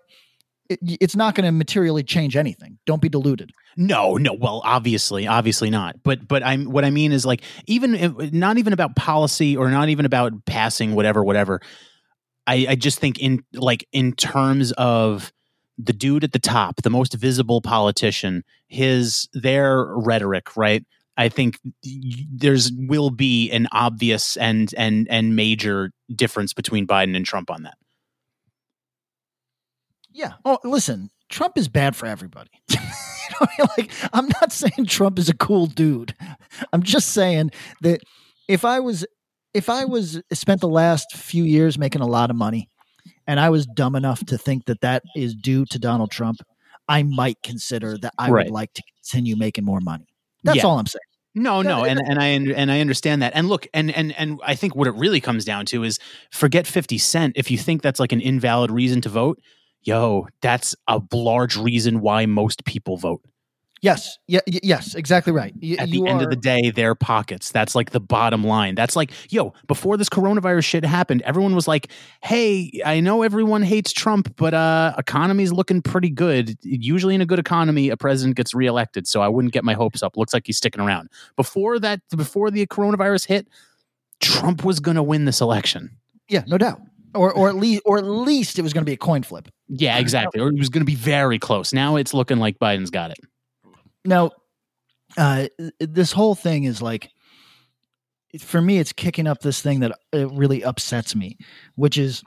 it, 0.69 0.79
it's 0.83 1.15
not 1.15 1.35
going 1.35 1.45
to 1.45 1.51
materially 1.51 2.03
change 2.03 2.35
anything. 2.35 2.79
Don't 2.85 3.01
be 3.01 3.09
deluded. 3.09 3.51
No, 3.77 4.15
no. 4.15 4.33
Well, 4.33 4.61
obviously, 4.63 5.27
obviously 5.27 5.69
not. 5.69 6.01
But 6.03 6.27
but 6.27 6.43
I'm 6.43 6.65
what 6.65 6.83
I 6.83 6.89
mean 6.89 7.11
is 7.11 7.25
like 7.25 7.43
even 7.67 8.29
not 8.33 8.57
even 8.57 8.73
about 8.73 8.95
policy 8.95 9.55
or 9.55 9.69
not 9.69 9.89
even 9.89 10.05
about 10.05 10.45
passing 10.45 10.95
whatever 10.95 11.23
whatever. 11.23 11.61
I, 12.49 12.65
I 12.69 12.75
just 12.75 12.99
think 12.99 13.19
in 13.19 13.43
like 13.53 13.87
in 13.91 14.13
terms 14.13 14.71
of 14.71 15.31
the 15.77 15.93
dude 15.93 16.23
at 16.23 16.31
the 16.31 16.39
top, 16.39 16.81
the 16.81 16.89
most 16.89 17.13
visible 17.13 17.61
politician, 17.61 18.43
his 18.67 19.29
their 19.33 19.85
rhetoric, 19.85 20.57
right? 20.57 20.83
I 21.15 21.29
think 21.29 21.59
there's 21.83 22.71
will 22.71 23.11
be 23.11 23.51
an 23.51 23.67
obvious 23.71 24.35
and 24.35 24.73
and 24.77 25.07
and 25.11 25.35
major 25.35 25.91
difference 26.13 26.53
between 26.53 26.87
Biden 26.87 27.15
and 27.15 27.23
Trump 27.23 27.51
on 27.51 27.63
that. 27.63 27.77
Yeah. 30.11 30.33
Oh, 30.43 30.57
listen, 30.63 31.11
Trump 31.29 31.55
is 31.55 31.67
bad 31.67 31.95
for 31.95 32.07
everybody. 32.07 32.49
you 32.71 32.79
know, 32.79 33.67
like 33.77 33.91
I'm 34.11 34.27
not 34.41 34.51
saying 34.51 34.87
Trump 34.87 35.19
is 35.19 35.29
a 35.29 35.35
cool 35.35 35.67
dude. 35.67 36.15
I'm 36.73 36.81
just 36.81 37.11
saying 37.11 37.51
that 37.81 38.01
if 38.47 38.65
I 38.65 38.79
was 38.79 39.05
if 39.53 39.69
I 39.69 39.85
was 39.85 40.21
spent 40.33 40.61
the 40.61 40.67
last 40.67 41.15
few 41.15 41.43
years 41.43 41.77
making 41.77 42.01
a 42.01 42.07
lot 42.07 42.29
of 42.29 42.35
money 42.35 42.69
and 43.27 43.39
I 43.39 43.49
was 43.49 43.65
dumb 43.65 43.95
enough 43.95 44.25
to 44.25 44.37
think 44.37 44.65
that 44.65 44.81
that 44.81 45.03
is 45.15 45.35
due 45.35 45.65
to 45.65 45.79
Donald 45.79 46.11
Trump, 46.11 46.39
I 46.87 47.03
might 47.03 47.37
consider 47.43 47.97
that 47.99 48.13
I 48.17 48.29
right. 48.29 48.45
would 48.45 48.53
like 48.53 48.73
to 48.73 48.83
continue 48.97 49.35
making 49.35 49.65
more 49.65 49.79
money. 49.79 50.07
That's 50.43 50.57
yeah. 50.57 50.65
all 50.65 50.79
I'm 50.79 50.87
saying. 50.87 51.01
No, 51.35 51.61
no, 51.61 51.85
and 51.85 51.99
and 51.99 52.19
I 52.19 52.25
and 52.27 52.71
I 52.71 52.81
understand 52.81 53.21
that. 53.21 53.33
And 53.35 53.47
look, 53.47 53.67
and 53.71 53.95
and 53.95 54.17
and 54.17 54.39
I 54.43 54.55
think 54.55 54.75
what 54.75 54.87
it 54.87 54.95
really 54.95 55.21
comes 55.21 55.45
down 55.45 55.65
to 55.67 55.83
is 55.83 55.99
forget 56.31 56.65
50 56.65 56.97
cent. 56.97 57.33
If 57.35 57.51
you 57.51 57.57
think 57.57 57.83
that's 57.83 57.99
like 57.99 58.11
an 58.11 58.19
invalid 58.19 58.71
reason 58.71 58.99
to 59.01 59.09
vote, 59.09 59.39
yo, 59.81 60.27
that's 60.41 60.75
a 60.87 60.99
large 61.13 61.55
reason 61.55 62.01
why 62.01 62.25
most 62.25 62.65
people 62.65 62.97
vote. 62.97 63.21
Yes. 63.81 64.17
Yeah. 64.27 64.41
y- 64.45 64.59
Yes. 64.61 64.93
Exactly 64.95 65.31
right. 65.31 65.53
Y- 65.61 65.75
At 65.79 65.89
the 65.89 66.05
end 66.05 66.21
are- 66.21 66.23
of 66.25 66.29
the 66.29 66.35
day, 66.35 66.69
their 66.69 66.95
pockets. 66.95 67.51
That's 67.51 67.75
like 67.75 67.91
the 67.91 67.99
bottom 67.99 68.43
line. 68.43 68.75
That's 68.75 68.95
like, 68.95 69.11
yo, 69.29 69.53
before 69.67 69.95
this 69.95 70.09
coronavirus 70.09 70.65
shit 70.65 70.83
happened, 70.85 71.21
everyone 71.23 71.55
was 71.55 71.67
like, 71.67 71.89
hey, 72.21 72.71
I 72.85 72.99
know 72.99 73.21
everyone 73.23 73.61
hates 73.61 73.93
Trump, 73.93 74.35
but 74.35 74.53
uh 74.53 74.93
economy's 74.97 75.51
looking 75.53 75.81
pretty 75.81 76.09
good. 76.09 76.57
Usually 76.61 77.15
in 77.15 77.21
a 77.21 77.25
good 77.25 77.39
economy, 77.39 77.89
a 77.89 77.97
president 77.97 78.35
gets 78.37 78.53
reelected. 78.53 79.07
So 79.07 79.21
I 79.21 79.27
wouldn't 79.29 79.53
get 79.53 79.63
my 79.63 79.73
hopes 79.73 80.03
up. 80.03 80.17
Looks 80.17 80.33
like 80.33 80.43
he's 80.45 80.57
sticking 80.57 80.81
around. 80.81 81.09
Before 81.37 81.79
that, 81.79 82.01
before 82.15 82.51
the 82.51 82.65
coronavirus 82.67 83.27
hit, 83.27 83.47
Trump 84.19 84.63
was 84.65 84.79
gonna 84.79 85.03
win 85.03 85.25
this 85.25 85.39
election. 85.41 85.91
Yeah, 86.27 86.43
no 86.47 86.57
doubt. 86.57 86.81
Or 87.15 87.31
or 87.33 87.49
at 87.49 87.55
least 87.55 87.81
or 87.85 87.97
at 87.97 88.03
least 88.05 88.59
it 88.59 88.61
was 88.61 88.71
going 88.71 88.83
to 88.83 88.89
be 88.89 88.93
a 88.93 88.97
coin 88.97 89.23
flip. 89.23 89.47
Yeah, 89.67 89.97
exactly. 89.97 90.39
Or 90.39 90.49
it 90.49 90.59
was 90.59 90.69
gonna 90.69 90.85
be 90.85 90.93
very 90.95 91.39
close. 91.39 91.73
Now 91.73 91.95
it's 91.95 92.13
looking 92.13 92.37
like 92.37 92.59
Biden's 92.59 92.91
got 92.91 93.09
it. 93.09 93.17
Now, 94.09 94.31
uh, 95.17 95.47
this 95.79 96.11
whole 96.11 96.33
thing 96.33 96.63
is 96.63 96.81
like, 96.81 97.11
for 98.39 98.59
me, 98.59 98.79
it's 98.79 98.91
kicking 98.91 99.27
up 99.27 99.41
this 99.41 99.61
thing 99.61 99.81
that 99.81 99.91
it 100.11 100.29
really 100.31 100.63
upsets 100.63 101.15
me, 101.15 101.37
which 101.75 101.97
is 101.97 102.23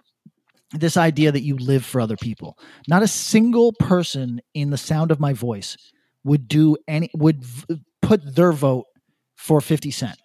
this 0.72 0.96
idea 0.96 1.32
that 1.32 1.42
you 1.42 1.56
live 1.56 1.84
for 1.84 2.00
other 2.00 2.16
people. 2.16 2.56
Not 2.86 3.02
a 3.02 3.08
single 3.08 3.72
person 3.72 4.40
in 4.54 4.70
the 4.70 4.78
sound 4.78 5.10
of 5.10 5.18
my 5.18 5.32
voice 5.32 5.76
would 6.22 6.46
do 6.46 6.76
any 6.86 7.10
would 7.14 7.44
v- 7.44 7.80
put 8.00 8.36
their 8.36 8.52
vote 8.52 8.86
for 9.34 9.60
50 9.60 9.90
cent. 9.90 10.16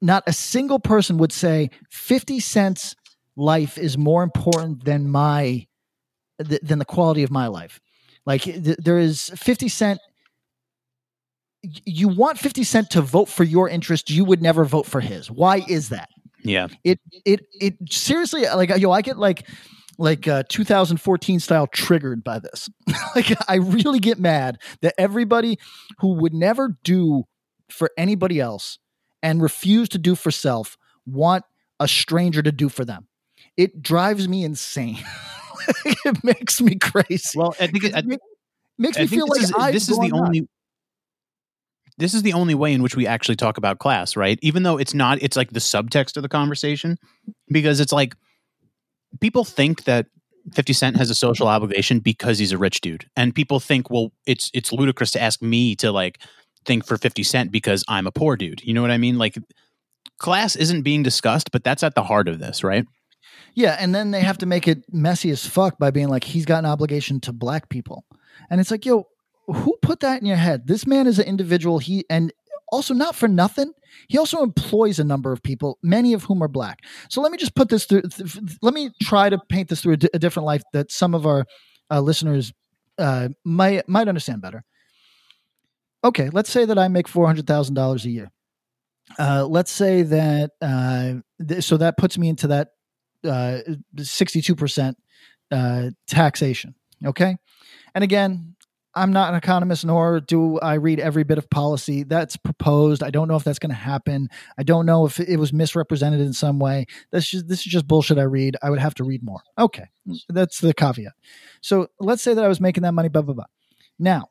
Not 0.00 0.22
a 0.28 0.32
single 0.32 0.78
person 0.78 1.18
would 1.18 1.32
say 1.32 1.70
50 1.90 2.38
cents 2.38 2.94
life 3.36 3.78
is 3.78 3.98
more 3.98 4.22
important 4.22 4.84
than 4.84 5.08
my 5.08 5.66
th- 6.40 6.62
than 6.62 6.78
the 6.78 6.84
quality 6.84 7.24
of 7.24 7.32
my 7.32 7.48
life. 7.48 7.80
Like 8.24 8.42
th- 8.42 8.78
there 8.78 8.98
is 8.98 9.30
50 9.34 9.68
cent 9.68 10.00
you 11.62 12.08
want 12.08 12.38
50 12.38 12.62
cent 12.64 12.90
to 12.90 13.02
vote 13.02 13.28
for 13.28 13.44
your 13.44 13.68
interest 13.68 14.10
you 14.10 14.24
would 14.24 14.40
never 14.42 14.64
vote 14.64 14.86
for 14.86 15.00
his 15.00 15.30
why 15.30 15.64
is 15.68 15.88
that 15.88 16.08
Yeah. 16.42 16.68
it 16.84 17.00
it 17.24 17.46
it 17.60 17.74
seriously 17.90 18.42
like 18.46 18.70
yo 18.78 18.92
i 18.92 19.02
get 19.02 19.18
like 19.18 19.46
like 19.98 20.28
uh 20.28 20.44
2014 20.48 21.40
style 21.40 21.66
triggered 21.66 22.22
by 22.22 22.38
this 22.38 22.68
like 23.16 23.36
i 23.50 23.56
really 23.56 23.98
get 23.98 24.18
mad 24.20 24.58
that 24.82 24.94
everybody 24.98 25.58
who 25.98 26.14
would 26.14 26.32
never 26.32 26.78
do 26.84 27.24
for 27.68 27.90
anybody 27.98 28.38
else 28.40 28.78
and 29.22 29.42
refuse 29.42 29.88
to 29.88 29.98
do 29.98 30.14
for 30.14 30.30
self 30.30 30.76
want 31.06 31.44
a 31.80 31.88
stranger 31.88 32.40
to 32.42 32.52
do 32.52 32.68
for 32.68 32.84
them 32.84 33.08
it 33.56 33.82
drives 33.82 34.28
me 34.28 34.44
insane 34.44 34.98
it 36.04 36.22
makes 36.22 36.60
me 36.60 36.76
crazy 36.76 37.36
Well, 37.36 37.54
I 37.60 37.66
think 37.66 37.84
it, 37.84 37.94
I, 37.96 38.02
makes 38.78 38.96
me 38.98 39.06
feel 39.08 39.26
like 39.26 39.42
is, 39.42 39.50
this 39.72 39.88
is 39.88 39.98
the 39.98 40.12
only. 40.12 40.40
nuts. 40.42 40.52
This 41.98 42.14
is 42.14 42.22
the 42.22 42.32
only 42.32 42.54
way 42.54 42.72
in 42.72 42.82
which 42.82 42.96
we 42.96 43.06
actually 43.06 43.36
talk 43.36 43.58
about 43.58 43.78
class, 43.78 44.16
right? 44.16 44.38
Even 44.40 44.62
though 44.62 44.78
it's 44.78 44.94
not, 44.94 45.20
it's 45.20 45.36
like 45.36 45.50
the 45.50 45.60
subtext 45.60 46.16
of 46.16 46.22
the 46.22 46.28
conversation, 46.28 46.96
because 47.50 47.80
it's 47.80 47.92
like 47.92 48.14
people 49.20 49.44
think 49.44 49.84
that 49.84 50.06
50 50.54 50.72
Cent 50.72 50.96
has 50.96 51.10
a 51.10 51.14
social 51.14 51.48
obligation 51.48 51.98
because 51.98 52.38
he's 52.38 52.52
a 52.52 52.58
rich 52.58 52.80
dude. 52.80 53.06
And 53.16 53.34
people 53.34 53.60
think, 53.60 53.90
well, 53.90 54.12
it's 54.26 54.50
it's 54.54 54.72
ludicrous 54.72 55.10
to 55.12 55.20
ask 55.20 55.42
me 55.42 55.74
to 55.76 55.92
like 55.92 56.20
think 56.64 56.86
for 56.86 56.96
50 56.96 57.22
Cent 57.22 57.52
because 57.52 57.84
I'm 57.88 58.06
a 58.06 58.12
poor 58.12 58.36
dude. 58.36 58.62
You 58.62 58.74
know 58.74 58.82
what 58.82 58.90
I 58.90 58.98
mean? 58.98 59.18
Like 59.18 59.36
class 60.18 60.56
isn't 60.56 60.82
being 60.82 61.02
discussed, 61.02 61.50
but 61.52 61.64
that's 61.64 61.82
at 61.82 61.94
the 61.94 62.04
heart 62.04 62.28
of 62.28 62.38
this, 62.38 62.62
right? 62.64 62.84
Yeah, 63.54 63.76
and 63.78 63.94
then 63.94 64.10
they 64.12 64.20
have 64.20 64.38
to 64.38 64.46
make 64.46 64.68
it 64.68 64.84
messy 64.92 65.30
as 65.30 65.44
fuck 65.46 65.78
by 65.78 65.90
being 65.90 66.08
like, 66.08 66.24
he's 66.24 66.44
got 66.44 66.60
an 66.60 66.66
obligation 66.66 67.20
to 67.20 67.32
black 67.32 67.68
people. 67.68 68.04
And 68.50 68.60
it's 68.60 68.70
like, 68.70 68.86
yo, 68.86 69.08
who 69.48 69.76
put 69.82 70.00
that 70.00 70.20
in 70.20 70.26
your 70.26 70.36
head? 70.36 70.66
This 70.66 70.86
man 70.86 71.06
is 71.06 71.18
an 71.18 71.26
individual. 71.26 71.78
He 71.78 72.04
and 72.08 72.32
also 72.70 72.94
not 72.94 73.14
for 73.16 73.28
nothing, 73.28 73.72
he 74.08 74.18
also 74.18 74.42
employs 74.42 74.98
a 74.98 75.04
number 75.04 75.32
of 75.32 75.42
people, 75.42 75.78
many 75.82 76.12
of 76.12 76.24
whom 76.24 76.42
are 76.42 76.48
black. 76.48 76.80
So 77.08 77.20
let 77.20 77.32
me 77.32 77.38
just 77.38 77.54
put 77.54 77.68
this 77.68 77.86
through. 77.86 78.02
Th- 78.02 78.38
let 78.62 78.74
me 78.74 78.90
try 79.02 79.30
to 79.30 79.38
paint 79.48 79.68
this 79.68 79.80
through 79.80 79.94
a, 80.12 80.18
different 80.18 80.46
life 80.46 80.62
that 80.72 80.92
some 80.92 81.14
of 81.14 81.26
our 81.26 81.44
uh, 81.90 82.00
listeners 82.00 82.52
uh, 82.98 83.28
might 83.44 83.88
might 83.88 84.08
understand 84.08 84.42
better. 84.42 84.64
Okay, 86.04 86.30
let's 86.30 86.50
say 86.50 86.64
that 86.64 86.78
I 86.78 86.88
make 86.88 87.08
four 87.08 87.26
hundred 87.26 87.46
thousand 87.46 87.74
dollars 87.74 88.04
a 88.04 88.10
year. 88.10 88.30
Uh, 89.18 89.46
let's 89.46 89.70
say 89.70 90.02
that 90.02 90.50
uh, 90.60 91.14
th- 91.46 91.64
so 91.64 91.78
that 91.78 91.96
puts 91.96 92.18
me 92.18 92.28
into 92.28 92.48
that 92.48 92.68
uh, 93.24 93.60
62% 93.96 94.94
uh, 95.50 95.90
taxation. 96.06 96.74
Okay. 97.04 97.36
And 97.94 98.04
again, 98.04 98.54
I'm 98.98 99.12
not 99.12 99.30
an 99.30 99.36
economist, 99.36 99.84
nor 99.84 100.20
do 100.20 100.58
I 100.58 100.74
read 100.74 100.98
every 101.00 101.22
bit 101.22 101.38
of 101.38 101.48
policy 101.48 102.02
that's 102.02 102.36
proposed. 102.36 103.02
I 103.02 103.10
don't 103.10 103.28
know 103.28 103.36
if 103.36 103.44
that's 103.44 103.58
going 103.58 103.70
to 103.70 103.76
happen. 103.76 104.28
I 104.58 104.62
don't 104.62 104.86
know 104.86 105.06
if 105.06 105.20
it 105.20 105.38
was 105.38 105.52
misrepresented 105.52 106.20
in 106.20 106.32
some 106.32 106.58
way. 106.58 106.86
That's 107.12 107.28
just, 107.28 107.48
this 107.48 107.60
is 107.60 107.66
just 107.66 107.86
bullshit 107.86 108.18
I 108.18 108.22
read. 108.22 108.56
I 108.62 108.70
would 108.70 108.80
have 108.80 108.94
to 108.94 109.04
read 109.04 109.22
more. 109.22 109.40
Okay. 109.58 109.86
Mm. 110.06 110.18
That's 110.28 110.60
the 110.60 110.74
caveat. 110.74 111.12
So 111.60 111.88
let's 112.00 112.22
say 112.22 112.34
that 112.34 112.44
I 112.44 112.48
was 112.48 112.60
making 112.60 112.82
that 112.82 112.92
money, 112.92 113.08
blah, 113.08 113.22
blah, 113.22 113.34
blah. 113.34 113.44
Now, 113.98 114.28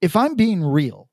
if 0.00 0.16
I'm 0.16 0.34
being 0.34 0.64
real, 0.64 1.08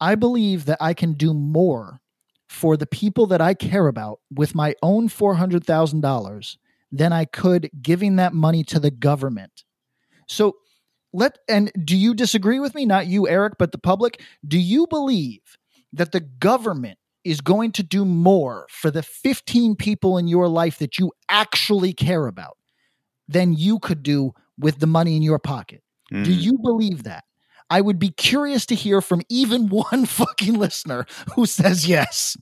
I 0.00 0.14
believe 0.14 0.64
that 0.64 0.78
I 0.80 0.94
can 0.94 1.12
do 1.12 1.32
more 1.32 2.00
for 2.48 2.76
the 2.76 2.86
people 2.86 3.26
that 3.26 3.40
I 3.40 3.54
care 3.54 3.86
about 3.86 4.20
with 4.30 4.54
my 4.54 4.74
own 4.82 5.08
$400,000 5.08 6.56
than 6.90 7.12
I 7.12 7.24
could 7.24 7.70
giving 7.80 8.16
that 8.16 8.34
money 8.34 8.64
to 8.64 8.80
the 8.80 8.90
government. 8.90 9.64
So 10.28 10.56
let 11.12 11.38
and 11.48 11.70
do 11.84 11.96
you 11.96 12.14
disagree 12.14 12.60
with 12.60 12.74
me 12.74 12.86
not 12.86 13.06
you 13.06 13.28
Eric 13.28 13.54
but 13.58 13.72
the 13.72 13.78
public 13.78 14.20
do 14.46 14.58
you 14.58 14.86
believe 14.86 15.40
that 15.92 16.12
the 16.12 16.20
government 16.20 16.98
is 17.24 17.40
going 17.40 17.72
to 17.72 17.82
do 17.82 18.04
more 18.04 18.66
for 18.70 18.90
the 18.90 19.02
15 19.02 19.76
people 19.76 20.18
in 20.18 20.26
your 20.26 20.48
life 20.48 20.78
that 20.78 20.98
you 20.98 21.12
actually 21.28 21.92
care 21.92 22.26
about 22.26 22.56
than 23.28 23.52
you 23.52 23.78
could 23.78 24.02
do 24.02 24.32
with 24.58 24.80
the 24.80 24.86
money 24.86 25.16
in 25.16 25.22
your 25.22 25.38
pocket 25.38 25.82
Mm. 26.12 26.24
do 26.24 26.32
you 26.32 26.58
believe 26.62 27.04
that 27.04 27.24
I 27.70 27.80
would 27.80 27.98
be 27.98 28.10
curious 28.10 28.66
to 28.66 28.74
hear 28.74 29.00
from 29.00 29.22
even 29.30 29.68
one 29.68 30.04
fucking 30.04 30.54
listener 30.54 31.06
who 31.34 31.46
says 31.46 31.88
yes. 31.88 32.36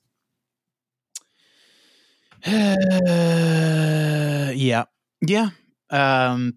yeah, 2.47 4.85
yeah. 5.21 5.51
Um, 5.91 6.55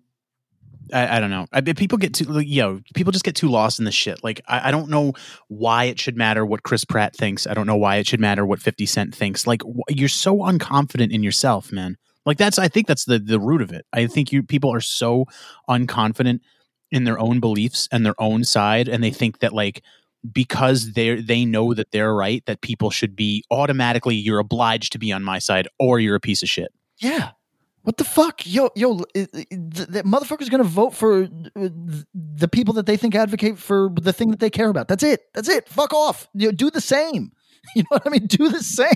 I, 0.92 1.18
I 1.18 1.20
don't 1.20 1.30
know. 1.30 1.46
I, 1.52 1.62
people 1.62 1.98
get 1.98 2.14
too, 2.14 2.26
like, 2.26 2.48
yo, 2.48 2.82
people 2.94 3.12
just 3.12 3.26
get 3.26 3.36
too 3.36 3.48
lost 3.48 3.80
in 3.80 3.86
the 3.86 3.92
shit. 3.92 4.24
Like, 4.24 4.42
I, 4.48 4.70
I 4.70 4.72
don't 4.72 4.90
know 4.90 5.14
why 5.48 5.86
it 5.86 6.00
should 6.00 6.18
matter 6.18 6.46
what 6.46 6.64
Chris 6.64 6.84
Pratt 6.84 7.16
thinks. 7.16 7.48
I 7.48 7.54
don't 7.54 7.68
know 7.68 7.78
why 7.78 7.98
it 7.98 8.08
should 8.08 8.20
matter 8.20 8.46
what 8.46 8.62
Fifty 8.62 8.86
Cent 8.86 9.16
thinks. 9.16 9.48
Like, 9.48 9.62
wh- 9.62 9.92
you're 9.92 10.10
so 10.10 10.38
unconfident 10.38 11.12
in 11.12 11.24
yourself, 11.24 11.72
man. 11.72 11.98
Like, 12.26 12.38
that's 12.38 12.60
I 12.60 12.68
think 12.68 12.88
that's 12.88 13.06
the 13.06 13.20
the 13.20 13.40
root 13.40 13.62
of 13.62 13.72
it. 13.72 13.86
I 13.94 14.08
think 14.08 14.32
you 14.32 14.44
people 14.44 14.74
are 14.74 14.82
so 14.82 15.26
unconfident 15.70 16.40
in 16.92 17.04
their 17.06 17.20
own 17.20 17.40
beliefs 17.40 17.88
and 17.92 18.06
their 18.06 18.20
own 18.20 18.44
side, 18.44 18.88
and 18.88 19.04
they 19.04 19.12
think 19.12 19.40
that 19.40 19.54
like 19.54 19.84
because 20.32 20.94
they 20.94 21.22
they 21.22 21.46
know 21.46 21.74
that 21.74 21.92
they're 21.92 22.14
right 22.14 22.46
that 22.46 22.62
people 22.62 22.90
should 22.90 23.16
be 23.16 23.44
automatically 23.52 24.16
you're 24.16 24.40
obliged 24.40 24.92
to 24.94 25.00
be 25.00 25.12
on 25.12 25.24
my 25.24 25.40
side 25.40 25.68
or 25.80 26.00
you're 26.00 26.16
a 26.16 26.22
piece 26.22 26.42
of 26.42 26.50
shit. 26.50 26.72
Yeah. 27.00 27.32
What 27.84 27.98
the 27.98 28.04
fuck? 28.06 28.46
Yo, 28.46 28.70
yo, 28.76 29.00
i- 29.16 29.28
i- 29.34 29.46
the, 29.52 29.86
the 29.90 30.04
motherfucker's 30.04 30.50
gonna 30.50 30.64
vote 30.64 30.94
for 30.96 31.24
uh, 31.24 31.70
the 32.14 32.48
people 32.50 32.74
that 32.76 32.86
they 32.86 32.98
think 32.98 33.14
advocate 33.16 33.58
for 33.60 33.90
the 34.02 34.14
thing 34.14 34.32
that 34.32 34.40
they 34.40 34.50
care 34.50 34.70
about. 34.70 34.88
That's 34.88 35.04
it. 35.04 35.22
That's 35.34 35.50
it. 35.50 35.68
Fuck 35.70 35.94
off. 35.94 36.28
You 36.34 36.48
know, 36.48 36.52
do 36.54 36.70
the 36.72 36.82
same. 36.82 37.32
You 37.78 37.84
know 37.84 37.88
what 37.92 38.04
I 38.06 38.10
mean? 38.10 38.26
Do 38.28 38.50
the 38.50 38.62
same. 38.62 38.90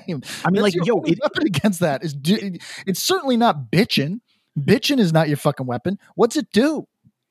I 0.43 0.49
mean, 0.49 0.61
That's 0.61 0.75
like, 0.75 0.85
yo, 0.85 1.01
it- 1.03 1.19
weapon 1.21 1.47
against 1.47 1.79
that 1.79 2.03
is 2.03 2.13
do, 2.13 2.37
it's 2.85 3.01
certainly 3.01 3.37
not 3.37 3.71
bitching. 3.71 4.19
Bitching 4.59 4.99
is 4.99 5.13
not 5.13 5.29
your 5.29 5.37
fucking 5.37 5.65
weapon. 5.65 5.97
What's 6.15 6.35
it 6.35 6.51
do? 6.51 6.85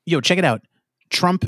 Yo, 0.07 0.22
check 0.22 0.38
it 0.38 0.46
out. 0.46 0.62
Trump 1.11 1.44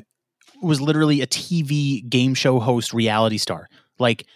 was 0.60 0.82
literally 0.82 1.22
a 1.22 1.26
TV 1.26 2.06
game 2.06 2.34
show 2.34 2.60
host, 2.60 2.92
reality 2.92 3.38
star. 3.38 3.66
Like, 3.98 4.26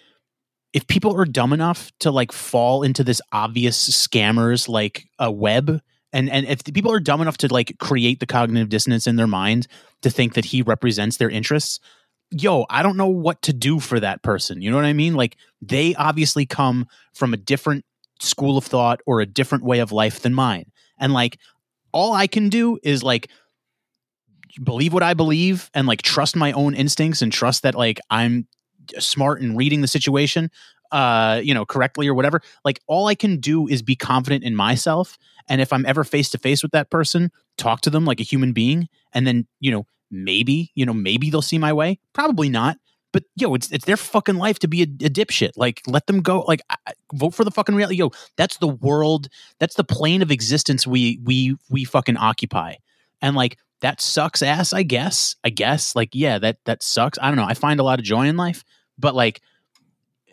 if 0.73 0.87
people 0.87 1.15
are 1.19 1.25
dumb 1.25 1.53
enough 1.53 1.93
to 2.01 2.11
like 2.11 2.33
fall 2.33 2.83
into 2.83 3.05
this 3.05 3.21
obvious 3.33 3.91
scammers 3.91 4.69
like 4.69 5.09
a 5.19 5.31
web, 5.31 5.81
and 6.13 6.31
and 6.31 6.47
if 6.47 6.65
people 6.65 6.93
are 6.93 7.01
dumb 7.01 7.21
enough 7.21 7.39
to 7.39 7.53
like 7.53 7.77
create 7.79 8.21
the 8.21 8.27
cognitive 8.27 8.69
dissonance 8.69 9.07
in 9.07 9.17
their 9.17 9.27
mind 9.27 9.67
to 10.03 10.11
think 10.11 10.35
that 10.35 10.47
he 10.47 10.63
represents 10.63 11.17
their 11.17 11.31
interests, 11.31 11.79
yo, 12.31 12.67
I 12.71 12.83
don't 12.83 12.97
know 12.97 13.09
what 13.09 13.43
to 13.43 13.53
do 13.53 13.81
for 13.81 14.01
that 14.01 14.23
person. 14.23 14.63
You 14.63 14.71
know 14.71 14.77
what 14.77 14.87
I 14.87 14.93
mean? 14.93 15.15
Like, 15.15 15.37
they 15.61 15.95
obviously 15.95 16.47
come 16.47 16.87
from 17.15 17.35
a 17.35 17.39
different 17.39 17.85
school 18.21 18.57
of 18.57 18.65
thought 18.65 19.01
or 19.07 19.21
a 19.21 19.27
different 19.27 19.65
way 19.65 19.81
of 19.81 19.93
life 19.93 20.21
than 20.21 20.35
mine, 20.35 20.71
and 20.99 21.13
like, 21.13 21.39
all 21.93 22.15
I 22.15 22.27
can 22.27 22.49
do 22.49 22.79
is 22.83 23.03
like 23.03 23.29
believe 24.63 24.93
what 24.93 25.03
I 25.03 25.15
believe 25.15 25.71
and 25.75 25.87
like 25.87 26.03
trust 26.03 26.37
my 26.37 26.53
own 26.53 26.75
instincts 26.75 27.23
and 27.23 27.33
trust 27.33 27.63
that 27.63 27.75
like 27.75 28.01
I'm 28.11 28.47
smart 28.99 29.41
and 29.41 29.57
reading 29.57 29.81
the 29.81 29.89
situation 29.89 30.51
uh 30.91 31.41
you 31.43 31.55
know 31.55 31.65
correctly 31.65 32.07
or 32.07 32.15
whatever 32.15 32.41
like 32.65 32.81
all 32.87 33.07
I 33.07 33.15
can 33.15 33.39
do 33.39 33.67
is 33.67 33.83
be 33.83 33.97
confident 33.97 34.45
in 34.45 34.55
myself 34.55 35.19
and 35.49 35.61
if 35.61 35.73
I'm 35.73 35.87
ever 35.87 36.05
face 36.05 36.31
to 36.31 36.39
face 36.39 36.63
with 36.63 36.73
that 36.73 36.91
person 36.91 37.31
talk 37.57 37.81
to 37.83 37.91
them 37.91 38.05
like 38.05 38.21
a 38.21 38.25
human 38.25 38.53
being 38.53 38.89
and 39.13 39.27
then 39.27 39.47
you 39.61 39.71
know 39.71 39.87
maybe 40.13 40.71
you 40.75 40.87
know 40.87 40.93
maybe 40.93 41.31
they'll 41.31 41.43
see 41.43 41.59
my 41.59 41.73
way. 41.73 41.99
Probably 42.13 42.49
not. 42.49 42.77
But 43.13 43.25
yo, 43.35 43.55
it's 43.55 43.71
it's 43.73 43.85
their 43.85 43.97
fucking 43.97 44.37
life 44.37 44.59
to 44.61 44.69
be 44.69 44.83
a, 44.83 44.85
a 44.85 45.11
dipshit. 45.11 45.53
Like, 45.57 45.83
let 45.87 46.07
them 46.07 46.21
go. 46.21 46.41
Like, 46.43 46.61
I, 46.71 46.93
vote 47.13 47.35
for 47.35 47.45
the 47.45 47.51
fucking 47.51 47.75
reality. 47.75 47.97
Yo, 47.97 48.11
that's 48.37 48.59
the 48.59 48.69
world. 48.69 49.29
That's 49.59 49.75
the 49.75 49.85
plane 49.85 50.23
of 50.23 50.31
existence 50.31 50.87
we 50.87 51.19
we 51.25 51.57
we 51.69 51.85
fucking 51.85 52.17
occupy. 52.17 52.77
And 53.21 53.37
like, 53.37 53.59
that 53.83 54.01
sucks 54.01 54.43
ass. 54.43 54.73
I 54.73 54.83
guess. 54.83 55.37
I 55.45 55.51
guess. 55.51 55.95
Like, 55.95 56.11
yeah, 56.15 56.39
that 56.39 56.59
that 56.65 56.83
sucks. 56.83 57.19
I 57.21 57.29
don't 57.29 57.37
know. 57.37 57.45
I 57.45 57.55
find 57.55 57.79
a 57.79 57.85
lot 57.85 57.99
of 57.99 58.05
joy 58.05 58.27
in 58.27 58.37
life, 58.37 58.65
but 58.99 59.15
like, 59.15 59.41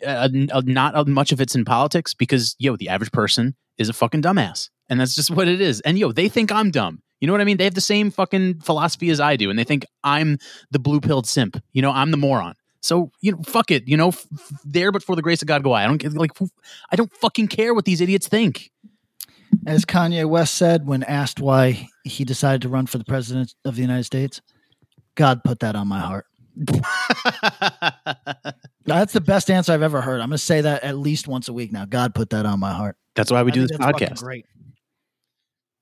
uh, 0.04 0.28
uh, 0.52 0.62
not 0.64 1.06
much 1.06 1.32
of 1.32 1.40
it's 1.40 1.54
in 1.54 1.64
politics 1.64 2.14
because 2.14 2.56
yo, 2.58 2.76
the 2.76 2.88
average 2.88 3.12
person 3.12 3.54
is 3.76 3.88
a 3.88 3.92
fucking 3.92 4.22
dumbass, 4.22 4.70
and 4.88 4.98
that's 4.98 5.14
just 5.14 5.30
what 5.30 5.48
it 5.48 5.60
is. 5.60 5.80
And 5.82 5.98
yo, 5.98 6.12
they 6.12 6.28
think 6.28 6.50
I'm 6.50 6.70
dumb. 6.70 7.02
You 7.20 7.26
know 7.26 7.34
what 7.34 7.42
I 7.42 7.44
mean? 7.44 7.58
They 7.58 7.64
have 7.64 7.74
the 7.74 7.82
same 7.82 8.10
fucking 8.10 8.60
philosophy 8.60 9.10
as 9.10 9.20
I 9.20 9.36
do, 9.36 9.50
and 9.50 9.58
they 9.58 9.64
think 9.64 9.84
I'm 10.02 10.38
the 10.70 10.78
blue 10.78 11.00
pilled 11.00 11.26
simp. 11.26 11.62
You 11.72 11.82
know, 11.82 11.90
I'm 11.90 12.10
the 12.10 12.16
moron. 12.16 12.54
So 12.80 13.10
you 13.20 13.32
know, 13.32 13.42
fuck 13.44 13.70
it. 13.70 13.86
You 13.86 13.96
know, 13.96 14.08
f- 14.08 14.26
there, 14.64 14.90
but 14.90 15.02
for 15.02 15.16
the 15.16 15.22
grace 15.22 15.42
of 15.42 15.48
God, 15.48 15.62
go 15.62 15.72
I. 15.72 15.84
I 15.84 15.86
don't 15.86 16.02
like. 16.14 16.32
I 16.90 16.96
don't 16.96 17.12
fucking 17.12 17.48
care 17.48 17.74
what 17.74 17.84
these 17.84 18.00
idiots 18.00 18.26
think. 18.26 18.70
As 19.66 19.84
Kanye 19.84 20.28
West 20.28 20.54
said 20.54 20.86
when 20.86 21.02
asked 21.02 21.40
why 21.40 21.88
he 22.04 22.24
decided 22.24 22.62
to 22.62 22.68
run 22.68 22.86
for 22.86 22.98
the 22.98 23.04
president 23.04 23.54
of 23.64 23.76
the 23.76 23.82
United 23.82 24.04
States, 24.04 24.40
God 25.16 25.42
put 25.44 25.60
that 25.60 25.76
on 25.76 25.86
my 25.88 26.00
heart. 26.00 26.26
That's 28.86 29.12
the 29.12 29.20
best 29.20 29.50
answer 29.50 29.72
I've 29.72 29.82
ever 29.82 30.00
heard. 30.00 30.20
I'm 30.20 30.28
going 30.28 30.38
to 30.38 30.38
say 30.38 30.60
that 30.62 30.82
at 30.84 30.96
least 30.98 31.28
once 31.28 31.48
a 31.48 31.52
week 31.52 31.72
now. 31.72 31.84
God 31.84 32.14
put 32.14 32.30
that 32.30 32.46
on 32.46 32.58
my 32.60 32.72
heart. 32.72 32.96
That's 33.14 33.30
why 33.30 33.42
we 33.42 33.50
I 33.50 33.54
do 33.54 33.60
think 33.60 33.70
this 33.70 33.78
that's 33.78 33.90
fucking 33.92 34.08
podcast. 34.08 34.22
Great. 34.22 34.46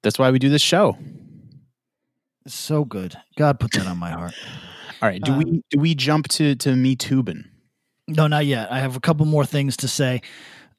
That's 0.02 0.18
why 0.18 0.30
we 0.30 0.38
do 0.38 0.48
this 0.48 0.62
show. 0.62 0.96
It's 2.44 2.54
so 2.54 2.84
good. 2.84 3.16
God 3.36 3.60
put 3.60 3.72
that 3.72 3.86
on 3.86 3.98
my 3.98 4.10
heart. 4.10 4.34
All 5.02 5.08
right. 5.08 5.22
Do 5.22 5.32
Um, 5.32 5.38
we 5.38 5.62
do 5.70 5.78
we 5.78 5.94
jump 5.94 6.28
to 6.28 6.54
to 6.56 6.74
me 6.74 6.96
tubing? 6.96 7.44
No, 8.08 8.26
not 8.26 8.46
yet. 8.46 8.72
I 8.72 8.80
have 8.80 8.96
a 8.96 9.00
couple 9.00 9.26
more 9.26 9.44
things 9.44 9.76
to 9.78 9.88
say. 9.88 10.22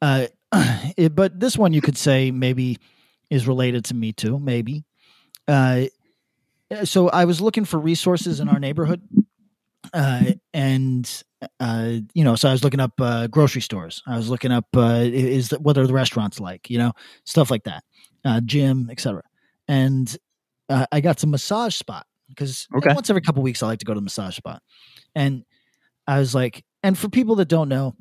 Uh, 0.02 0.28
it, 0.98 1.16
but 1.16 1.40
this 1.40 1.58
one 1.58 1.74
you 1.74 1.82
could 1.82 1.98
say 1.98 2.32
maybe 2.32 2.78
is 3.30 3.48
related 3.48 3.86
to 3.86 3.94
me 3.94 4.12
too. 4.14 4.40
Maybe. 4.40 4.86
Uh, 5.48 5.86
so 6.84 7.10
I 7.10 7.26
was 7.26 7.42
looking 7.42 7.66
for 7.66 7.80
resources 7.80 8.40
in 8.40 8.48
our 8.48 8.60
neighborhood, 8.60 9.02
uh, 9.94 10.34
and 10.54 11.24
uh, 11.60 11.94
you 12.14 12.24
know, 12.24 12.36
so 12.36 12.50
I 12.50 12.52
was 12.52 12.64
looking 12.64 12.80
up 12.80 12.94
uh, 13.00 13.28
grocery 13.28 13.62
stores. 13.62 14.04
I 14.08 14.18
was 14.18 14.30
looking 14.30 14.52
up 14.52 14.66
uh, 14.76 15.02
is 15.04 15.52
what 15.52 15.78
are 15.78 15.88
the 15.88 15.94
restaurants 15.94 16.40
like, 16.40 16.70
you 16.70 16.78
know, 16.78 16.92
stuff 17.26 17.50
like 17.50 17.64
that, 17.64 17.84
uh, 18.26 18.42
gym, 18.42 18.90
etc. 18.92 19.24
And 19.68 20.16
uh, 20.70 20.86
I 20.92 21.02
got 21.02 21.20
some 21.20 21.32
massage 21.32 21.76
spot 21.76 22.06
because 22.30 22.68
Okay. 22.76 22.94
once 22.94 23.10
every 23.10 23.22
couple 23.22 23.42
weeks 23.42 23.64
I 23.64 23.68
like 23.68 23.80
to 23.80 23.86
go 23.86 23.94
to 23.94 24.00
the 24.00 24.04
massage 24.04 24.36
spot, 24.36 24.62
and 25.16 25.44
I 26.08 26.20
was 26.20 26.36
like, 26.36 26.64
and 26.84 26.98
for 26.98 27.10
people 27.10 27.36
that 27.36 27.48
don't 27.48 27.70
know, 27.70 27.96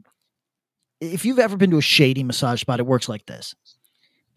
if 1.01 1.25
you've 1.25 1.39
ever 1.39 1.57
been 1.57 1.71
to 1.71 1.79
a 1.79 1.83
shady 1.83 2.23
massage 2.23 2.61
spot, 2.61 2.81
it 2.81 2.87
works 2.87 3.09
like 3.09 3.27
this. 3.27 3.55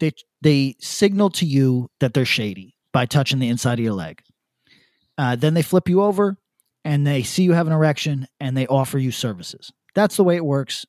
They 0.00 0.12
they 0.40 0.76
signal 0.80 1.30
to 1.30 1.46
you 1.46 1.88
that 2.00 2.14
they're 2.14 2.24
shady 2.24 2.74
by 2.92 3.06
touching 3.06 3.38
the 3.38 3.48
inside 3.48 3.78
of 3.78 3.84
your 3.84 3.94
leg. 3.94 4.20
Uh, 5.16 5.36
then 5.36 5.54
they 5.54 5.62
flip 5.62 5.88
you 5.88 6.02
over 6.02 6.36
and 6.84 7.06
they 7.06 7.22
see 7.22 7.44
you 7.44 7.52
have 7.52 7.66
an 7.66 7.72
erection 7.72 8.26
and 8.40 8.56
they 8.56 8.66
offer 8.66 8.98
you 8.98 9.10
services. 9.10 9.72
That's 9.94 10.16
the 10.16 10.24
way 10.24 10.36
it 10.36 10.44
works. 10.44 10.86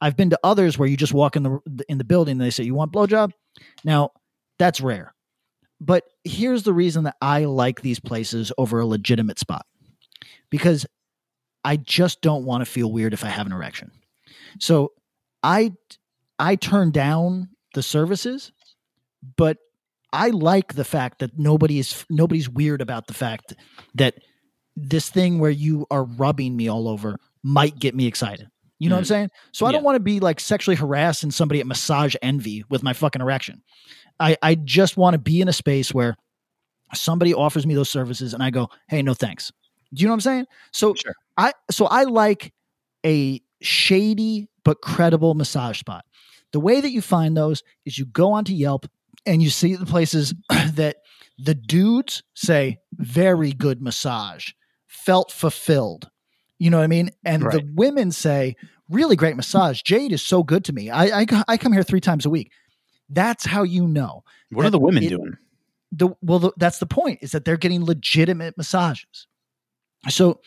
I've 0.00 0.16
been 0.16 0.30
to 0.30 0.40
others 0.42 0.78
where 0.78 0.88
you 0.88 0.96
just 0.96 1.14
walk 1.14 1.36
in 1.36 1.42
the 1.42 1.60
in 1.88 1.98
the 1.98 2.04
building 2.04 2.32
and 2.32 2.40
they 2.40 2.50
say 2.50 2.64
you 2.64 2.74
want 2.74 2.92
blowjob. 2.92 3.32
Now 3.84 4.10
that's 4.58 4.80
rare, 4.80 5.14
but 5.80 6.04
here's 6.24 6.62
the 6.62 6.72
reason 6.72 7.04
that 7.04 7.16
I 7.20 7.44
like 7.44 7.82
these 7.82 8.00
places 8.00 8.52
over 8.58 8.80
a 8.80 8.86
legitimate 8.86 9.38
spot 9.38 9.66
because 10.50 10.86
I 11.64 11.76
just 11.76 12.22
don't 12.22 12.44
want 12.44 12.64
to 12.64 12.70
feel 12.70 12.90
weird 12.90 13.12
if 13.12 13.24
I 13.24 13.28
have 13.28 13.46
an 13.46 13.52
erection. 13.52 13.90
So 14.60 14.92
I 15.42 15.72
I 16.38 16.56
turn 16.56 16.90
down 16.90 17.48
the 17.74 17.82
services, 17.82 18.52
but 19.36 19.58
I 20.12 20.28
like 20.30 20.74
the 20.74 20.84
fact 20.84 21.18
that 21.20 21.38
nobody 21.38 21.78
is 21.78 22.04
nobody's 22.10 22.48
weird 22.48 22.80
about 22.80 23.06
the 23.06 23.14
fact 23.14 23.54
that 23.94 24.14
this 24.76 25.10
thing 25.10 25.38
where 25.38 25.50
you 25.50 25.86
are 25.90 26.04
rubbing 26.04 26.56
me 26.56 26.68
all 26.68 26.88
over 26.88 27.18
might 27.42 27.78
get 27.78 27.94
me 27.94 28.06
excited. 28.06 28.48
You 28.78 28.88
know 28.88 28.94
what 28.94 29.00
I'm 29.00 29.04
Mm. 29.04 29.08
saying? 29.08 29.30
So 29.52 29.66
I 29.66 29.72
don't 29.72 29.82
want 29.82 29.96
to 29.96 30.00
be 30.00 30.20
like 30.20 30.38
sexually 30.38 30.76
harassing 30.76 31.32
somebody 31.32 31.60
at 31.60 31.66
massage 31.66 32.14
envy 32.22 32.64
with 32.70 32.84
my 32.84 32.92
fucking 32.92 33.20
erection. 33.20 33.62
I, 34.20 34.36
I 34.40 34.54
just 34.54 34.96
want 34.96 35.14
to 35.14 35.18
be 35.18 35.40
in 35.40 35.48
a 35.48 35.52
space 35.52 35.92
where 35.92 36.16
somebody 36.94 37.34
offers 37.34 37.66
me 37.66 37.74
those 37.74 37.90
services 37.90 38.34
and 38.34 38.42
I 38.42 38.50
go, 38.50 38.68
hey, 38.88 39.02
no 39.02 39.14
thanks. 39.14 39.52
Do 39.92 40.00
you 40.02 40.06
know 40.06 40.12
what 40.12 40.16
I'm 40.16 40.20
saying? 40.20 40.46
So 40.72 40.94
Sure. 40.94 41.12
I 41.36 41.52
so 41.70 41.86
I 41.86 42.04
like 42.04 42.52
a 43.04 43.40
shady 43.62 44.48
but 44.68 44.82
credible 44.82 45.34
massage 45.34 45.78
spot. 45.78 46.04
The 46.52 46.60
way 46.60 46.82
that 46.82 46.90
you 46.90 47.00
find 47.00 47.34
those 47.34 47.62
is 47.86 47.98
you 47.98 48.04
go 48.04 48.32
onto 48.32 48.52
Yelp 48.52 48.84
and 49.24 49.42
you 49.42 49.48
see 49.48 49.74
the 49.76 49.86
places 49.86 50.34
that 50.74 50.96
the 51.38 51.54
dudes 51.54 52.22
say 52.34 52.76
very 52.92 53.52
good 53.52 53.80
massage, 53.80 54.50
felt 54.86 55.32
fulfilled. 55.32 56.10
You 56.58 56.68
know 56.68 56.76
what 56.76 56.84
I 56.84 56.88
mean? 56.88 57.12
And 57.24 57.44
the 57.44 57.66
women 57.74 58.12
say 58.12 58.56
really 58.90 59.16
great 59.16 59.36
massage. 59.36 59.80
Jade 59.80 60.12
is 60.12 60.20
so 60.20 60.42
good 60.42 60.66
to 60.66 60.74
me. 60.74 60.90
I 60.90 61.20
I, 61.20 61.26
I 61.48 61.56
come 61.56 61.72
here 61.72 61.82
three 61.82 62.02
times 62.02 62.26
a 62.26 62.30
week. 62.30 62.52
That's 63.08 63.46
how 63.46 63.62
you 63.62 63.88
know. 63.88 64.22
What 64.50 64.66
are 64.66 64.70
the 64.70 64.78
women 64.78 65.02
it- 65.02 65.08
doing? 65.08 65.38
the 65.92 66.10
well 66.20 66.40
the, 66.40 66.52
that's 66.58 66.78
the 66.78 66.84
point 66.84 67.20
is 67.22 67.32
that 67.32 67.46
they're 67.46 67.56
getting 67.56 67.82
legitimate 67.82 68.58
massages 68.58 69.26
so 70.10 70.38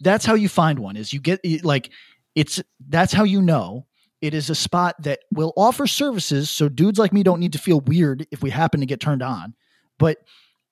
that's 0.00 0.24
how 0.24 0.34
you 0.34 0.48
find 0.48 0.78
one 0.78 0.94
is 0.94 1.12
you 1.12 1.20
get 1.20 1.40
like 1.64 1.90
it's 2.34 2.62
that's 2.88 3.12
how 3.12 3.24
you 3.24 3.42
know 3.42 3.86
it 4.20 4.34
is 4.34 4.50
a 4.50 4.54
spot 4.54 4.94
that 5.02 5.20
will 5.32 5.52
offer 5.56 5.86
services 5.86 6.50
so 6.50 6.68
dudes 6.68 6.98
like 6.98 7.12
me 7.12 7.22
don't 7.22 7.40
need 7.40 7.52
to 7.52 7.58
feel 7.58 7.80
weird 7.80 8.26
if 8.30 8.42
we 8.42 8.50
happen 8.50 8.80
to 8.80 8.86
get 8.86 9.00
turned 9.00 9.22
on 9.22 9.54
but 9.98 10.18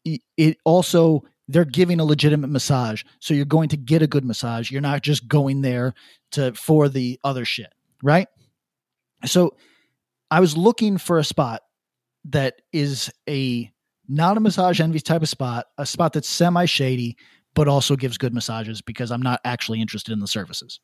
it 0.05 0.57
also 0.65 1.23
they're 1.49 1.65
giving 1.65 2.01
a 2.01 2.05
legitimate 2.05 2.49
massage 2.49 3.03
so 3.21 3.35
you're 3.35 3.45
going 3.45 3.69
to 3.69 3.77
get 3.77 4.03
a 4.03 4.07
good 4.07 4.25
massage 4.25 4.71
you're 4.71 4.81
not 4.81 5.03
just 5.03 5.27
going 5.29 5.63
there 5.63 5.95
to 6.31 6.53
for 6.55 6.89
the 6.89 7.19
other 7.25 7.45
shit 7.45 7.73
right 8.03 8.29
so 9.25 9.55
i 10.31 10.41
was 10.41 10.57
looking 10.57 10.99
for 10.99 11.19
a 11.19 11.25
spot 11.25 11.63
that 12.25 12.61
is 12.73 13.11
a 13.29 13.71
not 14.09 14.37
a 14.37 14.41
massage 14.41 14.81
envy 14.81 15.01
type 15.01 15.23
of 15.23 15.29
spot, 15.29 15.67
a 15.77 15.85
spot 15.85 16.15
that's 16.15 16.29
semi 16.29 16.65
shady, 16.65 17.17
but 17.55 17.69
also 17.69 17.95
gives 17.95 18.19
good 18.19 18.35
massages 18.35 18.81
because 18.81 19.11
I'm 19.11 19.23
not 19.23 19.41
actually 19.45 19.81
interested 19.81 20.13
in 20.13 20.21
the 20.21 20.27
services. 20.27 20.81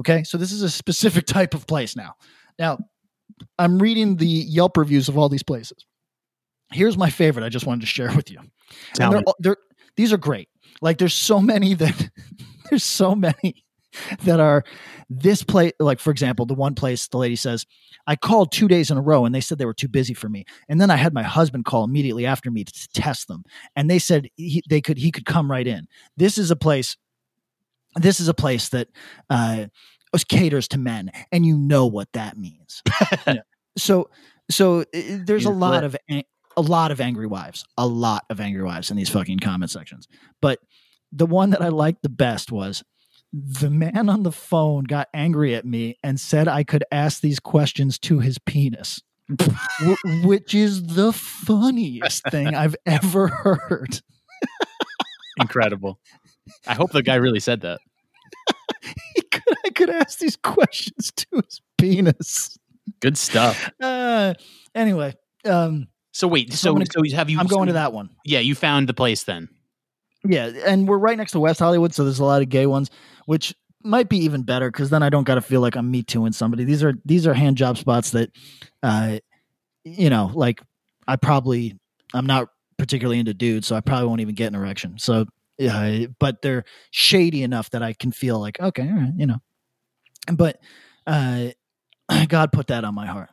Okay. 0.00 0.24
So 0.24 0.38
this 0.38 0.52
is 0.52 0.62
a 0.62 0.70
specific 0.70 1.26
type 1.26 1.54
of 1.54 1.66
place 1.66 1.96
now. 1.96 2.14
Now, 2.58 2.78
I'm 3.58 3.78
reading 3.78 4.16
the 4.16 4.26
Yelp 4.26 4.76
reviews 4.76 5.08
of 5.08 5.18
all 5.18 5.28
these 5.28 5.42
places. 5.42 5.84
Here's 6.72 6.96
my 6.96 7.10
favorite. 7.10 7.44
I 7.44 7.48
just 7.48 7.66
wanted 7.66 7.82
to 7.82 7.86
share 7.86 8.14
with 8.14 8.30
you. 8.30 8.38
They're, 9.10 9.22
they're, 9.40 9.56
these 9.96 10.12
are 10.12 10.18
great. 10.18 10.48
Like 10.80 10.98
there's 10.98 11.14
so 11.14 11.40
many 11.40 11.74
that 11.74 12.10
there's 12.70 12.84
so 12.84 13.14
many 13.14 13.64
that 14.24 14.40
are 14.40 14.64
this 15.10 15.42
place. 15.42 15.72
Like 15.78 16.00
for 16.00 16.10
example, 16.10 16.46
the 16.46 16.54
one 16.54 16.74
place 16.74 17.08
the 17.08 17.18
lady 17.18 17.36
says, 17.36 17.66
I 18.06 18.16
called 18.16 18.50
two 18.50 18.68
days 18.68 18.90
in 18.90 18.96
a 18.96 19.02
row 19.02 19.24
and 19.24 19.34
they 19.34 19.40
said 19.40 19.58
they 19.58 19.66
were 19.66 19.74
too 19.74 19.88
busy 19.88 20.14
for 20.14 20.28
me. 20.28 20.44
And 20.68 20.80
then 20.80 20.90
I 20.90 20.96
had 20.96 21.12
my 21.12 21.22
husband 21.22 21.66
call 21.66 21.84
immediately 21.84 22.26
after 22.26 22.50
me 22.50 22.64
to 22.64 22.88
test 22.94 23.28
them. 23.28 23.44
And 23.76 23.90
they 23.90 23.98
said 23.98 24.28
he, 24.36 24.62
they 24.68 24.80
could, 24.80 24.98
he 24.98 25.10
could 25.10 25.26
come 25.26 25.50
right 25.50 25.66
in. 25.66 25.86
This 26.16 26.38
is 26.38 26.50
a 26.50 26.56
place, 26.56 26.96
this 27.96 28.20
is 28.20 28.28
a 28.28 28.34
place 28.34 28.68
that, 28.70 28.88
uh, 29.30 29.66
caters 30.28 30.68
to 30.68 30.78
men 30.78 31.10
and 31.32 31.46
you 31.46 31.56
know 31.56 31.86
what 31.86 32.06
that 32.12 32.36
means. 32.36 32.82
You 33.26 33.34
know, 33.34 33.40
So, 33.78 34.10
so 34.50 34.80
uh, 34.80 34.84
there's 35.24 35.46
a 35.46 35.50
lot 35.50 35.82
lit. 35.82 35.84
of, 35.84 35.96
an- 36.10 36.24
a 36.58 36.60
lot 36.60 36.90
of 36.90 37.00
angry 37.00 37.26
wives, 37.26 37.64
a 37.78 37.86
lot 37.86 38.24
of 38.28 38.38
angry 38.38 38.62
wives 38.62 38.90
in 38.90 38.98
these 38.98 39.08
fucking 39.08 39.38
comment 39.38 39.70
sections. 39.70 40.06
But 40.42 40.58
the 41.10 41.24
one 41.24 41.48
that 41.50 41.62
I 41.62 41.68
liked 41.68 42.02
the 42.02 42.10
best 42.10 42.52
was 42.52 42.84
the 43.32 43.70
man 43.70 44.10
on 44.10 44.22
the 44.24 44.32
phone 44.32 44.84
got 44.84 45.08
angry 45.14 45.54
at 45.54 45.64
me 45.64 45.96
and 46.02 46.20
said 46.20 46.48
I 46.48 46.64
could 46.64 46.84
ask 46.92 47.22
these 47.22 47.40
questions 47.40 47.98
to 48.00 48.18
his 48.18 48.38
penis, 48.38 49.00
wh- 49.40 50.24
which 50.26 50.54
is 50.54 50.82
the 50.88 51.14
funniest 51.14 52.24
thing 52.30 52.48
I've 52.54 52.76
ever 52.84 53.28
heard. 53.28 54.02
Incredible. 55.40 55.98
I 56.66 56.74
hope 56.74 56.92
the 56.92 57.02
guy 57.02 57.16
really 57.16 57.40
said 57.40 57.60
that. 57.62 57.80
He 59.14 59.22
could, 59.22 59.54
I 59.66 59.70
could 59.70 59.90
ask 59.90 60.18
these 60.18 60.36
questions 60.36 61.12
to 61.16 61.26
his 61.44 61.60
penis. 61.78 62.56
Good 63.00 63.16
stuff. 63.16 63.70
Uh, 63.80 64.34
anyway, 64.74 65.14
um, 65.44 65.86
So 66.12 66.26
wait, 66.26 66.52
So 66.52 66.56
so 66.56 66.72
gonna- 66.72 66.86
so 67.10 67.16
have 67.16 67.30
you? 67.30 67.38
I'm 67.38 67.46
going 67.46 67.66
to 67.68 67.74
that 67.74 67.92
one. 67.92 68.10
Yeah, 68.24 68.40
you 68.40 68.54
found 68.54 68.88
the 68.88 68.94
place 68.94 69.22
then. 69.24 69.48
Yeah, 70.24 70.46
and 70.66 70.88
we're 70.88 70.98
right 70.98 71.16
next 71.16 71.32
to 71.32 71.40
West 71.40 71.60
Hollywood, 71.60 71.94
so 71.94 72.04
there's 72.04 72.18
a 72.20 72.24
lot 72.24 72.42
of 72.42 72.48
gay 72.48 72.66
ones, 72.66 72.90
which 73.26 73.54
might 73.84 74.08
be 74.08 74.18
even 74.18 74.42
better 74.42 74.70
because 74.70 74.90
then 74.90 75.02
I 75.02 75.10
don't 75.10 75.24
got 75.24 75.34
to 75.36 75.40
feel 75.40 75.60
like 75.60 75.76
I'm 75.76 75.90
me 75.90 76.02
tooing 76.02 76.32
somebody. 76.32 76.64
These 76.64 76.82
are 76.84 76.94
these 77.04 77.26
are 77.26 77.34
hand 77.34 77.56
job 77.56 77.76
spots 77.78 78.10
that, 78.12 78.30
uh, 78.82 79.18
you 79.84 80.10
know, 80.10 80.30
like 80.34 80.60
I 81.08 81.16
probably 81.16 81.76
I'm 82.14 82.26
not 82.26 82.48
particularly 82.78 83.18
into 83.18 83.34
dudes, 83.34 83.66
so 83.66 83.74
I 83.76 83.80
probably 83.80 84.06
won't 84.08 84.20
even 84.20 84.34
get 84.34 84.46
an 84.48 84.54
erection. 84.54 84.98
So 84.98 85.26
uh, 85.60 86.06
but 86.18 86.42
they're 86.42 86.64
shady 86.90 87.42
enough 87.42 87.70
that 87.70 87.82
I 87.82 87.92
can 87.92 88.12
feel 88.12 88.38
like 88.40 88.60
okay, 88.60 88.82
all 88.88 88.96
right, 88.96 89.12
you 89.16 89.26
know. 89.26 89.38
But 90.32 90.60
uh, 91.06 91.48
God 92.28 92.52
put 92.52 92.68
that 92.68 92.84
on 92.84 92.94
my 92.94 93.06
heart. 93.06 93.30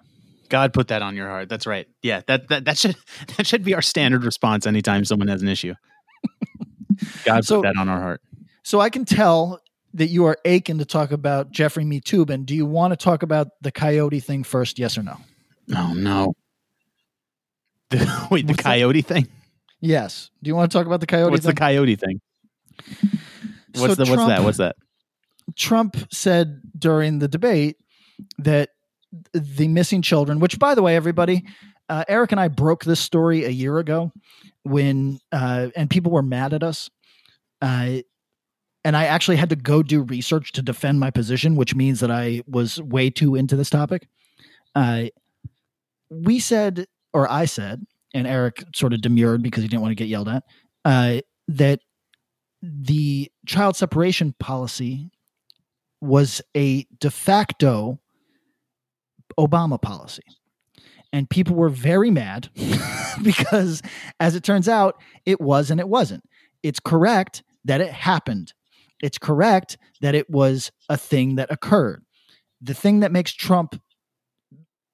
God 0.49 0.73
put 0.73 0.87
that 0.87 1.01
on 1.03 1.15
your 1.15 1.27
heart. 1.27 1.47
That's 1.49 1.67
right. 1.67 1.87
Yeah, 2.01 2.21
that 2.27 2.47
that 2.49 2.65
that 2.65 2.77
should 2.77 2.95
that 3.37 3.45
should 3.47 3.63
be 3.63 3.73
our 3.75 3.81
standard 3.81 4.23
response 4.23 4.65
anytime 4.65 5.05
someone 5.05 5.27
has 5.27 5.41
an 5.41 5.47
issue. 5.47 5.73
God 7.23 7.45
So- 7.45 7.61
put 7.61 7.67
that 7.73 7.77
on 7.79 7.89
our 7.89 7.99
heart. 7.99 8.21
So 8.63 8.79
I 8.79 8.89
can 8.89 9.05
tell 9.05 9.61
that 9.95 10.07
you 10.07 10.25
are 10.25 10.37
aching 10.45 10.77
to 10.77 10.85
talk 10.85 11.11
about 11.11 11.49
Jeffrey 11.51 11.83
Me 11.85 11.99
Tubin. 11.99 12.45
Do 12.45 12.53
you 12.55 12.65
want 12.65 12.91
to 12.91 12.97
talk 12.97 13.23
about 13.23 13.47
the 13.61 13.71
coyote 13.71 14.19
thing 14.19 14.43
first? 14.43 14.77
Yes 14.77 14.97
or 14.97 15.03
no? 15.03 15.17
Oh 15.75 15.93
no. 15.95 16.33
The, 17.89 18.27
wait, 18.31 18.45
the 18.45 18.51
What's 18.53 18.63
that? 18.63 18.69
coyote 18.69 19.01
thing? 19.01 19.27
Yes. 19.81 20.29
Do 20.43 20.49
you 20.49 20.55
want 20.55 20.71
to 20.71 20.77
talk 20.77 20.85
about 20.85 20.99
the 20.99 21.07
coyote? 21.07 21.31
What's 21.31 21.45
thing? 21.45 21.55
the 21.55 21.59
coyote 21.59 21.95
thing? 21.95 22.21
So 23.75 23.81
What's 23.83 23.95
the 23.95 24.05
what's 24.05 24.25
that? 24.27 24.43
What's 24.43 24.57
that? 24.57 24.75
Trump 25.55 25.97
said 26.11 26.61
during 26.77 27.19
the 27.19 27.27
debate 27.27 27.77
that 28.39 28.69
the 29.33 29.67
missing 29.67 30.01
children, 30.01 30.39
which 30.39 30.59
by 30.59 30.75
the 30.75 30.81
way, 30.81 30.95
everybody, 30.95 31.43
uh, 31.87 32.03
Eric 32.07 32.31
and 32.31 32.39
I 32.39 32.47
broke 32.47 32.83
this 32.83 32.99
story 32.99 33.45
a 33.45 33.49
year 33.49 33.77
ago 33.79 34.11
when, 34.63 35.19
uh, 35.31 35.69
and 35.75 35.89
people 35.89 36.11
were 36.11 36.21
mad 36.21 36.53
at 36.53 36.63
us. 36.63 36.89
Uh, 37.61 37.97
and 38.85 38.95
I 38.95 39.05
actually 39.05 39.37
had 39.37 39.49
to 39.49 39.55
go 39.55 39.83
do 39.83 40.03
research 40.03 40.51
to 40.53 40.61
defend 40.61 40.99
my 40.99 41.11
position, 41.11 41.55
which 41.55 41.75
means 41.75 41.99
that 41.99 42.11
I 42.11 42.43
was 42.47 42.81
way 42.81 43.09
too 43.09 43.35
into 43.35 43.55
this 43.55 43.69
topic. 43.69 44.07
Uh, 44.75 45.05
we 46.09 46.39
said, 46.39 46.87
or 47.13 47.29
I 47.29 47.45
said, 47.45 47.85
and 48.13 48.27
Eric 48.27 48.63
sort 48.75 48.93
of 48.93 49.01
demurred 49.01 49.43
because 49.43 49.63
he 49.63 49.69
didn't 49.69 49.81
want 49.81 49.91
to 49.91 49.95
get 49.95 50.07
yelled 50.07 50.29
at, 50.29 50.43
uh, 50.85 51.21
that 51.47 51.81
the 52.61 53.31
child 53.45 53.75
separation 53.75 54.33
policy 54.39 55.09
was 56.01 56.41
a 56.55 56.85
de 56.99 57.11
facto 57.11 57.99
Obama 59.37 59.81
policy. 59.81 60.23
And 61.11 61.29
people 61.29 61.55
were 61.55 61.69
very 61.69 62.11
mad 62.11 62.49
because, 63.23 63.81
as 64.19 64.35
it 64.35 64.43
turns 64.43 64.67
out, 64.67 65.01
it 65.25 65.41
was 65.41 65.71
and 65.71 65.79
it 65.79 65.89
wasn't. 65.89 66.23
It's 66.61 66.79
correct 66.79 67.41
that 67.65 67.81
it 67.81 67.91
happened. 67.91 68.53
It's 69.01 69.17
correct 69.17 69.77
that 70.01 70.13
it 70.13 70.29
was 70.29 70.71
a 70.87 70.97
thing 70.97 71.35
that 71.35 71.51
occurred. 71.51 72.03
The 72.61 72.73
thing 72.73 72.99
that 72.99 73.11
makes 73.11 73.31
Trump 73.31 73.81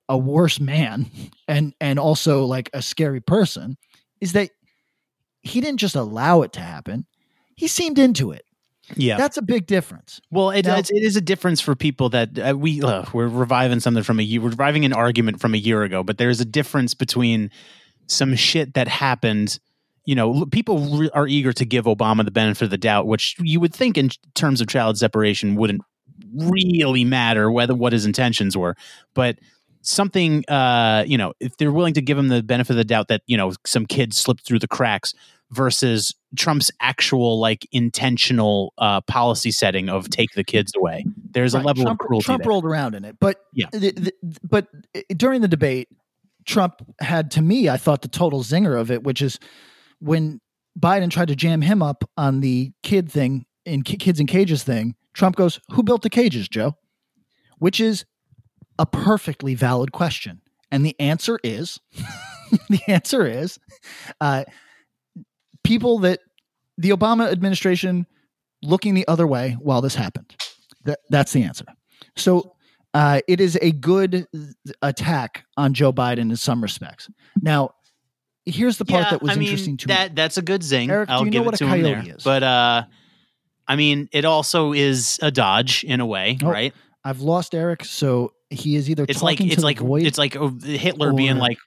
a 0.08 0.18
worse 0.18 0.60
man 0.60 1.08
and 1.48 1.74
and 1.82 1.98
also 2.00 2.46
like 2.46 2.70
a 2.74 2.82
scary 2.82 3.22
person 3.22 3.78
is 4.22 4.34
that 4.34 4.52
he 5.42 5.62
didn't 5.62 5.80
just 5.80 5.96
allow 5.96 6.42
it 6.42 6.54
to 6.54 6.60
happen. 6.60 7.06
He 7.56 7.68
seemed 7.68 8.00
into 8.00 8.32
it. 8.32 8.46
Yeah. 8.96 9.18
That's 9.18 9.38
a 9.38 9.42
big 9.42 9.66
difference. 9.66 10.22
Well, 10.30 10.52
it, 10.52 10.66
Now- 10.66 10.78
it's, 10.78 10.92
it 10.92 11.04
is 11.04 11.16
a 11.16 11.22
difference 11.22 11.60
for 11.60 11.76
people 11.76 12.10
that 12.10 12.38
uh, 12.38 12.56
we 12.56 12.82
uh, 12.84 13.06
we're 13.14 13.28
reviving 13.28 13.80
something 13.80 14.04
from 14.04 14.20
a 14.20 14.24
year. 14.24 14.42
We're 14.42 14.50
reviving 14.50 14.86
an 14.86 14.94
argument 14.94 15.42
from 15.42 15.54
a 15.56 15.58
year 15.58 15.84
ago, 15.84 16.04
but 16.04 16.18
there's 16.18 16.40
a 16.40 16.46
difference 16.46 16.94
between 16.94 17.50
some 18.08 18.36
shit 18.36 18.76
that 18.76 18.88
happened. 18.88 19.60
You 20.06 20.14
know, 20.14 20.46
people 20.46 20.98
re- 21.00 21.10
are 21.16 21.28
eager 21.28 21.52
to 21.54 21.66
give 21.66 21.86
Obama 21.86 22.24
the 22.26 22.32
benefit 22.32 22.66
of 22.66 22.70
the 22.70 22.78
doubt, 22.78 23.08
which 23.08 23.36
you 23.40 23.60
would 23.60 23.74
think, 23.74 23.98
in 23.98 24.10
terms 24.36 24.62
of 24.62 24.68
child 24.68 25.00
separation, 25.00 25.56
wouldn't 25.56 25.82
really 26.36 27.04
matter 27.04 27.52
whether 27.52 27.74
what 27.74 27.92
his 27.92 28.06
intentions 28.06 28.56
were. 28.56 28.76
But 29.16 29.40
something, 29.86 30.44
uh, 30.50 31.04
you 31.08 31.18
know, 31.18 31.34
if 31.40 31.56
they're 31.58 31.72
willing 31.72 31.94
to 31.94 32.02
give 32.02 32.18
him 32.18 32.28
the 32.28 32.44
benefit 32.44 32.72
of 32.72 32.78
the 32.78 32.84
doubt 32.84 33.08
that 33.10 33.22
you 33.28 33.38
know 33.38 33.54
some 33.66 33.86
kids 33.86 34.18
slipped 34.18 34.46
through 34.46 34.60
the 34.60 34.68
cracks 34.68 35.14
versus 35.52 36.14
Trump's 36.36 36.72
actual 36.82 37.40
like 37.40 37.68
intentional 37.72 38.74
uh, 38.80 39.02
policy 39.02 39.52
setting 39.52 39.90
of 39.90 40.10
take 40.10 40.32
the 40.34 40.44
kids 40.44 40.74
away. 40.76 41.06
There's 41.32 41.54
a 41.54 41.60
level 41.60 41.84
Trump, 41.84 42.02
of 42.02 42.08
cruelty 42.08 42.26
Trump 42.26 42.44
there. 42.44 42.50
rolled 42.50 42.66
around 42.66 42.96
in 42.96 43.06
it, 43.06 43.18
but 43.20 43.42
Yeah. 43.54 43.68
the- 43.72 43.92
the- 43.92 44.14
but 44.44 44.68
during 45.16 45.42
the 45.42 45.48
debate, 45.48 45.88
Trump 46.46 46.82
had 47.00 47.30
to 47.32 47.42
me, 47.42 47.70
I 47.70 47.78
thought 47.78 48.02
the 48.02 48.08
total 48.08 48.44
zinger 48.44 48.80
of 48.80 48.90
it, 48.92 49.04
which 49.04 49.22
is 49.22 49.40
when 50.00 50.42
Biden 50.80 51.10
tried 51.12 51.28
to 51.30 51.36
jam 51.36 51.62
him 51.62 51.82
up 51.84 52.04
on 52.18 52.42
the 52.42 52.72
kid 52.84 53.10
thing 53.12 53.46
in 53.66 53.84
kids 53.84 54.20
in 54.20 54.28
cages 54.28 54.64
thing. 54.64 54.96
Trump 55.14 55.36
goes, 55.36 55.60
"Who 55.72 55.84
built 55.84 56.02
the 56.02 56.10
cages, 56.10 56.50
Joe?" 56.50 56.76
Which 57.60 57.80
is 57.80 58.04
a 58.80 58.86
perfectly 58.86 59.56
valid 59.56 59.92
question, 59.92 60.42
and 60.72 60.86
the 60.86 60.96
answer 61.00 61.40
is, 61.44 61.80
the 62.70 62.82
answer 62.88 63.26
is, 63.26 63.60
uh, 64.22 64.44
people 65.64 66.00
that 66.00 66.20
the 66.78 66.90
Obama 66.90 67.32
administration 67.32 68.06
looking 68.62 68.94
the 68.94 69.08
other 69.08 69.26
way 69.28 69.56
while 69.60 69.82
this 69.82 69.96
happened. 69.96 70.36
That, 70.84 71.00
that's 71.10 71.34
the 71.34 71.44
answer. 71.44 71.66
So 72.16 72.56
uh, 72.94 73.22
it 73.28 73.40
is 73.42 73.58
a 73.62 73.72
good 73.72 74.28
attack 74.82 75.46
on 75.58 75.74
Joe 75.74 75.92
Biden 75.94 76.30
in 76.30 76.36
some 76.36 76.62
respects. 76.62 77.10
Now, 77.42 77.72
here's 78.46 78.78
the 78.78 78.86
part 78.86 79.06
Yeah, 79.06 79.10
that 79.12 79.22
was 79.22 79.32
I 79.32 79.36
mean, 79.36 79.44
interesting 79.48 79.78
to 79.78 79.88
that 79.88 80.12
me. 80.12 80.16
that's 80.16 80.38
a 80.38 80.42
good 80.42 80.64
zing. 80.64 80.90
Eric, 80.92 81.08
do 81.10 81.14
I'll 81.14 81.20
you 81.22 81.26
know 81.26 81.32
give 81.32 81.46
what 81.46 81.62
a 81.62 81.66
coyote 81.66 82.10
is? 82.10 82.24
But 82.24 82.44
uh, 82.44 82.84
I 83.68 83.76
mean, 83.76 84.10
it 84.12 84.26
also 84.26 84.74
is 84.74 85.18
a 85.22 85.32
dodge 85.32 85.84
in 85.84 86.00
a 86.00 86.06
way, 86.06 86.38
Oh, 86.44 86.50
right? 86.50 86.74
I've 87.04 87.22
lost 87.22 87.56
Eric, 87.56 87.84
so 87.86 88.34
he 88.50 88.76
is 88.76 88.90
either 88.90 89.06
It's 89.08 89.24
like 89.24 89.42
it's 89.42 89.64
like 89.64 89.80
void. 89.80 90.06
it's 90.06 90.18
like 90.18 90.36
oh, 90.36 90.50
Hitler 90.50 91.14
being 91.14 91.38
like, 91.38 91.58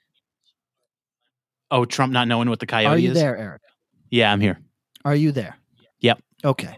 "Oh, 1.71 1.85
Trump 1.85 2.13
not 2.13 2.27
knowing 2.27 2.49
what 2.49 2.59
the 2.59 2.65
coyote 2.65 2.93
is." 2.93 2.97
Are 2.97 2.99
you 2.99 3.11
is." 3.11 3.17
there, 3.17 3.37
Eric? 3.37 3.61
Yeah, 4.09 4.31
I'm 4.31 4.41
here. 4.41 4.59
Are 5.05 5.15
you 5.15 5.31
there? 5.31 5.57
Yep. 5.99 6.21
Okay. 6.43 6.77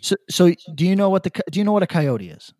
So, 0.00 0.16
so 0.30 0.54
do 0.74 0.86
you 0.86 0.96
know 0.96 1.10
what 1.10 1.22
the 1.24 1.30
do 1.50 1.58
you 1.58 1.64
know 1.64 1.72
what 1.72 1.82
a 1.82 1.86
coyote 1.86 2.30
is? 2.30 2.52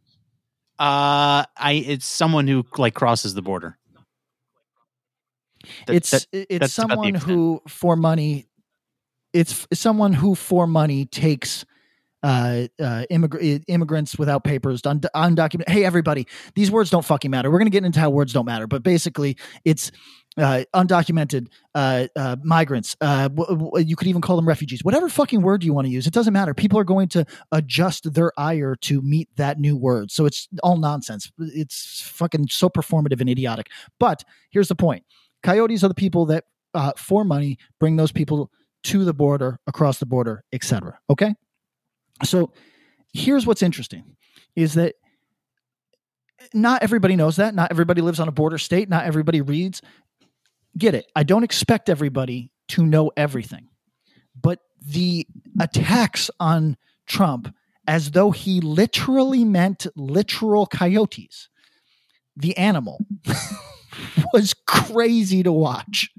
Uh, 0.78 1.44
I 1.56 1.84
it's 1.86 2.06
someone 2.06 2.46
who 2.46 2.64
like 2.76 2.94
crosses 2.94 3.34
the 3.34 3.42
border. 3.42 3.78
That- 5.86 5.96
it's 5.96 6.10
that- 6.10 6.26
it's 6.32 6.58
that's 6.60 6.78
about 6.78 6.88
the 6.88 6.96
someone 6.96 7.14
who 7.14 7.62
for 7.68 7.96
money 7.96 8.46
it's 9.32 9.66
someone 9.72 10.12
who 10.12 10.34
for 10.34 10.66
money 10.66 11.04
takes 11.06 11.64
uh, 12.22 12.68
uh, 12.78 13.04
immigr- 13.10 13.62
immigrants 13.68 14.18
without 14.18 14.44
papers, 14.44 14.82
und- 14.82 15.08
undocumented. 15.14 15.68
Hey, 15.68 15.84
everybody, 15.84 16.26
these 16.54 16.70
words 16.70 16.90
don't 16.90 17.04
fucking 17.04 17.30
matter. 17.30 17.50
We're 17.50 17.58
going 17.58 17.66
to 17.66 17.70
get 17.70 17.84
into 17.84 18.00
how 18.00 18.10
words 18.10 18.32
don't 18.32 18.46
matter, 18.46 18.66
but 18.66 18.82
basically, 18.82 19.36
it's 19.64 19.90
uh, 20.36 20.64
undocumented 20.74 21.48
uh, 21.74 22.06
uh, 22.16 22.36
migrants. 22.42 22.96
Uh, 23.00 23.28
w- 23.28 23.58
w- 23.58 23.84
you 23.84 23.96
could 23.96 24.08
even 24.08 24.20
call 24.20 24.36
them 24.36 24.46
refugees. 24.46 24.84
Whatever 24.84 25.08
fucking 25.08 25.42
word 25.42 25.64
you 25.64 25.72
want 25.72 25.86
to 25.86 25.90
use, 25.90 26.06
it 26.06 26.12
doesn't 26.12 26.32
matter. 26.32 26.54
People 26.54 26.78
are 26.78 26.84
going 26.84 27.08
to 27.08 27.24
adjust 27.52 28.12
their 28.14 28.32
ire 28.38 28.76
to 28.82 29.02
meet 29.02 29.28
that 29.36 29.58
new 29.58 29.76
word. 29.76 30.10
So 30.10 30.26
it's 30.26 30.48
all 30.62 30.76
nonsense. 30.76 31.32
It's 31.38 32.02
fucking 32.02 32.48
so 32.50 32.68
performative 32.68 33.20
and 33.20 33.28
idiotic. 33.28 33.68
But 33.98 34.24
here's 34.50 34.68
the 34.68 34.76
point 34.76 35.04
coyotes 35.42 35.82
are 35.82 35.88
the 35.88 35.94
people 35.94 36.26
that 36.26 36.44
uh, 36.74 36.92
for 36.96 37.24
money 37.24 37.58
bring 37.78 37.96
those 37.96 38.12
people 38.12 38.50
to 38.82 39.04
the 39.04 39.14
border 39.14 39.58
across 39.66 39.98
the 39.98 40.06
border 40.06 40.44
etc 40.52 40.98
okay 41.10 41.34
so 42.24 42.52
here's 43.12 43.46
what's 43.46 43.62
interesting 43.62 44.16
is 44.56 44.74
that 44.74 44.94
not 46.54 46.82
everybody 46.82 47.16
knows 47.16 47.36
that 47.36 47.54
not 47.54 47.70
everybody 47.70 48.00
lives 48.00 48.20
on 48.20 48.28
a 48.28 48.32
border 48.32 48.58
state 48.58 48.88
not 48.88 49.04
everybody 49.04 49.40
reads. 49.40 49.82
Get 50.78 50.94
it 50.94 51.06
i 51.16 51.22
don't 51.22 51.44
expect 51.44 51.88
everybody 51.88 52.52
to 52.68 52.86
know 52.86 53.10
everything 53.16 53.68
but 54.40 54.60
the 54.80 55.26
attacks 55.60 56.30
on 56.38 56.76
trump 57.06 57.52
as 57.88 58.12
though 58.12 58.30
he 58.30 58.60
literally 58.60 59.44
meant 59.44 59.86
literal 59.96 60.66
coyotes 60.66 61.48
the 62.36 62.56
animal 62.56 63.04
was 64.32 64.54
crazy 64.66 65.42
to 65.42 65.52
watch 65.52 66.10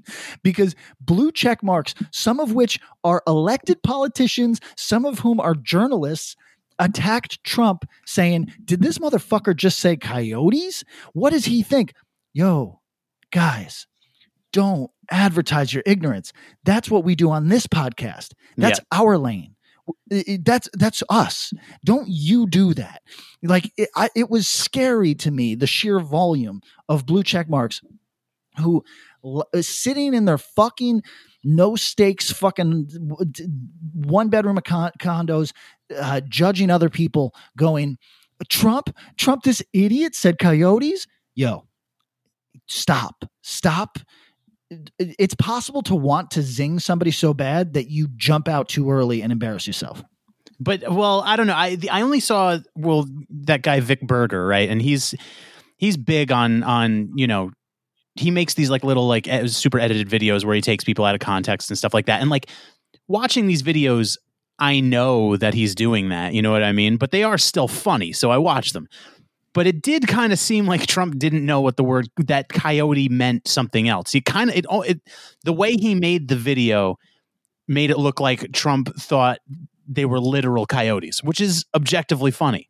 because 0.42 0.74
blue 1.00 1.32
check 1.32 1.62
marks, 1.62 1.94
some 2.10 2.40
of 2.40 2.52
which 2.52 2.80
are 3.04 3.22
elected 3.26 3.82
politicians, 3.82 4.60
some 4.76 5.04
of 5.04 5.20
whom 5.20 5.40
are 5.40 5.54
journalists, 5.54 6.36
attacked 6.78 7.42
Trump 7.44 7.84
saying, 8.06 8.52
Did 8.64 8.82
this 8.82 8.98
motherfucker 8.98 9.56
just 9.56 9.78
say 9.78 9.96
coyotes? 9.96 10.84
What 11.12 11.30
does 11.30 11.44
he 11.44 11.62
think? 11.62 11.94
Yo, 12.32 12.80
guys, 13.30 13.86
don't 14.52 14.90
advertise 15.10 15.72
your 15.72 15.82
ignorance. 15.86 16.32
That's 16.64 16.90
what 16.90 17.04
we 17.04 17.14
do 17.14 17.30
on 17.30 17.48
this 17.48 17.66
podcast. 17.66 18.32
That's 18.56 18.80
our 18.90 19.18
lane. 19.18 19.54
That's 20.08 20.68
that's 20.74 21.02
us. 21.08 21.52
Don't 21.84 22.06
you 22.08 22.46
do 22.46 22.74
that? 22.74 23.02
Like 23.42 23.72
it, 23.76 23.88
I, 23.96 24.10
it 24.14 24.30
was 24.30 24.46
scary 24.46 25.14
to 25.16 25.30
me 25.30 25.54
the 25.54 25.66
sheer 25.66 26.00
volume 26.00 26.60
of 26.88 27.06
blue 27.06 27.22
check 27.22 27.48
marks 27.48 27.80
who 28.58 28.84
sitting 29.60 30.14
in 30.14 30.24
their 30.24 30.38
fucking 30.38 31.02
no 31.44 31.76
stakes 31.76 32.30
fucking 32.30 32.88
one 33.94 34.28
bedroom 34.28 34.58
con- 34.64 34.92
condos 35.00 35.52
uh, 35.96 36.20
judging 36.28 36.70
other 36.70 36.90
people 36.90 37.34
going 37.56 37.98
trump 38.48 38.94
trump 39.16 39.42
this 39.42 39.62
idiot 39.72 40.14
said 40.14 40.38
coyotes 40.38 41.06
yo 41.34 41.64
stop 42.66 43.24
stop 43.42 43.98
it's 44.98 45.34
possible 45.34 45.82
to 45.82 45.94
want 45.94 46.30
to 46.32 46.42
zing 46.42 46.78
somebody 46.78 47.10
so 47.10 47.34
bad 47.34 47.74
that 47.74 47.90
you 47.90 48.08
jump 48.16 48.48
out 48.48 48.68
too 48.68 48.90
early 48.90 49.22
and 49.22 49.32
embarrass 49.32 49.66
yourself. 49.66 50.02
But 50.60 50.90
well, 50.90 51.22
I 51.22 51.36
don't 51.36 51.46
know. 51.46 51.54
I 51.54 51.76
I 51.90 52.02
only 52.02 52.20
saw 52.20 52.58
well 52.76 53.06
that 53.44 53.62
guy 53.62 53.80
Vic 53.80 54.00
Berger, 54.02 54.46
right? 54.46 54.68
And 54.68 54.80
he's 54.80 55.14
he's 55.76 55.96
big 55.96 56.30
on 56.30 56.62
on 56.62 57.10
you 57.16 57.26
know 57.26 57.50
he 58.14 58.30
makes 58.30 58.54
these 58.54 58.70
like 58.70 58.84
little 58.84 59.08
like 59.08 59.28
super 59.46 59.80
edited 59.80 60.08
videos 60.08 60.44
where 60.44 60.54
he 60.54 60.60
takes 60.60 60.84
people 60.84 61.04
out 61.04 61.14
of 61.14 61.20
context 61.20 61.70
and 61.70 61.78
stuff 61.78 61.94
like 61.94 62.06
that. 62.06 62.20
And 62.20 62.30
like 62.30 62.48
watching 63.08 63.46
these 63.46 63.62
videos, 63.62 64.18
I 64.58 64.80
know 64.80 65.36
that 65.36 65.54
he's 65.54 65.74
doing 65.74 66.10
that. 66.10 66.34
You 66.34 66.42
know 66.42 66.52
what 66.52 66.62
I 66.62 66.72
mean? 66.72 66.96
But 66.96 67.10
they 67.10 67.24
are 67.24 67.38
still 67.38 67.68
funny, 67.68 68.12
so 68.12 68.30
I 68.30 68.38
watch 68.38 68.72
them 68.72 68.86
but 69.54 69.66
it 69.66 69.82
did 69.82 70.08
kind 70.08 70.32
of 70.32 70.38
seem 70.38 70.66
like 70.66 70.86
Trump 70.86 71.18
didn't 71.18 71.44
know 71.44 71.60
what 71.60 71.76
the 71.76 71.84
word 71.84 72.08
that 72.18 72.48
coyote 72.48 73.08
meant 73.08 73.46
something 73.46 73.88
else. 73.88 74.12
He 74.12 74.20
kind 74.20 74.50
of 74.50 74.56
it, 74.56 74.66
it 74.70 75.00
the 75.44 75.52
way 75.52 75.72
he 75.76 75.94
made 75.94 76.28
the 76.28 76.36
video 76.36 76.98
made 77.68 77.90
it 77.90 77.98
look 77.98 78.20
like 78.20 78.52
Trump 78.52 78.94
thought 78.96 79.38
they 79.88 80.04
were 80.04 80.20
literal 80.20 80.66
coyotes, 80.66 81.22
which 81.22 81.40
is 81.40 81.64
objectively 81.74 82.30
funny. 82.30 82.68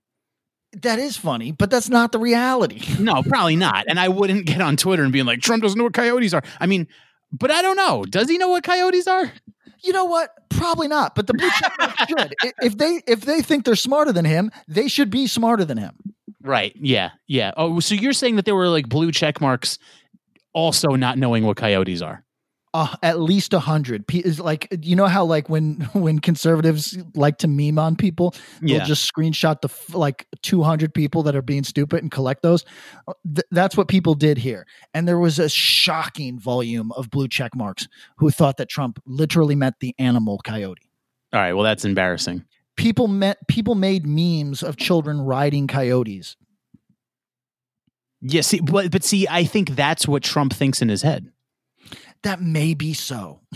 That 0.81 0.99
is 0.99 1.17
funny, 1.17 1.53
but 1.53 1.71
that's 1.71 1.91
not 1.91 2.13
the 2.13 2.19
reality. 2.19 2.83
no, 2.99 3.23
probably 3.23 3.57
not. 3.57 3.85
And 3.89 4.01
I 4.01 4.09
wouldn't 4.09 4.47
get 4.47 4.61
on 4.61 4.77
Twitter 4.77 5.03
and 5.03 5.13
being 5.13 5.27
like, 5.27 5.41
Trump 5.41 5.63
doesn't 5.63 5.77
know 5.77 5.85
what 5.85 5.93
coyotes 5.93 6.33
are. 6.33 6.43
I 6.59 6.67
mean, 6.67 6.89
but 7.31 7.51
I 7.51 7.63
don't 7.63 7.77
know. 7.77 8.05
Does 8.05 8.29
he 8.29 8.39
know 8.39 8.49
what 8.49 8.65
coyotes 8.65 9.07
are? 9.07 9.31
You 9.83 9.93
know 9.93 10.05
what? 10.07 10.31
Probably 10.51 10.89
not. 10.89 11.15
But 11.15 11.27
the 11.27 11.35
blue 11.35 11.51
check 11.51 11.73
should. 12.09 12.35
If 12.63 12.79
they 12.79 13.03
if 13.07 13.23
they 13.23 13.43
think 13.43 13.65
they're 13.65 13.75
smarter 13.77 14.13
than 14.13 14.25
him, 14.25 14.51
they 14.69 14.89
should 14.89 15.11
be 15.11 15.27
smarter 15.27 15.65
than 15.65 15.77
him. 15.77 16.15
Right. 16.43 16.75
Yeah. 16.77 17.11
Yeah. 17.27 17.53
Oh, 17.57 17.81
so 17.81 17.95
you're 17.95 18.13
saying 18.13 18.37
that 18.37 18.45
there 18.45 18.55
were 18.55 18.69
like 18.69 18.89
blue 18.89 19.13
check 19.13 19.41
marks 19.41 19.79
also 20.53 20.91
not 20.91 21.19
knowing 21.19 21.45
what 21.45 21.57
coyotes 21.57 22.03
are? 22.03 22.25
Uh, 22.75 22.97
at 23.03 23.21
least 23.21 23.53
a 23.53 23.59
hundred 23.59 24.03
is 24.15 24.41
like 24.41 24.67
you 24.81 24.97
know 24.97 25.07
how 25.07 25.23
like 25.23 25.51
when 25.51 25.75
when 25.93 26.19
conservatives 26.19 26.97
like 27.15 27.37
to 27.37 27.47
meme 27.47 27.79
on 27.79 27.95
people 27.95 28.35
they'll 28.63 28.79
yeah. 28.79 28.85
just 28.85 29.13
screenshot 29.15 29.61
the 29.61 29.69
like 29.95 30.27
200 30.41 30.95
people 30.95 31.23
that 31.23 31.37
are 31.37 31.43
being 31.43 31.65
stupid 31.65 32.01
and 32.01 32.11
collect 32.11 32.41
those 32.41 32.65
uh, 33.09 33.13
Th- 33.27 33.45
that's 33.51 33.77
what 33.77 33.89
people 33.89 34.15
did 34.15 34.39
here 34.39 34.67
and 34.95 35.07
there 35.07 35.19
was 35.19 35.39
a 35.39 35.51
shocking 35.51 36.39
volume 36.39 36.93
of 36.93 37.11
blue 37.11 37.29
check 37.29 37.55
marks 37.55 37.89
who 38.17 38.31
thought 38.31 38.57
that 38.57 38.71
trump 38.71 38.99
literally 39.05 39.55
meant 39.55 39.75
the 39.81 39.95
animal 39.99 40.41
coyote 40.43 40.89
all 41.35 41.41
right 41.41 41.53
well 41.53 41.65
that's 41.65 41.85
embarrassing 41.85 42.43
people 42.77 43.09
met 43.09 43.39
people 43.49 43.75
made 43.75 44.07
memes 44.07 44.63
of 44.63 44.77
children 44.77 45.21
riding 45.21 45.67
coyotes. 45.67 46.37
Yeah, 48.23 48.43
but, 48.63 48.93
but 48.93 49.03
see, 49.03 49.27
I 49.29 49.45
think 49.45 49.71
that's 49.71 50.07
what 50.07 50.23
Trump 50.23 50.53
thinks 50.53 50.81
in 50.81 50.89
his 50.89 51.03
head. 51.03 51.33
That 52.23 52.41
may 52.41 52.75
be 52.75 52.95
so. 52.95 53.41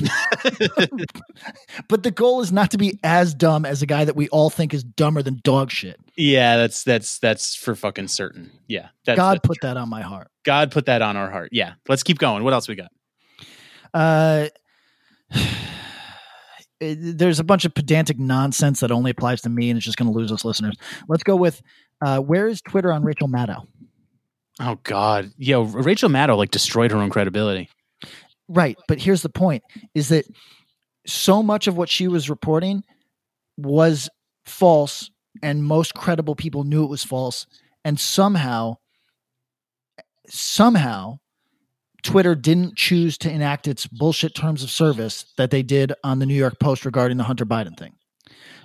but 1.88 2.02
the 2.02 2.10
goal 2.10 2.40
is 2.40 2.50
not 2.50 2.72
to 2.72 2.78
be 2.78 2.98
as 3.04 3.32
dumb 3.32 3.64
as 3.64 3.80
a 3.80 3.86
guy 3.86 4.04
that 4.04 4.16
we 4.16 4.28
all 4.30 4.50
think 4.50 4.74
is 4.74 4.82
dumber 4.82 5.22
than 5.22 5.40
dog 5.44 5.70
shit. 5.70 6.00
Yeah, 6.16 6.56
that's 6.56 6.82
that's 6.82 7.20
that's 7.20 7.54
for 7.54 7.76
fucking 7.76 8.08
certain. 8.08 8.50
Yeah. 8.66 8.88
That's, 9.04 9.16
God 9.16 9.36
that's 9.36 9.46
put 9.46 9.58
true. 9.60 9.68
that 9.68 9.76
on 9.76 9.88
my 9.88 10.02
heart. 10.02 10.32
God 10.44 10.72
put 10.72 10.86
that 10.86 11.00
on 11.00 11.16
our 11.16 11.30
heart. 11.30 11.50
Yeah. 11.52 11.74
Let's 11.88 12.02
keep 12.02 12.18
going. 12.18 12.42
What 12.42 12.54
else 12.54 12.66
we 12.66 12.74
got? 12.74 12.90
Uh 13.94 14.48
there's 16.80 17.40
a 17.40 17.44
bunch 17.44 17.64
of 17.64 17.74
pedantic 17.74 18.18
nonsense 18.18 18.80
that 18.80 18.90
only 18.90 19.10
applies 19.10 19.40
to 19.42 19.48
me 19.48 19.70
and 19.70 19.76
it's 19.76 19.86
just 19.86 19.96
going 19.96 20.12
to 20.12 20.16
lose 20.16 20.30
us 20.30 20.44
listeners. 20.44 20.76
Let's 21.08 21.22
go 21.22 21.36
with 21.36 21.62
uh, 22.02 22.20
where 22.20 22.46
is 22.46 22.60
Twitter 22.60 22.92
on 22.92 23.02
Rachel 23.02 23.28
Maddow? 23.28 23.66
Oh 24.60 24.78
God, 24.84 25.32
yo, 25.36 25.62
Rachel 25.62 26.08
Maddow 26.08 26.36
like 26.36 26.50
destroyed 26.50 26.90
her 26.90 26.98
own 26.98 27.10
credibility. 27.10 27.68
Right, 28.48 28.78
but 28.88 28.98
here's 28.98 29.22
the 29.22 29.28
point: 29.28 29.62
is 29.94 30.08
that 30.08 30.24
so 31.06 31.42
much 31.42 31.66
of 31.66 31.76
what 31.76 31.88
she 31.88 32.08
was 32.08 32.30
reporting 32.30 32.84
was 33.58 34.08
false, 34.46 35.10
and 35.42 35.64
most 35.64 35.94
credible 35.94 36.34
people 36.34 36.64
knew 36.64 36.84
it 36.84 36.90
was 36.90 37.04
false, 37.04 37.46
and 37.84 38.00
somehow, 38.00 38.76
somehow, 40.28 41.18
Twitter 42.06 42.34
didn't 42.36 42.76
choose 42.76 43.18
to 43.18 43.30
enact 43.30 43.66
its 43.66 43.86
bullshit 43.86 44.34
terms 44.34 44.62
of 44.62 44.70
service 44.70 45.24
that 45.36 45.50
they 45.50 45.62
did 45.62 45.92
on 46.04 46.20
the 46.20 46.26
New 46.26 46.34
York 46.34 46.60
Post 46.60 46.84
regarding 46.84 47.16
the 47.16 47.24
Hunter 47.24 47.44
Biden 47.44 47.76
thing. 47.76 47.94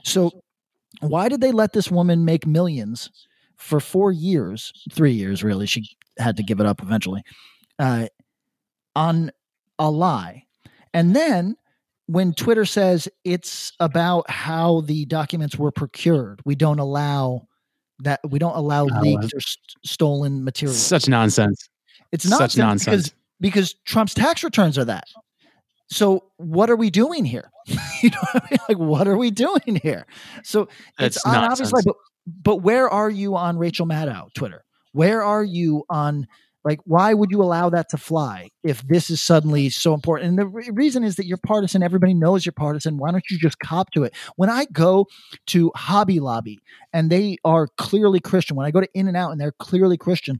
So, 0.03 0.31
why 0.99 1.27
did 1.27 1.41
they 1.41 1.51
let 1.51 1.73
this 1.73 1.89
woman 1.89 2.23
make 2.23 2.45
millions 2.45 3.09
for 3.57 3.79
four 3.79 4.11
years, 4.11 4.71
three 4.91 5.13
years 5.13 5.43
really? 5.43 5.65
She 5.65 5.85
had 6.19 6.37
to 6.37 6.43
give 6.43 6.59
it 6.59 6.67
up 6.67 6.83
eventually 6.83 7.23
uh, 7.79 8.07
on 8.95 9.31
a 9.79 9.89
lie. 9.89 10.43
And 10.93 11.15
then 11.15 11.55
when 12.05 12.33
Twitter 12.33 12.65
says 12.65 13.07
it's 13.23 13.71
about 13.79 14.29
how 14.29 14.81
the 14.81 15.05
documents 15.05 15.57
were 15.57 15.71
procured, 15.71 16.41
we 16.45 16.53
don't 16.53 16.79
allow 16.79 17.47
that 17.99 18.19
we 18.29 18.37
don't 18.37 18.55
allow 18.55 18.83
oh, 18.83 18.99
leaked 19.01 19.33
or 19.33 19.39
st- 19.39 19.59
stolen 19.83 20.43
material. 20.43 20.75
Such 20.75 21.07
nonsense. 21.07 21.69
It's 22.11 22.25
nonsense 22.25 22.53
Such 22.53 22.59
nonsense. 22.59 23.13
Because 23.41 23.75
Trump's 23.85 24.13
tax 24.13 24.43
returns 24.43 24.77
are 24.77 24.85
that. 24.85 25.05
So 25.89 26.23
what 26.37 26.69
are 26.69 26.77
we 26.77 26.89
doing 26.89 27.25
here? 27.25 27.51
you 28.01 28.09
know, 28.11 28.17
what 28.31 28.43
I 28.43 28.47
mean? 28.49 28.59
like 28.69 28.77
what 28.77 29.07
are 29.07 29.17
we 29.17 29.29
doing 29.29 29.79
here? 29.83 30.05
So 30.43 30.69
it's, 30.97 31.17
it's 31.17 31.25
obviously, 31.25 31.81
but 31.85 31.95
but 32.43 32.55
where 32.57 32.89
are 32.89 33.09
you 33.09 33.35
on 33.35 33.57
Rachel 33.57 33.85
Maddow 33.85 34.33
Twitter? 34.33 34.63
Where 34.93 35.21
are 35.21 35.43
you 35.43 35.83
on 35.89 36.27
like 36.63 36.79
why 36.85 37.13
would 37.13 37.31
you 37.31 37.41
allow 37.41 37.69
that 37.71 37.89
to 37.89 37.97
fly 37.97 38.49
if 38.63 38.83
this 38.87 39.09
is 39.09 39.19
suddenly 39.19 39.69
so 39.69 39.93
important? 39.93 40.29
And 40.29 40.39
the 40.39 40.47
re- 40.47 40.69
reason 40.71 41.03
is 41.03 41.15
that 41.15 41.25
you're 41.25 41.37
partisan. 41.37 41.83
Everybody 41.83 42.13
knows 42.13 42.45
you're 42.45 42.53
partisan. 42.53 42.97
Why 42.97 43.11
don't 43.11 43.23
you 43.29 43.37
just 43.37 43.59
cop 43.59 43.91
to 43.91 44.03
it? 44.03 44.13
When 44.35 44.49
I 44.49 44.65
go 44.71 45.07
to 45.47 45.71
Hobby 45.75 46.19
Lobby 46.19 46.59
and 46.93 47.09
they 47.09 47.37
are 47.43 47.67
clearly 47.77 48.19
Christian, 48.19 48.55
when 48.55 48.65
I 48.65 48.71
go 48.71 48.79
to 48.79 48.89
In 48.93 49.07
and 49.07 49.17
Out 49.17 49.31
and 49.31 49.41
they're 49.41 49.53
clearly 49.53 49.97
Christian, 49.97 50.39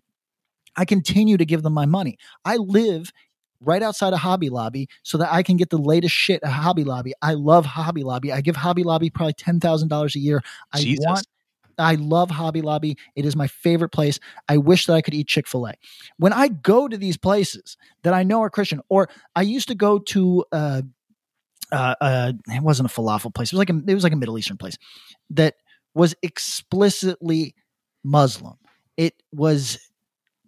I 0.75 0.85
continue 0.85 1.37
to 1.37 1.45
give 1.45 1.63
them 1.63 1.73
my 1.73 1.85
money. 1.85 2.17
I 2.45 2.57
live 2.57 3.11
right 3.63 3.83
outside 3.83 4.13
of 4.13 4.19
Hobby 4.19 4.49
Lobby 4.49 4.87
so 5.03 5.17
that 5.19 5.31
I 5.31 5.43
can 5.43 5.57
get 5.57 5.69
the 5.69 5.77
latest 5.77 6.15
shit 6.15 6.41
at 6.43 6.51
Hobby 6.51 6.83
Lobby. 6.83 7.13
I 7.21 7.33
love 7.33 7.65
Hobby 7.65 8.03
Lobby. 8.03 8.33
I 8.33 8.41
give 8.41 8.55
Hobby 8.55 8.83
Lobby 8.83 9.09
probably 9.09 9.33
$10,000 9.33 10.15
a 10.15 10.19
year. 10.19 10.41
I 10.73 10.79
Jesus. 10.79 11.05
want 11.05 11.27
I 11.77 11.95
love 11.95 12.29
Hobby 12.29 12.61
Lobby. 12.61 12.97
It 13.15 13.25
is 13.25 13.35
my 13.35 13.47
favorite 13.47 13.89
place. 13.89 14.19
I 14.47 14.57
wish 14.57 14.85
that 14.85 14.93
I 14.93 15.01
could 15.01 15.13
eat 15.13 15.27
Chick 15.27 15.47
fil 15.47 15.67
A. 15.67 15.73
When 16.17 16.33
I 16.33 16.47
go 16.47 16.87
to 16.87 16.97
these 16.97 17.17
places 17.17 17.77
that 18.03 18.13
I 18.13 18.23
know 18.23 18.41
are 18.41 18.49
Christian, 18.49 18.81
or 18.89 19.09
I 19.35 19.41
used 19.41 19.67
to 19.69 19.75
go 19.75 19.99
to, 19.99 20.45
uh, 20.51 20.81
uh, 21.71 21.95
uh, 22.01 22.33
it 22.47 22.61
wasn't 22.61 22.91
a 22.91 22.93
falafel 22.93 23.33
place. 23.33 23.51
It 23.51 23.55
was 23.55 23.59
like 23.59 23.69
a, 23.69 23.81
it 23.87 23.93
was 23.93 24.03
like 24.03 24.13
a 24.13 24.17
Middle 24.17 24.37
Eastern 24.37 24.57
place 24.57 24.77
that 25.31 25.55
was 25.93 26.15
explicitly 26.21 27.55
Muslim. 28.03 28.57
It 28.97 29.15
was 29.31 29.79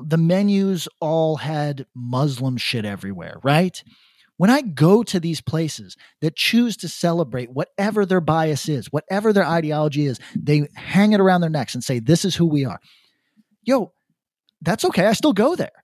the 0.06 0.18
menus 0.18 0.88
all 1.00 1.38
had 1.38 1.86
Muslim 1.96 2.58
shit 2.58 2.86
everywhere, 2.86 3.40
right? 3.44 3.84
When 4.38 4.50
I 4.50 4.62
go 4.62 5.04
to 5.04 5.20
these 5.20 5.42
places 5.42 5.96
that 6.22 6.36
choose 6.36 6.76
to 6.78 6.90
celebrate 6.90 7.52
whatever 7.52 8.06
their 8.06 8.22
bias 8.22 8.68
is, 8.68 8.88
whatever 8.88 9.32
their 9.32 9.46
ideology 9.46 10.06
is, 10.06 10.20
they 10.36 10.68
hang 10.76 11.14
it 11.14 11.20
around 11.20 11.42
their 11.42 11.50
necks 11.50 11.76
and 11.76 11.84
say, 11.84 12.00
This 12.00 12.26
is 12.26 12.36
who 12.36 12.48
we 12.48 12.66
are. 12.66 12.80
Yo, 13.64 13.94
that's 14.62 14.86
okay. 14.86 15.06
I 15.06 15.14
still 15.14 15.34
go 15.34 15.56
there. 15.56 15.84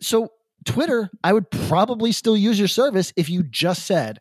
So, 0.00 0.28
Twitter, 0.64 1.10
I 1.22 1.32
would 1.32 1.50
probably 1.50 2.10
still 2.10 2.36
use 2.36 2.58
your 2.58 2.68
service 2.68 3.12
if 3.16 3.30
you 3.30 3.42
just 3.42 3.86
said, 3.86 4.18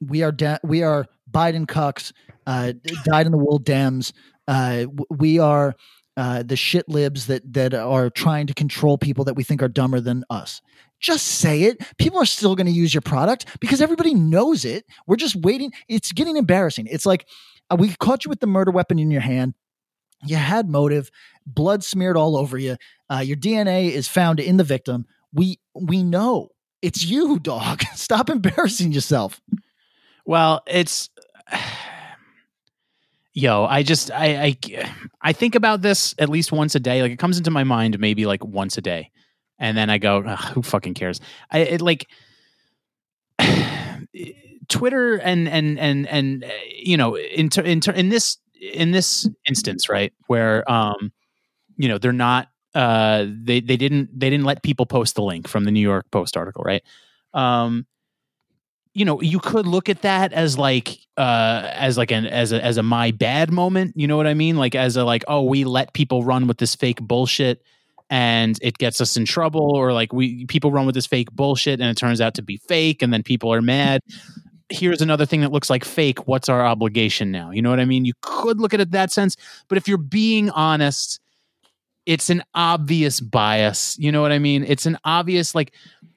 We 0.00 0.22
are, 0.22 0.32
de- 0.32 0.60
we 0.62 0.82
are 0.82 1.06
Biden 1.30 1.66
cucks, 1.66 2.12
uh, 2.46 2.72
died 3.04 3.26
in 3.26 3.32
the 3.32 3.38
wool 3.38 3.58
Dems. 3.58 4.12
Uh, 4.46 4.86
we 5.08 5.38
are 5.38 5.74
uh, 6.16 6.42
the 6.42 6.56
shit 6.56 6.88
libs 6.88 7.26
that 7.26 7.52
that 7.52 7.74
are 7.74 8.10
trying 8.10 8.46
to 8.46 8.54
control 8.54 8.98
people 8.98 9.24
that 9.24 9.34
we 9.34 9.44
think 9.44 9.62
are 9.62 9.68
dumber 9.68 10.00
than 10.00 10.24
us. 10.30 10.60
Just 11.00 11.26
say 11.26 11.62
it. 11.62 11.82
People 11.98 12.20
are 12.20 12.26
still 12.26 12.54
going 12.54 12.66
to 12.66 12.72
use 12.72 12.94
your 12.94 13.00
product 13.00 13.46
because 13.60 13.80
everybody 13.80 14.14
knows 14.14 14.64
it. 14.64 14.84
We're 15.06 15.16
just 15.16 15.36
waiting. 15.36 15.72
It's 15.88 16.12
getting 16.12 16.36
embarrassing. 16.36 16.86
It's 16.90 17.06
like 17.06 17.26
uh, 17.70 17.76
we 17.76 17.94
caught 17.94 18.24
you 18.24 18.28
with 18.28 18.40
the 18.40 18.46
murder 18.46 18.70
weapon 18.70 18.98
in 18.98 19.10
your 19.10 19.20
hand. 19.20 19.54
You 20.24 20.36
had 20.36 20.68
motive, 20.68 21.10
blood 21.46 21.82
smeared 21.82 22.16
all 22.16 22.36
over 22.36 22.56
you. 22.56 22.76
Uh, 23.10 23.18
your 23.18 23.36
DNA 23.36 23.90
is 23.90 24.06
found 24.06 24.38
in 24.38 24.56
the 24.56 24.64
victim. 24.64 25.06
We 25.32 25.58
we 25.74 26.02
know 26.02 26.50
it's 26.82 27.04
you, 27.04 27.38
dog. 27.42 27.82
Stop 27.94 28.28
embarrassing 28.28 28.92
yourself. 28.92 29.40
Well, 30.24 30.62
it's 30.66 31.10
yo 33.34 33.64
i 33.64 33.82
just 33.82 34.10
I, 34.10 34.56
I 34.74 34.94
i 35.22 35.32
think 35.32 35.54
about 35.54 35.82
this 35.82 36.14
at 36.18 36.28
least 36.28 36.52
once 36.52 36.74
a 36.74 36.80
day. 36.80 37.02
Like 37.02 37.12
it 37.12 37.18
comes 37.18 37.38
into 37.38 37.50
my 37.50 37.64
mind 37.64 37.98
maybe 37.98 38.26
like 38.26 38.44
once 38.44 38.76
a 38.78 38.82
day. 38.82 39.10
And 39.58 39.76
then 39.76 39.90
i 39.90 39.98
go 39.98 40.22
who 40.22 40.62
fucking 40.62 40.94
cares? 40.94 41.20
I 41.50 41.58
it, 41.60 41.80
like 41.80 42.08
twitter 44.68 45.16
and 45.16 45.48
and 45.48 45.78
and 45.78 46.06
and 46.08 46.44
you 46.74 46.96
know 46.96 47.16
in 47.16 47.48
ter, 47.48 47.62
in 47.62 47.80
ter, 47.80 47.92
in 47.92 48.08
this 48.08 48.38
in 48.60 48.92
this 48.92 49.28
instance 49.48 49.88
right 49.88 50.12
where 50.26 50.70
um 50.70 51.12
you 51.76 51.88
know 51.88 51.98
they're 51.98 52.12
not 52.12 52.48
uh 52.74 53.26
they 53.28 53.60
they 53.60 53.76
didn't 53.76 54.08
they 54.18 54.30
didn't 54.30 54.46
let 54.46 54.62
people 54.62 54.86
post 54.86 55.14
the 55.14 55.22
link 55.22 55.48
from 55.48 55.64
the 55.64 55.70
new 55.70 55.80
york 55.80 56.06
post 56.10 56.36
article 56.36 56.62
right? 56.64 56.82
Um, 57.34 57.86
you 58.94 59.04
know, 59.04 59.20
you 59.22 59.40
could 59.40 59.66
look 59.66 59.88
at 59.88 60.02
that 60.02 60.32
as 60.32 60.58
like 60.58 60.98
uh 61.16 61.70
as 61.74 61.96
like 61.96 62.10
an 62.10 62.26
as 62.26 62.52
a 62.52 62.62
as 62.62 62.76
a 62.76 62.82
my 62.82 63.10
bad 63.10 63.50
moment, 63.50 63.94
you 63.96 64.06
know 64.06 64.16
what 64.16 64.26
I 64.26 64.34
mean? 64.34 64.56
Like 64.56 64.74
as 64.74 64.96
a 64.96 65.04
like, 65.04 65.24
oh, 65.28 65.42
we 65.42 65.64
let 65.64 65.92
people 65.94 66.24
run 66.24 66.46
with 66.46 66.58
this 66.58 66.74
fake 66.74 67.00
bullshit 67.00 67.62
and 68.10 68.58
it 68.60 68.76
gets 68.76 69.00
us 69.00 69.16
in 69.16 69.24
trouble 69.24 69.74
or 69.74 69.94
like 69.94 70.12
we 70.12 70.44
people 70.44 70.70
run 70.70 70.84
with 70.84 70.94
this 70.94 71.06
fake 71.06 71.32
bullshit 71.32 71.80
and 71.80 71.88
it 71.88 71.96
turns 71.96 72.20
out 72.20 72.34
to 72.34 72.42
be 72.42 72.58
fake 72.58 73.02
and 73.02 73.12
then 73.12 73.22
people 73.22 73.52
are 73.52 73.62
mad. 73.62 74.02
Here's 74.68 75.02
another 75.02 75.26
thing 75.26 75.40
that 75.40 75.52
looks 75.52 75.70
like 75.70 75.84
fake. 75.84 76.26
What's 76.26 76.48
our 76.48 76.64
obligation 76.64 77.30
now? 77.30 77.50
You 77.50 77.62
know 77.62 77.70
what 77.70 77.80
i 77.80 77.84
mean? 77.86 78.04
You 78.04 78.12
could 78.20 78.60
look 78.60 78.74
at 78.74 78.80
it 78.80 78.90
that 78.90 79.10
sense 79.10 79.36
but 79.68 79.78
if 79.78 79.88
you're 79.88 79.98
being 79.98 80.50
honest 80.50 81.18
it's 82.04 82.30
an 82.30 82.42
obvious 82.54 83.20
bias. 83.20 83.96
You 83.98 84.12
know 84.12 84.22
what 84.22 84.32
i 84.32 84.38
mean? 84.38 84.64
It's 84.66 84.86
an 84.86 84.98
obvious 85.04 85.54
like 85.54 85.72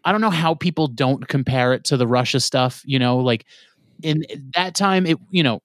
i 0.05 0.11
don't 0.11 0.21
know 0.21 0.29
how 0.29 0.53
people 0.53 0.87
don't 0.87 1.27
compare 1.27 1.73
it 1.73 1.83
to 1.83 1.97
the 1.97 2.07
russia 2.07 2.39
stuff 2.39 2.81
you 2.85 2.99
know 2.99 3.17
like 3.17 3.45
in 4.03 4.23
that 4.53 4.75
time 4.75 5.05
it 5.05 5.17
you 5.29 5.43
know 5.43 5.61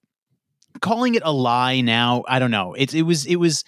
calling 0.81 1.15
it 1.15 1.21
a 1.25 1.31
lie 1.31 1.81
now 1.81 2.23
i 2.27 2.39
don't 2.39 2.51
know 2.51 2.73
it, 2.73 2.93
it 2.93 3.03
was 3.03 3.25
it 3.25 3.37
was 3.37 3.63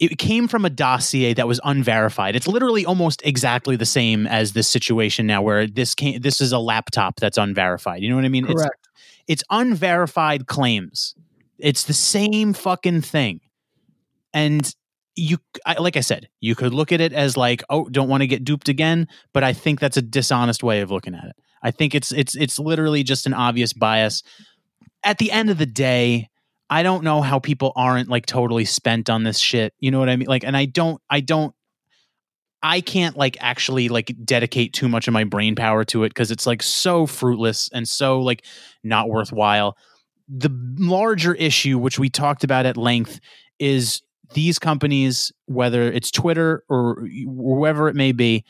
it 0.00 0.18
came 0.18 0.48
from 0.48 0.64
a 0.64 0.70
dossier 0.70 1.34
that 1.34 1.46
was 1.46 1.60
unverified. 1.64 2.34
It's 2.34 2.48
literally 2.48 2.84
almost 2.84 3.22
exactly 3.24 3.76
the 3.76 3.86
same 3.86 4.26
as 4.26 4.52
this 4.52 4.68
situation 4.68 5.26
now, 5.26 5.42
where 5.42 5.66
this 5.66 5.94
came. 5.94 6.20
This 6.20 6.40
is 6.40 6.52
a 6.52 6.58
laptop 6.58 7.20
that's 7.20 7.38
unverified. 7.38 8.02
You 8.02 8.10
know 8.10 8.16
what 8.16 8.24
I 8.24 8.28
mean? 8.28 8.46
Correct. 8.46 8.88
It's, 9.26 9.42
it's 9.42 9.44
unverified 9.50 10.46
claims. 10.46 11.14
It's 11.58 11.84
the 11.84 11.94
same 11.94 12.52
fucking 12.52 13.02
thing, 13.02 13.40
and 14.32 14.74
you, 15.16 15.38
I, 15.64 15.74
like 15.74 15.96
I 15.96 16.00
said, 16.00 16.28
you 16.40 16.54
could 16.54 16.74
look 16.74 16.92
at 16.92 17.00
it 17.00 17.12
as 17.12 17.36
like, 17.36 17.62
oh, 17.70 17.88
don't 17.88 18.08
want 18.08 18.22
to 18.22 18.26
get 18.26 18.44
duped 18.44 18.68
again. 18.68 19.08
But 19.32 19.44
I 19.44 19.52
think 19.52 19.80
that's 19.80 19.96
a 19.96 20.02
dishonest 20.02 20.62
way 20.62 20.80
of 20.80 20.90
looking 20.90 21.14
at 21.14 21.24
it. 21.24 21.36
I 21.62 21.70
think 21.70 21.94
it's 21.94 22.12
it's 22.12 22.34
it's 22.34 22.58
literally 22.58 23.02
just 23.02 23.26
an 23.26 23.32
obvious 23.32 23.72
bias. 23.72 24.22
At 25.02 25.18
the 25.18 25.30
end 25.30 25.50
of 25.50 25.58
the 25.58 25.66
day, 25.66 26.28
I 26.70 26.82
don't 26.82 27.04
know 27.04 27.22
how 27.22 27.38
people 27.38 27.72
aren't 27.76 28.08
like 28.08 28.26
totally 28.26 28.64
spent 28.64 29.10
on 29.10 29.22
this 29.22 29.38
shit. 29.38 29.74
You 29.80 29.90
know 29.90 29.98
what 29.98 30.08
I 30.08 30.16
mean? 30.16 30.28
Like, 30.28 30.44
and 30.44 30.56
I 30.56 30.64
don't, 30.64 31.00
I 31.10 31.20
don't, 31.20 31.54
I 32.62 32.80
can't 32.80 33.16
like 33.16 33.36
actually 33.40 33.88
like 33.88 34.14
dedicate 34.24 34.72
too 34.72 34.88
much 34.88 35.06
of 35.06 35.12
my 35.12 35.24
brain 35.24 35.54
power 35.54 35.84
to 35.84 36.04
it 36.04 36.08
because 36.08 36.30
it's 36.30 36.46
like 36.46 36.62
so 36.62 37.06
fruitless 37.06 37.68
and 37.72 37.86
so 37.86 38.20
like 38.20 38.44
not 38.82 39.08
worthwhile. 39.08 39.76
The 40.28 40.50
larger 40.78 41.34
issue, 41.34 41.78
which 41.78 41.98
we 41.98 42.08
talked 42.08 42.44
about 42.44 42.64
at 42.64 42.78
length, 42.78 43.20
is 43.58 44.02
these 44.34 44.58
companies, 44.58 45.32
whether 45.46 45.90
it's 45.90 46.10
Twitter 46.10 46.64
or 46.68 47.06
whoever 47.26 47.88
it 47.88 47.94
may 47.94 48.12
be, 48.12 48.44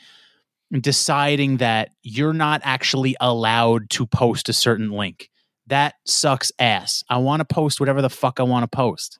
deciding 0.81 1.57
that 1.57 1.89
you're 2.03 2.33
not 2.33 2.61
actually 2.63 3.15
allowed 3.19 3.89
to 3.91 4.05
post 4.05 4.49
a 4.49 4.53
certain 4.53 4.91
link 4.91 5.29
that 5.67 5.95
sucks 6.05 6.51
ass. 6.59 7.03
I 7.09 7.17
want 7.17 7.39
to 7.41 7.45
post 7.45 7.79
whatever 7.79 8.01
the 8.01 8.09
fuck 8.09 8.39
I 8.39 8.43
want 8.43 8.69
to 8.69 8.75
post. 8.75 9.19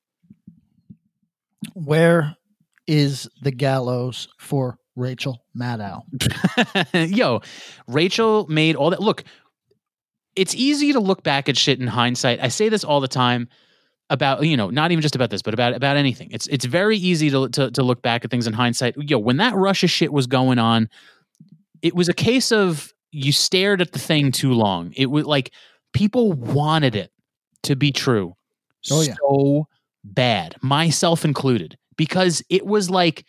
Where 1.74 2.36
is 2.88 3.28
the 3.42 3.52
gallows 3.52 4.28
for 4.38 4.78
Rachel 4.96 5.44
Maddow? 5.58 6.04
Yo, 7.16 7.42
Rachel 7.88 8.46
made 8.48 8.76
all 8.76 8.92
that. 8.92 9.02
Look, 9.02 9.24
it's 10.36 10.54
easy 10.54 10.94
to 10.94 11.00
look 11.00 11.24
back 11.24 11.50
at 11.50 11.58
shit 11.58 11.80
in 11.80 11.88
hindsight. 11.88 12.40
I 12.42 12.50
say 12.50 12.70
this 12.70 12.84
all 12.84 13.02
the 13.02 13.08
time 13.08 13.48
about 14.10 14.44
you 14.46 14.56
know 14.56 14.70
not 14.70 14.92
even 14.92 15.02
just 15.02 15.16
about 15.16 15.30
this 15.32 15.42
but 15.42 15.54
about 15.54 15.74
about 15.74 15.98
anything 15.98 16.30
it's 16.32 16.46
it's 16.48 16.66
very 16.66 16.98
easy 16.98 17.30
to, 17.30 17.50
to 17.50 17.72
to 17.72 17.82
look 17.82 18.02
back 18.02 18.24
at 18.24 18.30
things 18.30 18.46
in 18.46 18.54
hindsight 18.54 18.96
yo 18.98 19.18
when 19.18 19.38
that 19.38 19.56
russia 19.56 19.88
shit 19.88 20.14
was 20.14 20.28
going 20.28 20.60
on 20.60 20.88
it 21.82 21.96
was 21.96 22.08
a 22.08 22.14
case 22.14 22.52
of 22.52 22.94
you 23.12 23.32
stared 23.32 23.82
at 23.82 23.94
the 23.94 24.00
thing 24.00 24.32
too 24.32 24.54
long 24.54 24.94
it 24.96 25.08
was 25.08 25.26
like 25.26 25.52
people 25.94 26.34
wanted 26.34 26.96
it 26.96 27.12
to 27.64 27.76
be 27.76 27.92
true 27.92 28.36
oh, 28.92 29.02
yeah. 29.02 29.16
so 29.20 29.68
bad, 30.06 30.56
myself 30.62 31.26
included, 31.26 31.78
because 31.98 32.44
it 32.50 32.66
was 32.66 32.90
like, 32.90 33.26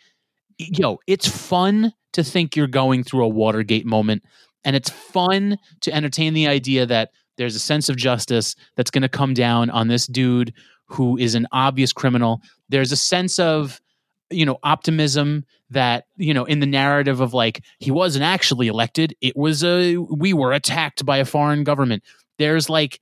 yo, 0.57 0.99
it's 1.07 1.27
fun 1.27 1.93
to 2.13 2.23
think 2.23 2.55
you're 2.55 2.67
going 2.67 3.03
through 3.03 3.23
a 3.23 3.29
Watergate 3.29 3.85
moment. 3.85 4.23
And 4.63 4.75
it's 4.75 4.89
fun 4.89 5.57
to 5.81 5.93
entertain 5.93 6.33
the 6.33 6.47
idea 6.47 6.85
that 6.85 7.11
there's 7.37 7.55
a 7.55 7.59
sense 7.59 7.89
of 7.89 7.95
justice 7.95 8.55
that's 8.75 8.91
going 8.91 9.01
to 9.03 9.09
come 9.09 9.33
down 9.33 9.69
on 9.69 9.87
this 9.87 10.07
dude 10.07 10.53
who 10.85 11.17
is 11.17 11.35
an 11.35 11.47
obvious 11.51 11.93
criminal. 11.93 12.41
There's 12.69 12.91
a 12.91 12.97
sense 12.97 13.39
of, 13.39 13.81
you 14.29 14.45
know, 14.45 14.57
optimism 14.63 15.45
that, 15.69 16.05
you 16.15 16.33
know, 16.33 16.45
in 16.45 16.59
the 16.59 16.65
narrative 16.65 17.19
of 17.19 17.33
like, 17.33 17.63
he 17.79 17.91
wasn't 17.91 18.23
actually 18.23 18.67
elected. 18.67 19.15
It 19.21 19.35
was 19.35 19.63
a, 19.63 19.97
we 19.97 20.33
were 20.33 20.53
attacked 20.53 21.05
by 21.05 21.17
a 21.17 21.25
foreign 21.25 21.63
government 21.63 22.03
there's 22.37 22.69
like 22.69 22.99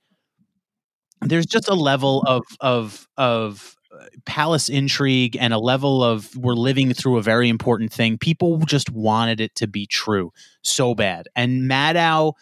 there's 1.20 1.46
just 1.46 1.68
a 1.68 1.74
level 1.74 2.22
of 2.26 2.42
of 2.60 3.06
of 3.16 3.76
uh, 3.92 4.06
palace 4.24 4.68
intrigue 4.68 5.36
and 5.38 5.52
a 5.52 5.58
level 5.58 6.02
of 6.02 6.34
we're 6.36 6.54
living 6.54 6.92
through 6.92 7.16
a 7.18 7.22
very 7.22 7.48
important 7.48 7.92
thing. 7.92 8.18
People 8.18 8.58
just 8.58 8.90
wanted 8.90 9.40
it 9.40 9.54
to 9.56 9.66
be 9.66 9.86
true 9.86 10.32
so 10.62 10.94
bad. 10.94 11.28
And 11.34 11.70
Maddow 11.70 12.34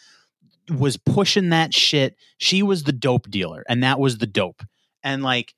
was 0.69 0.97
pushing 0.97 1.49
that 1.49 1.73
shit. 1.73 2.15
She 2.37 2.63
was 2.63 2.83
the 2.83 2.91
dope 2.91 3.29
dealer, 3.29 3.63
and 3.67 3.83
that 3.83 3.99
was 3.99 4.17
the 4.17 4.27
dope. 4.27 4.63
And 5.03 5.23
like, 5.23 5.53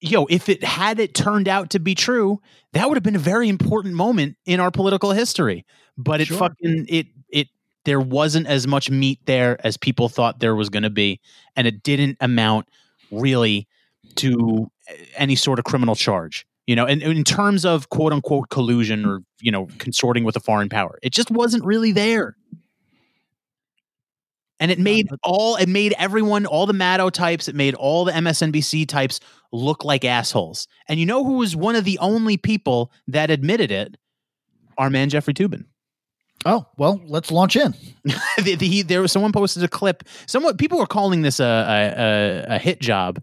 yo, 0.00 0.26
if 0.26 0.48
it 0.48 0.62
had 0.62 1.00
it 1.00 1.14
turned 1.14 1.48
out 1.48 1.70
to 1.70 1.78
be 1.78 1.94
true, 1.94 2.40
that 2.72 2.88
would 2.88 2.96
have 2.96 3.02
been 3.02 3.16
a 3.16 3.20
very 3.20 3.48
important 3.48 3.94
moment 3.94 4.36
in 4.46 4.60
our 4.60 4.70
political 4.70 5.12
history. 5.12 5.64
But 5.96 6.20
it 6.20 6.26
sure. 6.26 6.38
fucking 6.38 6.86
it 6.88 7.06
it 7.28 7.48
there 7.84 8.00
wasn't 8.00 8.46
as 8.46 8.66
much 8.66 8.90
meat 8.90 9.20
there 9.26 9.58
as 9.64 9.76
people 9.76 10.08
thought 10.08 10.40
there 10.40 10.54
was 10.54 10.68
going 10.68 10.82
to 10.84 10.90
be, 10.90 11.20
and 11.56 11.66
it 11.66 11.82
didn't 11.82 12.16
amount 12.20 12.68
really 13.10 13.66
to 14.16 14.70
eh, 14.88 14.94
any 15.16 15.36
sort 15.36 15.58
of 15.58 15.64
criminal 15.64 15.94
charge. 15.94 16.46
You 16.66 16.76
know, 16.76 16.84
and, 16.84 17.02
in 17.02 17.24
terms 17.24 17.64
of 17.64 17.88
quote 17.88 18.12
unquote 18.12 18.50
collusion 18.50 19.06
or 19.06 19.20
you 19.40 19.50
know 19.50 19.68
consorting 19.78 20.24
with 20.24 20.36
a 20.36 20.40
foreign 20.40 20.68
power, 20.68 20.98
it 21.02 21.12
just 21.12 21.30
wasn't 21.30 21.64
really 21.64 21.92
there. 21.92 22.36
And 24.60 24.70
it 24.70 24.78
made 24.78 25.08
all 25.22 25.56
it 25.56 25.68
made 25.68 25.94
everyone, 25.98 26.44
all 26.46 26.66
the 26.66 26.72
Maddow 26.72 27.12
types, 27.12 27.48
it 27.48 27.54
made 27.54 27.74
all 27.74 28.04
the 28.04 28.12
MSNBC 28.12 28.88
types 28.88 29.20
look 29.52 29.84
like 29.84 30.04
assholes. 30.04 30.66
And 30.88 30.98
you 30.98 31.06
know 31.06 31.24
who 31.24 31.34
was 31.34 31.54
one 31.54 31.76
of 31.76 31.84
the 31.84 31.98
only 31.98 32.36
people 32.36 32.90
that 33.06 33.30
admitted 33.30 33.70
it? 33.70 33.96
Our 34.76 34.90
man 34.90 35.08
Jeffrey 35.10 35.34
Toobin. 35.34 35.64
Oh 36.44 36.66
well, 36.76 37.00
let's 37.06 37.30
launch 37.30 37.56
in. 37.56 37.74
the, 38.42 38.54
the, 38.54 38.82
there 38.82 39.00
was 39.00 39.12
someone 39.12 39.32
posted 39.32 39.62
a 39.62 39.68
clip. 39.68 40.04
Someone 40.26 40.56
people 40.56 40.78
were 40.78 40.86
calling 40.86 41.22
this 41.22 41.40
a 41.40 42.44
a, 42.48 42.54
a 42.54 42.58
hit 42.58 42.80
job 42.80 43.22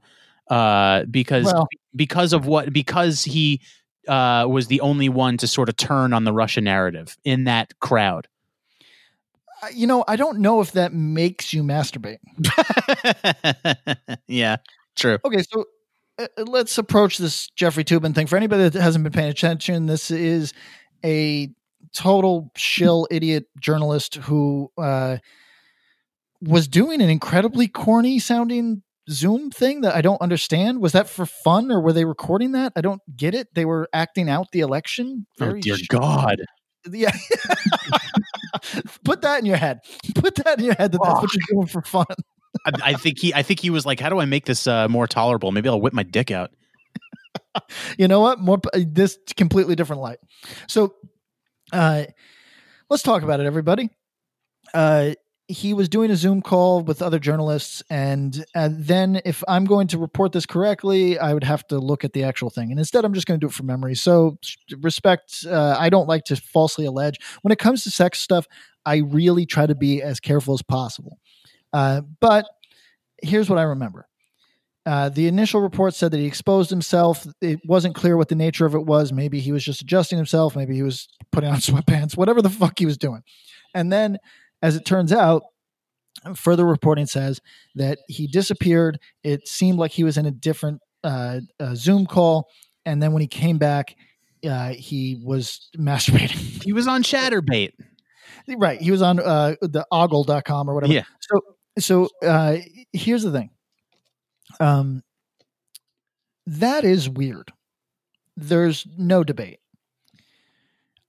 uh, 0.50 1.04
because 1.10 1.46
well, 1.46 1.68
because 1.96 2.34
of 2.34 2.46
what 2.46 2.74
because 2.74 3.24
he 3.24 3.62
uh, 4.08 4.46
was 4.50 4.68
the 4.68 4.82
only 4.82 5.10
one 5.10 5.38
to 5.38 5.48
sort 5.48 5.70
of 5.70 5.78
turn 5.78 6.14
on 6.14 6.24
the 6.24 6.34
Russia 6.34 6.62
narrative 6.62 7.18
in 7.24 7.46
that 7.46 7.80
crowd. 7.80 8.28
Uh, 9.66 9.70
you 9.74 9.88
know, 9.88 10.04
I 10.08 10.16
don't 10.16 10.40
know 10.40 10.62
if 10.62 10.74
that 10.74 10.94
makes 10.94 11.54
you 11.54 11.64
masturbate. 11.64 12.18
yeah, 14.28 14.58
true. 14.96 15.18
Okay, 15.26 15.42
so 15.50 15.66
uh, 16.20 16.28
let's 16.38 16.78
approach 16.78 17.18
this 17.18 17.50
Jeffrey 17.56 17.84
Toobin 17.84 18.14
thing. 18.14 18.28
For 18.28 18.36
anybody 18.36 18.70
that 18.70 18.80
hasn't 18.80 19.04
been 19.04 19.14
paying 19.14 19.30
attention, 19.30 19.88
this 19.88 20.12
is 20.12 20.54
a 21.04 21.50
total 21.94 22.52
shill 22.56 23.08
idiot 23.10 23.46
journalist 23.60 24.16
who 24.16 24.70
uh, 24.78 25.18
was 26.42 26.68
doing 26.68 27.02
an 27.02 27.10
incredibly 27.10 27.68
corny 27.68 28.20
sounding 28.20 28.84
Zoom 29.10 29.50
thing 29.50 29.82
that 29.82 29.96
I 29.96 30.02
don't 30.02 30.22
understand. 30.22 30.80
Was 30.80 30.92
that 30.92 31.10
for 31.10 31.26
fun 31.26 31.72
or 31.72 31.82
were 31.82 31.94
they 31.94 32.06
recording 32.06 32.52
that? 32.52 32.74
I 32.76 32.82
don't 32.82 33.02
get 33.16 33.34
it. 33.34 33.48
They 33.56 33.66
were 33.66 33.88
acting 33.94 34.30
out 34.30 34.48
the 34.52 34.60
election. 34.60 35.26
Oh, 35.40 35.46
Very 35.46 35.60
oh 35.60 35.62
dear 35.62 35.78
sh- 35.78 35.88
God. 35.88 36.42
Yeah. 36.92 37.16
Put 39.04 39.22
that 39.22 39.40
in 39.40 39.46
your 39.46 39.58
head. 39.58 39.82
Put 40.16 40.36
that 40.36 40.60
in 40.60 40.66
your 40.66 40.76
head 40.76 40.92
that 40.92 41.02
that's 41.02 41.22
what 41.22 41.34
you're 41.34 41.58
doing 41.58 41.68
for 41.68 41.82
fun. 41.82 42.06
I, 42.66 42.72
I, 42.84 42.94
think 42.94 43.20
he 43.20 43.34
I 43.34 43.44
think 43.44 43.60
he 43.60 43.70
was 43.70 43.86
like, 43.86 44.00
how 44.00 44.10
do 44.10 44.20
I 44.20 44.26
make 44.26 44.46
this 44.46 44.66
uh, 44.66 44.88
more 44.88 45.08
tolerable? 45.08 45.52
Maybe 45.52 45.68
I'll 45.68 45.82
whip 45.82 45.94
my 45.94 46.04
dick 46.04 46.32
out. 46.32 46.52
you 47.98 48.08
know 48.08 48.22
what? 48.22 48.40
More 48.40 48.60
this 48.74 49.18
completely 49.36 49.76
different 49.76 50.02
light. 50.02 50.20
So 50.68 50.96
uh, 51.74 52.06
let's 52.90 53.04
talk 53.04 53.24
about 53.24 53.42
it, 53.42 53.46
everybody. 53.46 53.90
Uh, 54.74 55.12
he 55.48 55.74
was 55.74 55.88
doing 55.90 56.10
a 56.10 56.16
Zoom 56.16 56.42
call 56.42 56.82
with 56.82 57.02
other 57.02 57.20
journalists, 57.20 57.84
and, 57.90 58.46
and 58.56 58.84
then 58.84 59.22
if 59.26 59.44
I'm 59.48 59.66
going 59.66 59.88
to 59.90 59.98
report 59.98 60.32
this 60.32 60.46
correctly, 60.46 61.20
I 61.20 61.34
would 61.34 61.44
have 61.44 61.68
to 61.68 61.78
look 61.78 62.04
at 62.04 62.14
the 62.14 62.24
actual 62.24 62.50
thing. 62.50 62.72
And 62.72 62.80
instead, 62.80 63.06
I'm 63.06 63.14
just 63.14 63.28
going 63.28 63.40
to 63.40 63.44
do 63.46 63.50
it 63.50 63.54
from 63.54 63.68
memory. 63.68 63.96
So, 63.96 64.38
respect. 64.80 65.46
Uh, 65.48 65.76
I 65.78 65.90
don't 65.90 66.08
like 66.08 66.24
to 66.26 66.36
falsely 66.36 66.86
allege. 66.86 67.20
When 67.44 67.52
it 67.52 67.60
comes 67.60 67.84
to 67.84 67.92
sex 67.92 68.20
stuff, 68.20 68.48
I 68.86 68.98
really 68.98 69.46
try 69.46 69.68
to 69.68 69.76
be 69.76 70.02
as 70.02 70.20
careful 70.20 70.56
as 70.56 70.64
possible. 70.64 71.20
Uh, 71.72 72.02
but 72.20 72.48
here's 73.22 73.50
what 73.50 73.60
I 73.60 73.64
remember. 73.64 74.08
Uh, 74.86 75.10
the 75.10 75.28
initial 75.28 75.62
report 75.62 75.96
said 75.96 76.12
that 76.12 76.20
he 76.20 76.26
exposed 76.26 76.70
himself. 76.70 77.26
It 77.42 77.60
wasn't 77.66 77.96
clear 77.96 78.18
what 78.18 78.30
the 78.30 78.36
nature 78.36 78.66
of 78.66 78.76
it 78.76 78.86
was. 78.86 79.12
Maybe 79.12 79.40
he 79.40 79.52
was 79.52 79.64
just 79.64 79.82
adjusting 79.82 80.18
himself. 80.18 80.56
Maybe 80.56 80.76
he 80.76 80.84
was 80.84 81.08
putting 81.32 81.50
on 81.50 81.58
sweatpants, 81.60 82.18
whatever 82.18 82.42
the 82.42 82.50
fuck 82.50 82.80
he 82.80 82.86
was 82.86 82.98
doing. 82.98 83.22
and 83.74 83.92
then, 83.92 84.18
as 84.66 84.76
it 84.76 84.84
turns 84.84 85.14
out, 85.14 85.44
further 86.34 86.66
reporting 86.66 87.06
says 87.06 87.40
that 87.76 88.00
he 88.08 88.26
disappeared. 88.26 89.00
It 89.24 89.48
seemed 89.48 89.78
like 89.78 89.92
he 89.92 90.04
was 90.04 90.18
in 90.18 90.26
a 90.26 90.32
different 90.32 90.82
uh, 91.04 91.42
uh, 91.60 91.76
Zoom 91.76 92.08
call, 92.08 92.48
and 92.84 93.02
then 93.02 93.12
when 93.12 93.22
he 93.22 93.28
came 93.28 93.60
back, 93.60 93.96
uh, 94.44 94.70
he 94.70 95.22
was 95.24 95.70
masturbating. 95.78 96.64
He 96.64 96.74
was 96.74 96.88
on 96.88 97.04
Chaturbate. 97.04 97.74
right. 98.58 98.82
He 98.82 98.90
was 98.90 99.04
on 99.04 99.20
uh, 99.20 99.54
the 99.62 99.86
ogle.com 99.92 100.68
or 100.68 100.74
whatever. 100.74 100.94
Yeah. 100.94 101.04
So, 101.20 101.42
so 101.78 102.10
uh, 102.28 102.58
here's 102.92 103.22
the 103.22 103.32
thing. 103.32 103.52
Um, 104.60 105.04
that 106.48 106.84
is 106.84 107.08
weird. 107.08 107.54
There's 108.36 108.88
no 108.98 109.24
debate. 109.24 109.60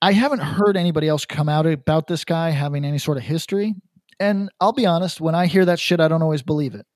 I 0.03 0.12
haven't 0.12 0.40
heard 0.40 0.76
anybody 0.76 1.09
else 1.09 1.24
come 1.24 1.49
out 1.49 1.66
about 1.66 2.07
this 2.07 2.24
guy 2.24 2.51
having 2.51 2.84
any 2.84 2.99
sort 2.99 3.16
of 3.16 3.24
history. 3.24 3.74
And 4.20 4.51
I'll 4.61 4.72
be 4.72 4.86
honest, 4.86 5.20
when 5.20 5.34
I 5.34 5.47
hear 5.47 5.64
that 5.64 5.80
shit, 5.80 6.01
I 6.01 6.09
don't 6.09 6.22
always 6.22 6.42
believe 6.42 6.74
it. 6.74 6.86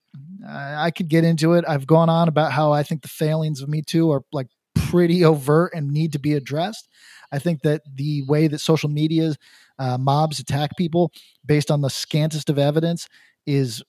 I, 0.46 0.86
I 0.86 0.90
could 0.90 1.08
get 1.08 1.24
into 1.24 1.54
it. 1.54 1.64
I've 1.66 1.86
gone 1.86 2.08
on 2.08 2.28
about 2.28 2.52
how 2.52 2.72
I 2.72 2.82
think 2.82 3.02
the 3.02 3.08
failings 3.08 3.60
of 3.60 3.68
Me 3.68 3.82
Too 3.82 4.10
are 4.10 4.22
like 4.32 4.48
pretty 4.74 5.24
overt 5.24 5.72
and 5.74 5.90
need 5.90 6.12
to 6.12 6.18
be 6.18 6.34
addressed. 6.34 6.88
I 7.32 7.38
think 7.38 7.62
that 7.62 7.82
the 7.94 8.22
way 8.26 8.48
that 8.48 8.58
social 8.58 8.88
media 8.88 9.34
uh, 9.78 9.98
mobs 9.98 10.40
attack 10.40 10.76
people 10.76 11.12
based 11.44 11.70
on 11.70 11.80
the 11.80 11.90
scantest 11.90 12.50
of 12.50 12.58
evidence 12.58 13.08
is 13.46 13.82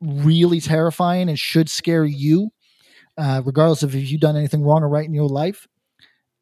really 0.00 0.60
terrifying 0.60 1.28
and 1.28 1.38
should 1.38 1.68
scare 1.68 2.04
you, 2.04 2.50
uh, 3.16 3.42
regardless 3.44 3.82
of 3.82 3.94
if 3.94 4.10
you've 4.10 4.20
done 4.20 4.36
anything 4.36 4.62
wrong 4.62 4.82
or 4.82 4.88
right 4.88 5.06
in 5.06 5.14
your 5.14 5.28
life. 5.28 5.66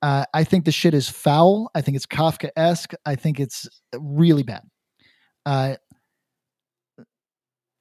Uh, 0.03 0.25
I 0.35 0.45
think 0.45 0.65
the 0.65 0.73
shit 0.73 0.95
is 0.95 1.09
foul. 1.09 1.71
I 1.75 1.81
think 1.81 1.97
it's 1.97 2.07
Kafka 2.07 2.51
esque. 2.57 2.93
I 3.05 3.17
think 3.17 3.41
it's 3.41 3.69
really 3.99 4.43
bad. 4.43 4.63
Uh, 5.45 5.77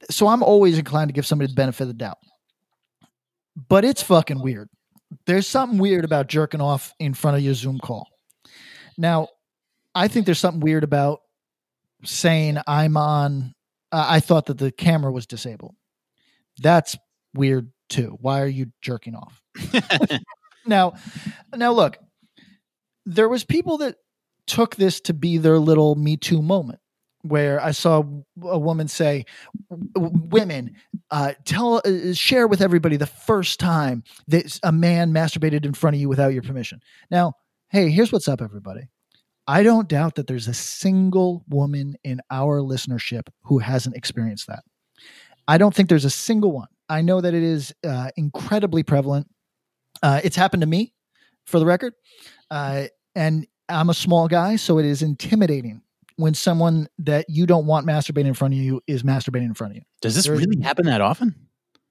so 0.10 0.28
I'm 0.28 0.44
always 0.44 0.78
inclined 0.78 1.10
to 1.10 1.14
give 1.14 1.26
somebody 1.26 1.50
the 1.50 1.56
benefit 1.56 1.84
of 1.84 1.88
the 1.90 1.94
doubt. 1.94 2.18
But 3.70 3.86
it's 3.86 4.02
fucking 4.02 4.42
weird. 4.42 4.70
There's 5.26 5.48
something 5.48 5.80
weird 5.80 6.06
about 6.06 6.28
jerking 6.28 6.62
off 6.62 6.94
in 7.00 7.14
front 7.14 7.38
of 7.38 7.44
your 7.44 7.54
Zoom 7.54 7.80
call. 7.80 8.08
Now, 8.98 9.30
I 9.94 10.08
think 10.08 10.26
there's 10.26 10.40
something 10.40 10.62
weird 10.62 10.84
about 10.84 11.22
saying 12.04 12.58
I'm 12.68 12.98
on. 12.98 13.54
Uh, 13.92 14.06
I 14.10 14.20
thought 14.20 14.48
that 14.48 14.58
the 14.58 14.72
camera 14.72 15.12
was 15.12 15.26
disabled. 15.26 15.76
That's 16.62 16.98
weird 17.34 17.72
too. 17.90 18.18
Why 18.20 18.42
are 18.42 18.48
you 18.48 18.68
jerking 18.82 19.16
off? 19.16 19.42
now, 20.66 20.94
now 21.56 21.72
look, 21.72 21.98
there 23.06 23.30
was 23.30 23.44
people 23.44 23.78
that 23.80 23.96
took 24.48 24.76
this 24.76 25.00
to 25.02 25.14
be 25.14 25.38
their 25.38 25.60
little 25.60 25.96
Me 25.96 26.18
Too 26.18 26.42
moment 26.42 26.80
where 27.24 27.60
I 27.60 27.72
saw 27.72 28.04
a 28.44 28.60
woman 28.60 28.88
say, 28.88 29.26
"Women, 29.96 30.76
uh, 31.10 31.34
tell, 31.44 31.82
uh, 31.84 32.14
share 32.14 32.48
with 32.48 32.62
everybody 32.62 32.98
the 32.98 33.08
first 33.08 33.60
time 33.60 34.04
that 34.28 34.60
a 34.62 34.72
man 34.72 35.12
masturbated 35.12 35.66
in 35.66 35.74
front 35.74 35.96
of 35.96 36.00
you 36.00 36.08
without 36.08 36.34
your 36.34 36.44
permission." 36.44 36.82
Now, 37.10 37.34
hey, 37.70 37.90
here's 37.90 38.12
what's 38.12 38.28
up, 38.28 38.42
everybody. 38.42 38.90
I 39.48 39.64
don't 39.64 39.88
doubt 39.88 40.16
that 40.16 40.28
there's 40.28 40.48
a 40.48 40.54
single 40.54 41.44
woman 41.50 41.96
in 42.04 42.22
our 42.32 42.62
listenership 42.62 43.28
who 43.44 43.60
hasn't 43.60 43.96
experienced 43.96 44.48
that. 44.48 44.64
I 45.48 45.58
don't 45.58 45.74
think 45.74 45.90
there's 45.90 46.06
a 46.06 46.10
single 46.10 46.52
one. 46.52 46.68
I 46.90 47.02
know 47.02 47.22
that 47.22 47.34
it 47.34 47.44
is 47.44 47.74
uh, 47.84 48.10
incredibly 48.18 48.84
prevalent. 48.84 49.28
Uh, 50.02 50.22
it's 50.24 50.36
happened 50.36 50.62
to 50.62 50.68
me, 50.68 50.94
for 51.46 51.60
the 51.60 51.66
record, 51.66 51.94
uh, 52.52 52.86
and 53.16 53.48
I'm 53.70 53.90
a 53.90 53.94
small 53.94 54.28
guy, 54.28 54.58
so 54.58 54.78
it 54.78 54.86
is 54.86 55.02
intimidating 55.02 55.82
when 56.18 56.34
someone 56.34 56.88
that 57.00 57.26
you 57.30 57.46
don't 57.46 57.66
want 57.66 57.86
masturbating 57.86 58.28
in 58.28 58.34
front 58.34 58.54
of 58.54 58.60
you 58.60 58.82
is 58.88 59.04
masturbating 59.04 59.46
in 59.46 59.54
front 59.54 59.72
of 59.72 59.78
you. 59.78 59.84
Does 60.02 60.16
this 60.16 60.26
There's, 60.26 60.40
really 60.40 60.62
happen 60.62 60.86
that 60.86 61.02
often? 61.02 61.36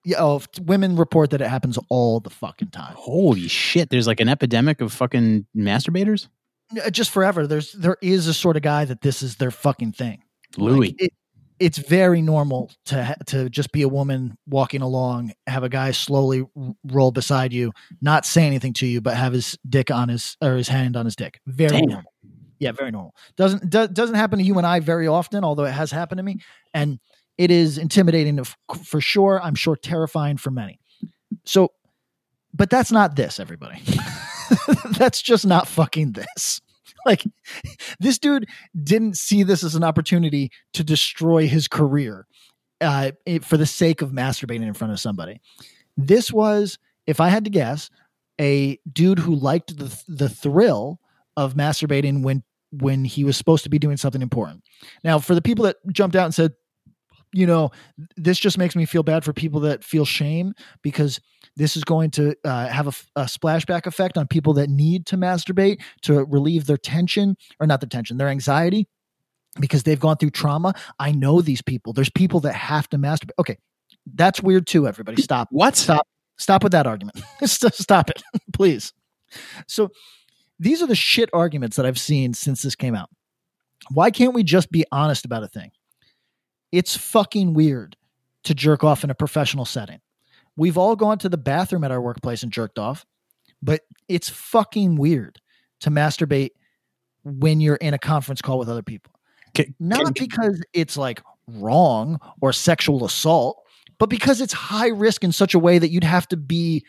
Yeah, 0.04 0.18
oh, 0.20 0.42
women 0.62 0.96
report 0.96 1.30
that 1.30 1.40
it 1.40 1.48
happens 1.48 1.78
all 1.88 2.20
the 2.20 2.30
fucking 2.30 2.68
time. 2.68 2.94
Holy 2.96 3.48
shit! 3.48 3.88
There's 3.90 4.06
like 4.06 4.20
an 4.20 4.28
epidemic 4.28 4.80
of 4.80 4.92
fucking 4.92 5.46
masturbators. 5.56 6.28
Uh, 6.82 6.90
just 6.90 7.10
forever. 7.10 7.46
There's 7.46 7.72
there 7.72 7.96
is 8.02 8.26
a 8.26 8.34
sort 8.34 8.56
of 8.56 8.62
guy 8.62 8.84
that 8.84 9.00
this 9.00 9.22
is 9.22 9.36
their 9.36 9.50
fucking 9.50 9.92
thing. 9.92 10.22
Louis. 10.58 10.88
Like 10.88 11.02
it, 11.02 11.12
it's 11.64 11.78
very 11.78 12.20
normal 12.20 12.70
to 12.84 13.16
to 13.26 13.48
just 13.48 13.72
be 13.72 13.80
a 13.80 13.88
woman 13.88 14.36
walking 14.46 14.82
along, 14.82 15.32
have 15.46 15.62
a 15.62 15.70
guy 15.70 15.92
slowly 15.92 16.44
roll 16.84 17.10
beside 17.10 17.54
you, 17.54 17.72
not 18.02 18.26
say 18.26 18.46
anything 18.46 18.74
to 18.74 18.86
you, 18.86 19.00
but 19.00 19.16
have 19.16 19.32
his 19.32 19.56
dick 19.66 19.90
on 19.90 20.10
his 20.10 20.36
or 20.42 20.56
his 20.56 20.68
hand 20.68 20.94
on 20.94 21.06
his 21.06 21.16
dick. 21.16 21.40
Very 21.46 21.70
Damn. 21.70 21.88
normal. 21.88 22.12
Yeah, 22.58 22.72
very 22.72 22.90
normal. 22.90 23.14
Doesn't 23.36 23.70
do, 23.70 23.88
doesn't 23.88 24.14
happen 24.14 24.38
to 24.38 24.44
you 24.44 24.58
and 24.58 24.66
I 24.66 24.80
very 24.80 25.06
often, 25.06 25.42
although 25.42 25.64
it 25.64 25.72
has 25.72 25.90
happened 25.90 26.18
to 26.18 26.22
me, 26.22 26.40
and 26.74 26.98
it 27.38 27.50
is 27.50 27.78
intimidating 27.78 28.38
for 28.84 29.00
sure. 29.00 29.40
I'm 29.42 29.54
sure 29.54 29.74
terrifying 29.74 30.36
for 30.36 30.50
many. 30.50 30.78
So, 31.46 31.72
but 32.52 32.68
that's 32.68 32.92
not 32.92 33.16
this, 33.16 33.40
everybody. 33.40 33.80
that's 34.98 35.22
just 35.22 35.46
not 35.46 35.66
fucking 35.66 36.12
this. 36.12 36.60
Like, 37.06 37.24
this 38.00 38.18
dude 38.18 38.46
didn't 38.82 39.18
see 39.18 39.42
this 39.42 39.62
as 39.62 39.74
an 39.74 39.84
opportunity 39.84 40.50
to 40.72 40.82
destroy 40.82 41.46
his 41.46 41.68
career 41.68 42.26
uh, 42.80 43.12
for 43.42 43.58
the 43.58 43.66
sake 43.66 44.00
of 44.00 44.10
masturbating 44.10 44.66
in 44.66 44.72
front 44.72 44.92
of 44.92 45.00
somebody. 45.00 45.40
This 45.96 46.32
was, 46.32 46.78
if 47.06 47.20
I 47.20 47.28
had 47.28 47.44
to 47.44 47.50
guess, 47.50 47.90
a 48.40 48.78
dude 48.90 49.18
who 49.18 49.34
liked 49.34 49.76
the 49.76 50.02
the 50.08 50.28
thrill 50.28 50.98
of 51.36 51.54
masturbating 51.54 52.22
when 52.22 52.42
when 52.72 53.04
he 53.04 53.24
was 53.24 53.36
supposed 53.36 53.64
to 53.64 53.70
be 53.70 53.78
doing 53.78 53.96
something 53.96 54.22
important. 54.22 54.62
Now, 55.04 55.18
for 55.18 55.34
the 55.34 55.42
people 55.42 55.64
that 55.66 55.76
jumped 55.92 56.16
out 56.16 56.24
and 56.24 56.34
said, 56.34 56.52
you 57.32 57.46
know, 57.46 57.70
this 58.16 58.38
just 58.38 58.58
makes 58.58 58.74
me 58.74 58.84
feel 58.84 59.02
bad 59.02 59.24
for 59.24 59.32
people 59.32 59.60
that 59.60 59.84
feel 59.84 60.04
shame 60.04 60.54
because 60.82 61.20
this 61.56 61.76
is 61.76 61.84
going 61.84 62.10
to 62.12 62.34
uh, 62.44 62.66
have 62.68 62.86
a, 62.88 63.20
a, 63.22 63.24
splashback 63.24 63.86
effect 63.86 64.18
on 64.18 64.26
people 64.26 64.54
that 64.54 64.68
need 64.68 65.06
to 65.06 65.16
masturbate 65.16 65.80
to 66.02 66.24
relieve 66.24 66.66
their 66.66 66.76
tension 66.76 67.36
or 67.60 67.66
not 67.66 67.80
their 67.80 67.88
tension, 67.88 68.16
their 68.16 68.28
anxiety 68.28 68.88
because 69.60 69.84
they've 69.84 70.00
gone 70.00 70.16
through 70.16 70.30
trauma. 70.30 70.74
I 70.98 71.12
know 71.12 71.40
these 71.40 71.62
people. 71.62 71.92
There's 71.92 72.10
people 72.10 72.40
that 72.40 72.54
have 72.54 72.88
to 72.90 72.98
masturbate. 72.98 73.32
Okay, 73.38 73.58
that's 74.14 74.42
weird 74.42 74.66
too. 74.66 74.88
Everybody, 74.88 75.22
stop. 75.22 75.48
What? 75.50 75.76
Stop. 75.76 76.06
Stop 76.36 76.64
with 76.64 76.72
that 76.72 76.86
argument. 76.86 77.20
stop 77.44 78.10
it, 78.10 78.22
please. 78.52 78.92
So 79.68 79.90
these 80.58 80.82
are 80.82 80.86
the 80.86 80.96
shit 80.96 81.30
arguments 81.32 81.76
that 81.76 81.86
I've 81.86 81.98
seen 81.98 82.34
since 82.34 82.62
this 82.62 82.74
came 82.74 82.94
out. 82.94 83.08
Why 83.90 84.10
can't 84.10 84.34
we 84.34 84.42
just 84.42 84.70
be 84.70 84.84
honest 84.90 85.24
about 85.24 85.42
a 85.42 85.48
thing? 85.48 85.70
It's 86.72 86.96
fucking 86.96 87.54
weird 87.54 87.96
to 88.44 88.54
jerk 88.54 88.82
off 88.82 89.04
in 89.04 89.10
a 89.10 89.14
professional 89.14 89.64
setting. 89.64 90.00
We've 90.56 90.78
all 90.78 90.96
gone 90.96 91.18
to 91.18 91.28
the 91.28 91.38
bathroom 91.38 91.84
at 91.84 91.90
our 91.90 92.00
workplace 92.00 92.42
and 92.42 92.52
jerked 92.52 92.78
off, 92.78 93.04
but 93.62 93.82
it's 94.08 94.28
fucking 94.28 94.96
weird 94.96 95.40
to 95.80 95.90
masturbate 95.90 96.50
when 97.24 97.60
you're 97.60 97.76
in 97.76 97.94
a 97.94 97.98
conference 97.98 98.40
call 98.40 98.58
with 98.58 98.68
other 98.68 98.82
people. 98.82 99.12
Can, 99.54 99.74
Not 99.80 100.04
can, 100.04 100.12
because 100.12 100.62
it's 100.72 100.96
like 100.96 101.22
wrong 101.48 102.20
or 102.40 102.52
sexual 102.52 103.04
assault, 103.04 103.62
but 103.98 104.08
because 104.08 104.40
it's 104.40 104.52
high 104.52 104.88
risk 104.88 105.24
in 105.24 105.32
such 105.32 105.54
a 105.54 105.58
way 105.58 105.78
that 105.78 105.90
you'd 105.90 106.04
have 106.04 106.28
to 106.28 106.36
be 106.36 106.84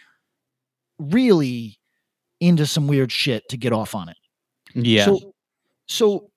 really 0.99 1.79
into 2.39 2.65
some 2.65 2.87
weird 2.87 3.11
shit 3.11 3.47
to 3.49 3.57
get 3.57 3.73
off 3.73 3.95
on 3.95 4.09
it. 4.09 4.17
Yeah. 4.73 5.05
So, 5.05 5.33
so 5.87 6.31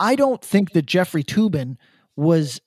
I 0.00 0.16
don't 0.16 0.42
think 0.42 0.72
that 0.72 0.86
Jeffrey 0.86 1.22
Toobin 1.22 1.76
was 2.16 2.60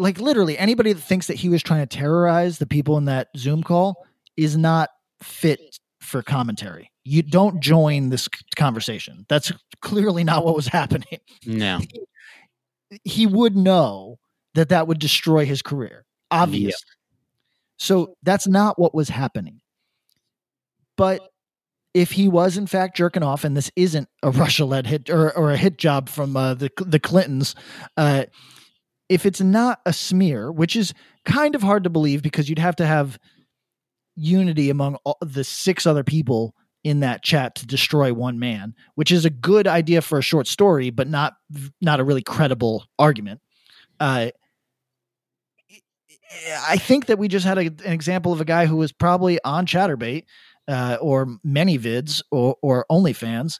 like 0.00 0.18
literally 0.18 0.56
anybody 0.58 0.92
that 0.92 1.00
thinks 1.00 1.26
that 1.26 1.36
he 1.36 1.48
was 1.48 1.62
trying 1.62 1.86
to 1.86 1.96
terrorize 1.96 2.58
the 2.58 2.66
people 2.66 2.96
in 2.96 3.04
that 3.04 3.28
Zoom 3.36 3.62
call 3.62 4.06
is 4.36 4.56
not 4.56 4.90
fit 5.22 5.60
for 6.00 6.22
commentary. 6.22 6.90
You 7.04 7.22
don't 7.22 7.60
join 7.60 8.08
this 8.08 8.28
conversation. 8.56 9.26
That's 9.28 9.52
clearly 9.80 10.24
not 10.24 10.44
what 10.44 10.56
was 10.56 10.66
happening. 10.66 11.20
No. 11.44 11.78
He, 11.78 13.00
he 13.04 13.26
would 13.26 13.56
know 13.56 14.18
that 14.54 14.70
that 14.70 14.88
would 14.88 14.98
destroy 14.98 15.44
his 15.44 15.62
career. 15.62 16.04
Obviously. 16.30 16.68
Yep. 16.68 16.74
So 17.78 18.14
that's 18.22 18.46
not 18.46 18.78
what 18.78 18.94
was 18.94 19.08
happening. 19.08 19.60
But 20.96 21.22
if 21.94 22.12
he 22.12 22.28
was 22.28 22.56
in 22.56 22.66
fact 22.66 22.96
jerking 22.96 23.22
off, 23.22 23.44
and 23.44 23.56
this 23.56 23.70
isn't 23.74 24.08
a 24.22 24.30
Russia-led 24.30 24.86
hit 24.86 25.10
or, 25.10 25.36
or 25.36 25.50
a 25.50 25.56
hit 25.56 25.78
job 25.78 26.08
from 26.08 26.36
uh, 26.36 26.54
the 26.54 26.70
the 26.84 27.00
Clintons, 27.00 27.54
uh, 27.96 28.24
if 29.10 29.26
it's 29.26 29.40
not 29.40 29.80
a 29.84 29.92
smear, 29.92 30.52
which 30.52 30.76
is 30.76 30.94
kind 31.26 31.56
of 31.56 31.62
hard 31.62 31.84
to 31.84 31.90
believe 31.90 32.22
because 32.22 32.48
you'd 32.48 32.60
have 32.60 32.76
to 32.76 32.86
have 32.86 33.18
unity 34.14 34.70
among 34.70 34.94
all 35.04 35.18
the 35.20 35.42
six 35.44 35.84
other 35.84 36.04
people 36.04 36.54
in 36.84 37.00
that 37.00 37.22
chat 37.22 37.56
to 37.56 37.66
destroy 37.66 38.14
one 38.14 38.38
man, 38.38 38.72
which 38.94 39.10
is 39.10 39.24
a 39.24 39.30
good 39.30 39.66
idea 39.66 40.00
for 40.00 40.18
a 40.18 40.22
short 40.22 40.46
story, 40.46 40.90
but 40.90 41.08
not 41.08 41.34
not 41.80 42.00
a 42.00 42.04
really 42.04 42.22
credible 42.22 42.84
argument. 42.98 43.40
Uh, 43.98 44.30
I 46.68 46.76
think 46.76 47.06
that 47.06 47.18
we 47.18 47.26
just 47.26 47.44
had 47.44 47.58
a, 47.58 47.66
an 47.66 47.92
example 47.92 48.32
of 48.32 48.40
a 48.40 48.44
guy 48.44 48.66
who 48.66 48.76
was 48.76 48.92
probably 48.92 49.42
on 49.44 49.66
Chaturbate 49.66 50.24
uh, 50.68 50.98
or 51.00 51.26
ManyVids 51.44 52.22
or, 52.30 52.54
or 52.62 52.86
OnlyFans, 52.88 53.58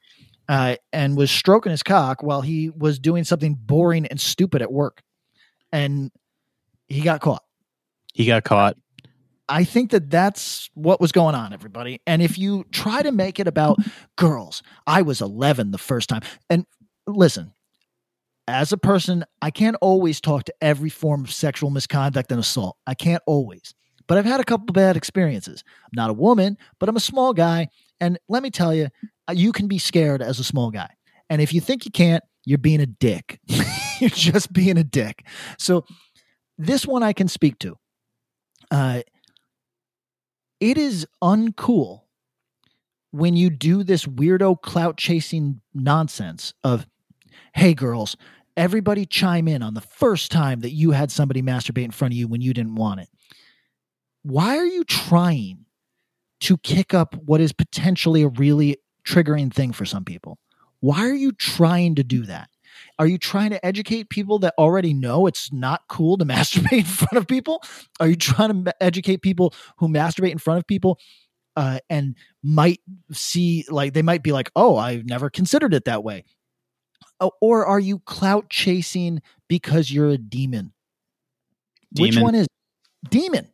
uh, 0.48 0.76
and 0.92 1.16
was 1.16 1.32
stroking 1.32 1.70
his 1.70 1.82
cock 1.82 2.22
while 2.22 2.42
he 2.42 2.70
was 2.70 3.00
doing 3.00 3.24
something 3.24 3.56
boring 3.58 4.06
and 4.06 4.20
stupid 4.20 4.62
at 4.62 4.72
work, 4.72 5.02
and 5.72 6.10
he 6.88 7.00
got 7.00 7.20
caught. 7.20 7.42
He 8.14 8.26
got 8.26 8.44
caught. 8.44 8.76
I 9.48 9.64
think 9.64 9.90
that 9.90 10.10
that's 10.10 10.70
what 10.74 11.00
was 11.00 11.10
going 11.10 11.34
on, 11.34 11.52
everybody. 11.52 12.00
And 12.06 12.22
if 12.22 12.38
you 12.38 12.64
try 12.70 13.02
to 13.02 13.10
make 13.10 13.40
it 13.40 13.48
about 13.48 13.78
girls, 14.16 14.62
I 14.86 15.02
was 15.02 15.20
11 15.20 15.72
the 15.72 15.78
first 15.78 16.08
time. 16.08 16.22
And 16.48 16.64
listen, 17.06 17.52
as 18.46 18.72
a 18.72 18.76
person, 18.76 19.24
I 19.42 19.50
can't 19.50 19.76
always 19.80 20.20
talk 20.20 20.44
to 20.44 20.54
every 20.60 20.90
form 20.90 21.24
of 21.24 21.32
sexual 21.32 21.70
misconduct 21.70 22.30
and 22.30 22.40
assault. 22.40 22.76
I 22.86 22.94
can't 22.94 23.22
always. 23.26 23.74
But 24.06 24.18
I've 24.18 24.24
had 24.24 24.40
a 24.40 24.44
couple 24.44 24.72
bad 24.72 24.96
experiences. 24.96 25.62
I'm 25.84 25.90
not 25.94 26.10
a 26.10 26.14
woman, 26.14 26.56
but 26.78 26.88
I'm 26.88 26.96
a 26.96 27.00
small 27.00 27.32
guy. 27.32 27.68
And 28.00 28.18
let 28.28 28.42
me 28.42 28.50
tell 28.50 28.74
you, 28.74 28.88
you 29.32 29.52
can 29.52 29.68
be 29.68 29.78
scared 29.78 30.22
as 30.22 30.38
a 30.38 30.44
small 30.44 30.70
guy. 30.70 30.90
And 31.28 31.40
if 31.40 31.54
you 31.54 31.60
think 31.60 31.84
you 31.84 31.90
can't, 31.92 32.24
you're 32.44 32.58
being 32.58 32.80
a 32.80 32.86
dick. 32.86 33.40
you're 34.00 34.10
just 34.10 34.52
being 34.52 34.78
a 34.78 34.84
dick. 34.84 35.26
So 35.58 35.84
this 36.58 36.86
one 36.86 37.02
I 37.02 37.12
can 37.12 37.28
speak 37.28 37.58
to. 37.60 37.76
Uh, 38.70 39.02
it 40.60 40.76
is 40.78 41.06
uncool 41.22 42.02
when 43.10 43.34
you 43.34 43.50
do 43.50 43.82
this 43.82 44.04
weirdo 44.04 44.60
clout 44.62 44.96
chasing 44.96 45.60
nonsense 45.74 46.54
of, 46.62 46.86
hey, 47.54 47.74
girls, 47.74 48.16
everybody 48.56 49.06
chime 49.06 49.48
in 49.48 49.62
on 49.62 49.74
the 49.74 49.80
first 49.80 50.30
time 50.30 50.60
that 50.60 50.70
you 50.70 50.92
had 50.92 51.10
somebody 51.10 51.42
masturbate 51.42 51.84
in 51.84 51.90
front 51.90 52.12
of 52.12 52.18
you 52.18 52.28
when 52.28 52.40
you 52.40 52.54
didn't 52.54 52.76
want 52.76 53.00
it. 53.00 53.08
Why 54.22 54.56
are 54.58 54.66
you 54.66 54.84
trying 54.84 55.64
to 56.40 56.58
kick 56.58 56.94
up 56.94 57.14
what 57.16 57.40
is 57.40 57.52
potentially 57.52 58.22
a 58.22 58.28
really 58.28 58.76
triggering 59.06 59.52
thing 59.52 59.72
for 59.72 59.84
some 59.84 60.04
people? 60.04 60.38
Why 60.80 61.08
are 61.08 61.14
you 61.14 61.32
trying 61.32 61.94
to 61.96 62.04
do 62.04 62.24
that? 62.26 62.48
Are 62.98 63.06
you 63.06 63.18
trying 63.18 63.50
to 63.50 63.64
educate 63.64 64.10
people 64.10 64.38
that 64.40 64.54
already 64.58 64.92
know 64.92 65.26
it's 65.26 65.52
not 65.52 65.82
cool 65.88 66.18
to 66.18 66.24
masturbate 66.26 66.78
in 66.78 66.84
front 66.84 67.16
of 67.16 67.26
people? 67.26 67.62
Are 67.98 68.08
you 68.08 68.16
trying 68.16 68.64
to 68.64 68.82
educate 68.82 69.22
people 69.22 69.54
who 69.78 69.88
masturbate 69.88 70.32
in 70.32 70.38
front 70.38 70.58
of 70.58 70.66
people 70.66 70.98
uh, 71.56 71.78
and 71.88 72.16
might 72.42 72.80
see, 73.12 73.64
like, 73.68 73.92
they 73.92 74.02
might 74.02 74.22
be 74.22 74.32
like, 74.32 74.50
oh, 74.56 74.76
I've 74.76 75.06
never 75.06 75.30
considered 75.30 75.74
it 75.74 75.84
that 75.84 76.04
way? 76.04 76.24
Or 77.40 77.66
are 77.66 77.80
you 77.80 77.98
clout 78.00 78.48
chasing 78.48 79.20
because 79.48 79.90
you're 79.90 80.08
a 80.08 80.18
demon? 80.18 80.72
demon. 81.92 82.08
Which 82.08 82.22
one 82.22 82.34
is 82.34 82.46
demon? 83.08 83.48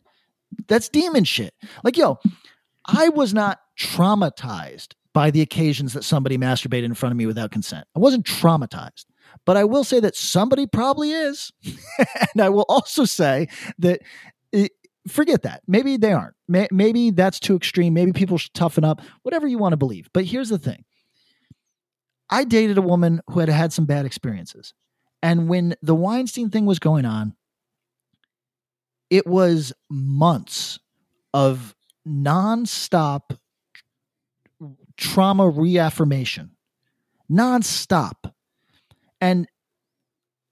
That's 0.68 0.88
demon 0.88 1.24
shit. 1.24 1.54
Like, 1.82 1.96
yo, 1.96 2.18
I 2.86 3.08
was 3.08 3.34
not 3.34 3.60
traumatized 3.78 4.94
by 5.16 5.30
the 5.30 5.40
occasions 5.40 5.94
that 5.94 6.04
somebody 6.04 6.36
masturbated 6.36 6.84
in 6.84 6.92
front 6.92 7.10
of 7.10 7.16
me 7.16 7.24
without 7.24 7.50
consent. 7.50 7.86
I 7.96 8.00
wasn't 8.00 8.26
traumatized. 8.26 9.06
But 9.46 9.56
I 9.56 9.64
will 9.64 9.82
say 9.82 9.98
that 9.98 10.14
somebody 10.14 10.66
probably 10.66 11.10
is. 11.10 11.50
and 12.34 12.42
I 12.42 12.50
will 12.50 12.66
also 12.68 13.06
say 13.06 13.48
that 13.78 14.02
it, 14.52 14.72
forget 15.08 15.40
that. 15.44 15.62
Maybe 15.66 15.96
they 15.96 16.12
aren't. 16.12 16.34
Maybe 16.48 17.12
that's 17.12 17.40
too 17.40 17.56
extreme. 17.56 17.94
Maybe 17.94 18.12
people 18.12 18.36
should 18.36 18.52
toughen 18.52 18.84
up, 18.84 19.00
whatever 19.22 19.46
you 19.46 19.56
want 19.56 19.72
to 19.72 19.78
believe. 19.78 20.10
But 20.12 20.26
here's 20.26 20.50
the 20.50 20.58
thing 20.58 20.84
I 22.28 22.44
dated 22.44 22.76
a 22.76 22.82
woman 22.82 23.22
who 23.30 23.40
had 23.40 23.48
had 23.48 23.72
some 23.72 23.86
bad 23.86 24.04
experiences. 24.04 24.74
And 25.22 25.48
when 25.48 25.76
the 25.80 25.94
Weinstein 25.94 26.50
thing 26.50 26.66
was 26.66 26.78
going 26.78 27.06
on, 27.06 27.34
it 29.08 29.26
was 29.26 29.72
months 29.88 30.78
of 31.32 31.74
nonstop 32.06 33.38
trauma 34.96 35.48
reaffirmation. 35.48 36.52
Nonstop. 37.30 38.32
And 39.20 39.46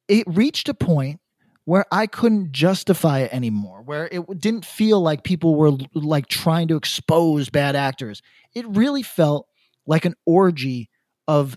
it 0.08 0.24
reached 0.26 0.68
a 0.68 0.74
point 0.74 1.20
where 1.64 1.86
I 1.90 2.06
couldn't 2.06 2.52
justify 2.52 3.20
it 3.20 3.32
anymore, 3.32 3.82
where 3.82 4.08
it 4.12 4.22
didn't 4.38 4.66
feel 4.66 5.00
like 5.00 5.24
people 5.24 5.54
were 5.54 5.72
like 5.94 6.26
trying 6.26 6.68
to 6.68 6.76
expose 6.76 7.48
bad 7.48 7.74
actors. 7.74 8.20
It 8.54 8.66
really 8.68 9.02
felt 9.02 9.46
like 9.86 10.04
an 10.04 10.14
orgy 10.26 10.90
of 11.26 11.56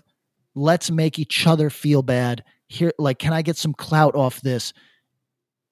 let's 0.54 0.90
make 0.90 1.18
each 1.18 1.46
other 1.46 1.68
feel 1.68 2.02
bad. 2.02 2.42
Here, 2.68 2.92
like, 2.98 3.18
can 3.18 3.32
I 3.32 3.42
get 3.42 3.56
some 3.56 3.74
clout 3.74 4.14
off 4.14 4.40
this 4.40 4.72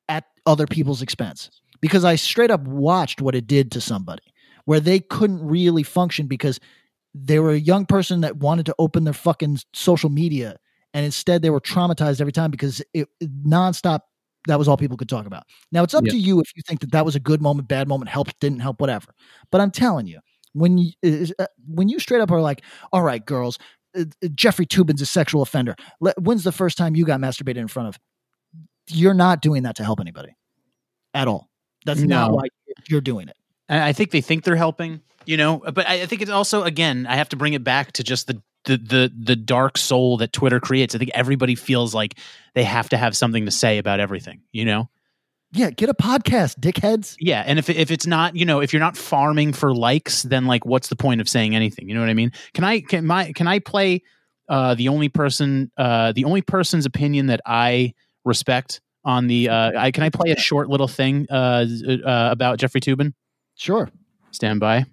at 0.09 0.25
other 0.45 0.67
people's 0.67 1.03
expense? 1.03 1.51
Because 1.81 2.05
I 2.05 2.17
straight 2.17 2.51
up 2.51 2.63
watched 2.63 3.21
what 3.21 3.35
it 3.35 3.47
did 3.47 3.73
to 3.73 3.81
somebody 3.81 4.23
where 4.65 4.81
they 4.81 5.01
couldn't 5.01 5.47
really 5.47 5.83
function 5.83 6.27
because 6.27 6.59
they 7.25 7.39
were 7.39 7.53
a 7.53 7.59
young 7.59 7.87
person 7.87 8.21
that 8.21 8.37
wanted 8.37 8.67
to 8.67 8.75
open 8.79 9.05
their 9.05 9.15
fucking 9.15 9.59
social 9.73 10.11
media 10.11 10.57
and 10.93 11.05
instead 11.05 11.43
they 11.43 11.51
were 11.51 11.61
traumatized 11.61 12.21
every 12.21 12.33
time 12.33 12.51
because 12.51 12.81
it, 12.95 13.09
it 13.21 13.45
nonstop 13.45 14.01
that 14.47 14.59
was 14.59 14.69
all 14.69 14.77
people 14.77 14.97
could 14.97 15.09
talk 15.09 15.27
about. 15.27 15.43
Now 15.73 15.83
it's 15.83 15.95
up 15.95 16.05
yeah. 16.05 16.13
to 16.13 16.19
you 16.19 16.41
if 16.41 16.51
you 16.55 16.63
think 16.67 16.81
that 16.81 16.93
that 16.93 17.05
was 17.05 17.17
a 17.17 17.21
good 17.21 17.43
moment, 17.43 17.69
bad 17.69 17.89
moment, 17.89 18.09
helped, 18.09 18.39
didn't 18.41 18.61
help, 18.61 18.81
whatever. 18.81 19.09
But 19.51 19.61
I'm 19.61 19.71
telling 19.71 20.07
you, 20.07 20.21
when 20.53 20.79
you 20.79 20.93
uh, 21.39 21.47
when 21.67 21.89
you 21.89 21.99
straight 21.99 22.21
up 22.21 22.31
are 22.31 22.41
like, 22.41 22.63
"All 22.93 23.03
right, 23.03 23.25
girls, 23.25 23.59
uh, 23.97 24.05
uh, 24.23 24.29
Jeffrey 24.35 24.65
Toobin's 24.65 25.03
a 25.03 25.07
sexual 25.07 25.43
offender. 25.43 25.75
when's 26.19 26.45
the 26.45 26.53
first 26.53 26.79
time 26.79 26.95
you 26.95 27.05
got 27.05 27.21
masturbated 27.21 27.57
in 27.57 27.69
front 27.69 27.89
of?" 27.89 27.99
You're 28.89 29.15
not 29.15 29.43
doing 29.43 29.65
that 29.65 29.77
to 29.77 29.85
help 29.85 30.01
anybody 30.01 30.37
at 31.13 31.27
all. 31.27 31.51
That's 31.85 32.01
no. 32.01 32.07
not 32.07 32.33
why 32.33 32.45
you're 32.89 33.01
doing 33.01 33.29
it. 33.29 33.37
I 33.69 33.93
think 33.93 34.11
they 34.11 34.21
think 34.21 34.45
they're 34.45 34.57
helping, 34.57 35.01
you 35.25 35.37
know, 35.37 35.59
but 35.59 35.89
I 35.89 36.07
think 36.07 36.23
it's 36.23 36.31
also 36.31 36.63
again, 36.63 37.07
I 37.09 37.17
have 37.17 37.29
to 37.31 37.37
bring 37.37 37.55
it 37.55 37.65
back 37.65 37.93
to 37.93 38.05
just 38.05 38.27
the 38.27 38.43
the 38.65 38.77
the 38.77 39.13
the 39.17 39.37
dark 39.37 39.79
soul 39.79 40.19
that 40.19 40.33
Twitter 40.33 40.61
creates. 40.61 40.95
I 40.95 40.99
think 40.99 41.11
everybody 41.15 41.55
feels 41.55 41.95
like 41.95 42.19
they 42.55 42.65
have 42.65 42.89
to 42.91 42.97
have 42.97 43.17
something 43.17 43.45
to 43.47 43.51
say 43.51 43.79
about 43.79 44.01
everything, 44.01 44.43
you 44.53 44.65
know? 44.65 44.91
Yeah, 45.53 45.71
get 45.71 45.89
a 45.89 45.95
podcast, 45.95 46.59
dickheads. 46.59 47.17
Yeah, 47.19 47.43
and 47.47 47.59
if 47.59 47.71
if 47.71 47.91
it's 47.91 48.07
not, 48.07 48.37
you 48.37 48.45
know, 48.45 48.61
if 48.61 48.73
you're 48.73 48.81
not 48.81 48.97
farming 48.97 49.53
for 49.53 49.75
likes, 49.75 50.23
then 50.23 50.47
like 50.47 50.67
what's 50.67 50.89
the 50.89 50.97
point 50.97 51.21
of 51.21 51.29
saying 51.29 51.55
anything? 51.55 51.89
You 51.89 51.95
know 51.95 52.01
what 52.01 52.11
I 52.11 52.15
mean? 52.15 52.33
Can 52.53 52.65
I 52.65 52.81
can 52.81 53.07
my 53.07 53.33
can 53.33 53.47
I 53.47 53.61
play 53.61 54.03
uh 54.49 54.75
the 54.75 54.89
only 54.89 55.09
person 55.09 55.71
uh 55.77 56.13
the 56.13 56.25
only 56.25 56.43
person's 56.43 56.85
opinion 56.85 57.27
that 57.27 57.41
I 57.47 57.95
respect 58.25 58.81
on 59.05 59.29
the 59.29 59.49
uh 59.49 59.73
I 59.77 59.93
can 59.93 60.03
I 60.03 60.11
play 60.11 60.33
a 60.33 60.39
short 60.39 60.69
little 60.69 60.89
thing 60.89 61.27
uh, 61.31 61.65
uh 62.05 62.29
about 62.33 62.59
Jeffrey 62.59 62.81
Toobin? 62.81 63.15
Sure. 63.57 63.91
Stand 64.31 64.61
by. 64.61 64.85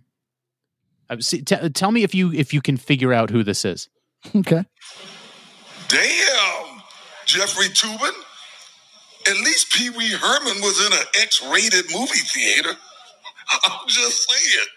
Uh, 1.09 1.17
see, 1.19 1.41
t- 1.41 1.69
tell 1.69 1.91
me 1.91 2.03
if 2.03 2.15
you 2.15 2.31
if 2.31 2.53
you 2.53 2.61
can 2.61 2.77
figure 2.77 3.13
out 3.13 3.29
who 3.29 3.43
this 3.43 3.65
is. 3.65 3.89
Okay. 4.33 4.63
Damn, 5.89 6.81
Jeffrey 7.25 7.67
Toobin. 7.67 8.13
At 9.27 9.35
least 9.37 9.71
Pee 9.73 9.89
Wee 9.89 10.11
Herman 10.11 10.61
was 10.61 10.85
in 10.85 10.93
an 10.93 11.05
X-rated 11.21 11.85
movie 11.93 12.19
theater. 12.19 12.71
I'm 13.65 13.87
just 13.87 14.29
saying. 14.29 14.67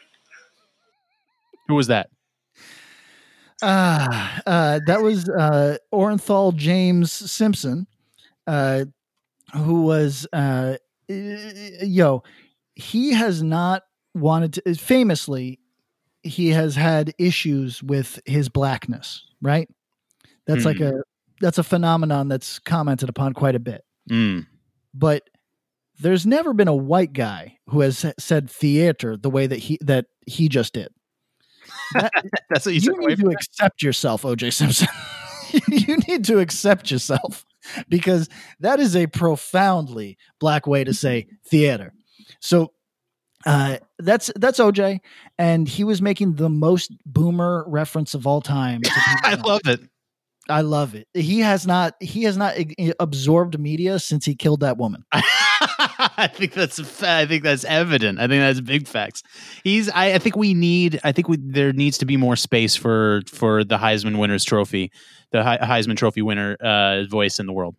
Who 1.69 1.75
was 1.75 1.87
that? 1.87 2.11
Uh, 3.63 4.41
uh 4.47 4.81
that 4.87 5.01
was 5.01 5.29
uh 5.29 5.79
Orenthal 5.93 6.55
James 6.55 7.11
Simpson, 7.11 7.87
uh, 8.47 8.85
who 9.55 9.83
was 9.83 10.27
uh, 10.33 10.77
yo, 11.09 12.23
he 12.77 13.13
has 13.13 13.43
not 13.43 13.83
wanted 14.15 14.53
to 14.55 14.75
famously 14.75 15.59
he 16.23 16.51
has 16.51 16.75
had 16.77 17.15
issues 17.19 17.83
with 17.83 18.21
his 18.27 18.49
blackness, 18.49 19.25
right? 19.41 19.69
That's 20.47 20.63
mm. 20.63 20.67
like 20.67 20.79
hmm. 20.79 20.85
a 20.85 20.93
that's 21.41 21.59
a 21.59 21.63
phenomenon 21.63 22.29
that's 22.29 22.59
commented 22.59 23.09
upon 23.09 23.33
quite 23.33 23.55
a 23.55 23.61
bit. 23.61 23.85
Mm. 24.11 24.47
But 24.95 25.23
there's 25.99 26.27
never 26.27 26.53
been 26.53 26.69
a 26.69 26.75
white 26.75 27.13
guy 27.13 27.59
who 27.69 27.81
has 27.81 28.05
said 28.19 28.51
theater 28.51 29.17
the 29.17 29.31
way 29.31 29.47
that 29.47 29.59
he 29.59 29.79
that 29.83 30.07
he 30.27 30.49
just 30.49 30.75
did. 30.75 30.89
That, 31.95 32.13
that's 32.51 32.67
what 32.67 32.75
you, 32.75 32.81
you 32.81 33.09
need 33.09 33.19
to 33.21 33.31
accept 33.31 33.83
yourself, 33.83 34.23
OJ 34.23 34.53
Simpson. 34.53 34.89
you 35.69 35.97
need 36.09 36.25
to 36.25 36.39
accept 36.39 36.91
yourself 36.91 37.45
because 37.89 38.29
that 38.61 38.81
is 38.81 38.95
a 38.97 39.07
profoundly 39.07 40.19
black 40.39 40.67
way 40.67 40.85
to 40.85 40.95
say 40.95 41.29
theater. 41.49 41.93
So 42.41 42.73
uh, 43.45 43.79
that's 43.99 44.31
that's 44.37 44.59
OJ, 44.59 45.01
and 45.39 45.69
he 45.69 45.85
was 45.85 46.03
making 46.03 46.35
the 46.35 46.49
most 46.49 46.93
boomer 47.07 47.65
reference 47.69 48.15
of 48.15 48.27
all 48.27 48.41
time. 48.41 48.83
I 48.87 49.41
love 49.45 49.67
it. 49.67 49.81
I 50.49 50.61
love 50.61 50.95
it. 50.95 51.09
He 51.15 51.41
has 51.41 51.67
not 51.67 51.95
he 52.01 52.23
has 52.25 52.37
not 52.37 52.55
absorbed 53.01 53.59
media 53.59 53.99
since 53.99 54.25
he 54.25 54.35
killed 54.35 54.61
that 54.61 54.79
woman. 54.79 55.05
I 55.13 56.29
think 56.33 56.53
that's 56.53 57.03
I 57.03 57.27
think 57.27 57.43
that's 57.43 57.65
evident. 57.65 58.21
I 58.21 58.29
think 58.29 58.41
that's 58.41 58.61
big 58.61 58.87
facts. 58.87 59.23
He's 59.65 59.89
I, 59.91 60.15
I 60.15 60.19
think 60.19 60.37
we 60.37 60.55
need 60.55 61.01
I 61.03 61.13
think 61.13 61.29
we, 61.29 61.37
there 61.39 61.73
needs 61.73 61.99
to 61.99 62.07
be 62.07 62.17
more 62.17 62.37
space 62.37 62.77
for 62.77 63.23
for 63.29 63.65
the 63.65 63.77
Heisman 63.77 64.19
winners 64.19 64.45
trophy, 64.45 64.93
the 65.33 65.39
Heisman 65.39 65.97
trophy 65.97 66.23
winner 66.23 66.55
uh, 66.61 67.05
voice 67.11 67.41
in 67.41 67.47
the 67.47 67.53
world. 67.53 67.75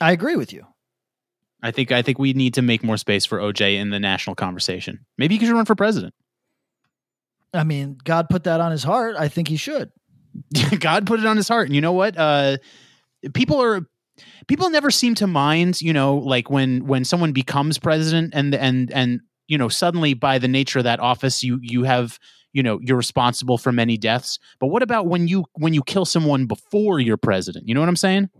I 0.00 0.12
agree 0.12 0.36
with 0.36 0.52
you. 0.52 0.66
I 1.62 1.70
think 1.70 1.92
I 1.92 2.02
think 2.02 2.18
we 2.18 2.32
need 2.32 2.54
to 2.54 2.62
make 2.62 2.82
more 2.82 2.96
space 2.96 3.24
for 3.24 3.38
OJ 3.38 3.76
in 3.76 3.90
the 3.90 4.00
national 4.00 4.34
conversation. 4.34 5.04
Maybe 5.18 5.36
he 5.36 5.46
should 5.46 5.54
run 5.54 5.64
for 5.64 5.74
president. 5.74 6.14
I 7.54 7.64
mean, 7.64 7.98
God 8.02 8.28
put 8.28 8.44
that 8.44 8.60
on 8.60 8.72
his 8.72 8.82
heart. 8.82 9.14
I 9.18 9.28
think 9.28 9.48
he 9.48 9.56
should. 9.56 9.90
God 10.78 11.06
put 11.06 11.20
it 11.20 11.26
on 11.26 11.36
his 11.36 11.48
heart. 11.48 11.68
And 11.68 11.74
you 11.74 11.80
know 11.80 11.92
what? 11.92 12.16
Uh, 12.16 12.56
people 13.34 13.62
are 13.62 13.82
people 14.48 14.70
never 14.70 14.90
seem 14.90 15.14
to 15.16 15.26
mind, 15.26 15.80
you 15.80 15.92
know, 15.92 16.16
like 16.16 16.50
when 16.50 16.86
when 16.86 17.04
someone 17.04 17.32
becomes 17.32 17.78
president 17.78 18.32
and 18.34 18.54
and 18.54 18.90
and 18.92 19.20
you 19.46 19.58
know 19.58 19.68
suddenly 19.68 20.14
by 20.14 20.38
the 20.38 20.48
nature 20.48 20.78
of 20.78 20.84
that 20.84 21.00
office 21.00 21.42
you 21.42 21.58
you 21.60 21.84
have 21.84 22.18
you 22.52 22.62
know 22.62 22.78
you're 22.82 22.96
responsible 22.96 23.58
for 23.58 23.72
many 23.72 23.96
deaths 23.96 24.38
but 24.60 24.68
what 24.68 24.82
about 24.82 25.06
when 25.06 25.28
you 25.28 25.44
when 25.54 25.74
you 25.74 25.82
kill 25.82 26.04
someone 26.04 26.46
before 26.46 27.00
you're 27.00 27.16
president 27.16 27.68
you 27.68 27.74
know 27.74 27.80
what 27.80 27.88
i'm 27.88 27.96
saying 27.96 28.30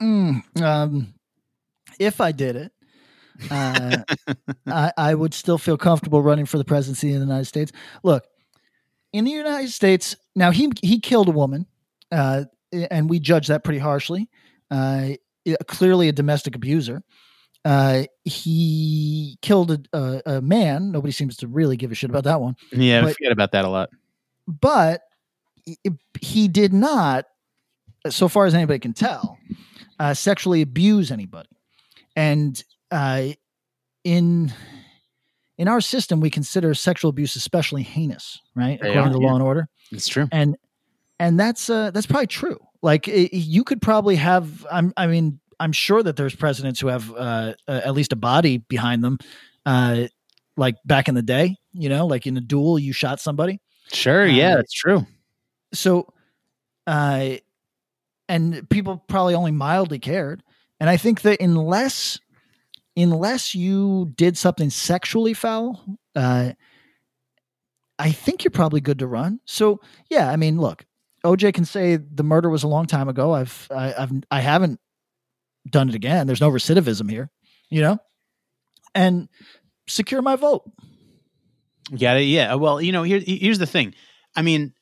Mm, 0.00 0.62
um, 0.62 1.14
if 2.02 2.20
I 2.20 2.32
did 2.32 2.56
it, 2.56 2.72
uh, 3.50 3.98
I, 4.66 4.92
I 4.96 5.14
would 5.14 5.34
still 5.34 5.58
feel 5.58 5.76
comfortable 5.76 6.22
running 6.22 6.46
for 6.46 6.58
the 6.58 6.64
presidency 6.64 7.14
of 7.14 7.20
the 7.20 7.26
United 7.26 7.46
States. 7.46 7.72
Look, 8.02 8.24
in 9.12 9.24
the 9.24 9.30
United 9.30 9.70
States, 9.70 10.16
now 10.34 10.50
he 10.50 10.70
he 10.82 11.00
killed 11.00 11.28
a 11.28 11.32
woman, 11.32 11.66
uh, 12.10 12.44
and 12.90 13.08
we 13.08 13.18
judge 13.20 13.48
that 13.48 13.64
pretty 13.64 13.78
harshly. 13.78 14.28
Uh, 14.70 15.10
clearly, 15.66 16.08
a 16.08 16.12
domestic 16.12 16.56
abuser. 16.56 17.02
Uh, 17.64 18.04
he 18.24 19.38
killed 19.40 19.70
a, 19.70 19.80
a, 19.96 20.22
a, 20.26 20.40
man. 20.40 20.90
Nobody 20.90 21.12
seems 21.12 21.36
to 21.38 21.46
really 21.46 21.76
give 21.76 21.92
a 21.92 21.94
shit 21.94 22.10
about 22.10 22.24
that 22.24 22.40
one. 22.40 22.56
Yeah, 22.72 23.02
but, 23.02 23.10
I 23.10 23.12
forget 23.12 23.32
about 23.32 23.52
that 23.52 23.64
a 23.64 23.68
lot. 23.68 23.90
But 24.48 25.02
he 26.20 26.48
did 26.48 26.72
not, 26.72 27.26
so 28.08 28.26
far 28.26 28.46
as 28.46 28.54
anybody 28.54 28.80
can 28.80 28.94
tell, 28.94 29.38
uh, 30.00 30.12
sexually 30.14 30.62
abuse 30.62 31.12
anybody. 31.12 31.48
And 32.16 32.62
uh, 32.90 33.28
in 34.04 34.52
in 35.58 35.68
our 35.68 35.80
system, 35.80 36.20
we 36.20 36.30
consider 36.30 36.74
sexual 36.74 37.10
abuse 37.10 37.36
especially 37.36 37.82
heinous, 37.82 38.40
right? 38.54 38.80
According 38.82 39.12
to 39.12 39.20
yeah. 39.20 39.28
law 39.28 39.34
and 39.34 39.42
order. 39.42 39.68
It's 39.90 40.08
true. 40.08 40.28
And 40.32 40.56
and 41.18 41.38
that's 41.38 41.70
uh, 41.70 41.90
that's 41.90 42.06
probably 42.06 42.26
true. 42.26 42.58
Like 42.82 43.08
it, 43.08 43.36
you 43.36 43.64
could 43.64 43.80
probably 43.80 44.16
have. 44.16 44.66
I'm. 44.70 44.92
I 44.96 45.06
mean, 45.06 45.38
I'm 45.60 45.72
sure 45.72 46.02
that 46.02 46.16
there's 46.16 46.34
presidents 46.34 46.80
who 46.80 46.88
have 46.88 47.10
uh, 47.12 47.54
uh, 47.68 47.80
at 47.84 47.94
least 47.94 48.12
a 48.12 48.16
body 48.16 48.58
behind 48.58 49.04
them. 49.04 49.18
Uh, 49.64 50.08
like 50.56 50.76
back 50.84 51.08
in 51.08 51.14
the 51.14 51.22
day, 51.22 51.56
you 51.72 51.88
know, 51.88 52.06
like 52.06 52.26
in 52.26 52.36
a 52.36 52.40
duel, 52.40 52.78
you 52.78 52.92
shot 52.92 53.20
somebody. 53.20 53.60
Sure. 53.92 54.26
Yeah, 54.26 54.56
that's 54.56 54.72
true. 54.72 55.06
So, 55.72 56.12
uh, 56.86 57.36
and 58.28 58.68
people 58.68 59.02
probably 59.08 59.34
only 59.34 59.52
mildly 59.52 59.98
cared. 59.98 60.42
And 60.82 60.90
I 60.90 60.96
think 60.96 61.22
that 61.22 61.40
unless 61.40 62.18
unless 62.96 63.54
you 63.54 64.12
did 64.16 64.36
something 64.36 64.68
sexually 64.68 65.32
foul, 65.32 65.80
uh, 66.16 66.54
I 68.00 68.10
think 68.10 68.42
you're 68.42 68.50
probably 68.50 68.80
good 68.80 68.98
to 68.98 69.06
run. 69.06 69.38
So 69.44 69.80
yeah, 70.10 70.28
I 70.28 70.34
mean, 70.34 70.60
look, 70.60 70.84
OJ 71.24 71.54
can 71.54 71.64
say 71.64 71.94
the 71.94 72.24
murder 72.24 72.50
was 72.50 72.64
a 72.64 72.68
long 72.68 72.86
time 72.86 73.08
ago. 73.08 73.32
I've 73.32 73.68
I, 73.70 73.94
I've 73.96 74.10
I 74.28 74.40
haven't 74.40 74.80
done 75.70 75.88
it 75.88 75.94
again. 75.94 76.26
There's 76.26 76.40
no 76.40 76.50
recidivism 76.50 77.08
here, 77.08 77.30
you 77.70 77.80
know, 77.80 77.98
and 78.92 79.28
secure 79.86 80.20
my 80.20 80.34
vote. 80.34 80.64
Yeah, 81.92 82.16
yeah. 82.16 82.56
Well, 82.56 82.82
you 82.82 82.90
know, 82.90 83.04
here, 83.04 83.22
here's 83.24 83.60
the 83.60 83.66
thing. 83.66 83.94
I 84.34 84.42
mean, 84.42 84.72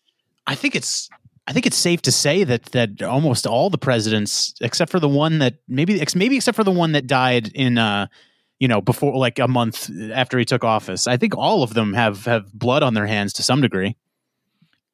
I 0.47 0.55
think 0.55 0.75
it's 0.75 1.11
I 1.47 1.53
think 1.53 1.67
it's 1.67 1.77
safe 1.77 2.03
to 2.03 2.13
say 2.13 2.45
that 2.45 2.67
that 2.67 3.03
almost 3.03 3.47
all 3.47 3.71
the 3.71 3.79
presidents, 3.79 4.55
except 4.61 4.91
for 4.91 5.01
the 5.01 5.09
one 5.09 5.39
that 5.39 5.57
maybe 5.67 6.03
maybe 6.15 6.37
except 6.37 6.57
for 6.57 6.65
the 6.65 6.71
one 6.71 6.93
that 6.93 7.07
died 7.07 7.51
in 7.55 7.79
uh 7.79 8.07
you 8.59 8.69
know 8.69 8.81
before 8.81 9.17
like 9.17 9.39
a 9.39 9.49
month 9.49 9.91
after 10.13 10.39
he 10.39 10.45
took 10.45 10.65
office, 10.65 11.07
I 11.07 11.17
think 11.17 11.37
all 11.37 11.63
of 11.63 11.75
them 11.75 11.95
have 11.95 12.25
have 12.27 12.53
blood 12.53 12.83
on 12.83 12.95
their 12.95 13.07
hands 13.07 13.33
to 13.35 13.43
some 13.43 13.61
degree. 13.61 13.97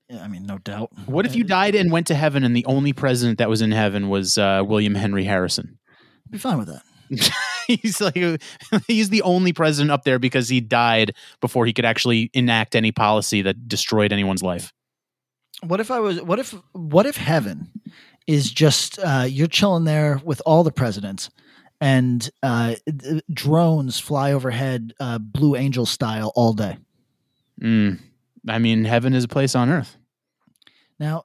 Yeah, 0.09 0.23
I 0.23 0.28
mean, 0.28 0.47
no 0.47 0.59
doubt. 0.59 0.90
What 1.06 1.27
if 1.27 1.35
you 1.35 1.43
died 1.43 1.74
and 1.74 1.90
went 1.90 2.06
to 2.06 2.14
heaven, 2.14 2.44
and 2.44 2.55
the 2.55 2.64
only 2.66 2.93
president 2.93 3.39
that 3.39 3.48
was 3.48 3.60
in 3.60 3.73
heaven 3.73 4.09
was 4.09 4.39
uh, 4.39 4.62
William 4.64 4.94
Henry 4.94 5.24
Harrison? 5.24 5.78
I'd 6.27 6.31
be 6.31 6.39
fine 6.39 6.59
with 6.59 6.68
that. 6.68 6.82
he's 7.66 8.01
like 8.01 8.16
he's 8.86 9.10
the 9.10 9.23
only 9.23 9.52
president 9.52 9.90
up 9.90 10.05
there 10.05 10.18
because 10.18 10.48
he 10.48 10.60
died 10.60 11.14
before 11.40 11.66
he 11.66 11.73
could 11.73 11.85
actually 11.85 12.31
enact 12.35 12.74
any 12.74 12.93
policy 12.93 13.43
that 13.43 13.68
destroyed 13.68 14.12
anyone's 14.12 14.43
life. 14.43 14.73
What 15.62 15.80
if 15.80 15.90
I 15.90 16.00
was? 16.00 16.20
What 16.22 16.38
if? 16.38 16.54
What 16.72 17.06
if 17.06 17.16
heaven 17.16 17.70
is 18.26 18.50
just 18.50 18.98
uh, 18.98 19.26
you're 19.28 19.46
chilling 19.46 19.84
there 19.84 20.20
with 20.24 20.42
all 20.44 20.64
the 20.64 20.72
presidents, 20.72 21.30
and 21.80 22.28
uh, 22.42 22.74
d- 22.84 23.22
drones 23.32 23.98
fly 23.98 24.32
overhead, 24.32 24.92
uh, 25.00 25.18
Blue 25.18 25.56
Angel 25.56 25.86
style, 25.86 26.32
all 26.34 26.52
day. 26.52 26.76
Mm. 27.60 27.98
I 28.48 28.58
mean, 28.58 28.84
heaven 28.84 29.14
is 29.14 29.24
a 29.24 29.28
place 29.28 29.54
on 29.54 29.70
earth. 29.70 29.96
Now, 30.98 31.24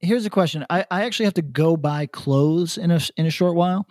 here's 0.00 0.26
a 0.26 0.30
question. 0.30 0.64
I, 0.70 0.84
I 0.90 1.04
actually 1.04 1.26
have 1.26 1.34
to 1.34 1.42
go 1.42 1.76
buy 1.76 2.06
clothes 2.06 2.78
in 2.78 2.90
a 2.90 3.00
in 3.16 3.26
a 3.26 3.30
short 3.30 3.54
while 3.54 3.88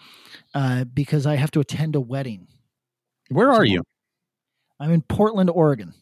uh, 0.54 0.86
because 0.86 1.26
I 1.26 1.36
have 1.36 1.52
to 1.52 1.60
attend 1.60 1.96
a 1.96 2.02
wedding. 2.02 2.48
Where 3.30 3.52
are 3.52 3.66
you? 3.66 3.84
I'm 4.80 4.92
in 4.92 5.02
Portland, 5.02 5.50
Oregon. 5.50 5.94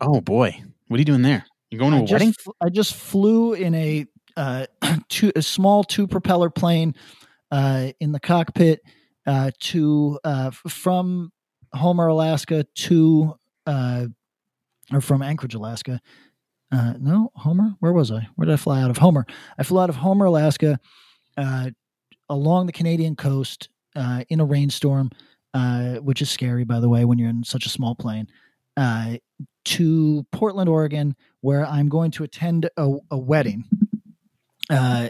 Oh 0.00 0.20
boy, 0.20 0.62
what 0.88 0.96
are 0.96 0.98
you 0.98 1.04
doing 1.04 1.22
there? 1.22 1.44
You 1.72 1.78
going 1.78 1.92
to 1.92 1.98
I 1.98 2.00
a 2.00 2.04
just, 2.04 2.12
wedding? 2.12 2.34
I 2.60 2.68
just 2.68 2.94
flew 2.94 3.54
in 3.54 3.74
a 3.74 4.06
uh, 4.36 4.66
two, 5.08 5.32
a 5.34 5.40
small 5.40 5.82
two 5.82 6.06
propeller 6.06 6.50
plane 6.50 6.94
uh, 7.50 7.92
in 7.98 8.12
the 8.12 8.20
cockpit 8.20 8.80
uh, 9.26 9.52
to 9.58 10.20
uh, 10.22 10.50
from 10.50 11.32
Homer, 11.72 12.08
Alaska 12.08 12.66
to 12.74 13.34
uh, 13.66 14.06
or 14.92 15.00
from 15.00 15.22
Anchorage, 15.22 15.54
Alaska. 15.54 15.98
Uh, 16.70 16.92
no, 17.00 17.30
Homer. 17.36 17.74
Where 17.80 17.94
was 17.94 18.10
I? 18.10 18.28
Where 18.34 18.44
did 18.44 18.52
I 18.52 18.56
fly 18.56 18.82
out 18.82 18.90
of? 18.90 18.98
Homer. 18.98 19.24
I 19.58 19.62
flew 19.62 19.80
out 19.80 19.88
of 19.88 19.96
Homer, 19.96 20.26
Alaska, 20.26 20.78
uh, 21.38 21.70
along 22.28 22.66
the 22.66 22.72
Canadian 22.72 23.16
coast 23.16 23.70
uh, 23.96 24.24
in 24.28 24.40
a 24.40 24.44
rainstorm, 24.44 25.10
uh, 25.54 25.94
which 25.96 26.20
is 26.20 26.28
scary, 26.28 26.64
by 26.64 26.80
the 26.80 26.88
way, 26.90 27.06
when 27.06 27.18
you're 27.18 27.30
in 27.30 27.44
such 27.44 27.64
a 27.64 27.70
small 27.70 27.94
plane. 27.94 28.26
Uh, 28.76 29.16
to 29.64 30.26
Portland, 30.32 30.68
Oregon, 30.68 31.14
where 31.40 31.64
I'm 31.64 31.88
going 31.88 32.10
to 32.12 32.24
attend 32.24 32.68
a, 32.76 32.96
a 33.10 33.18
wedding. 33.18 33.64
Uh, 34.68 35.08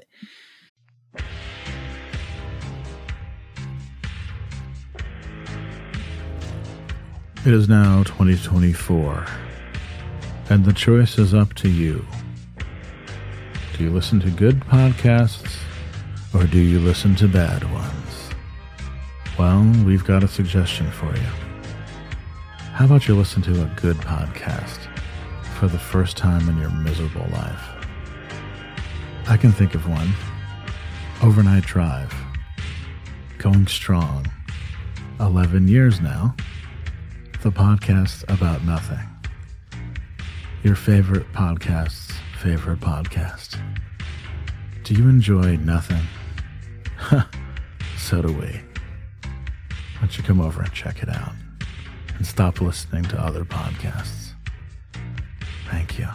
It 7.45 7.53
is 7.53 7.69
now 7.69 8.05
2024, 8.05 9.27
and 10.49 10.65
the 10.65 10.73
choice 10.73 11.19
is 11.19 11.35
up 11.35 11.55
to 11.55 11.69
you. 11.69 12.07
Do 13.77 13.83
you 13.83 13.91
listen 13.91 14.21
to 14.21 14.31
good 14.31 14.61
podcasts, 14.61 15.57
or 16.33 16.45
do 16.45 16.61
you 16.61 16.79
listen 16.79 17.17
to 17.17 17.27
bad 17.27 17.69
ones? 17.73 18.31
Well, 19.37 19.65
we've 19.85 20.05
got 20.05 20.23
a 20.23 20.29
suggestion 20.29 20.89
for 20.93 21.13
you. 21.17 21.42
How 22.73 22.87
about 22.87 23.07
you 23.07 23.15
listen 23.15 23.43
to 23.43 23.63
a 23.63 23.67
good 23.77 23.99
podcast 23.99 24.79
for 25.59 25.69
the 25.69 25.79
first 25.79 26.17
time 26.17 26.49
in 26.49 26.59
your 26.59 26.71
miserable 26.71 27.27
life? 27.31 27.63
I 29.29 29.37
can 29.37 29.53
think 29.53 29.75
of 29.75 29.87
one 29.87 30.09
Overnight 31.23 31.65
Drive. 31.65 32.15
Going 33.37 33.67
strong. 33.67 34.27
11 35.21 35.69
years 35.69 36.01
now 36.01 36.35
the 37.43 37.51
podcast 37.51 38.25
about 38.33 38.65
nothing. 38.65 39.07
Your 40.63 40.75
favorite 40.75 41.31
podcast's 41.35 42.13
favorite 42.41 42.81
podcast. 42.81 43.61
Do 44.85 44.95
you 44.95 45.09
enjoy 45.11 45.57
nothing? 45.57 46.03
so 47.99 48.23
do 48.23 48.33
we. 48.33 48.63
Why 49.23 50.01
don't 50.01 50.17
you 50.17 50.25
come 50.25 50.41
over 50.41 50.63
and 50.63 50.73
check 50.73 51.03
it 51.03 51.11
out 51.11 51.35
and 52.17 52.27
stop 52.27 52.61
listening 52.61 53.05
to 53.05 53.21
other 53.21 53.45
podcasts? 53.45 54.31
Thank 55.69 55.99
you. 55.99 56.09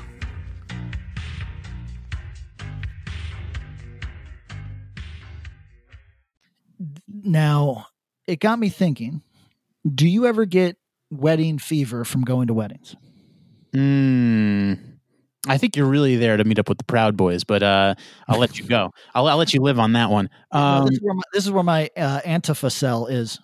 now, 7.27 7.87
it 8.25 8.39
got 8.39 8.59
me 8.59 8.69
thinking 8.69 9.21
do 9.87 10.07
you 10.07 10.25
ever 10.25 10.45
get 10.45 10.77
wedding 11.09 11.59
fever 11.59 12.03
from 12.03 12.21
going 12.21 12.47
to 12.47 12.53
weddings? 12.53 12.95
Mm, 13.73 14.77
I 15.47 15.57
think 15.57 15.77
you're 15.77 15.87
really 15.87 16.17
there 16.17 16.35
to 16.35 16.43
meet 16.43 16.59
up 16.59 16.67
with 16.67 16.77
the 16.77 16.83
Proud 16.83 17.15
Boys, 17.15 17.43
but 17.45 17.63
uh, 17.63 17.95
I'll 18.27 18.39
let 18.39 18.57
you 18.59 18.65
go. 18.65 18.91
I'll, 19.13 19.27
I'll 19.27 19.37
let 19.37 19.53
you 19.53 19.61
live 19.61 19.79
on 19.79 19.93
that 19.93 20.09
one. 20.09 20.29
No, 20.53 20.59
Um, 20.59 20.87
this, 20.87 20.97
is 20.97 21.01
where 21.01 21.13
my, 21.13 21.23
this 21.33 21.45
is 21.45 21.51
where 21.51 21.63
my 21.63 21.89
uh, 21.95 22.21
Antifa 22.21 22.71
cell 22.71 23.05
is. 23.07 23.39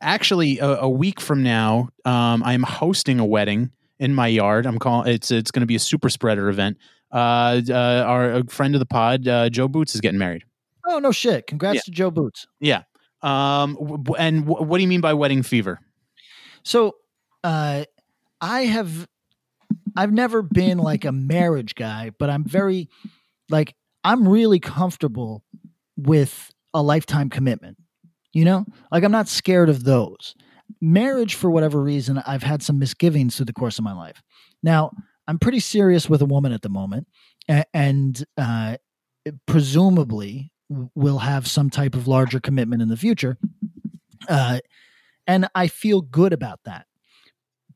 Actually, 0.00 0.58
a, 0.58 0.68
a 0.80 0.88
week 0.88 1.20
from 1.20 1.42
now, 1.42 1.88
um, 2.04 2.42
I'm 2.44 2.62
hosting 2.62 3.20
a 3.20 3.24
wedding 3.24 3.70
in 3.98 4.14
my 4.14 4.26
yard. 4.26 4.66
I'm 4.66 4.78
calling 4.78 5.12
it's 5.12 5.30
it's 5.30 5.50
going 5.50 5.60
to 5.60 5.66
be 5.66 5.74
a 5.76 5.80
super 5.80 6.08
spreader 6.08 6.48
event. 6.48 6.78
Uh, 7.12 7.60
uh, 7.68 8.04
our 8.06 8.32
a 8.32 8.44
friend 8.46 8.74
of 8.74 8.78
the 8.78 8.86
pod, 8.86 9.26
uh, 9.28 9.48
Joe 9.50 9.68
Boots, 9.68 9.94
is 9.94 10.00
getting 10.00 10.18
married. 10.18 10.44
Oh, 10.86 10.98
no 10.98 11.12
shit. 11.12 11.46
Congrats 11.46 11.76
Yeah. 11.76 11.80
to 11.82 11.90
Joe 11.90 12.10
Boots. 12.10 12.46
Yeah. 12.60 12.82
Um, 13.22 13.74
w- 13.74 14.14
and 14.18 14.46
w- 14.46 14.66
what 14.66 14.78
do 14.78 14.82
you 14.82 14.88
mean 14.88 15.00
by 15.02 15.12
wedding 15.14 15.42
fever? 15.42 15.78
So, 16.62 16.96
uh, 17.44 17.84
I 18.40 18.60
have, 18.62 19.06
I've 19.96 20.12
never 20.12 20.40
been 20.42 20.78
like 20.78 21.04
a 21.04 21.12
marriage 21.12 21.74
guy, 21.74 22.10
but 22.18 22.30
I'm 22.30 22.44
very, 22.44 22.88
Like 23.50 23.74
I'm 24.04 24.26
really 24.28 24.60
comfortable 24.60 25.42
with 25.96 26.50
a 26.72 26.82
lifetime 26.82 27.28
commitment. 27.28 27.76
You 28.32 28.44
know, 28.44 28.64
like 28.92 29.02
I'm 29.02 29.12
not 29.12 29.28
scared 29.28 29.68
of 29.68 29.84
those. 29.84 30.34
Marriage, 30.80 31.34
for 31.34 31.50
whatever 31.50 31.82
reason, 31.82 32.22
I've 32.26 32.44
had 32.44 32.62
some 32.62 32.78
misgivings 32.78 33.36
through 33.36 33.46
the 33.46 33.52
course 33.52 33.78
of 33.78 33.84
my 33.84 33.92
life. 33.92 34.22
Now, 34.62 34.92
I'm 35.26 35.38
pretty 35.38 35.60
serious 35.60 36.08
with 36.08 36.22
a 36.22 36.26
woman 36.26 36.52
at 36.52 36.62
the 36.62 36.68
moment, 36.68 37.08
and 37.74 38.24
uh, 38.36 38.76
presumably 39.46 40.52
will 40.68 41.18
have 41.18 41.48
some 41.48 41.70
type 41.70 41.94
of 41.94 42.06
larger 42.06 42.40
commitment 42.40 42.82
in 42.82 42.88
the 42.88 42.96
future. 42.96 43.36
Uh, 44.28 44.60
and 45.26 45.48
I 45.54 45.66
feel 45.66 46.00
good 46.00 46.32
about 46.32 46.60
that. 46.64 46.86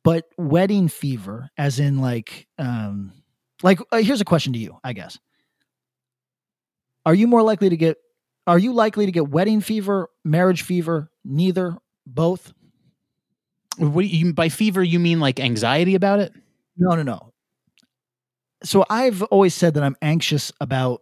But 0.03 0.27
wedding 0.37 0.89
fever, 0.89 1.49
as 1.57 1.81
in 1.81 2.01
like, 2.01 2.47
um, 2.59 3.13
like 3.63 3.81
uh, 3.91 3.99
here's 3.99 4.21
a 4.21 4.25
question 4.25 4.53
to 4.53 4.59
you, 4.59 4.79
I 4.85 4.93
guess. 4.93 5.19
Are 7.07 7.15
you 7.15 7.27
more 7.27 7.43
likely 7.43 7.71
to 7.71 7.77
get? 7.77 7.97
Are 8.47 8.59
you 8.59 8.73
likely 8.73 9.07
to 9.07 9.13
get 9.13 9.29
wedding 9.29 9.61
fever, 9.61 10.11
marriage 10.25 10.63
fever, 10.63 11.11
neither, 11.25 11.77
both? 12.07 12.53
What 13.79 14.07
you, 14.07 14.33
by 14.35 14.49
fever 14.51 14.83
you 14.83 14.99
mean 14.99 15.19
like 15.21 15.41
anxiety 15.41 15.95
about 15.95 16.21
it? 16.21 16.33
No, 16.77 16.95
no, 16.95 17.03
no. 17.03 17.33
So 18.63 18.85
I've 18.89 19.23
always 19.25 19.55
said 19.55 19.75
that 19.75 19.83
I'm 19.83 19.97
anxious 20.01 20.53
about 20.61 21.01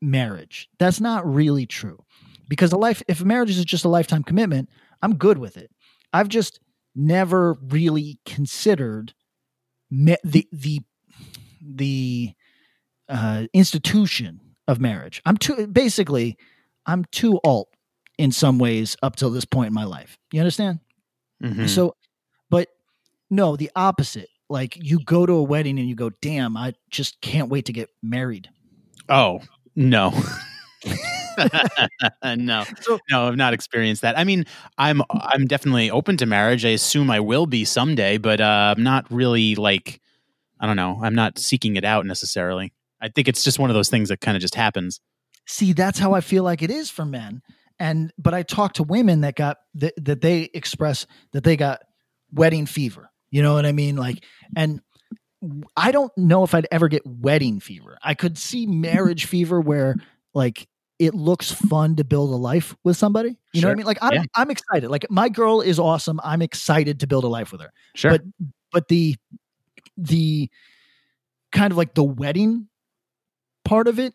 marriage. 0.00 0.68
That's 0.78 1.00
not 1.00 1.26
really 1.26 1.66
true. 1.66 2.02
Because 2.48 2.72
a 2.72 2.76
life 2.76 3.02
if 3.08 3.24
marriage 3.24 3.50
is 3.50 3.64
just 3.64 3.84
a 3.84 3.88
lifetime 3.88 4.22
commitment, 4.22 4.68
I'm 5.02 5.16
good 5.16 5.38
with 5.38 5.56
it. 5.56 5.70
I've 6.12 6.28
just 6.28 6.60
never 6.94 7.54
really 7.54 8.18
considered 8.26 9.14
me- 9.90 10.16
the 10.24 10.46
the 10.52 10.80
the 11.62 12.34
uh, 13.08 13.44
institution 13.52 14.40
of 14.68 14.80
marriage. 14.80 15.22
I'm 15.26 15.36
too 15.36 15.66
basically 15.66 16.36
I'm 16.86 17.04
too 17.06 17.40
alt 17.44 17.68
in 18.18 18.32
some 18.32 18.58
ways 18.58 18.96
up 19.02 19.16
till 19.16 19.30
this 19.30 19.44
point 19.44 19.68
in 19.68 19.74
my 19.74 19.84
life. 19.84 20.18
You 20.32 20.40
understand? 20.40 20.80
Mm-hmm. 21.42 21.66
So, 21.66 21.96
but 22.50 22.68
no, 23.30 23.56
the 23.56 23.70
opposite. 23.74 24.28
Like 24.50 24.76
you 24.80 25.00
go 25.00 25.24
to 25.24 25.32
a 25.32 25.42
wedding 25.42 25.78
and 25.78 25.88
you 25.88 25.94
go, 25.94 26.10
"Damn, 26.20 26.56
I 26.56 26.74
just 26.90 27.20
can't 27.22 27.48
wait 27.48 27.64
to 27.66 27.72
get 27.72 27.88
married." 28.02 28.50
Oh 29.08 29.40
no. 29.74 30.12
no, 32.36 32.64
so, 32.80 32.98
no, 33.10 33.28
I've 33.28 33.36
not 33.36 33.54
experienced 33.54 34.02
that. 34.02 34.18
I 34.18 34.24
mean, 34.24 34.44
I'm 34.78 35.02
I'm 35.10 35.46
definitely 35.46 35.90
open 35.90 36.16
to 36.18 36.26
marriage. 36.26 36.64
I 36.64 36.70
assume 36.70 37.10
I 37.10 37.20
will 37.20 37.46
be 37.46 37.64
someday, 37.64 38.18
but 38.18 38.40
uh, 38.40 38.74
I'm 38.76 38.82
not 38.82 39.10
really 39.10 39.54
like 39.54 40.00
I 40.60 40.66
don't 40.66 40.76
know. 40.76 41.00
I'm 41.02 41.14
not 41.14 41.38
seeking 41.38 41.76
it 41.76 41.84
out 41.84 42.06
necessarily. 42.06 42.72
I 43.00 43.08
think 43.08 43.28
it's 43.28 43.42
just 43.42 43.58
one 43.58 43.70
of 43.70 43.74
those 43.74 43.88
things 43.88 44.08
that 44.10 44.20
kind 44.20 44.36
of 44.36 44.40
just 44.40 44.54
happens. 44.54 45.00
See, 45.46 45.72
that's 45.72 45.98
how 45.98 46.14
I 46.14 46.20
feel 46.20 46.42
like 46.44 46.62
it 46.62 46.70
is 46.70 46.90
for 46.90 47.04
men. 47.04 47.42
And 47.78 48.12
but 48.16 48.34
I 48.34 48.42
talk 48.42 48.74
to 48.74 48.82
women 48.82 49.22
that 49.22 49.34
got 49.34 49.58
that, 49.74 49.94
that 50.04 50.20
they 50.20 50.50
express 50.54 51.06
that 51.32 51.44
they 51.44 51.56
got 51.56 51.82
wedding 52.32 52.66
fever. 52.66 53.10
You 53.30 53.42
know 53.42 53.54
what 53.54 53.66
I 53.66 53.72
mean? 53.72 53.96
Like 53.96 54.24
and 54.56 54.80
I 55.76 55.90
don't 55.90 56.16
know 56.16 56.44
if 56.44 56.54
I'd 56.54 56.68
ever 56.70 56.88
get 56.88 57.02
wedding 57.04 57.60
fever. 57.60 57.98
I 58.02 58.14
could 58.14 58.38
see 58.38 58.66
marriage 58.66 59.26
fever 59.26 59.60
where 59.60 59.96
like 60.34 60.68
it 60.98 61.14
looks 61.14 61.50
fun 61.50 61.96
to 61.96 62.04
build 62.04 62.30
a 62.30 62.36
life 62.36 62.74
with 62.84 62.96
somebody. 62.96 63.36
You 63.52 63.60
sure. 63.60 63.62
know 63.62 63.68
what 63.68 63.72
I 63.72 63.76
mean? 63.76 63.86
Like 63.86 63.98
I'm 64.00 64.12
yeah. 64.14 64.22
I'm 64.36 64.50
excited. 64.50 64.88
Like 64.88 65.06
my 65.10 65.28
girl 65.28 65.60
is 65.60 65.78
awesome. 65.78 66.20
I'm 66.22 66.42
excited 66.42 67.00
to 67.00 67.06
build 67.06 67.24
a 67.24 67.28
life 67.28 67.52
with 67.52 67.60
her. 67.60 67.72
Sure. 67.94 68.12
But 68.12 68.22
but 68.72 68.88
the 68.88 69.16
the 69.96 70.48
kind 71.52 71.72
of 71.72 71.76
like 71.76 71.94
the 71.94 72.04
wedding 72.04 72.68
part 73.64 73.88
of 73.88 73.98
it 73.98 74.14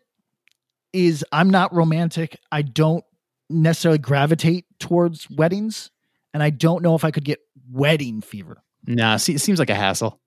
is 0.92 1.24
I'm 1.32 1.50
not 1.50 1.74
romantic. 1.74 2.38
I 2.50 2.62
don't 2.62 3.04
necessarily 3.48 3.98
gravitate 3.98 4.66
towards 4.78 5.28
weddings, 5.30 5.90
and 6.32 6.42
I 6.42 6.50
don't 6.50 6.82
know 6.82 6.94
if 6.94 7.04
I 7.04 7.10
could 7.10 7.24
get 7.24 7.40
wedding 7.70 8.20
fever. 8.20 8.62
Nah, 8.86 9.16
see, 9.16 9.34
it 9.34 9.40
seems 9.40 9.58
like 9.58 9.70
a 9.70 9.74
hassle. 9.74 10.20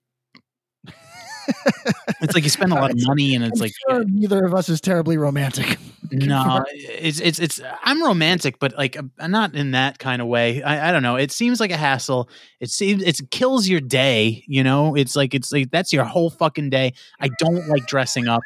it's 2.22 2.34
like 2.34 2.44
you 2.44 2.50
spend 2.50 2.72
a 2.72 2.76
lot 2.76 2.90
of 2.90 2.96
money, 3.06 3.34
and 3.34 3.44
it's 3.44 3.60
I'm 3.60 3.64
like 3.64 3.72
sure 3.88 4.04
neither 4.04 4.44
of 4.44 4.54
us 4.54 4.68
is 4.68 4.80
terribly 4.80 5.16
romantic. 5.16 5.78
no, 6.10 6.64
it's 6.68 7.20
it's 7.20 7.38
it's. 7.38 7.60
I'm 7.82 8.02
romantic, 8.02 8.58
but 8.58 8.76
like 8.76 8.96
uh, 8.96 9.26
not 9.26 9.54
in 9.54 9.72
that 9.72 9.98
kind 9.98 10.22
of 10.22 10.28
way. 10.28 10.62
I, 10.62 10.88
I 10.88 10.92
don't 10.92 11.02
know. 11.02 11.16
It 11.16 11.32
seems 11.32 11.60
like 11.60 11.70
a 11.70 11.76
hassle. 11.76 12.28
It 12.60 12.70
seems 12.70 13.02
it 13.02 13.18
kills 13.30 13.68
your 13.68 13.80
day. 13.80 14.44
You 14.46 14.62
know, 14.62 14.94
it's 14.94 15.16
like 15.16 15.34
it's 15.34 15.52
like 15.52 15.70
that's 15.70 15.92
your 15.92 16.04
whole 16.04 16.30
fucking 16.30 16.70
day. 16.70 16.94
I 17.20 17.28
don't 17.38 17.68
like 17.68 17.86
dressing 17.86 18.28
up. 18.28 18.42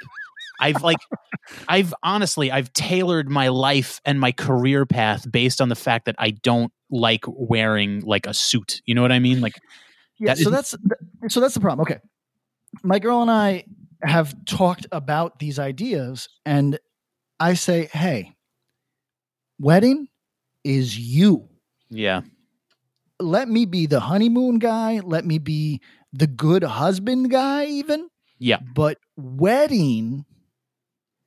I've 0.60 0.82
like, 0.82 0.98
I've 1.68 1.94
honestly, 2.02 2.50
I've 2.50 2.72
tailored 2.72 3.28
my 3.28 3.48
life 3.48 4.00
and 4.04 4.18
my 4.20 4.32
career 4.32 4.86
path 4.86 5.30
based 5.30 5.60
on 5.60 5.68
the 5.68 5.74
fact 5.74 6.06
that 6.06 6.16
I 6.18 6.30
don't 6.30 6.72
like 6.90 7.24
wearing 7.26 8.00
like 8.00 8.26
a 8.26 8.34
suit. 8.34 8.82
You 8.84 8.94
know 8.94 9.02
what 9.02 9.12
I 9.12 9.18
mean? 9.18 9.40
Like, 9.40 9.54
yeah. 10.18 10.34
That 10.34 10.38
so 10.38 10.50
that's 10.50 10.74
so 11.28 11.40
that's 11.40 11.54
the 11.54 11.60
problem. 11.60 11.80
Okay, 11.82 11.98
my 12.82 12.98
girl 12.98 13.22
and 13.22 13.30
I 13.30 13.64
have 14.02 14.34
talked 14.44 14.86
about 14.92 15.38
these 15.38 15.58
ideas, 15.58 16.28
and 16.44 16.78
I 17.40 17.54
say, 17.54 17.88
hey, 17.92 18.34
wedding 19.58 20.08
is 20.64 20.98
you. 20.98 21.48
Yeah. 21.90 22.22
Let 23.20 23.48
me 23.48 23.64
be 23.64 23.86
the 23.86 24.00
honeymoon 24.00 24.58
guy. 24.58 25.00
Let 25.00 25.24
me 25.24 25.38
be 25.38 25.80
the 26.12 26.26
good 26.26 26.62
husband 26.62 27.30
guy, 27.30 27.66
even. 27.66 28.08
Yeah. 28.38 28.58
But 28.74 28.98
wedding 29.16 30.24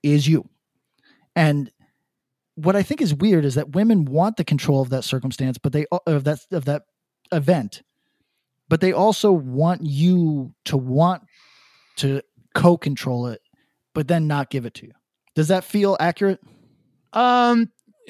is 0.04 0.28
you. 0.28 0.48
And 1.36 1.72
what 2.56 2.76
I 2.76 2.84
think 2.84 3.02
is 3.02 3.14
weird 3.14 3.46
is 3.46 3.56
that 3.56 3.76
women 3.76 4.06
want 4.06 4.38
the 4.38 4.44
control 4.44 4.82
of 4.82 4.90
that 4.90 5.04
circumstance, 5.04 5.58
but 5.58 5.74
they 5.74 5.86
of 6.06 6.24
that 6.26 6.40
of 6.52 6.66
that 6.66 6.84
event, 7.32 7.82
but 8.70 8.82
they 8.82 8.92
also 8.92 9.32
want 9.32 9.84
you 9.84 10.54
to 10.66 10.78
want 10.78 11.24
to 11.98 12.22
co-control 12.54 13.28
it, 13.28 13.42
but 13.94 14.08
then 14.08 14.28
not 14.28 14.50
give 14.50 14.66
it 14.66 14.74
to 14.76 14.88
you. 14.88 14.94
Does 15.36 15.48
that 15.48 15.64
feel 15.64 15.96
accurate? 16.00 16.40
Um 17.14 17.72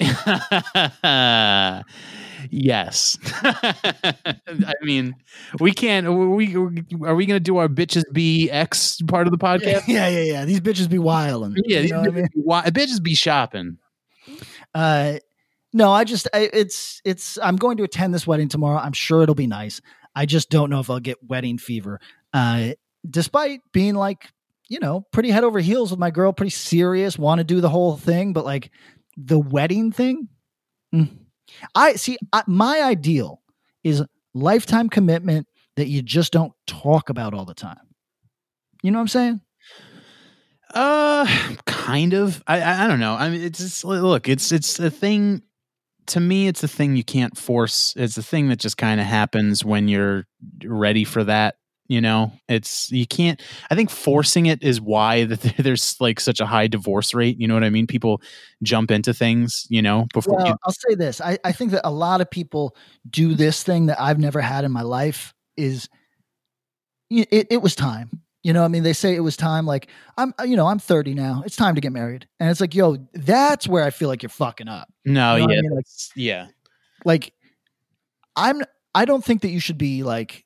yes. 2.50 3.18
I 3.42 4.74
mean, 4.82 5.14
we 5.60 5.72
can't. 5.72 6.06
We 6.34 6.54
are 6.56 7.14
we 7.14 7.26
going 7.26 7.36
to 7.36 7.40
do 7.40 7.56
our 7.58 7.68
bitches 7.68 8.04
be 8.12 8.50
X 8.50 9.00
part 9.08 9.26
of 9.26 9.30
the 9.30 9.38
podcast? 9.38 9.86
Yeah, 9.86 10.08
yeah, 10.08 10.22
yeah. 10.22 10.44
These 10.44 10.60
bitches 10.60 10.88
be 10.88 10.98
wilding. 10.98 11.56
Yeah, 11.64 11.82
these 11.82 11.92
bitches, 11.92 12.08
I 12.08 12.10
mean? 12.10 12.28
be, 12.34 12.80
bitches 12.80 13.02
be 13.02 13.14
shopping. 13.14 13.78
Uh, 14.74 15.14
no, 15.72 15.92
I 15.92 16.04
just 16.04 16.28
I, 16.32 16.50
it's 16.52 17.00
it's. 17.04 17.38
I'm 17.42 17.56
going 17.56 17.76
to 17.78 17.82
attend 17.82 18.14
this 18.14 18.26
wedding 18.26 18.48
tomorrow. 18.48 18.78
I'm 18.78 18.92
sure 18.92 19.22
it'll 19.22 19.34
be 19.34 19.46
nice. 19.46 19.80
I 20.14 20.26
just 20.26 20.50
don't 20.50 20.70
know 20.70 20.80
if 20.80 20.90
I'll 20.90 21.00
get 21.00 21.22
wedding 21.24 21.58
fever. 21.58 22.00
Uh, 22.32 22.72
despite 23.08 23.60
being 23.72 23.94
like 23.94 24.30
you 24.68 24.78
know 24.80 25.06
pretty 25.12 25.30
head 25.30 25.44
over 25.44 25.60
heels 25.60 25.90
with 25.90 26.00
my 26.00 26.10
girl, 26.10 26.32
pretty 26.32 26.50
serious, 26.50 27.18
want 27.18 27.38
to 27.38 27.44
do 27.44 27.60
the 27.60 27.68
whole 27.68 27.96
thing, 27.96 28.32
but 28.32 28.44
like 28.44 28.70
the 29.16 29.38
wedding 29.38 29.92
thing. 29.92 30.28
Mm, 30.94 31.16
I 31.74 31.94
see. 31.94 32.18
I, 32.32 32.42
my 32.46 32.82
ideal 32.82 33.42
is 33.84 34.02
lifetime 34.34 34.88
commitment 34.88 35.46
that 35.76 35.88
you 35.88 36.02
just 36.02 36.32
don't 36.32 36.52
talk 36.66 37.08
about 37.08 37.34
all 37.34 37.44
the 37.44 37.54
time. 37.54 37.94
You 38.82 38.90
know 38.90 38.98
what 38.98 39.02
I'm 39.02 39.08
saying? 39.08 39.40
Uh, 40.74 41.26
kind 41.66 42.14
of. 42.14 42.42
I 42.46 42.84
I, 42.84 42.86
don't 42.86 43.00
know. 43.00 43.14
I 43.14 43.28
mean, 43.28 43.42
it's 43.42 43.58
just, 43.58 43.84
look. 43.84 44.28
It's 44.28 44.52
it's 44.52 44.78
a 44.78 44.90
thing. 44.90 45.42
To 46.06 46.20
me, 46.20 46.48
it's 46.48 46.64
a 46.64 46.68
thing 46.68 46.96
you 46.96 47.04
can't 47.04 47.38
force. 47.38 47.94
It's 47.96 48.16
a 48.16 48.22
thing 48.22 48.48
that 48.48 48.58
just 48.58 48.76
kind 48.76 49.00
of 49.00 49.06
happens 49.06 49.64
when 49.64 49.86
you're 49.86 50.26
ready 50.64 51.04
for 51.04 51.22
that 51.24 51.56
you 51.92 52.00
know? 52.00 52.32
It's 52.48 52.90
you 52.90 53.06
can't 53.06 53.40
i 53.70 53.74
think 53.74 53.90
forcing 53.90 54.46
it 54.46 54.62
is 54.62 54.80
why 54.80 55.24
that 55.30 55.40
there's 55.58 55.96
like 56.00 56.20
such 56.20 56.40
a 56.40 56.46
high 56.46 56.66
divorce 56.66 57.14
rate 57.14 57.38
you 57.38 57.46
know 57.46 57.54
what 57.54 57.64
i 57.64 57.70
mean? 57.70 57.86
People 57.86 58.20
jump 58.62 58.90
into 58.90 59.12
things 59.12 59.66
you 59.68 59.82
know 59.82 60.06
before 60.12 60.36
well, 60.36 60.46
you- 60.48 60.56
i'll 60.64 60.72
say 60.72 60.94
this 60.94 61.20
I, 61.20 61.38
I 61.44 61.52
think 61.52 61.72
that 61.72 61.86
a 61.86 61.90
lot 61.90 62.20
of 62.20 62.30
people 62.30 62.76
do 63.10 63.34
this 63.34 63.62
thing 63.62 63.86
that 63.86 64.00
i've 64.00 64.18
never 64.18 64.40
had 64.40 64.64
in 64.64 64.72
my 64.72 64.82
life 64.82 65.34
is 65.56 65.88
it, 67.10 67.48
it 67.50 67.60
was 67.62 67.74
time 67.74 68.22
you 68.42 68.52
know 68.52 68.64
i 68.64 68.68
mean 68.68 68.82
they 68.82 68.92
say 68.92 69.14
it 69.14 69.20
was 69.20 69.36
time 69.36 69.66
like 69.66 69.88
i'm 70.16 70.32
uh, 70.38 70.44
you 70.44 70.56
know 70.56 70.66
i'm 70.66 70.78
30 70.78 71.14
now 71.14 71.42
it's 71.44 71.56
time 71.56 71.74
to 71.74 71.80
get 71.80 71.92
married 71.92 72.26
and 72.40 72.50
it's 72.50 72.60
like 72.60 72.74
yo 72.74 72.96
that's 73.14 73.66
where 73.68 73.84
i 73.84 73.90
feel 73.90 74.08
like 74.08 74.22
you're 74.22 74.30
fucking 74.30 74.68
up 74.68 74.88
no 75.04 75.36
you 75.36 75.46
know 75.46 75.52
yeah 75.52 75.58
I 75.58 75.62
mean? 75.62 75.74
like, 75.74 75.86
yeah. 76.16 76.46
like 77.04 77.32
i'm 78.36 78.62
i 78.94 79.04
don't 79.04 79.24
think 79.24 79.42
that 79.42 79.50
you 79.50 79.60
should 79.60 79.78
be 79.78 80.02
like 80.02 80.44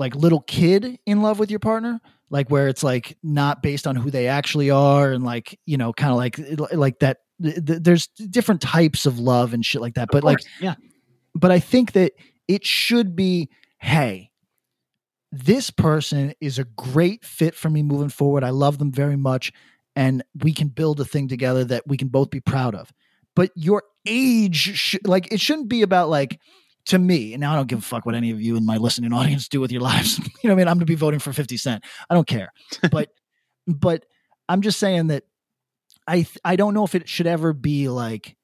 like 0.00 0.14
little 0.16 0.40
kid 0.40 0.98
in 1.06 1.22
love 1.22 1.38
with 1.38 1.50
your 1.50 1.60
partner 1.60 2.00
like 2.30 2.50
where 2.50 2.68
it's 2.68 2.82
like 2.82 3.16
not 3.22 3.62
based 3.62 3.86
on 3.86 3.96
who 3.96 4.10
they 4.10 4.26
actually 4.26 4.70
are 4.70 5.12
and 5.12 5.24
like 5.24 5.58
you 5.66 5.76
know 5.76 5.92
kind 5.92 6.10
of 6.10 6.16
like 6.16 6.40
like 6.72 6.98
that 7.00 7.18
th- 7.42 7.64
th- 7.64 7.82
there's 7.82 8.06
different 8.08 8.60
types 8.60 9.06
of 9.06 9.18
love 9.18 9.52
and 9.52 9.64
shit 9.64 9.80
like 9.80 9.94
that. 9.94 10.08
But 10.10 10.24
like 10.24 10.38
yeah. 10.60 10.74
but 11.34 11.50
i 11.50 11.58
think 11.58 11.92
that 11.92 12.12
it 12.48 12.64
should 12.64 13.14
be 13.14 13.50
hey 13.78 14.30
this 15.32 15.70
person 15.70 16.34
is 16.40 16.58
a 16.58 16.64
great 16.64 17.24
fit 17.24 17.54
for 17.54 17.70
me 17.70 17.82
moving 17.82 18.08
forward. 18.08 18.42
I 18.42 18.50
love 18.50 18.78
them 18.78 18.90
very 18.90 19.16
much 19.16 19.52
and 19.94 20.24
we 20.42 20.52
can 20.52 20.68
build 20.68 21.00
a 21.00 21.04
thing 21.04 21.28
together 21.28 21.64
that 21.64 21.86
we 21.86 21.96
can 21.96 22.08
both 22.08 22.30
be 22.30 22.40
proud 22.40 22.74
of. 22.74 22.92
But 23.36 23.50
your 23.54 23.84
age, 24.06 24.76
sh- 24.76 24.96
like 25.04 25.32
it 25.32 25.40
shouldn't 25.40 25.68
be 25.68 25.82
about 25.82 26.08
like 26.08 26.40
to 26.86 26.98
me. 26.98 27.34
And 27.34 27.40
now 27.40 27.52
I 27.52 27.56
don't 27.56 27.68
give 27.68 27.78
a 27.78 27.82
fuck 27.82 28.06
what 28.06 28.14
any 28.14 28.30
of 28.30 28.40
you 28.40 28.56
in 28.56 28.66
my 28.66 28.76
listening 28.76 29.12
audience 29.12 29.48
do 29.48 29.60
with 29.60 29.72
your 29.72 29.82
lives. 29.82 30.18
you 30.18 30.24
know 30.44 30.50
what 30.50 30.52
I 30.52 30.54
mean? 30.56 30.68
I'm 30.68 30.80
to 30.80 30.86
be 30.86 30.94
voting 30.94 31.20
for 31.20 31.32
50 31.32 31.56
Cent. 31.56 31.84
I 32.08 32.14
don't 32.14 32.26
care. 32.26 32.52
But 32.90 33.10
but 33.66 34.04
I'm 34.48 34.62
just 34.62 34.78
saying 34.78 35.08
that 35.08 35.24
I 36.06 36.16
th- 36.16 36.38
I 36.44 36.56
don't 36.56 36.74
know 36.74 36.84
if 36.84 36.94
it 36.94 37.08
should 37.08 37.26
ever 37.26 37.52
be 37.52 37.88
like 37.88 38.36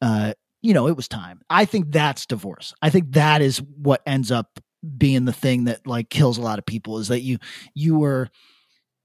uh 0.00 0.34
you 0.62 0.74
know, 0.74 0.86
it 0.86 0.96
was 0.96 1.08
time. 1.08 1.40
I 1.50 1.64
think 1.64 1.90
that's 1.90 2.24
divorce. 2.24 2.72
I 2.80 2.88
think 2.88 3.12
that 3.12 3.42
is 3.42 3.60
what 3.60 4.00
ends 4.06 4.30
up 4.30 4.60
being 4.96 5.24
the 5.24 5.32
thing 5.32 5.64
that 5.64 5.86
like 5.86 6.08
kills 6.08 6.38
a 6.38 6.42
lot 6.42 6.58
of 6.58 6.66
people 6.66 6.98
is 6.98 7.08
that 7.08 7.20
you 7.20 7.38
you 7.74 7.98
were 7.98 8.28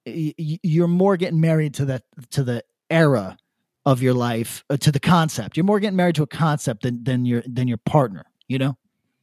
you're 0.06 0.88
more 0.88 1.18
getting 1.18 1.41
married 1.41 1.74
to 1.76 1.86
that 1.86 2.03
to 2.32 2.44
the 2.44 2.64
era 2.90 3.38
of 3.86 4.02
your 4.02 4.14
life 4.14 4.64
uh, 4.69 4.78
to 4.78 4.91
the 4.91 4.99
concept. 4.99 5.57
You're 5.57 5.65
more 5.65 5.80
getting 5.80 5.95
married 5.95 6.15
to 6.15 6.24
a 6.24 6.28
concept 6.28 6.84
than 6.84 7.03
than 7.03 7.26
your 7.26 7.44
than 7.45 7.68
your 7.68 7.78
partner, 7.78 8.26
you 8.48 8.57
know? 8.57 8.78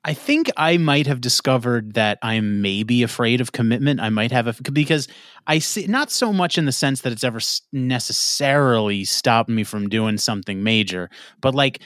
I 0.07 0.13
think 0.13 0.51
I 0.59 0.77
might 0.77 1.07
have 1.07 1.23
discovered 1.23 1.95
that 1.95 2.19
I'm 2.21 2.61
maybe 2.61 3.03
afraid 3.03 3.41
of 3.41 3.53
commitment. 3.53 4.01
I 4.01 4.11
might 4.11 4.33
have 4.33 4.47
a 4.47 4.71
because 4.71 5.09
I 5.47 5.59
see 5.61 5.87
not 5.87 6.11
so 6.11 6.31
much 6.31 6.59
in 6.59 6.67
the 6.67 6.73
sense 6.73 7.01
that 7.01 7.13
it's 7.13 7.25
ever 7.25 7.41
necessarily 7.73 9.05
stopped 9.05 9.49
me 9.49 9.65
from 9.65 9.89
doing 9.89 10.19
something 10.19 10.63
major, 10.63 11.09
but 11.41 11.55
like 11.55 11.81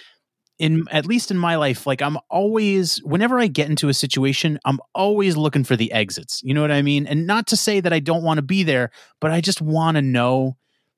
in 0.59 0.85
at 0.91 1.07
least 1.07 1.31
in 1.31 1.39
my 1.39 1.57
life 1.57 1.87
like 1.87 2.03
i'm 2.03 2.19
always 2.31 2.99
whenever 3.05 3.39
i 3.39 3.47
get 3.47 3.69
into 3.71 3.89
a 3.89 3.95
situation 3.95 4.59
i'm 4.65 4.81
always 4.95 5.37
looking 5.37 5.65
for 5.65 5.77
the 5.77 5.93
exits 5.93 6.41
you 6.43 6.53
know 6.53 6.61
what 6.61 6.73
i 6.73 6.83
mean 6.83 7.07
and 7.07 7.27
not 7.27 7.47
to 7.47 7.57
say 7.57 7.81
that 7.81 7.93
i 7.93 8.01
don't 8.01 8.25
want 8.25 8.39
to 8.39 8.43
be 8.43 8.63
there 8.63 8.91
but 9.21 9.31
i 9.31 9.41
just 9.41 9.63
want 9.63 9.97
to 9.97 10.03
know 10.03 10.57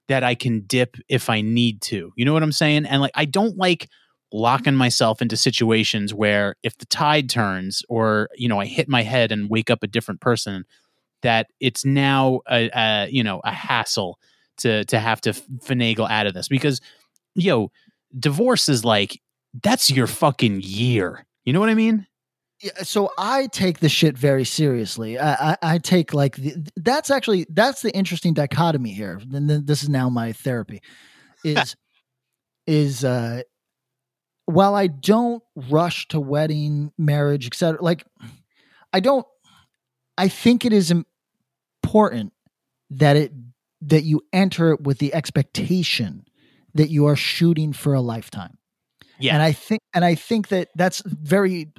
that 0.08 0.24
i 0.24 0.34
can 0.34 0.62
dip 0.66 0.96
if 1.08 1.28
i 1.28 1.40
need 1.40 1.80
to 1.82 2.10
you 2.16 2.24
know 2.24 2.32
what 2.32 2.42
i'm 2.42 2.52
saying 2.52 2.86
and 2.86 3.02
like 3.02 3.12
i 3.14 3.24
don't 3.24 3.56
like 3.58 3.88
locking 4.32 4.74
myself 4.74 5.20
into 5.20 5.36
situations 5.36 6.14
where 6.14 6.54
if 6.62 6.76
the 6.78 6.86
tide 6.86 7.28
turns 7.28 7.82
or 7.88 8.28
you 8.36 8.48
know 8.48 8.60
i 8.60 8.64
hit 8.64 8.88
my 8.88 9.02
head 9.02 9.32
and 9.32 9.50
wake 9.50 9.70
up 9.70 9.82
a 9.82 9.88
different 9.88 10.20
person 10.20 10.64
that 11.22 11.48
it's 11.58 11.84
now 11.84 12.40
a, 12.50 12.70
a 12.72 13.08
you 13.10 13.22
know 13.24 13.40
a 13.44 13.52
hassle 13.52 14.18
to 14.56 14.84
to 14.84 14.98
have 14.98 15.20
to 15.20 15.32
finagle 15.32 16.08
out 16.08 16.26
of 16.26 16.34
this 16.34 16.48
because 16.48 16.80
yo 17.34 17.70
divorce 18.18 18.68
is 18.68 18.84
like 18.84 19.20
that's 19.62 19.90
your 19.90 20.06
fucking 20.06 20.60
year. 20.62 21.26
You 21.44 21.52
know 21.52 21.60
what 21.60 21.70
I 21.70 21.74
mean? 21.74 22.06
Yeah, 22.62 22.82
so 22.82 23.10
I 23.16 23.46
take 23.46 23.80
the 23.80 23.88
shit 23.88 24.18
very 24.18 24.44
seriously. 24.44 25.18
I, 25.18 25.52
I, 25.52 25.56
I 25.62 25.78
take 25.78 26.12
like 26.12 26.36
the, 26.36 26.54
that's 26.76 27.10
actually 27.10 27.46
that's 27.48 27.82
the 27.82 27.90
interesting 27.92 28.34
dichotomy 28.34 28.92
here. 28.92 29.20
And 29.32 29.48
then 29.48 29.64
this 29.64 29.82
is 29.82 29.88
now 29.88 30.10
my 30.10 30.32
therapy. 30.32 30.82
Is 31.42 31.74
is 32.66 33.02
uh 33.02 33.40
while 34.46 34.74
I 34.74 34.86
don't 34.86 35.42
rush 35.54 36.08
to 36.08 36.20
wedding, 36.20 36.92
marriage, 36.98 37.46
etc. 37.46 37.82
Like 37.82 38.04
I 38.92 39.00
don't. 39.00 39.26
I 40.18 40.28
think 40.28 40.64
it 40.64 40.72
is 40.72 40.92
important 41.82 42.32
that 42.90 43.16
it 43.16 43.32
that 43.82 44.02
you 44.02 44.22
enter 44.32 44.72
it 44.72 44.82
with 44.82 44.98
the 44.98 45.14
expectation 45.14 46.26
that 46.74 46.90
you 46.90 47.06
are 47.06 47.16
shooting 47.16 47.72
for 47.72 47.94
a 47.94 48.00
lifetime. 48.00 48.58
Yeah. 49.18 49.34
And 49.34 49.42
I 49.42 49.52
think 49.52 49.82
and 49.94 50.04
I 50.04 50.14
think 50.14 50.48
that 50.48 50.68
that's 50.74 51.02
very 51.04 51.72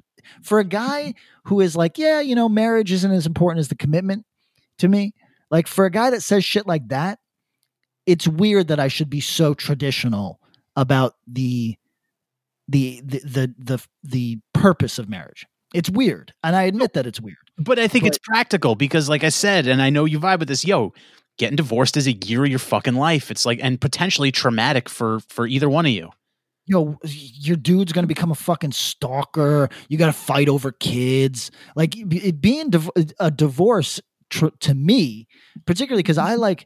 for 0.43 0.59
a 0.59 0.63
guy 0.63 1.13
who 1.45 1.61
is 1.61 1.75
like, 1.75 1.97
yeah, 1.97 2.21
you 2.21 2.35
know, 2.35 2.49
marriage 2.49 2.91
isn't 2.91 3.11
as 3.11 3.25
important 3.25 3.59
as 3.59 3.67
the 3.67 3.75
commitment 3.75 4.25
to 4.77 4.87
me. 4.87 5.13
Like 5.49 5.67
for 5.67 5.85
a 5.85 5.91
guy 5.91 6.11
that 6.11 6.23
says 6.23 6.45
shit 6.45 6.67
like 6.67 6.87
that, 6.89 7.19
it's 8.05 8.27
weird 8.27 8.67
that 8.69 8.79
I 8.79 8.87
should 8.87 9.09
be 9.09 9.19
so 9.19 9.53
traditional 9.53 10.39
about 10.75 11.15
the 11.27 11.77
the 12.71 13.01
the 13.03 13.19
the 13.19 13.55
the, 13.57 13.87
the 14.03 14.39
purpose 14.53 14.99
of 14.99 15.09
marriage. 15.09 15.45
It's 15.73 15.89
weird, 15.89 16.33
and 16.43 16.55
I 16.55 16.63
admit 16.63 16.93
that 16.93 17.05
it's 17.05 17.21
weird. 17.21 17.37
But 17.57 17.79
I 17.79 17.87
think 17.87 18.03
but, 18.03 18.09
it's 18.09 18.17
practical 18.17 18.75
because, 18.75 19.07
like 19.07 19.23
I 19.23 19.29
said, 19.29 19.67
and 19.67 19.81
I 19.81 19.89
know 19.89 20.05
you 20.05 20.19
vibe 20.19 20.39
with 20.39 20.47
this. 20.47 20.65
Yo, 20.65 20.93
getting 21.37 21.55
divorced 21.55 21.95
is 21.95 22.07
a 22.07 22.13
year 22.13 22.43
of 22.43 22.49
your 22.49 22.59
fucking 22.59 22.95
life. 22.95 23.31
It's 23.31 23.45
like 23.45 23.59
and 23.61 23.79
potentially 23.79 24.31
traumatic 24.31 24.89
for 24.89 25.19
for 25.29 25.47
either 25.47 25.69
one 25.69 25.85
of 25.85 25.91
you 25.91 26.11
Yo, 26.67 26.97
your 27.03 27.57
dude's 27.57 27.91
to 27.91 28.07
become 28.07 28.31
a 28.31 28.35
fucking 28.35 28.71
stalker. 28.71 29.67
You 29.89 29.97
got 29.97 30.05
to 30.05 30.13
fight 30.13 30.47
over 30.47 30.71
kids. 30.71 31.49
Like 31.75 31.95
being 32.39 32.69
div- 32.69 32.91
a 33.19 33.31
divorce 33.31 33.99
tr- 34.31 34.47
to 34.61 34.73
me, 34.73 35.27
particularly 35.65 36.01
because 36.01 36.17
I 36.17 36.35
like, 36.35 36.65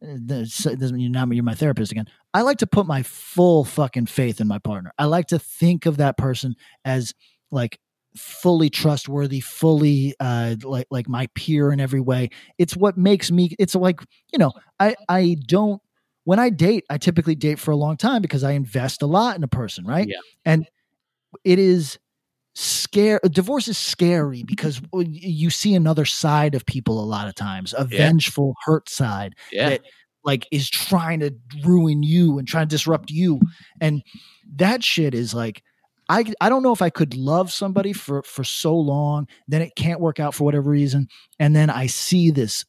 this, 0.00 0.64
now 0.64 1.26
you're 1.26 1.42
my 1.42 1.54
therapist 1.54 1.90
again. 1.90 2.06
I 2.32 2.42
like 2.42 2.58
to 2.58 2.66
put 2.66 2.86
my 2.86 3.02
full 3.02 3.64
fucking 3.64 4.06
faith 4.06 4.40
in 4.40 4.46
my 4.46 4.58
partner. 4.58 4.92
I 4.98 5.06
like 5.06 5.26
to 5.28 5.38
think 5.38 5.86
of 5.86 5.96
that 5.96 6.16
person 6.16 6.54
as 6.84 7.14
like 7.50 7.80
fully 8.16 8.70
trustworthy, 8.70 9.40
fully 9.40 10.14
uh, 10.20 10.56
like 10.62 10.86
like 10.90 11.08
my 11.08 11.28
peer 11.34 11.72
in 11.72 11.80
every 11.80 12.00
way. 12.00 12.30
It's 12.58 12.76
what 12.76 12.96
makes 12.96 13.30
me. 13.30 13.54
It's 13.58 13.74
like 13.74 14.00
you 14.32 14.38
know, 14.38 14.52
I 14.78 14.94
I 15.08 15.36
don't 15.46 15.80
when 16.24 16.38
I 16.38 16.50
date, 16.50 16.84
I 16.90 16.98
typically 16.98 17.36
date 17.36 17.58
for 17.58 17.70
a 17.70 17.76
long 17.76 17.96
time 17.96 18.20
because 18.20 18.42
I 18.42 18.52
invest 18.52 19.00
a 19.02 19.06
lot 19.06 19.36
in 19.36 19.44
a 19.44 19.48
person, 19.48 19.84
right? 19.84 20.08
Yeah. 20.08 20.18
And 20.44 20.66
it 21.44 21.58
is 21.58 21.98
scare 22.58 23.20
divorce 23.30 23.68
is 23.68 23.76
scary 23.76 24.42
because 24.42 24.80
you 25.04 25.50
see 25.50 25.74
another 25.74 26.06
side 26.06 26.54
of 26.54 26.64
people 26.64 26.98
a 26.98 27.04
lot 27.04 27.28
of 27.28 27.34
times 27.34 27.74
a 27.74 27.86
yeah. 27.90 27.98
vengeful 27.98 28.54
hurt 28.64 28.88
side 28.88 29.34
yeah. 29.52 29.68
that 29.68 29.82
like 30.24 30.46
is 30.50 30.70
trying 30.70 31.20
to 31.20 31.30
ruin 31.62 32.02
you 32.02 32.38
and 32.38 32.48
trying 32.48 32.66
to 32.66 32.74
disrupt 32.74 33.10
you 33.10 33.38
and 33.82 34.02
that 34.54 34.82
shit 34.82 35.14
is 35.14 35.34
like 35.34 35.62
I, 36.08 36.24
I 36.40 36.48
don't 36.48 36.62
know 36.62 36.72
if 36.72 36.80
I 36.80 36.88
could 36.88 37.14
love 37.14 37.52
somebody 37.52 37.92
for 37.92 38.22
for 38.22 38.42
so 38.42 38.74
long 38.74 39.28
then 39.46 39.60
it 39.60 39.72
can't 39.76 40.00
work 40.00 40.18
out 40.18 40.34
for 40.34 40.44
whatever 40.44 40.70
reason 40.70 41.08
and 41.38 41.54
then 41.54 41.68
I 41.68 41.88
see 41.88 42.30
this 42.30 42.64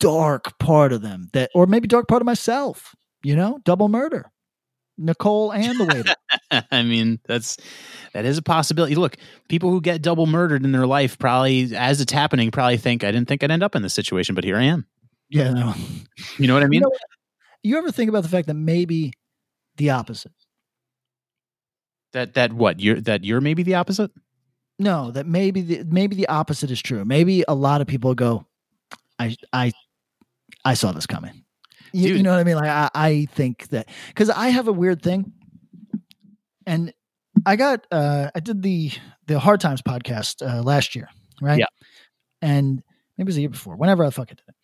dark 0.00 0.58
part 0.58 0.92
of 0.92 1.02
them 1.02 1.30
that, 1.32 1.50
or 1.54 1.66
maybe 1.66 1.88
dark 1.88 2.08
part 2.08 2.22
of 2.22 2.26
myself, 2.26 2.94
you 3.22 3.34
know, 3.34 3.58
double 3.64 3.88
murder. 3.88 4.30
Nicole 4.98 5.52
and 5.52 5.78
the 5.78 5.84
waiter. 5.84 6.66
I 6.70 6.82
mean, 6.82 7.20
that's 7.26 7.56
that 8.12 8.24
is 8.24 8.38
a 8.38 8.42
possibility. 8.42 8.94
Look, 8.94 9.16
people 9.48 9.70
who 9.70 9.80
get 9.80 10.02
double 10.02 10.26
murdered 10.26 10.64
in 10.64 10.72
their 10.72 10.86
life 10.86 11.18
probably, 11.18 11.74
as 11.74 12.00
it's 12.00 12.12
happening, 12.12 12.50
probably 12.50 12.78
think 12.78 13.04
I 13.04 13.10
didn't 13.10 13.28
think 13.28 13.42
I'd 13.42 13.50
end 13.50 13.62
up 13.62 13.76
in 13.76 13.82
this 13.82 13.94
situation, 13.94 14.34
but 14.34 14.44
here 14.44 14.56
I 14.56 14.64
am. 14.64 14.86
Yeah, 15.28 15.52
no. 15.52 15.74
You 16.38 16.48
know 16.48 16.54
what 16.54 16.62
I 16.62 16.66
mean? 16.66 16.80
You, 16.80 16.88
know, 16.88 16.92
you 17.62 17.78
ever 17.78 17.90
think 17.90 18.08
about 18.08 18.22
the 18.22 18.28
fact 18.28 18.46
that 18.46 18.54
maybe 18.54 19.12
the 19.76 19.90
opposite? 19.90 20.32
That 22.12 22.34
that 22.34 22.52
what 22.52 22.80
you're 22.80 23.00
that 23.02 23.24
you're 23.24 23.40
maybe 23.40 23.62
the 23.62 23.74
opposite? 23.74 24.10
No, 24.78 25.10
that 25.10 25.26
maybe 25.26 25.60
the 25.60 25.84
maybe 25.84 26.16
the 26.16 26.28
opposite 26.28 26.70
is 26.70 26.80
true. 26.80 27.04
Maybe 27.04 27.44
a 27.46 27.54
lot 27.54 27.80
of 27.80 27.86
people 27.86 28.14
go, 28.14 28.46
I 29.18 29.36
I 29.52 29.72
I 30.64 30.74
saw 30.74 30.92
this 30.92 31.06
coming. 31.06 31.44
You, 31.96 32.14
you 32.16 32.22
know 32.22 32.30
what 32.30 32.40
I 32.40 32.44
mean? 32.44 32.56
Like 32.56 32.68
I, 32.68 32.90
I 32.94 33.26
think 33.32 33.68
that 33.68 33.88
because 34.08 34.30
I 34.30 34.48
have 34.48 34.68
a 34.68 34.72
weird 34.72 35.02
thing, 35.02 35.32
and 36.66 36.92
I 37.44 37.56
got 37.56 37.86
uh 37.90 38.30
I 38.34 38.40
did 38.40 38.62
the 38.62 38.92
the 39.26 39.38
Hard 39.38 39.60
Times 39.60 39.82
podcast 39.82 40.46
uh, 40.46 40.62
last 40.62 40.94
year, 40.94 41.08
right? 41.40 41.58
Yeah, 41.58 41.66
and 42.42 42.82
maybe 43.16 43.26
it 43.26 43.26
was 43.26 43.34
the 43.36 43.42
year 43.42 43.50
before, 43.50 43.76
whenever 43.76 44.04
I 44.04 44.10
fucking 44.10 44.36
did 44.36 44.44
it, 44.48 44.54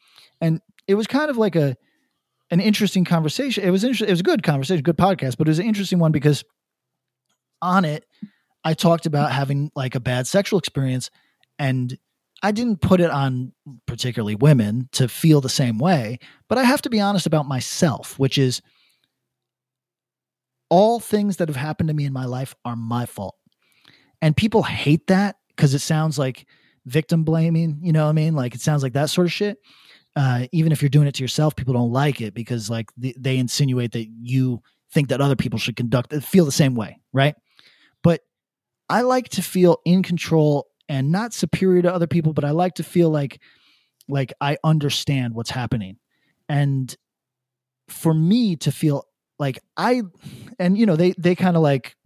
and 0.40 0.60
it 0.86 0.94
was 0.94 1.06
kind 1.06 1.30
of 1.30 1.36
like 1.36 1.56
a 1.56 1.76
an 2.50 2.60
interesting 2.60 3.04
conversation. 3.04 3.64
It 3.64 3.70
was 3.70 3.82
interesting. 3.82 4.08
It 4.08 4.12
was 4.12 4.20
a 4.20 4.24
good 4.24 4.42
conversation, 4.42 4.82
good 4.82 4.98
podcast, 4.98 5.38
but 5.38 5.48
it 5.48 5.50
was 5.50 5.58
an 5.58 5.66
interesting 5.66 5.98
one 5.98 6.12
because 6.12 6.44
on 7.62 7.84
it, 7.84 8.04
I 8.64 8.74
talked 8.74 9.06
about 9.06 9.32
having 9.32 9.70
like 9.74 9.94
a 9.94 10.00
bad 10.00 10.26
sexual 10.26 10.58
experience 10.58 11.10
and 11.58 11.96
I 12.42 12.50
didn't 12.50 12.80
put 12.80 13.00
it 13.00 13.10
on 13.10 13.52
particularly 13.86 14.34
women 14.34 14.88
to 14.92 15.08
feel 15.08 15.40
the 15.40 15.48
same 15.48 15.78
way, 15.78 16.18
but 16.48 16.58
I 16.58 16.64
have 16.64 16.82
to 16.82 16.90
be 16.90 17.00
honest 17.00 17.26
about 17.26 17.46
myself, 17.46 18.18
which 18.18 18.36
is 18.36 18.60
all 20.68 20.98
things 20.98 21.36
that 21.36 21.48
have 21.48 21.56
happened 21.56 21.88
to 21.88 21.94
me 21.94 22.04
in 22.04 22.12
my 22.12 22.24
life 22.24 22.54
are 22.64 22.74
my 22.74 23.06
fault. 23.06 23.36
And 24.20 24.36
people 24.36 24.62
hate 24.62 25.06
that 25.08 25.36
because 25.48 25.74
it 25.74 25.80
sounds 25.80 26.18
like 26.18 26.46
victim 26.86 27.24
blaming, 27.24 27.78
you 27.82 27.92
know 27.92 28.04
what 28.04 28.10
I 28.10 28.14
mean? 28.14 28.34
Like 28.34 28.54
it 28.54 28.60
sounds 28.60 28.82
like 28.82 28.94
that 28.94 29.10
sort 29.10 29.26
of 29.26 29.32
shit. 29.32 29.58
Uh, 30.16 30.46
even 30.52 30.72
if 30.72 30.82
you're 30.82 30.88
doing 30.88 31.06
it 31.06 31.14
to 31.14 31.22
yourself, 31.22 31.56
people 31.56 31.74
don't 31.74 31.92
like 31.92 32.20
it 32.20 32.34
because 32.34 32.68
like 32.68 32.90
the, 32.96 33.14
they 33.18 33.38
insinuate 33.38 33.92
that 33.92 34.06
you 34.20 34.62
think 34.90 35.08
that 35.08 35.20
other 35.20 35.36
people 35.36 35.58
should 35.58 35.76
conduct 35.76 36.12
feel 36.22 36.44
the 36.44 36.52
same 36.52 36.74
way, 36.74 36.98
right? 37.12 37.34
But 38.02 38.20
I 38.88 39.02
like 39.02 39.28
to 39.30 39.42
feel 39.42 39.78
in 39.84 40.02
control 40.02 40.66
and 40.92 41.10
not 41.10 41.32
superior 41.32 41.80
to 41.80 41.92
other 41.92 42.06
people, 42.06 42.34
but 42.34 42.44
I 42.44 42.50
like 42.50 42.74
to 42.74 42.82
feel 42.82 43.08
like 43.08 43.40
like 44.08 44.34
I 44.42 44.58
understand 44.62 45.32
what's 45.32 45.48
happening. 45.48 45.96
And 46.50 46.94
for 47.88 48.12
me 48.12 48.56
to 48.56 48.70
feel 48.70 49.06
like 49.38 49.58
I 49.74 50.02
and 50.58 50.76
you 50.76 50.84
know, 50.84 50.96
they 50.96 51.14
they 51.16 51.34
kind 51.34 51.56
of 51.56 51.62
like 51.62 51.96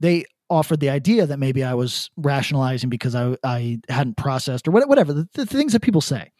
they 0.00 0.26
offered 0.50 0.80
the 0.80 0.90
idea 0.90 1.24
that 1.24 1.38
maybe 1.38 1.64
I 1.64 1.72
was 1.72 2.10
rationalizing 2.18 2.90
because 2.90 3.14
I 3.14 3.36
I 3.42 3.78
hadn't 3.88 4.18
processed 4.18 4.68
or 4.68 4.72
whatever 4.72 5.14
the, 5.14 5.26
the 5.32 5.46
things 5.46 5.72
that 5.72 5.80
people 5.80 6.02
say. 6.02 6.30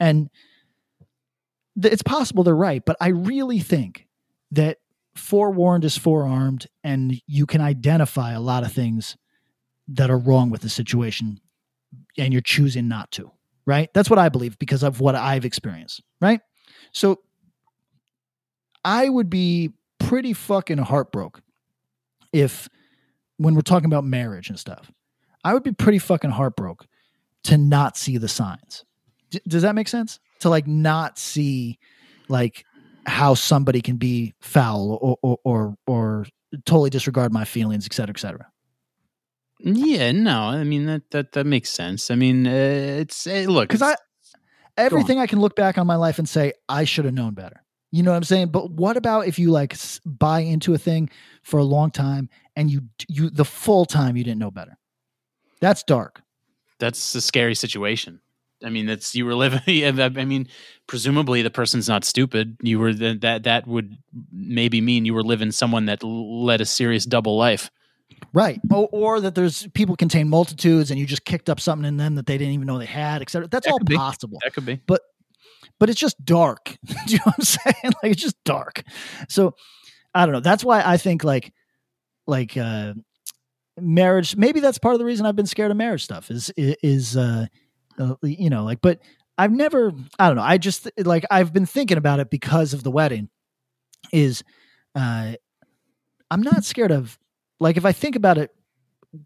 And 0.00 0.30
it's 1.76 2.02
possible 2.02 2.42
they're 2.42 2.56
right, 2.56 2.82
but 2.86 2.96
I 3.02 3.08
really 3.08 3.58
think 3.58 4.06
that 4.52 4.78
forewarned 5.14 5.84
is 5.84 5.98
forearmed, 5.98 6.68
and 6.82 7.20
you 7.26 7.44
can 7.44 7.60
identify 7.60 8.32
a 8.32 8.40
lot 8.40 8.64
of 8.64 8.72
things 8.72 9.14
that 9.88 10.10
are 10.10 10.18
wrong 10.18 10.50
with 10.50 10.60
the 10.60 10.68
situation, 10.68 11.40
and 12.16 12.32
you're 12.32 12.42
choosing 12.42 12.88
not 12.88 13.10
to. 13.12 13.30
Right? 13.66 13.90
That's 13.92 14.08
what 14.08 14.18
I 14.18 14.28
believe 14.30 14.58
because 14.58 14.82
of 14.82 15.00
what 15.00 15.14
I've 15.14 15.44
experienced. 15.44 16.02
Right? 16.20 16.40
So 16.92 17.20
I 18.84 19.08
would 19.08 19.28
be 19.28 19.72
pretty 19.98 20.32
fucking 20.32 20.78
heartbroken 20.78 21.42
if, 22.32 22.68
when 23.36 23.54
we're 23.54 23.60
talking 23.60 23.86
about 23.86 24.04
marriage 24.04 24.48
and 24.48 24.58
stuff, 24.58 24.90
I 25.44 25.52
would 25.52 25.62
be 25.62 25.72
pretty 25.72 25.98
fucking 25.98 26.30
heartbroken 26.30 26.88
to 27.44 27.58
not 27.58 27.96
see 27.96 28.16
the 28.16 28.28
signs. 28.28 28.84
D- 29.30 29.40
does 29.46 29.62
that 29.62 29.74
make 29.74 29.88
sense? 29.88 30.18
To 30.40 30.48
like 30.48 30.66
not 30.66 31.18
see 31.18 31.78
like 32.28 32.64
how 33.06 33.34
somebody 33.34 33.80
can 33.80 33.96
be 33.96 34.34
foul 34.40 34.98
or 35.00 35.18
or 35.22 35.38
or, 35.44 35.76
or 35.86 36.26
totally 36.64 36.90
disregard 36.90 37.32
my 37.32 37.44
feelings, 37.44 37.86
et 37.86 37.92
cetera, 37.92 38.14
et 38.16 38.20
cetera. 38.20 38.46
Yeah, 39.60 40.12
no, 40.12 40.42
I 40.42 40.64
mean 40.64 40.86
that 40.86 41.10
that 41.10 41.32
that 41.32 41.46
makes 41.46 41.70
sense. 41.70 42.10
I 42.10 42.14
mean, 42.14 42.46
uh, 42.46 42.50
it's 43.00 43.26
uh, 43.26 43.44
look 43.48 43.68
because 43.68 43.82
I 43.82 43.96
everything 44.76 45.18
I 45.18 45.26
can 45.26 45.40
look 45.40 45.56
back 45.56 45.78
on 45.78 45.86
my 45.86 45.96
life 45.96 46.18
and 46.18 46.28
say 46.28 46.52
I 46.68 46.84
should 46.84 47.04
have 47.04 47.14
known 47.14 47.34
better. 47.34 47.64
You 47.90 48.02
know 48.02 48.10
what 48.10 48.18
I'm 48.18 48.24
saying? 48.24 48.48
But 48.48 48.70
what 48.70 48.96
about 48.96 49.26
if 49.26 49.38
you 49.38 49.50
like 49.50 49.76
buy 50.04 50.40
into 50.40 50.74
a 50.74 50.78
thing 50.78 51.10
for 51.42 51.58
a 51.58 51.64
long 51.64 51.90
time 51.90 52.28
and 52.54 52.70
you 52.70 52.82
you 53.08 53.30
the 53.30 53.44
full 53.44 53.84
time 53.84 54.16
you 54.16 54.24
didn't 54.24 54.38
know 54.38 54.50
better? 54.50 54.78
That's 55.60 55.82
dark. 55.82 56.22
That's 56.78 57.14
a 57.14 57.20
scary 57.20 57.54
situation. 57.54 58.20
I 58.64 58.70
mean, 58.70 58.86
that's 58.86 59.14
you 59.14 59.24
were 59.24 59.34
living. 59.34 59.60
I 59.68 60.24
mean, 60.24 60.48
presumably 60.86 61.42
the 61.42 61.50
person's 61.50 61.88
not 61.88 62.04
stupid. 62.04 62.56
You 62.62 62.78
were 62.78 62.92
that 62.94 63.42
that 63.44 63.66
would 63.66 63.96
maybe 64.32 64.80
mean 64.80 65.04
you 65.04 65.14
were 65.14 65.22
living 65.22 65.50
someone 65.50 65.86
that 65.86 66.02
led 66.02 66.60
a 66.60 66.66
serious 66.66 67.04
double 67.04 67.36
life. 67.36 67.70
Right. 68.32 68.60
Or, 68.70 68.88
or 68.92 69.20
that 69.20 69.34
there's 69.34 69.66
people 69.68 69.96
contain 69.96 70.28
multitudes 70.28 70.90
and 70.90 71.00
you 71.00 71.06
just 71.06 71.24
kicked 71.24 71.48
up 71.48 71.60
something 71.60 71.86
in 71.86 71.96
them 71.96 72.16
that 72.16 72.26
they 72.26 72.38
didn't 72.38 72.54
even 72.54 72.66
know 72.66 72.78
they 72.78 72.86
had, 72.86 73.22
etc. 73.22 73.48
That's 73.48 73.66
that 73.66 73.72
all 73.72 73.80
possible. 73.80 74.38
That 74.42 74.52
could 74.52 74.66
be. 74.66 74.80
But 74.86 75.02
but 75.78 75.88
it's 75.90 76.00
just 76.00 76.22
dark. 76.24 76.76
Do 76.86 76.94
you 77.06 77.18
know 77.18 77.22
what 77.24 77.38
I'm 77.38 77.44
saying? 77.44 77.92
Like 78.02 78.12
it's 78.12 78.22
just 78.22 78.42
dark. 78.44 78.82
So 79.28 79.54
I 80.14 80.26
don't 80.26 80.32
know. 80.32 80.40
That's 80.40 80.64
why 80.64 80.82
I 80.84 80.96
think 80.96 81.24
like 81.24 81.52
like 82.26 82.56
uh 82.56 82.94
marriage 83.80 84.36
maybe 84.36 84.60
that's 84.60 84.78
part 84.78 84.94
of 84.94 84.98
the 84.98 85.04
reason 85.04 85.24
I've 85.24 85.36
been 85.36 85.46
scared 85.46 85.70
of 85.70 85.76
marriage 85.76 86.02
stuff 86.04 86.30
is 86.30 86.50
is 86.56 87.16
uh, 87.16 87.46
uh 87.98 88.14
you 88.22 88.50
know 88.50 88.64
like 88.64 88.80
but 88.80 89.00
I've 89.38 89.52
never 89.52 89.92
I 90.18 90.26
don't 90.26 90.36
know. 90.36 90.42
I 90.42 90.58
just 90.58 90.90
like 90.98 91.24
I've 91.30 91.52
been 91.52 91.66
thinking 91.66 91.96
about 91.96 92.20
it 92.20 92.28
because 92.28 92.74
of 92.74 92.82
the 92.82 92.90
wedding 92.90 93.30
is 94.12 94.42
uh 94.94 95.34
I'm 96.30 96.42
not 96.42 96.64
scared 96.64 96.90
of 96.90 97.18
like 97.60 97.76
if 97.76 97.84
I 97.84 97.92
think 97.92 98.16
about 98.16 98.38
it 98.38 98.50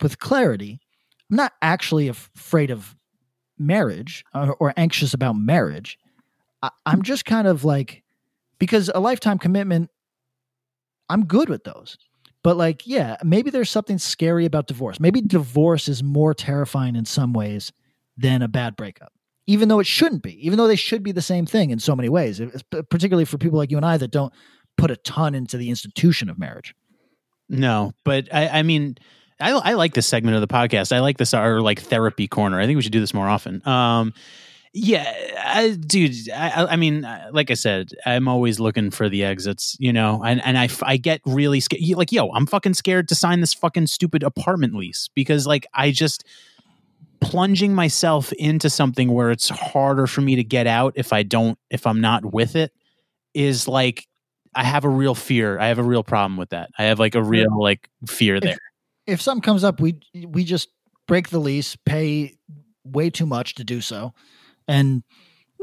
with 0.01 0.19
clarity, 0.19 0.81
I'm 1.31 1.37
not 1.37 1.53
actually 1.61 2.09
afraid 2.09 2.71
of 2.71 2.97
marriage 3.59 4.25
or, 4.35 4.55
or 4.55 4.75
anxious 4.77 5.15
about 5.15 5.37
marriage. 5.37 5.99
I, 6.63 6.71
I'm 6.87 7.03
just 7.03 7.25
kind 7.25 7.47
of 7.47 7.65
like 7.65 8.03
because 8.59 8.91
a 8.95 9.01
lifetime 9.01 9.39
commitment 9.39 9.91
I'm 11.09 11.27
good 11.27 11.49
with 11.49 11.65
those. 11.65 11.99
But 12.43 12.57
like, 12.57 12.87
yeah, 12.87 13.17
maybe 13.23 13.51
there's 13.51 13.71
something 13.71 13.99
scary 13.99 14.47
about 14.47 14.67
divorce. 14.67 14.99
Maybe 14.99 15.21
divorce 15.21 15.89
is 15.89 16.03
more 16.03 16.35
terrifying 16.35 16.97
in 16.97 17.05
some 17.05 17.33
ways 17.33 17.73
than 18.17 18.43
a 18.43 18.49
bad 18.49 18.77
breakup. 18.77 19.13
Even 19.47 19.69
though 19.69 19.79
it 19.79 19.87
shouldn't 19.87 20.23
be, 20.23 20.45
even 20.45 20.57
though 20.57 20.67
they 20.67 20.77
should 20.77 21.03
be 21.03 21.13
the 21.13 21.23
same 21.23 21.47
thing 21.47 21.71
in 21.71 21.79
so 21.79 21.95
many 21.95 22.09
ways, 22.09 22.41
particularly 22.71 23.25
for 23.25 23.39
people 23.39 23.59
like 23.59 23.71
you 23.71 23.77
and 23.77 23.87
I 23.87 23.97
that 23.97 24.11
don't 24.11 24.33
put 24.77 24.91
a 24.91 24.97
ton 24.97 25.35
into 25.35 25.57
the 25.57 25.69
institution 25.69 26.31
of 26.31 26.39
marriage. 26.39 26.75
No, 27.53 27.93
but 28.03 28.29
I, 28.33 28.49
I 28.49 28.63
mean, 28.63 28.97
I, 29.39 29.53
I 29.53 29.73
like 29.75 29.93
this 29.93 30.09
segment 30.09 30.35
of 30.35 30.41
the 30.41 30.49
podcast. 30.49 30.91
I 30.91 31.01
like 31.01 31.19
this 31.19 31.35
our 31.35 31.61
like 31.61 31.81
therapy 31.81 32.27
corner. 32.27 32.59
I 32.59 32.67
think 32.67 32.77
we 32.77 32.83
should 32.83 32.93
do 32.93 33.01
this 33.01 33.13
more 33.13 33.29
often. 33.29 33.67
Um, 33.69 34.15
yeah, 34.73 35.13
I, 35.39 35.73
dude. 35.73 36.31
I, 36.31 36.67
I 36.71 36.77
mean, 36.77 37.07
like 37.31 37.51
I 37.51 37.55
said, 37.55 37.91
I'm 38.07 38.27
always 38.27 38.59
looking 38.59 38.91
for 38.91 39.11
the 39.11 39.25
exits, 39.25 39.77
you 39.79 39.93
know. 39.93 40.25
And 40.25 40.43
and 40.43 40.57
I, 40.57 40.71
I 40.83 40.97
get 40.97 41.21
really 41.27 41.61
scared. 41.61 41.83
Like, 41.95 42.11
yo, 42.11 42.31
I'm 42.31 42.47
fucking 42.47 42.73
scared 42.73 43.09
to 43.09 43.15
sign 43.15 43.41
this 43.41 43.53
fucking 43.53 43.89
stupid 43.89 44.23
apartment 44.23 44.75
lease 44.75 45.11
because, 45.15 45.47
like, 45.47 45.67
I 45.75 45.91
just 45.91 46.25
plunging 47.21 47.75
myself 47.75 48.33
into 48.33 48.71
something 48.71 49.13
where 49.13 49.31
it's 49.31 49.51
harder 49.51 50.07
for 50.07 50.23
me 50.23 50.37
to 50.37 50.45
get 50.45 50.67
out 50.67 50.95
if 50.97 51.13
I 51.13 51.23
don't, 51.23 51.59
if 51.71 51.87
I'm 51.87 52.01
not 52.01 52.33
with 52.33 52.57
it, 52.57 52.73
is 53.35 53.69
like 53.69 54.09
I 54.55 54.65
have 54.65 54.85
a 54.85 54.89
real 54.89 55.15
fear. 55.15 55.59
I 55.59 55.69
have 55.69 55.79
a 55.79 55.83
real 55.83 56.03
problem 56.03 56.37
with 56.37 56.51
that. 56.51 56.71
I 56.79 56.85
have 56.85 56.99
like 56.99 57.15
a 57.15 57.23
real 57.23 57.59
like 57.61 57.89
fear 58.07 58.41
there. 58.41 58.59
If, 59.07 59.15
if 59.15 59.23
something 59.23 59.43
comes 59.43 59.65
up, 59.65 59.81
we 59.81 60.01
we 60.27 60.45
just 60.45 60.69
break 61.07 61.31
the 61.31 61.41
lease, 61.41 61.77
pay 61.87 62.37
way 62.85 63.11
too 63.11 63.27
much 63.27 63.55
to 63.55 63.65
do 63.65 63.81
so 63.81 64.13
and 64.69 65.03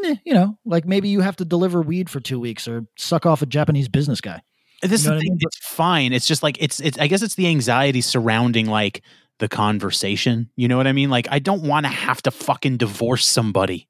eh, 0.04 0.16
you 0.26 0.34
know, 0.34 0.58
like 0.66 0.86
maybe 0.86 1.10
you 1.10 1.22
have 1.22 1.36
to 1.38 1.46
deliver 1.46 1.82
weed 1.82 2.10
for 2.10 2.20
two 2.20 2.40
weeks 2.40 2.68
or 2.68 2.86
suck 2.98 3.26
off 3.26 3.42
a 3.42 3.46
Japanese 3.46 3.88
business 3.88 4.22
guy. 4.22 4.42
This 4.82 5.04
you 5.04 5.12
know 5.12 5.20
thing, 5.20 5.32
I 5.32 5.34
mean? 5.34 5.40
it's 5.42 5.58
fine. 5.58 6.14
It's 6.14 6.26
just 6.26 6.42
like 6.44 6.58
it's 6.60 6.80
it's. 6.80 6.98
I 6.98 7.08
guess 7.08 7.22
it's 7.22 7.36
the 7.36 7.48
anxiety 7.48 8.02
surrounding 8.02 8.68
like 8.68 9.02
the 9.40 9.50
conversation. 9.50 10.50
You 10.56 10.68
know 10.68 10.78
what 10.78 10.88
I 10.88 10.94
mean? 10.94 11.10
Like 11.10 11.28
I 11.30 11.40
don't 11.40 11.64
want 11.64 11.86
to 11.86 11.92
have 11.92 12.22
to 12.24 12.32
fucking 12.32 12.78
divorce 12.78 13.28
somebody. 13.28 13.88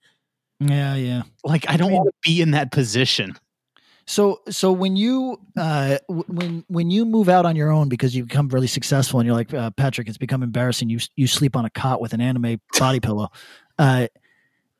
Yeah, 0.59 0.95
yeah. 0.95 1.23
Like 1.43 1.69
I 1.69 1.77
don't 1.77 1.87
I 1.87 1.89
mean, 1.89 1.97
want 1.97 2.09
to 2.09 2.29
be 2.29 2.41
in 2.41 2.51
that 2.51 2.71
position. 2.71 3.37
So 4.09 4.41
so 4.49 4.71
when 4.71 4.95
you 4.95 5.39
uh 5.55 5.99
when 6.07 6.65
when 6.67 6.89
you 6.89 7.05
move 7.05 7.29
out 7.29 7.45
on 7.45 7.55
your 7.55 7.69
own 7.69 7.89
because 7.89 8.15
you 8.15 8.25
become 8.25 8.47
really 8.47 8.65
successful 8.65 9.19
and 9.19 9.27
you're 9.27 9.35
like 9.35 9.53
uh, 9.53 9.69
Patrick, 9.69 10.07
it's 10.07 10.17
become 10.17 10.41
embarrassing. 10.41 10.89
You 10.89 10.97
you 11.15 11.27
sleep 11.27 11.55
on 11.55 11.63
a 11.63 11.69
cot 11.69 12.01
with 12.01 12.13
an 12.13 12.19
anime 12.19 12.59
body 12.79 12.99
pillow. 12.99 13.29
Uh, 13.77 14.07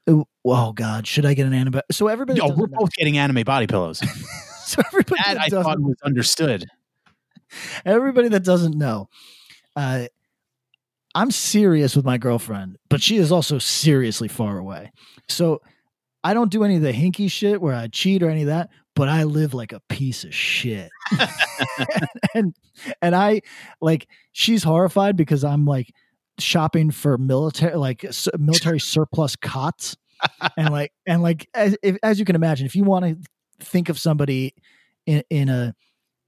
oh 0.07 0.71
God, 0.73 1.05
should 1.05 1.27
I 1.27 1.35
get 1.35 1.45
an 1.45 1.53
anime? 1.53 1.79
So 1.91 2.07
everybody, 2.07 2.39
Yo, 2.39 2.47
we're 2.47 2.65
know. 2.65 2.79
both 2.79 2.91
getting 2.93 3.19
anime 3.19 3.43
body 3.43 3.67
pillows. 3.67 3.99
so 4.65 4.81
everybody 4.87 5.21
that, 5.23 5.35
that 5.35 5.43
I 5.43 5.61
thought 5.61 5.79
was 5.79 5.97
understood. 6.03 6.65
Everybody 7.85 8.29
that 8.29 8.43
doesn't 8.43 8.75
know, 8.75 9.09
uh, 9.75 10.07
I'm 11.13 11.29
serious 11.29 11.95
with 11.95 12.05
my 12.05 12.17
girlfriend, 12.17 12.77
but 12.89 13.01
she 13.01 13.17
is 13.17 13.31
also 13.31 13.59
seriously 13.59 14.27
far 14.27 14.57
away. 14.57 14.91
So 15.27 15.61
I 16.23 16.33
don't 16.33 16.51
do 16.51 16.63
any 16.63 16.75
of 16.75 16.81
the 16.81 16.93
hinky 16.93 17.29
shit 17.29 17.61
where 17.61 17.75
I 17.75 17.87
cheat 17.87 18.23
or 18.23 18.29
any 18.29 18.41
of 18.41 18.47
that, 18.47 18.69
but 18.99 19.07
I 19.07 19.23
live 19.23 19.53
like 19.53 19.71
a 19.71 19.79
piece 19.87 20.25
of 20.25 20.35
shit. 20.35 20.89
and 22.35 22.53
and 23.01 23.15
I 23.15 23.41
like 23.79 24.09
she's 24.33 24.61
horrified 24.61 25.15
because 25.15 25.45
I'm 25.45 25.63
like 25.63 25.93
shopping 26.37 26.91
for 26.91 27.17
military 27.17 27.75
like 27.77 28.05
military 28.37 28.79
surplus 28.81 29.37
cots 29.37 29.95
and 30.57 30.69
like 30.69 30.91
and 31.07 31.21
like 31.21 31.47
as, 31.53 31.77
if, 31.81 31.97
as 32.03 32.19
you 32.19 32.25
can 32.25 32.35
imagine 32.35 32.65
if 32.65 32.75
you 32.75 32.83
want 32.83 33.05
to 33.05 33.17
think 33.65 33.87
of 33.87 33.97
somebody 33.97 34.53
in, 35.05 35.23
in 35.29 35.47
a 35.47 35.73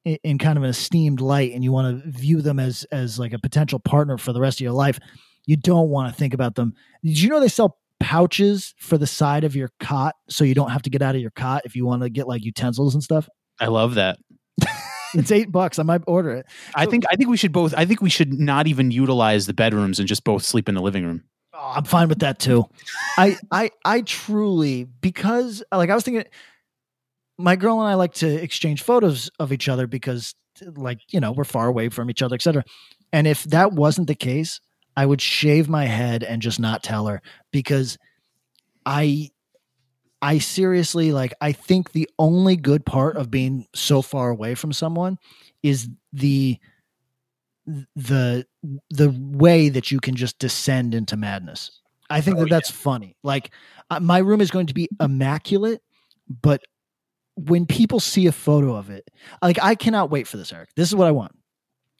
in 0.05 0.37
kind 0.37 0.57
of 0.57 0.63
an 0.63 0.69
esteemed 0.69 1.19
light 1.19 1.51
and 1.53 1.65
you 1.65 1.73
want 1.73 2.01
to 2.03 2.09
view 2.09 2.41
them 2.41 2.57
as 2.57 2.85
as 2.85 3.19
like 3.19 3.33
a 3.33 3.39
potential 3.39 3.79
partner 3.79 4.17
for 4.17 4.31
the 4.31 4.39
rest 4.39 4.59
of 4.59 4.63
your 4.63 4.71
life 4.71 4.97
you 5.45 5.57
don't 5.57 5.89
want 5.89 6.11
to 6.11 6.17
think 6.17 6.33
about 6.33 6.55
them 6.55 6.73
did 7.03 7.19
you 7.19 7.27
know 7.27 7.41
they 7.41 7.49
sell 7.49 7.80
pouches 8.01 8.73
for 8.77 8.97
the 8.97 9.07
side 9.07 9.43
of 9.43 9.55
your 9.55 9.69
cot 9.79 10.15
so 10.29 10.43
you 10.43 10.53
don't 10.53 10.71
have 10.71 10.81
to 10.81 10.89
get 10.89 11.01
out 11.01 11.15
of 11.15 11.21
your 11.21 11.31
cot 11.31 11.61
if 11.65 11.75
you 11.75 11.85
want 11.85 12.01
to 12.01 12.09
get 12.09 12.27
like 12.27 12.43
utensils 12.43 12.93
and 12.93 13.03
stuff 13.03 13.29
i 13.59 13.67
love 13.67 13.95
that 13.95 14.17
it's 15.13 15.31
eight 15.31 15.51
bucks. 15.51 15.79
I 15.79 15.83
might 15.83 16.01
order 16.07 16.31
it. 16.31 16.45
So, 16.49 16.71
I 16.75 16.85
think 16.85 17.03
I 17.11 17.15
think 17.15 17.29
we 17.29 17.37
should 17.37 17.51
both. 17.51 17.73
I 17.75 17.85
think 17.85 18.01
we 18.01 18.09
should 18.09 18.33
not 18.33 18.67
even 18.67 18.91
utilize 18.91 19.45
the 19.45 19.53
bedrooms 19.53 19.99
and 19.99 20.07
just 20.07 20.23
both 20.23 20.43
sleep 20.43 20.69
in 20.69 20.75
the 20.75 20.81
living 20.81 21.05
room. 21.05 21.23
Oh, 21.53 21.73
I'm 21.75 21.83
fine 21.83 22.09
with 22.09 22.19
that 22.19 22.39
too. 22.39 22.65
I 23.17 23.37
I 23.51 23.71
I 23.83 24.01
truly 24.01 24.85
because 24.85 25.63
like 25.71 25.89
I 25.89 25.95
was 25.95 26.03
thinking, 26.03 26.25
my 27.37 27.55
girl 27.55 27.79
and 27.81 27.89
I 27.89 27.95
like 27.95 28.13
to 28.15 28.27
exchange 28.27 28.81
photos 28.81 29.29
of 29.39 29.51
each 29.51 29.67
other 29.69 29.87
because 29.87 30.35
like 30.75 30.99
you 31.09 31.19
know 31.19 31.31
we're 31.31 31.43
far 31.43 31.67
away 31.67 31.89
from 31.89 32.09
each 32.09 32.21
other, 32.21 32.35
etc. 32.35 32.63
And 33.13 33.27
if 33.27 33.43
that 33.45 33.73
wasn't 33.73 34.07
the 34.07 34.15
case, 34.15 34.61
I 34.95 35.05
would 35.05 35.21
shave 35.21 35.69
my 35.69 35.85
head 35.85 36.23
and 36.23 36.41
just 36.41 36.59
not 36.59 36.83
tell 36.83 37.07
her 37.07 37.21
because 37.51 37.97
I 38.85 39.31
I 40.21 40.37
seriously 40.37 41.11
like 41.11 41.33
I 41.41 41.51
think 41.51 41.91
the 41.91 42.09
only 42.19 42.55
good 42.55 42.85
part 42.85 43.17
of 43.17 43.31
being 43.31 43.67
so 43.73 44.01
far 44.01 44.29
away 44.29 44.55
from 44.55 44.73
someone 44.73 45.17
is 45.63 45.89
the 46.13 46.59
the 47.95 48.45
the 48.89 49.15
way 49.17 49.69
that 49.69 49.91
you 49.91 49.99
can 49.99 50.15
just 50.15 50.37
descend 50.39 50.93
into 50.93 51.15
madness. 51.15 51.81
I 52.09 52.21
think 52.21 52.37
oh, 52.37 52.41
that 52.41 52.49
that's 52.49 52.69
yeah. 52.69 52.77
funny. 52.77 53.15
Like 53.23 53.51
uh, 53.89 53.99
my 53.99 54.19
room 54.19 54.41
is 54.41 54.51
going 54.51 54.67
to 54.67 54.73
be 54.73 54.89
immaculate, 54.99 55.81
but 56.29 56.61
when 57.35 57.65
people 57.65 57.99
see 57.99 58.27
a 58.27 58.31
photo 58.31 58.75
of 58.75 58.89
it, 58.89 59.09
like 59.41 59.57
I 59.61 59.75
cannot 59.75 60.11
wait 60.11 60.27
for 60.27 60.37
this, 60.37 60.51
Eric. 60.51 60.69
This 60.75 60.89
is 60.89 60.95
what 60.95 61.07
I 61.07 61.11
want. 61.11 61.31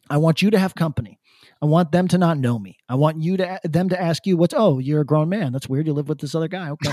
I 0.10 0.18
want 0.18 0.42
you 0.42 0.50
to 0.52 0.60
have 0.60 0.76
company. 0.76 1.21
I 1.62 1.68
want 1.68 1.92
them 1.92 2.08
to 2.08 2.18
not 2.18 2.40
know 2.40 2.58
me. 2.58 2.78
I 2.90 2.96
want 2.96 3.22
you 3.22 3.38
to 3.38 3.60
them 3.64 3.90
to 3.90 4.02
ask 4.02 4.26
you 4.26 4.36
what's 4.36 4.54
oh, 4.58 4.80
you're 4.80 5.02
a 5.02 5.06
grown 5.06 5.30
man. 5.30 5.52
That's 5.54 5.70
weird. 5.70 5.86
You 5.86 5.94
live 5.94 6.10
with 6.10 6.20
this 6.20 6.34
other 6.34 6.48
guy. 6.48 6.72
Okay. 6.72 6.92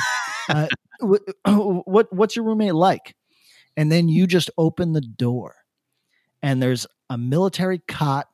uh, 0.48 0.68
what 1.84 2.12
what's 2.12 2.36
your 2.36 2.44
roommate 2.44 2.74
like? 2.74 3.14
And 3.76 3.90
then 3.90 4.08
you 4.08 4.26
just 4.26 4.50
open 4.58 4.92
the 4.92 5.00
door, 5.00 5.54
and 6.42 6.62
there's 6.62 6.86
a 7.08 7.16
military 7.16 7.78
cot, 7.78 8.28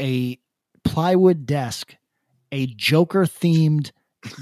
a 0.00 0.38
plywood 0.84 1.46
desk, 1.46 1.94
a 2.50 2.66
Joker 2.66 3.24
themed 3.24 3.92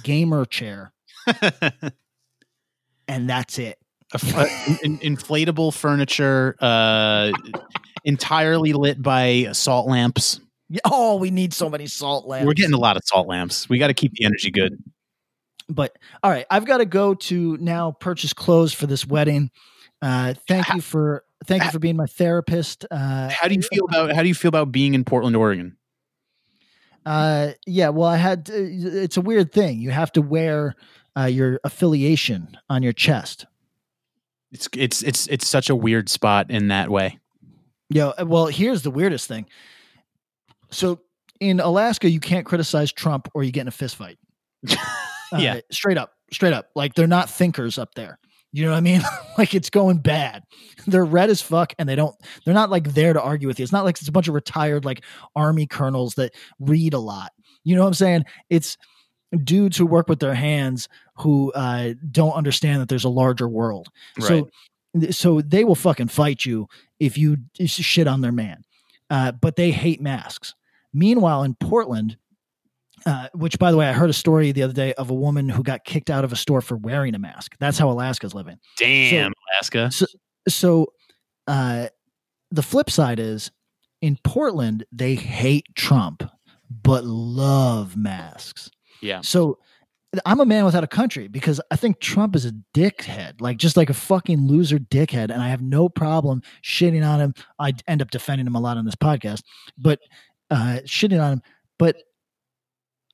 gamer 0.02 0.44
chair, 0.44 0.92
and 3.08 3.28
that's 3.28 3.58
it. 3.58 3.78
Uh, 4.14 4.46
in, 4.84 4.98
inflatable 4.98 5.74
furniture, 5.74 6.54
uh, 6.60 7.32
entirely 8.04 8.72
lit 8.72 9.02
by 9.02 9.48
salt 9.52 9.88
lamps. 9.88 10.40
Oh, 10.84 11.16
we 11.16 11.30
need 11.30 11.52
so 11.52 11.70
many 11.70 11.86
salt 11.86 12.26
lamps. 12.26 12.46
We're 12.46 12.54
getting 12.54 12.74
a 12.74 12.78
lot 12.78 12.96
of 12.96 13.02
salt 13.04 13.28
lamps. 13.28 13.68
We 13.68 13.78
got 13.78 13.88
to 13.88 13.94
keep 13.94 14.12
the 14.14 14.24
energy 14.24 14.50
good. 14.50 14.82
But 15.68 15.96
all 16.22 16.30
right, 16.30 16.46
I've 16.50 16.64
got 16.64 16.78
to 16.78 16.84
go 16.84 17.14
to 17.14 17.56
now 17.58 17.92
purchase 17.92 18.32
clothes 18.32 18.72
for 18.72 18.86
this 18.86 19.06
wedding. 19.06 19.50
Uh, 20.02 20.34
thank 20.46 20.72
you 20.74 20.80
for 20.80 21.24
thank 21.46 21.64
you 21.64 21.70
for 21.70 21.78
being 21.78 21.96
my 21.96 22.06
therapist. 22.06 22.84
Uh, 22.90 23.28
how 23.30 23.48
do 23.48 23.54
you 23.54 23.62
feel 23.62 23.84
about 23.88 24.14
how 24.14 24.22
do 24.22 24.28
you 24.28 24.34
feel 24.34 24.48
about 24.48 24.70
being 24.70 24.94
in 24.94 25.04
Portland, 25.04 25.36
Oregon? 25.36 25.76
Uh, 27.04 27.52
yeah, 27.66 27.88
well, 27.88 28.08
I 28.08 28.16
had 28.16 28.48
it's 28.52 29.16
a 29.16 29.20
weird 29.20 29.52
thing. 29.52 29.78
You 29.78 29.90
have 29.90 30.12
to 30.12 30.22
wear 30.22 30.74
uh, 31.16 31.24
your 31.24 31.60
affiliation 31.64 32.56
on 32.68 32.82
your 32.82 32.92
chest. 32.92 33.46
It's 34.52 34.68
it's 34.74 35.02
it's 35.02 35.26
it's 35.28 35.48
such 35.48 35.70
a 35.70 35.74
weird 35.74 36.08
spot 36.08 36.50
in 36.50 36.68
that 36.68 36.90
way. 36.90 37.18
Yeah, 37.88 38.22
well, 38.22 38.46
here's 38.46 38.82
the 38.82 38.90
weirdest 38.90 39.28
thing. 39.28 39.46
So 40.70 41.00
in 41.40 41.60
Alaska, 41.60 42.10
you 42.10 42.20
can't 42.20 42.46
criticize 42.46 42.92
Trump 42.92 43.28
or 43.34 43.42
you 43.42 43.52
get 43.52 43.62
in 43.62 43.68
a 43.68 43.72
fist 43.72 43.96
fight. 43.96 44.18
yeah, 45.36 45.56
uh, 45.56 45.60
straight 45.70 45.98
up, 45.98 46.12
straight 46.32 46.52
up. 46.52 46.70
Like 46.74 46.94
they're 46.94 47.06
not 47.06 47.30
thinkers 47.30 47.78
up 47.78 47.94
there. 47.94 48.18
You 48.52 48.64
know 48.64 48.70
what 48.70 48.78
I 48.78 48.80
mean? 48.80 49.02
like 49.38 49.54
it's 49.54 49.70
going 49.70 49.98
bad. 49.98 50.42
They're 50.86 51.04
red 51.04 51.30
as 51.30 51.42
fuck 51.42 51.74
and 51.78 51.88
they 51.88 51.94
don't 51.94 52.14
they're 52.44 52.54
not 52.54 52.70
like 52.70 52.94
there 52.94 53.12
to 53.12 53.20
argue 53.20 53.48
with 53.48 53.58
you. 53.58 53.62
It's 53.62 53.72
not 53.72 53.84
like 53.84 53.98
it's 53.98 54.08
a 54.08 54.12
bunch 54.12 54.28
of 54.28 54.34
retired 54.34 54.84
like 54.84 55.04
army 55.34 55.66
colonels 55.66 56.14
that 56.14 56.34
read 56.58 56.94
a 56.94 56.98
lot. 56.98 57.32
You 57.64 57.76
know 57.76 57.82
what 57.82 57.88
I'm 57.88 57.94
saying? 57.94 58.24
It's 58.48 58.76
dudes 59.42 59.76
who 59.76 59.86
work 59.86 60.08
with 60.08 60.20
their 60.20 60.34
hands 60.34 60.88
who 61.16 61.52
uh, 61.52 61.94
don't 62.10 62.32
understand 62.32 62.80
that 62.80 62.88
there's 62.88 63.04
a 63.04 63.10
larger 63.10 63.48
world. 63.48 63.88
Right. 64.18 64.26
So 64.26 64.48
so 65.10 65.42
they 65.42 65.64
will 65.64 65.74
fucking 65.74 66.08
fight 66.08 66.46
you 66.46 66.68
if 66.98 67.18
you 67.18 67.36
shit 67.60 68.06
on 68.06 68.22
their 68.22 68.32
man. 68.32 68.62
Uh, 69.10 69.32
but 69.32 69.56
they 69.56 69.70
hate 69.70 70.00
masks. 70.00 70.54
Meanwhile, 70.92 71.42
in 71.42 71.54
Portland, 71.54 72.16
uh, 73.04 73.28
which 73.34 73.58
by 73.58 73.70
the 73.70 73.76
way, 73.76 73.86
I 73.86 73.92
heard 73.92 74.10
a 74.10 74.14
story 74.14 74.52
the 74.52 74.62
other 74.62 74.72
day 74.72 74.92
of 74.94 75.10
a 75.10 75.14
woman 75.14 75.48
who 75.48 75.62
got 75.62 75.84
kicked 75.84 76.10
out 76.10 76.24
of 76.24 76.32
a 76.32 76.36
store 76.36 76.60
for 76.60 76.76
wearing 76.76 77.14
a 77.14 77.18
mask. 77.18 77.54
That's 77.60 77.78
how 77.78 77.90
Alaska's 77.90 78.34
living. 78.34 78.58
Damn, 78.78 79.32
so, 79.32 79.40
Alaska. 79.54 79.90
So, 79.92 80.06
so 80.48 80.86
uh, 81.46 81.88
the 82.50 82.62
flip 82.62 82.90
side 82.90 83.20
is 83.20 83.50
in 84.02 84.18
Portland, 84.24 84.84
they 84.90 85.14
hate 85.14 85.66
Trump, 85.74 86.22
but 86.70 87.04
love 87.04 87.96
masks. 87.96 88.70
Yeah. 89.00 89.20
So 89.20 89.58
I'm 90.24 90.40
a 90.40 90.46
man 90.46 90.64
without 90.64 90.84
a 90.84 90.88
country 90.88 91.28
because 91.28 91.60
I 91.70 91.76
think 91.76 92.00
Trump 92.00 92.36
is 92.36 92.46
a 92.46 92.52
dickhead, 92.74 93.40
like 93.40 93.56
just 93.56 93.76
like 93.76 93.90
a 93.90 93.94
fucking 93.94 94.46
loser 94.46 94.78
dickhead. 94.78 95.30
And 95.30 95.42
I 95.42 95.48
have 95.48 95.62
no 95.62 95.88
problem 95.88 96.42
shitting 96.62 97.06
on 97.06 97.20
him. 97.20 97.34
I 97.58 97.72
end 97.86 98.02
up 98.02 98.10
defending 98.10 98.46
him 98.46 98.54
a 98.54 98.60
lot 98.60 98.76
on 98.76 98.84
this 98.84 98.94
podcast, 98.94 99.42
but 99.76 100.00
uh, 100.50 100.80
shitting 100.84 101.22
on 101.22 101.34
him. 101.34 101.42
But 101.78 101.96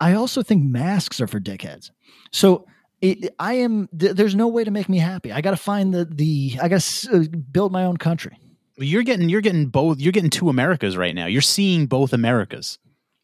I 0.01 0.15
also 0.15 0.43
think 0.43 0.65
masks 0.65 1.20
are 1.20 1.27
for 1.27 1.41
dickheads. 1.41 1.91
So 2.33 2.66
it, 3.01 3.35
I 3.39 3.55
am. 3.55 3.89
Th- 3.99 4.12
there's 4.12 4.35
no 4.35 4.49
way 4.49 4.65
to 4.65 4.70
make 4.70 4.89
me 4.89 4.99
happy. 4.99 5.33
I 5.33 5.41
got 5.41 5.51
to 5.51 5.57
find 5.57 5.93
the 5.93 6.05
the. 6.05 6.59
I 6.62 6.69
got 6.69 6.81
to 6.81 7.16
uh, 7.16 7.37
build 7.51 7.73
my 7.73 7.85
own 7.85 7.97
country. 7.97 8.39
You're 8.77 9.03
getting 9.03 9.29
you're 9.29 9.41
getting 9.41 9.66
both. 9.66 10.01
You're 10.01 10.12
getting 10.12 10.31
two 10.31 10.49
Americas 10.49 10.97
right 10.97 11.15
now. 11.15 11.27
You're 11.27 11.43
seeing 11.43 11.87
both 11.87 12.12
Americas. 12.12 12.79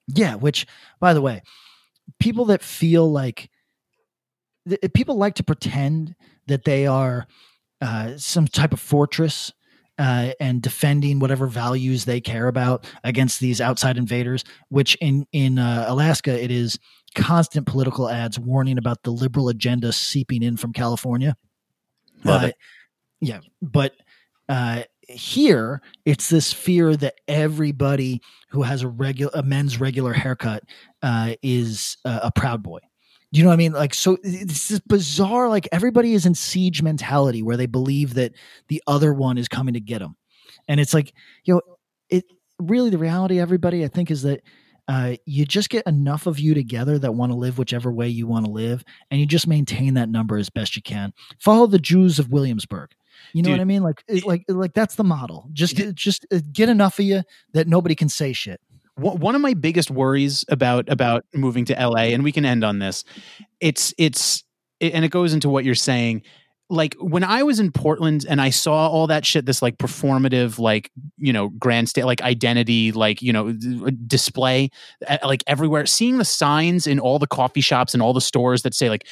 Yeah. 0.08 0.34
Which, 0.34 0.66
by 1.00 1.14
the 1.14 1.22
way, 1.22 1.42
people 2.18 2.46
that 2.46 2.62
feel 2.62 3.10
like 3.10 3.50
th- 4.68 4.92
people 4.94 5.16
like 5.16 5.34
to 5.36 5.44
pretend 5.44 6.14
that 6.46 6.64
they 6.64 6.86
are 6.86 7.26
uh, 7.80 8.16
some 8.16 8.46
type 8.46 8.72
of 8.72 8.80
fortress 8.80 9.52
uh, 9.98 10.30
and 10.38 10.62
defending 10.62 11.18
whatever 11.18 11.46
values 11.46 12.04
they 12.04 12.20
care 12.20 12.48
about 12.48 12.86
against 13.02 13.40
these 13.40 13.60
outside 13.60 13.96
invaders. 13.96 14.44
Which 14.68 14.96
in 14.96 15.26
in 15.32 15.58
uh, 15.58 15.86
Alaska, 15.88 16.42
it 16.42 16.50
is 16.50 16.78
constant 17.14 17.66
political 17.66 18.08
ads 18.08 18.38
warning 18.38 18.78
about 18.78 19.02
the 19.02 19.10
liberal 19.10 19.48
agenda 19.48 19.92
seeping 19.92 20.42
in 20.42 20.56
from 20.56 20.72
California. 20.72 21.36
Love 22.24 22.44
it. 22.44 22.50
Uh, 22.50 22.58
yeah, 23.20 23.40
but 23.60 23.94
uh, 24.48 24.82
here 25.08 25.80
it's 26.04 26.28
this 26.28 26.52
fear 26.52 26.96
that 26.96 27.14
everybody 27.26 28.20
who 28.50 28.62
has 28.62 28.82
a 28.82 28.88
regular 28.88 29.32
a 29.34 29.42
men's 29.42 29.80
regular 29.80 30.12
haircut 30.12 30.62
uh, 31.02 31.34
is 31.42 31.96
a 32.04 32.30
proud 32.30 32.62
boy. 32.62 32.78
You 33.30 33.42
know 33.42 33.50
what 33.50 33.54
I 33.54 33.58
mean? 33.58 33.72
Like, 33.72 33.92
so 33.92 34.16
this 34.22 34.70
is 34.70 34.80
bizarre. 34.80 35.48
Like, 35.48 35.68
everybody 35.70 36.14
is 36.14 36.24
in 36.24 36.34
siege 36.34 36.82
mentality 36.82 37.42
where 37.42 37.58
they 37.58 37.66
believe 37.66 38.14
that 38.14 38.32
the 38.68 38.82
other 38.86 39.12
one 39.12 39.36
is 39.36 39.48
coming 39.48 39.74
to 39.74 39.80
get 39.80 39.98
them. 39.98 40.16
And 40.66 40.80
it's 40.80 40.94
like, 40.94 41.12
you 41.44 41.54
know, 41.54 41.60
it 42.08 42.24
really 42.58 42.90
the 42.90 42.98
reality, 42.98 43.38
everybody, 43.38 43.84
I 43.84 43.88
think, 43.88 44.10
is 44.10 44.22
that 44.22 44.40
uh, 44.88 45.16
you 45.26 45.44
just 45.44 45.68
get 45.68 45.86
enough 45.86 46.26
of 46.26 46.38
you 46.38 46.54
together 46.54 46.98
that 46.98 47.12
want 47.12 47.30
to 47.30 47.36
live 47.36 47.58
whichever 47.58 47.92
way 47.92 48.08
you 48.08 48.26
want 48.26 48.46
to 48.46 48.50
live, 48.50 48.82
and 49.10 49.20
you 49.20 49.26
just 49.26 49.46
maintain 49.46 49.94
that 49.94 50.08
number 50.08 50.38
as 50.38 50.48
best 50.48 50.74
you 50.76 50.82
can. 50.82 51.12
Follow 51.38 51.66
the 51.66 51.78
Jews 51.78 52.18
of 52.18 52.30
Williamsburg. 52.30 52.92
You 53.34 53.42
know 53.42 53.48
Dude, 53.48 53.58
what 53.58 53.60
I 53.60 53.64
mean? 53.66 53.82
Like, 53.82 54.02
like, 54.24 54.44
like 54.48 54.72
that's 54.72 54.94
the 54.94 55.04
model. 55.04 55.50
Just, 55.52 55.76
just 55.94 56.26
uh, 56.32 56.38
get 56.52 56.70
enough 56.70 56.98
of 56.98 57.04
you 57.04 57.22
that 57.52 57.68
nobody 57.68 57.94
can 57.94 58.08
say 58.08 58.32
shit 58.32 58.60
one 58.98 59.34
of 59.34 59.40
my 59.40 59.54
biggest 59.54 59.90
worries 59.90 60.44
about 60.48 60.88
about 60.88 61.24
moving 61.34 61.64
to 61.66 61.74
LA, 61.74 62.10
and 62.12 62.24
we 62.24 62.32
can 62.32 62.44
end 62.44 62.64
on 62.64 62.78
this. 62.78 63.04
It's 63.60 63.94
it's 63.98 64.44
and 64.80 65.04
it 65.04 65.10
goes 65.10 65.32
into 65.32 65.48
what 65.48 65.64
you're 65.64 65.74
saying. 65.74 66.22
Like 66.70 66.94
when 67.00 67.24
I 67.24 67.44
was 67.44 67.60
in 67.60 67.72
Portland 67.72 68.26
and 68.28 68.42
I 68.42 68.50
saw 68.50 68.88
all 68.88 69.06
that 69.06 69.24
shit, 69.24 69.46
this 69.46 69.62
like 69.62 69.78
performative, 69.78 70.58
like 70.58 70.90
you 71.16 71.32
know, 71.32 71.48
grand 71.48 71.88
state, 71.88 72.04
like 72.04 72.20
identity, 72.20 72.92
like 72.92 73.22
you 73.22 73.32
know, 73.32 73.48
uh, 73.48 73.90
display, 74.06 74.70
uh, 75.06 75.18
like 75.24 75.42
everywhere. 75.46 75.86
Seeing 75.86 76.18
the 76.18 76.24
signs 76.26 76.86
in 76.86 77.00
all 77.00 77.18
the 77.18 77.26
coffee 77.26 77.62
shops 77.62 77.94
and 77.94 78.02
all 78.02 78.12
the 78.12 78.20
stores 78.20 78.62
that 78.62 78.74
say 78.74 78.90
like 78.90 79.06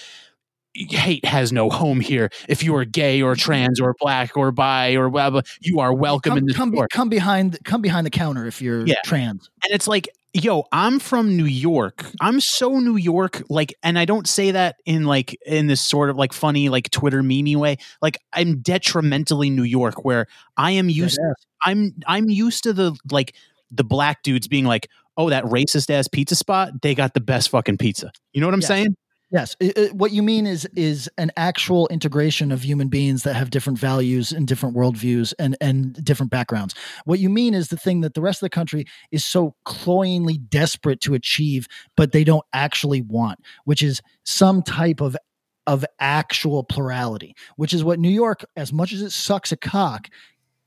hate 0.90 1.24
has 1.24 1.52
no 1.52 1.70
home 1.70 2.00
here. 2.00 2.30
If 2.48 2.62
you 2.62 2.74
are 2.76 2.84
gay 2.84 3.22
or 3.22 3.34
trans 3.34 3.80
or 3.80 3.94
black 3.98 4.36
or 4.36 4.50
bi 4.52 4.96
or 4.96 5.10
blah, 5.10 5.30
blah 5.30 5.42
you 5.60 5.80
are 5.80 5.92
welcome 5.92 6.30
come, 6.30 6.38
in 6.38 6.46
this 6.46 6.56
come, 6.56 6.72
store. 6.72 6.88
come 6.92 7.08
behind 7.08 7.58
come 7.64 7.82
behind 7.82 8.06
the 8.06 8.10
counter 8.10 8.46
if 8.46 8.60
you're 8.60 8.86
yeah. 8.86 8.96
trans. 9.04 9.50
And 9.64 9.72
it's 9.72 9.88
like, 9.88 10.08
yo, 10.32 10.64
I'm 10.72 10.98
from 10.98 11.36
New 11.36 11.44
York. 11.44 12.04
I'm 12.20 12.40
so 12.40 12.78
New 12.78 12.96
York, 12.96 13.42
like, 13.48 13.74
and 13.82 13.98
I 13.98 14.04
don't 14.04 14.28
say 14.28 14.50
that 14.50 14.76
in 14.84 15.04
like 15.04 15.36
in 15.46 15.66
this 15.66 15.80
sort 15.80 16.10
of 16.10 16.16
like 16.16 16.32
funny 16.32 16.68
like 16.68 16.90
Twitter 16.90 17.22
meme 17.22 17.58
way. 17.58 17.78
Like 18.02 18.18
I'm 18.32 18.60
detrimentally 18.60 19.50
New 19.50 19.62
York, 19.62 20.04
where 20.04 20.26
I 20.56 20.72
am 20.72 20.88
used. 20.88 21.18
I'm 21.64 21.94
I'm 22.06 22.28
used 22.28 22.64
to 22.64 22.72
the 22.72 22.96
like 23.10 23.34
the 23.70 23.84
black 23.84 24.22
dudes 24.22 24.46
being 24.46 24.64
like, 24.64 24.88
oh, 25.16 25.30
that 25.30 25.44
racist 25.44 25.90
ass 25.90 26.08
pizza 26.08 26.36
spot, 26.36 26.82
they 26.82 26.94
got 26.94 27.14
the 27.14 27.20
best 27.20 27.48
fucking 27.48 27.78
pizza. 27.78 28.12
You 28.32 28.40
know 28.40 28.46
what 28.46 28.54
I'm 28.54 28.62
saying? 28.62 28.96
Yes, 29.36 29.54
it, 29.60 29.76
it, 29.76 29.94
what 29.94 30.12
you 30.12 30.22
mean 30.22 30.46
is 30.46 30.66
is 30.76 31.10
an 31.18 31.30
actual 31.36 31.88
integration 31.88 32.50
of 32.50 32.62
human 32.62 32.88
beings 32.88 33.22
that 33.24 33.34
have 33.34 33.50
different 33.50 33.78
values 33.78 34.32
and 34.32 34.48
different 34.48 34.74
worldviews 34.74 35.34
and 35.38 35.58
and 35.60 35.92
different 36.02 36.32
backgrounds. 36.32 36.74
What 37.04 37.18
you 37.18 37.28
mean 37.28 37.52
is 37.52 37.68
the 37.68 37.76
thing 37.76 38.00
that 38.00 38.14
the 38.14 38.22
rest 38.22 38.38
of 38.38 38.46
the 38.46 38.56
country 38.56 38.86
is 39.10 39.26
so 39.26 39.54
cloyingly 39.66 40.38
desperate 40.38 41.02
to 41.02 41.12
achieve, 41.12 41.66
but 41.98 42.12
they 42.12 42.24
don't 42.24 42.46
actually 42.54 43.02
want, 43.02 43.38
which 43.66 43.82
is 43.82 44.00
some 44.24 44.62
type 44.62 45.02
of 45.02 45.18
of 45.66 45.84
actual 46.00 46.64
plurality, 46.64 47.36
which 47.56 47.74
is 47.74 47.84
what 47.84 47.98
New 47.98 48.08
York, 48.08 48.42
as 48.56 48.72
much 48.72 48.94
as 48.94 49.02
it 49.02 49.12
sucks 49.12 49.52
a 49.52 49.56
cock, 49.58 50.08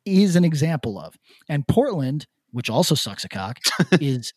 is 0.05 0.35
an 0.35 0.45
example 0.45 0.99
of. 0.99 1.17
And 1.47 1.67
Portland 1.67 2.27
which 2.51 2.69
also 2.69 2.95
sucks 2.95 3.23
a 3.23 3.29
cock, 3.29 3.59
is 3.99 4.33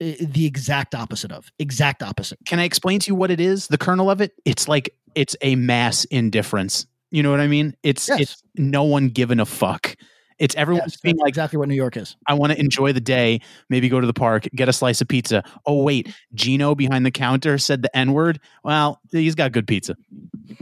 eh, 0.00 0.16
the 0.20 0.46
exact 0.46 0.94
opposite 0.94 1.32
of. 1.32 1.50
Exact 1.58 2.02
opposite. 2.02 2.38
Can 2.46 2.58
I 2.58 2.64
explain 2.64 3.00
to 3.00 3.10
you 3.10 3.14
what 3.14 3.30
it 3.30 3.40
is? 3.40 3.68
The 3.68 3.78
kernel 3.78 4.10
of 4.10 4.20
it? 4.20 4.32
It's 4.44 4.68
like 4.68 4.94
it's 5.14 5.36
a 5.40 5.56
mass 5.56 6.04
indifference. 6.06 6.86
You 7.10 7.22
know 7.22 7.30
what 7.30 7.40
I 7.40 7.46
mean? 7.46 7.76
It's 7.82 8.08
yes. 8.08 8.20
it's 8.20 8.42
no 8.56 8.84
one 8.84 9.08
giving 9.08 9.40
a 9.40 9.46
fuck. 9.46 9.96
It's 10.38 10.54
everyone 10.56 10.82
yes, 10.86 11.00
being 11.00 11.16
like 11.16 11.28
exactly 11.28 11.58
what 11.58 11.68
New 11.68 11.74
York 11.74 11.96
is. 11.96 12.16
I 12.26 12.34
want 12.34 12.52
to 12.52 12.58
enjoy 12.58 12.92
the 12.92 13.00
day, 13.00 13.40
maybe 13.68 13.88
go 13.88 14.00
to 14.00 14.06
the 14.06 14.12
park, 14.12 14.48
get 14.54 14.68
a 14.68 14.72
slice 14.72 15.00
of 15.00 15.08
pizza. 15.08 15.44
Oh 15.64 15.82
wait, 15.82 16.14
Gino 16.34 16.74
behind 16.74 17.06
the 17.06 17.10
counter 17.10 17.58
said 17.58 17.82
the 17.82 17.96
N 17.96 18.12
word. 18.12 18.40
Well, 18.64 19.00
he's 19.12 19.34
got 19.34 19.52
good 19.52 19.66
pizza. 19.66 19.96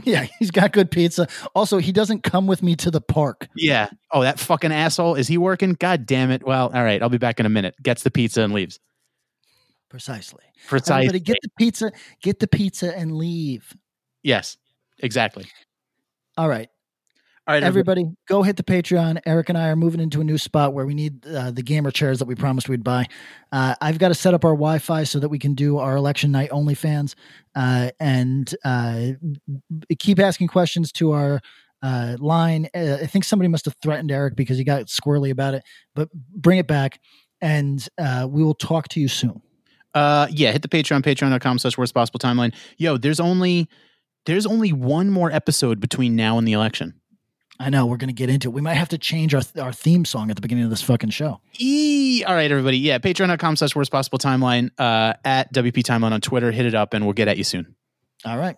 Yeah, 0.03 0.27
he's 0.39 0.51
got 0.51 0.71
good 0.73 0.91
pizza. 0.91 1.27
Also, 1.55 1.77
he 1.77 1.91
doesn't 1.91 2.23
come 2.23 2.47
with 2.47 2.61
me 2.61 2.75
to 2.77 2.91
the 2.91 3.01
park. 3.01 3.47
Yeah. 3.55 3.89
Oh, 4.11 4.21
that 4.21 4.39
fucking 4.39 4.71
asshole. 4.71 5.15
Is 5.15 5.27
he 5.27 5.37
working? 5.37 5.73
God 5.73 6.05
damn 6.05 6.31
it. 6.31 6.45
Well, 6.45 6.71
all 6.73 6.83
right, 6.83 7.01
I'll 7.01 7.09
be 7.09 7.17
back 7.17 7.39
in 7.39 7.45
a 7.45 7.49
minute. 7.49 7.75
Gets 7.81 8.03
the 8.03 8.11
pizza 8.11 8.41
and 8.41 8.53
leaves. 8.53 8.79
Precisely. 9.89 10.43
Precisely. 10.67 11.07
Everybody 11.07 11.19
get 11.19 11.37
the 11.41 11.49
pizza, 11.57 11.91
get 12.21 12.39
the 12.39 12.47
pizza 12.47 12.97
and 12.97 13.15
leave. 13.15 13.75
Yes. 14.23 14.57
Exactly. 14.99 15.45
All 16.37 16.47
right. 16.47 16.69
All 17.45 17.53
right, 17.53 17.63
everybody, 17.63 18.05
go 18.25 18.41
hit 18.41 18.55
the 18.55 18.63
Patreon. 18.63 19.19
Eric 19.25 19.49
and 19.49 19.57
I 19.57 19.67
are 19.67 19.75
moving 19.75 19.99
into 19.99 20.21
a 20.21 20.23
new 20.23 20.37
spot 20.37 20.73
where 20.73 20.85
we 20.85 20.93
need 20.93 21.27
uh, 21.27 21.51
the 21.51 21.61
gamer 21.61 21.91
chairs 21.91 22.19
that 22.19 22.25
we 22.25 22.35
promised 22.35 22.69
we'd 22.69 22.85
buy. 22.85 23.05
Uh, 23.51 23.75
I've 23.81 23.99
got 23.99 24.07
to 24.07 24.13
set 24.13 24.33
up 24.33 24.45
our 24.45 24.53
Wi-Fi 24.53 25.03
so 25.03 25.19
that 25.19 25.27
we 25.27 25.37
can 25.39 25.53
do 25.53 25.77
our 25.77 25.97
election 25.97 26.31
night 26.31 26.51
OnlyFans, 26.51 27.15
uh, 27.53 27.91
and 27.99 28.55
uh, 28.63 29.07
keep 29.99 30.19
asking 30.19 30.47
questions 30.47 30.93
to 30.93 31.11
our 31.11 31.41
uh, 31.81 32.15
line. 32.17 32.69
Uh, 32.73 32.99
I 33.01 33.07
think 33.07 33.25
somebody 33.25 33.49
must 33.49 33.65
have 33.65 33.75
threatened 33.83 34.09
Eric 34.09 34.37
because 34.37 34.57
he 34.57 34.63
got 34.63 34.85
squirrely 34.85 35.29
about 35.29 35.53
it. 35.53 35.63
But 35.95 36.09
bring 36.13 36.59
it 36.59 36.67
back, 36.67 37.01
and 37.41 37.85
we 37.99 38.41
will 38.41 38.55
talk 38.55 38.87
to 38.89 39.01
you 39.01 39.09
soon. 39.09 39.41
Uh, 39.93 40.27
yeah, 40.31 40.53
hit 40.53 40.61
the 40.61 40.69
Patreon, 40.69 41.03
patreon.com 41.03 41.59
slash 41.59 41.77
worst 41.77 41.93
possible 41.93 42.19
timeline. 42.19 42.53
Yo, 42.77 42.95
there's 42.95 43.19
only 43.19 43.67
there's 44.25 44.45
only 44.45 44.71
one 44.71 45.09
more 45.09 45.29
episode 45.29 45.81
between 45.81 46.15
now 46.15 46.37
and 46.37 46.47
the 46.47 46.53
election. 46.53 47.01
I 47.63 47.69
know 47.69 47.85
we're 47.85 47.97
going 47.97 48.09
to 48.09 48.13
get 48.13 48.29
into 48.29 48.49
it. 48.49 48.53
We 48.53 48.61
might 48.61 48.73
have 48.73 48.89
to 48.89 48.97
change 48.97 49.33
our 49.33 49.41
our 49.59 49.71
theme 49.71 50.03
song 50.05 50.29
at 50.29 50.35
the 50.35 50.41
beginning 50.41 50.65
of 50.65 50.69
this 50.69 50.81
fucking 50.81 51.11
show. 51.11 51.39
E- 51.59 52.23
All 52.27 52.33
right, 52.35 52.51
everybody. 52.51 52.77
Yeah, 52.77 52.97
patreon.com 52.97 53.55
slash 53.55 53.75
worst 53.75 53.91
possible 53.91 54.19
timeline 54.19 54.69
uh, 54.77 55.13
at 55.23 55.53
WP 55.53 55.83
Timeline 55.83 56.11
on 56.11 56.21
Twitter. 56.21 56.51
Hit 56.51 56.65
it 56.65 56.75
up 56.75 56.93
and 56.93 57.05
we'll 57.05 57.13
get 57.13 57.27
at 57.27 57.37
you 57.37 57.43
soon. 57.43 57.75
All 58.25 58.37
right. 58.37 58.57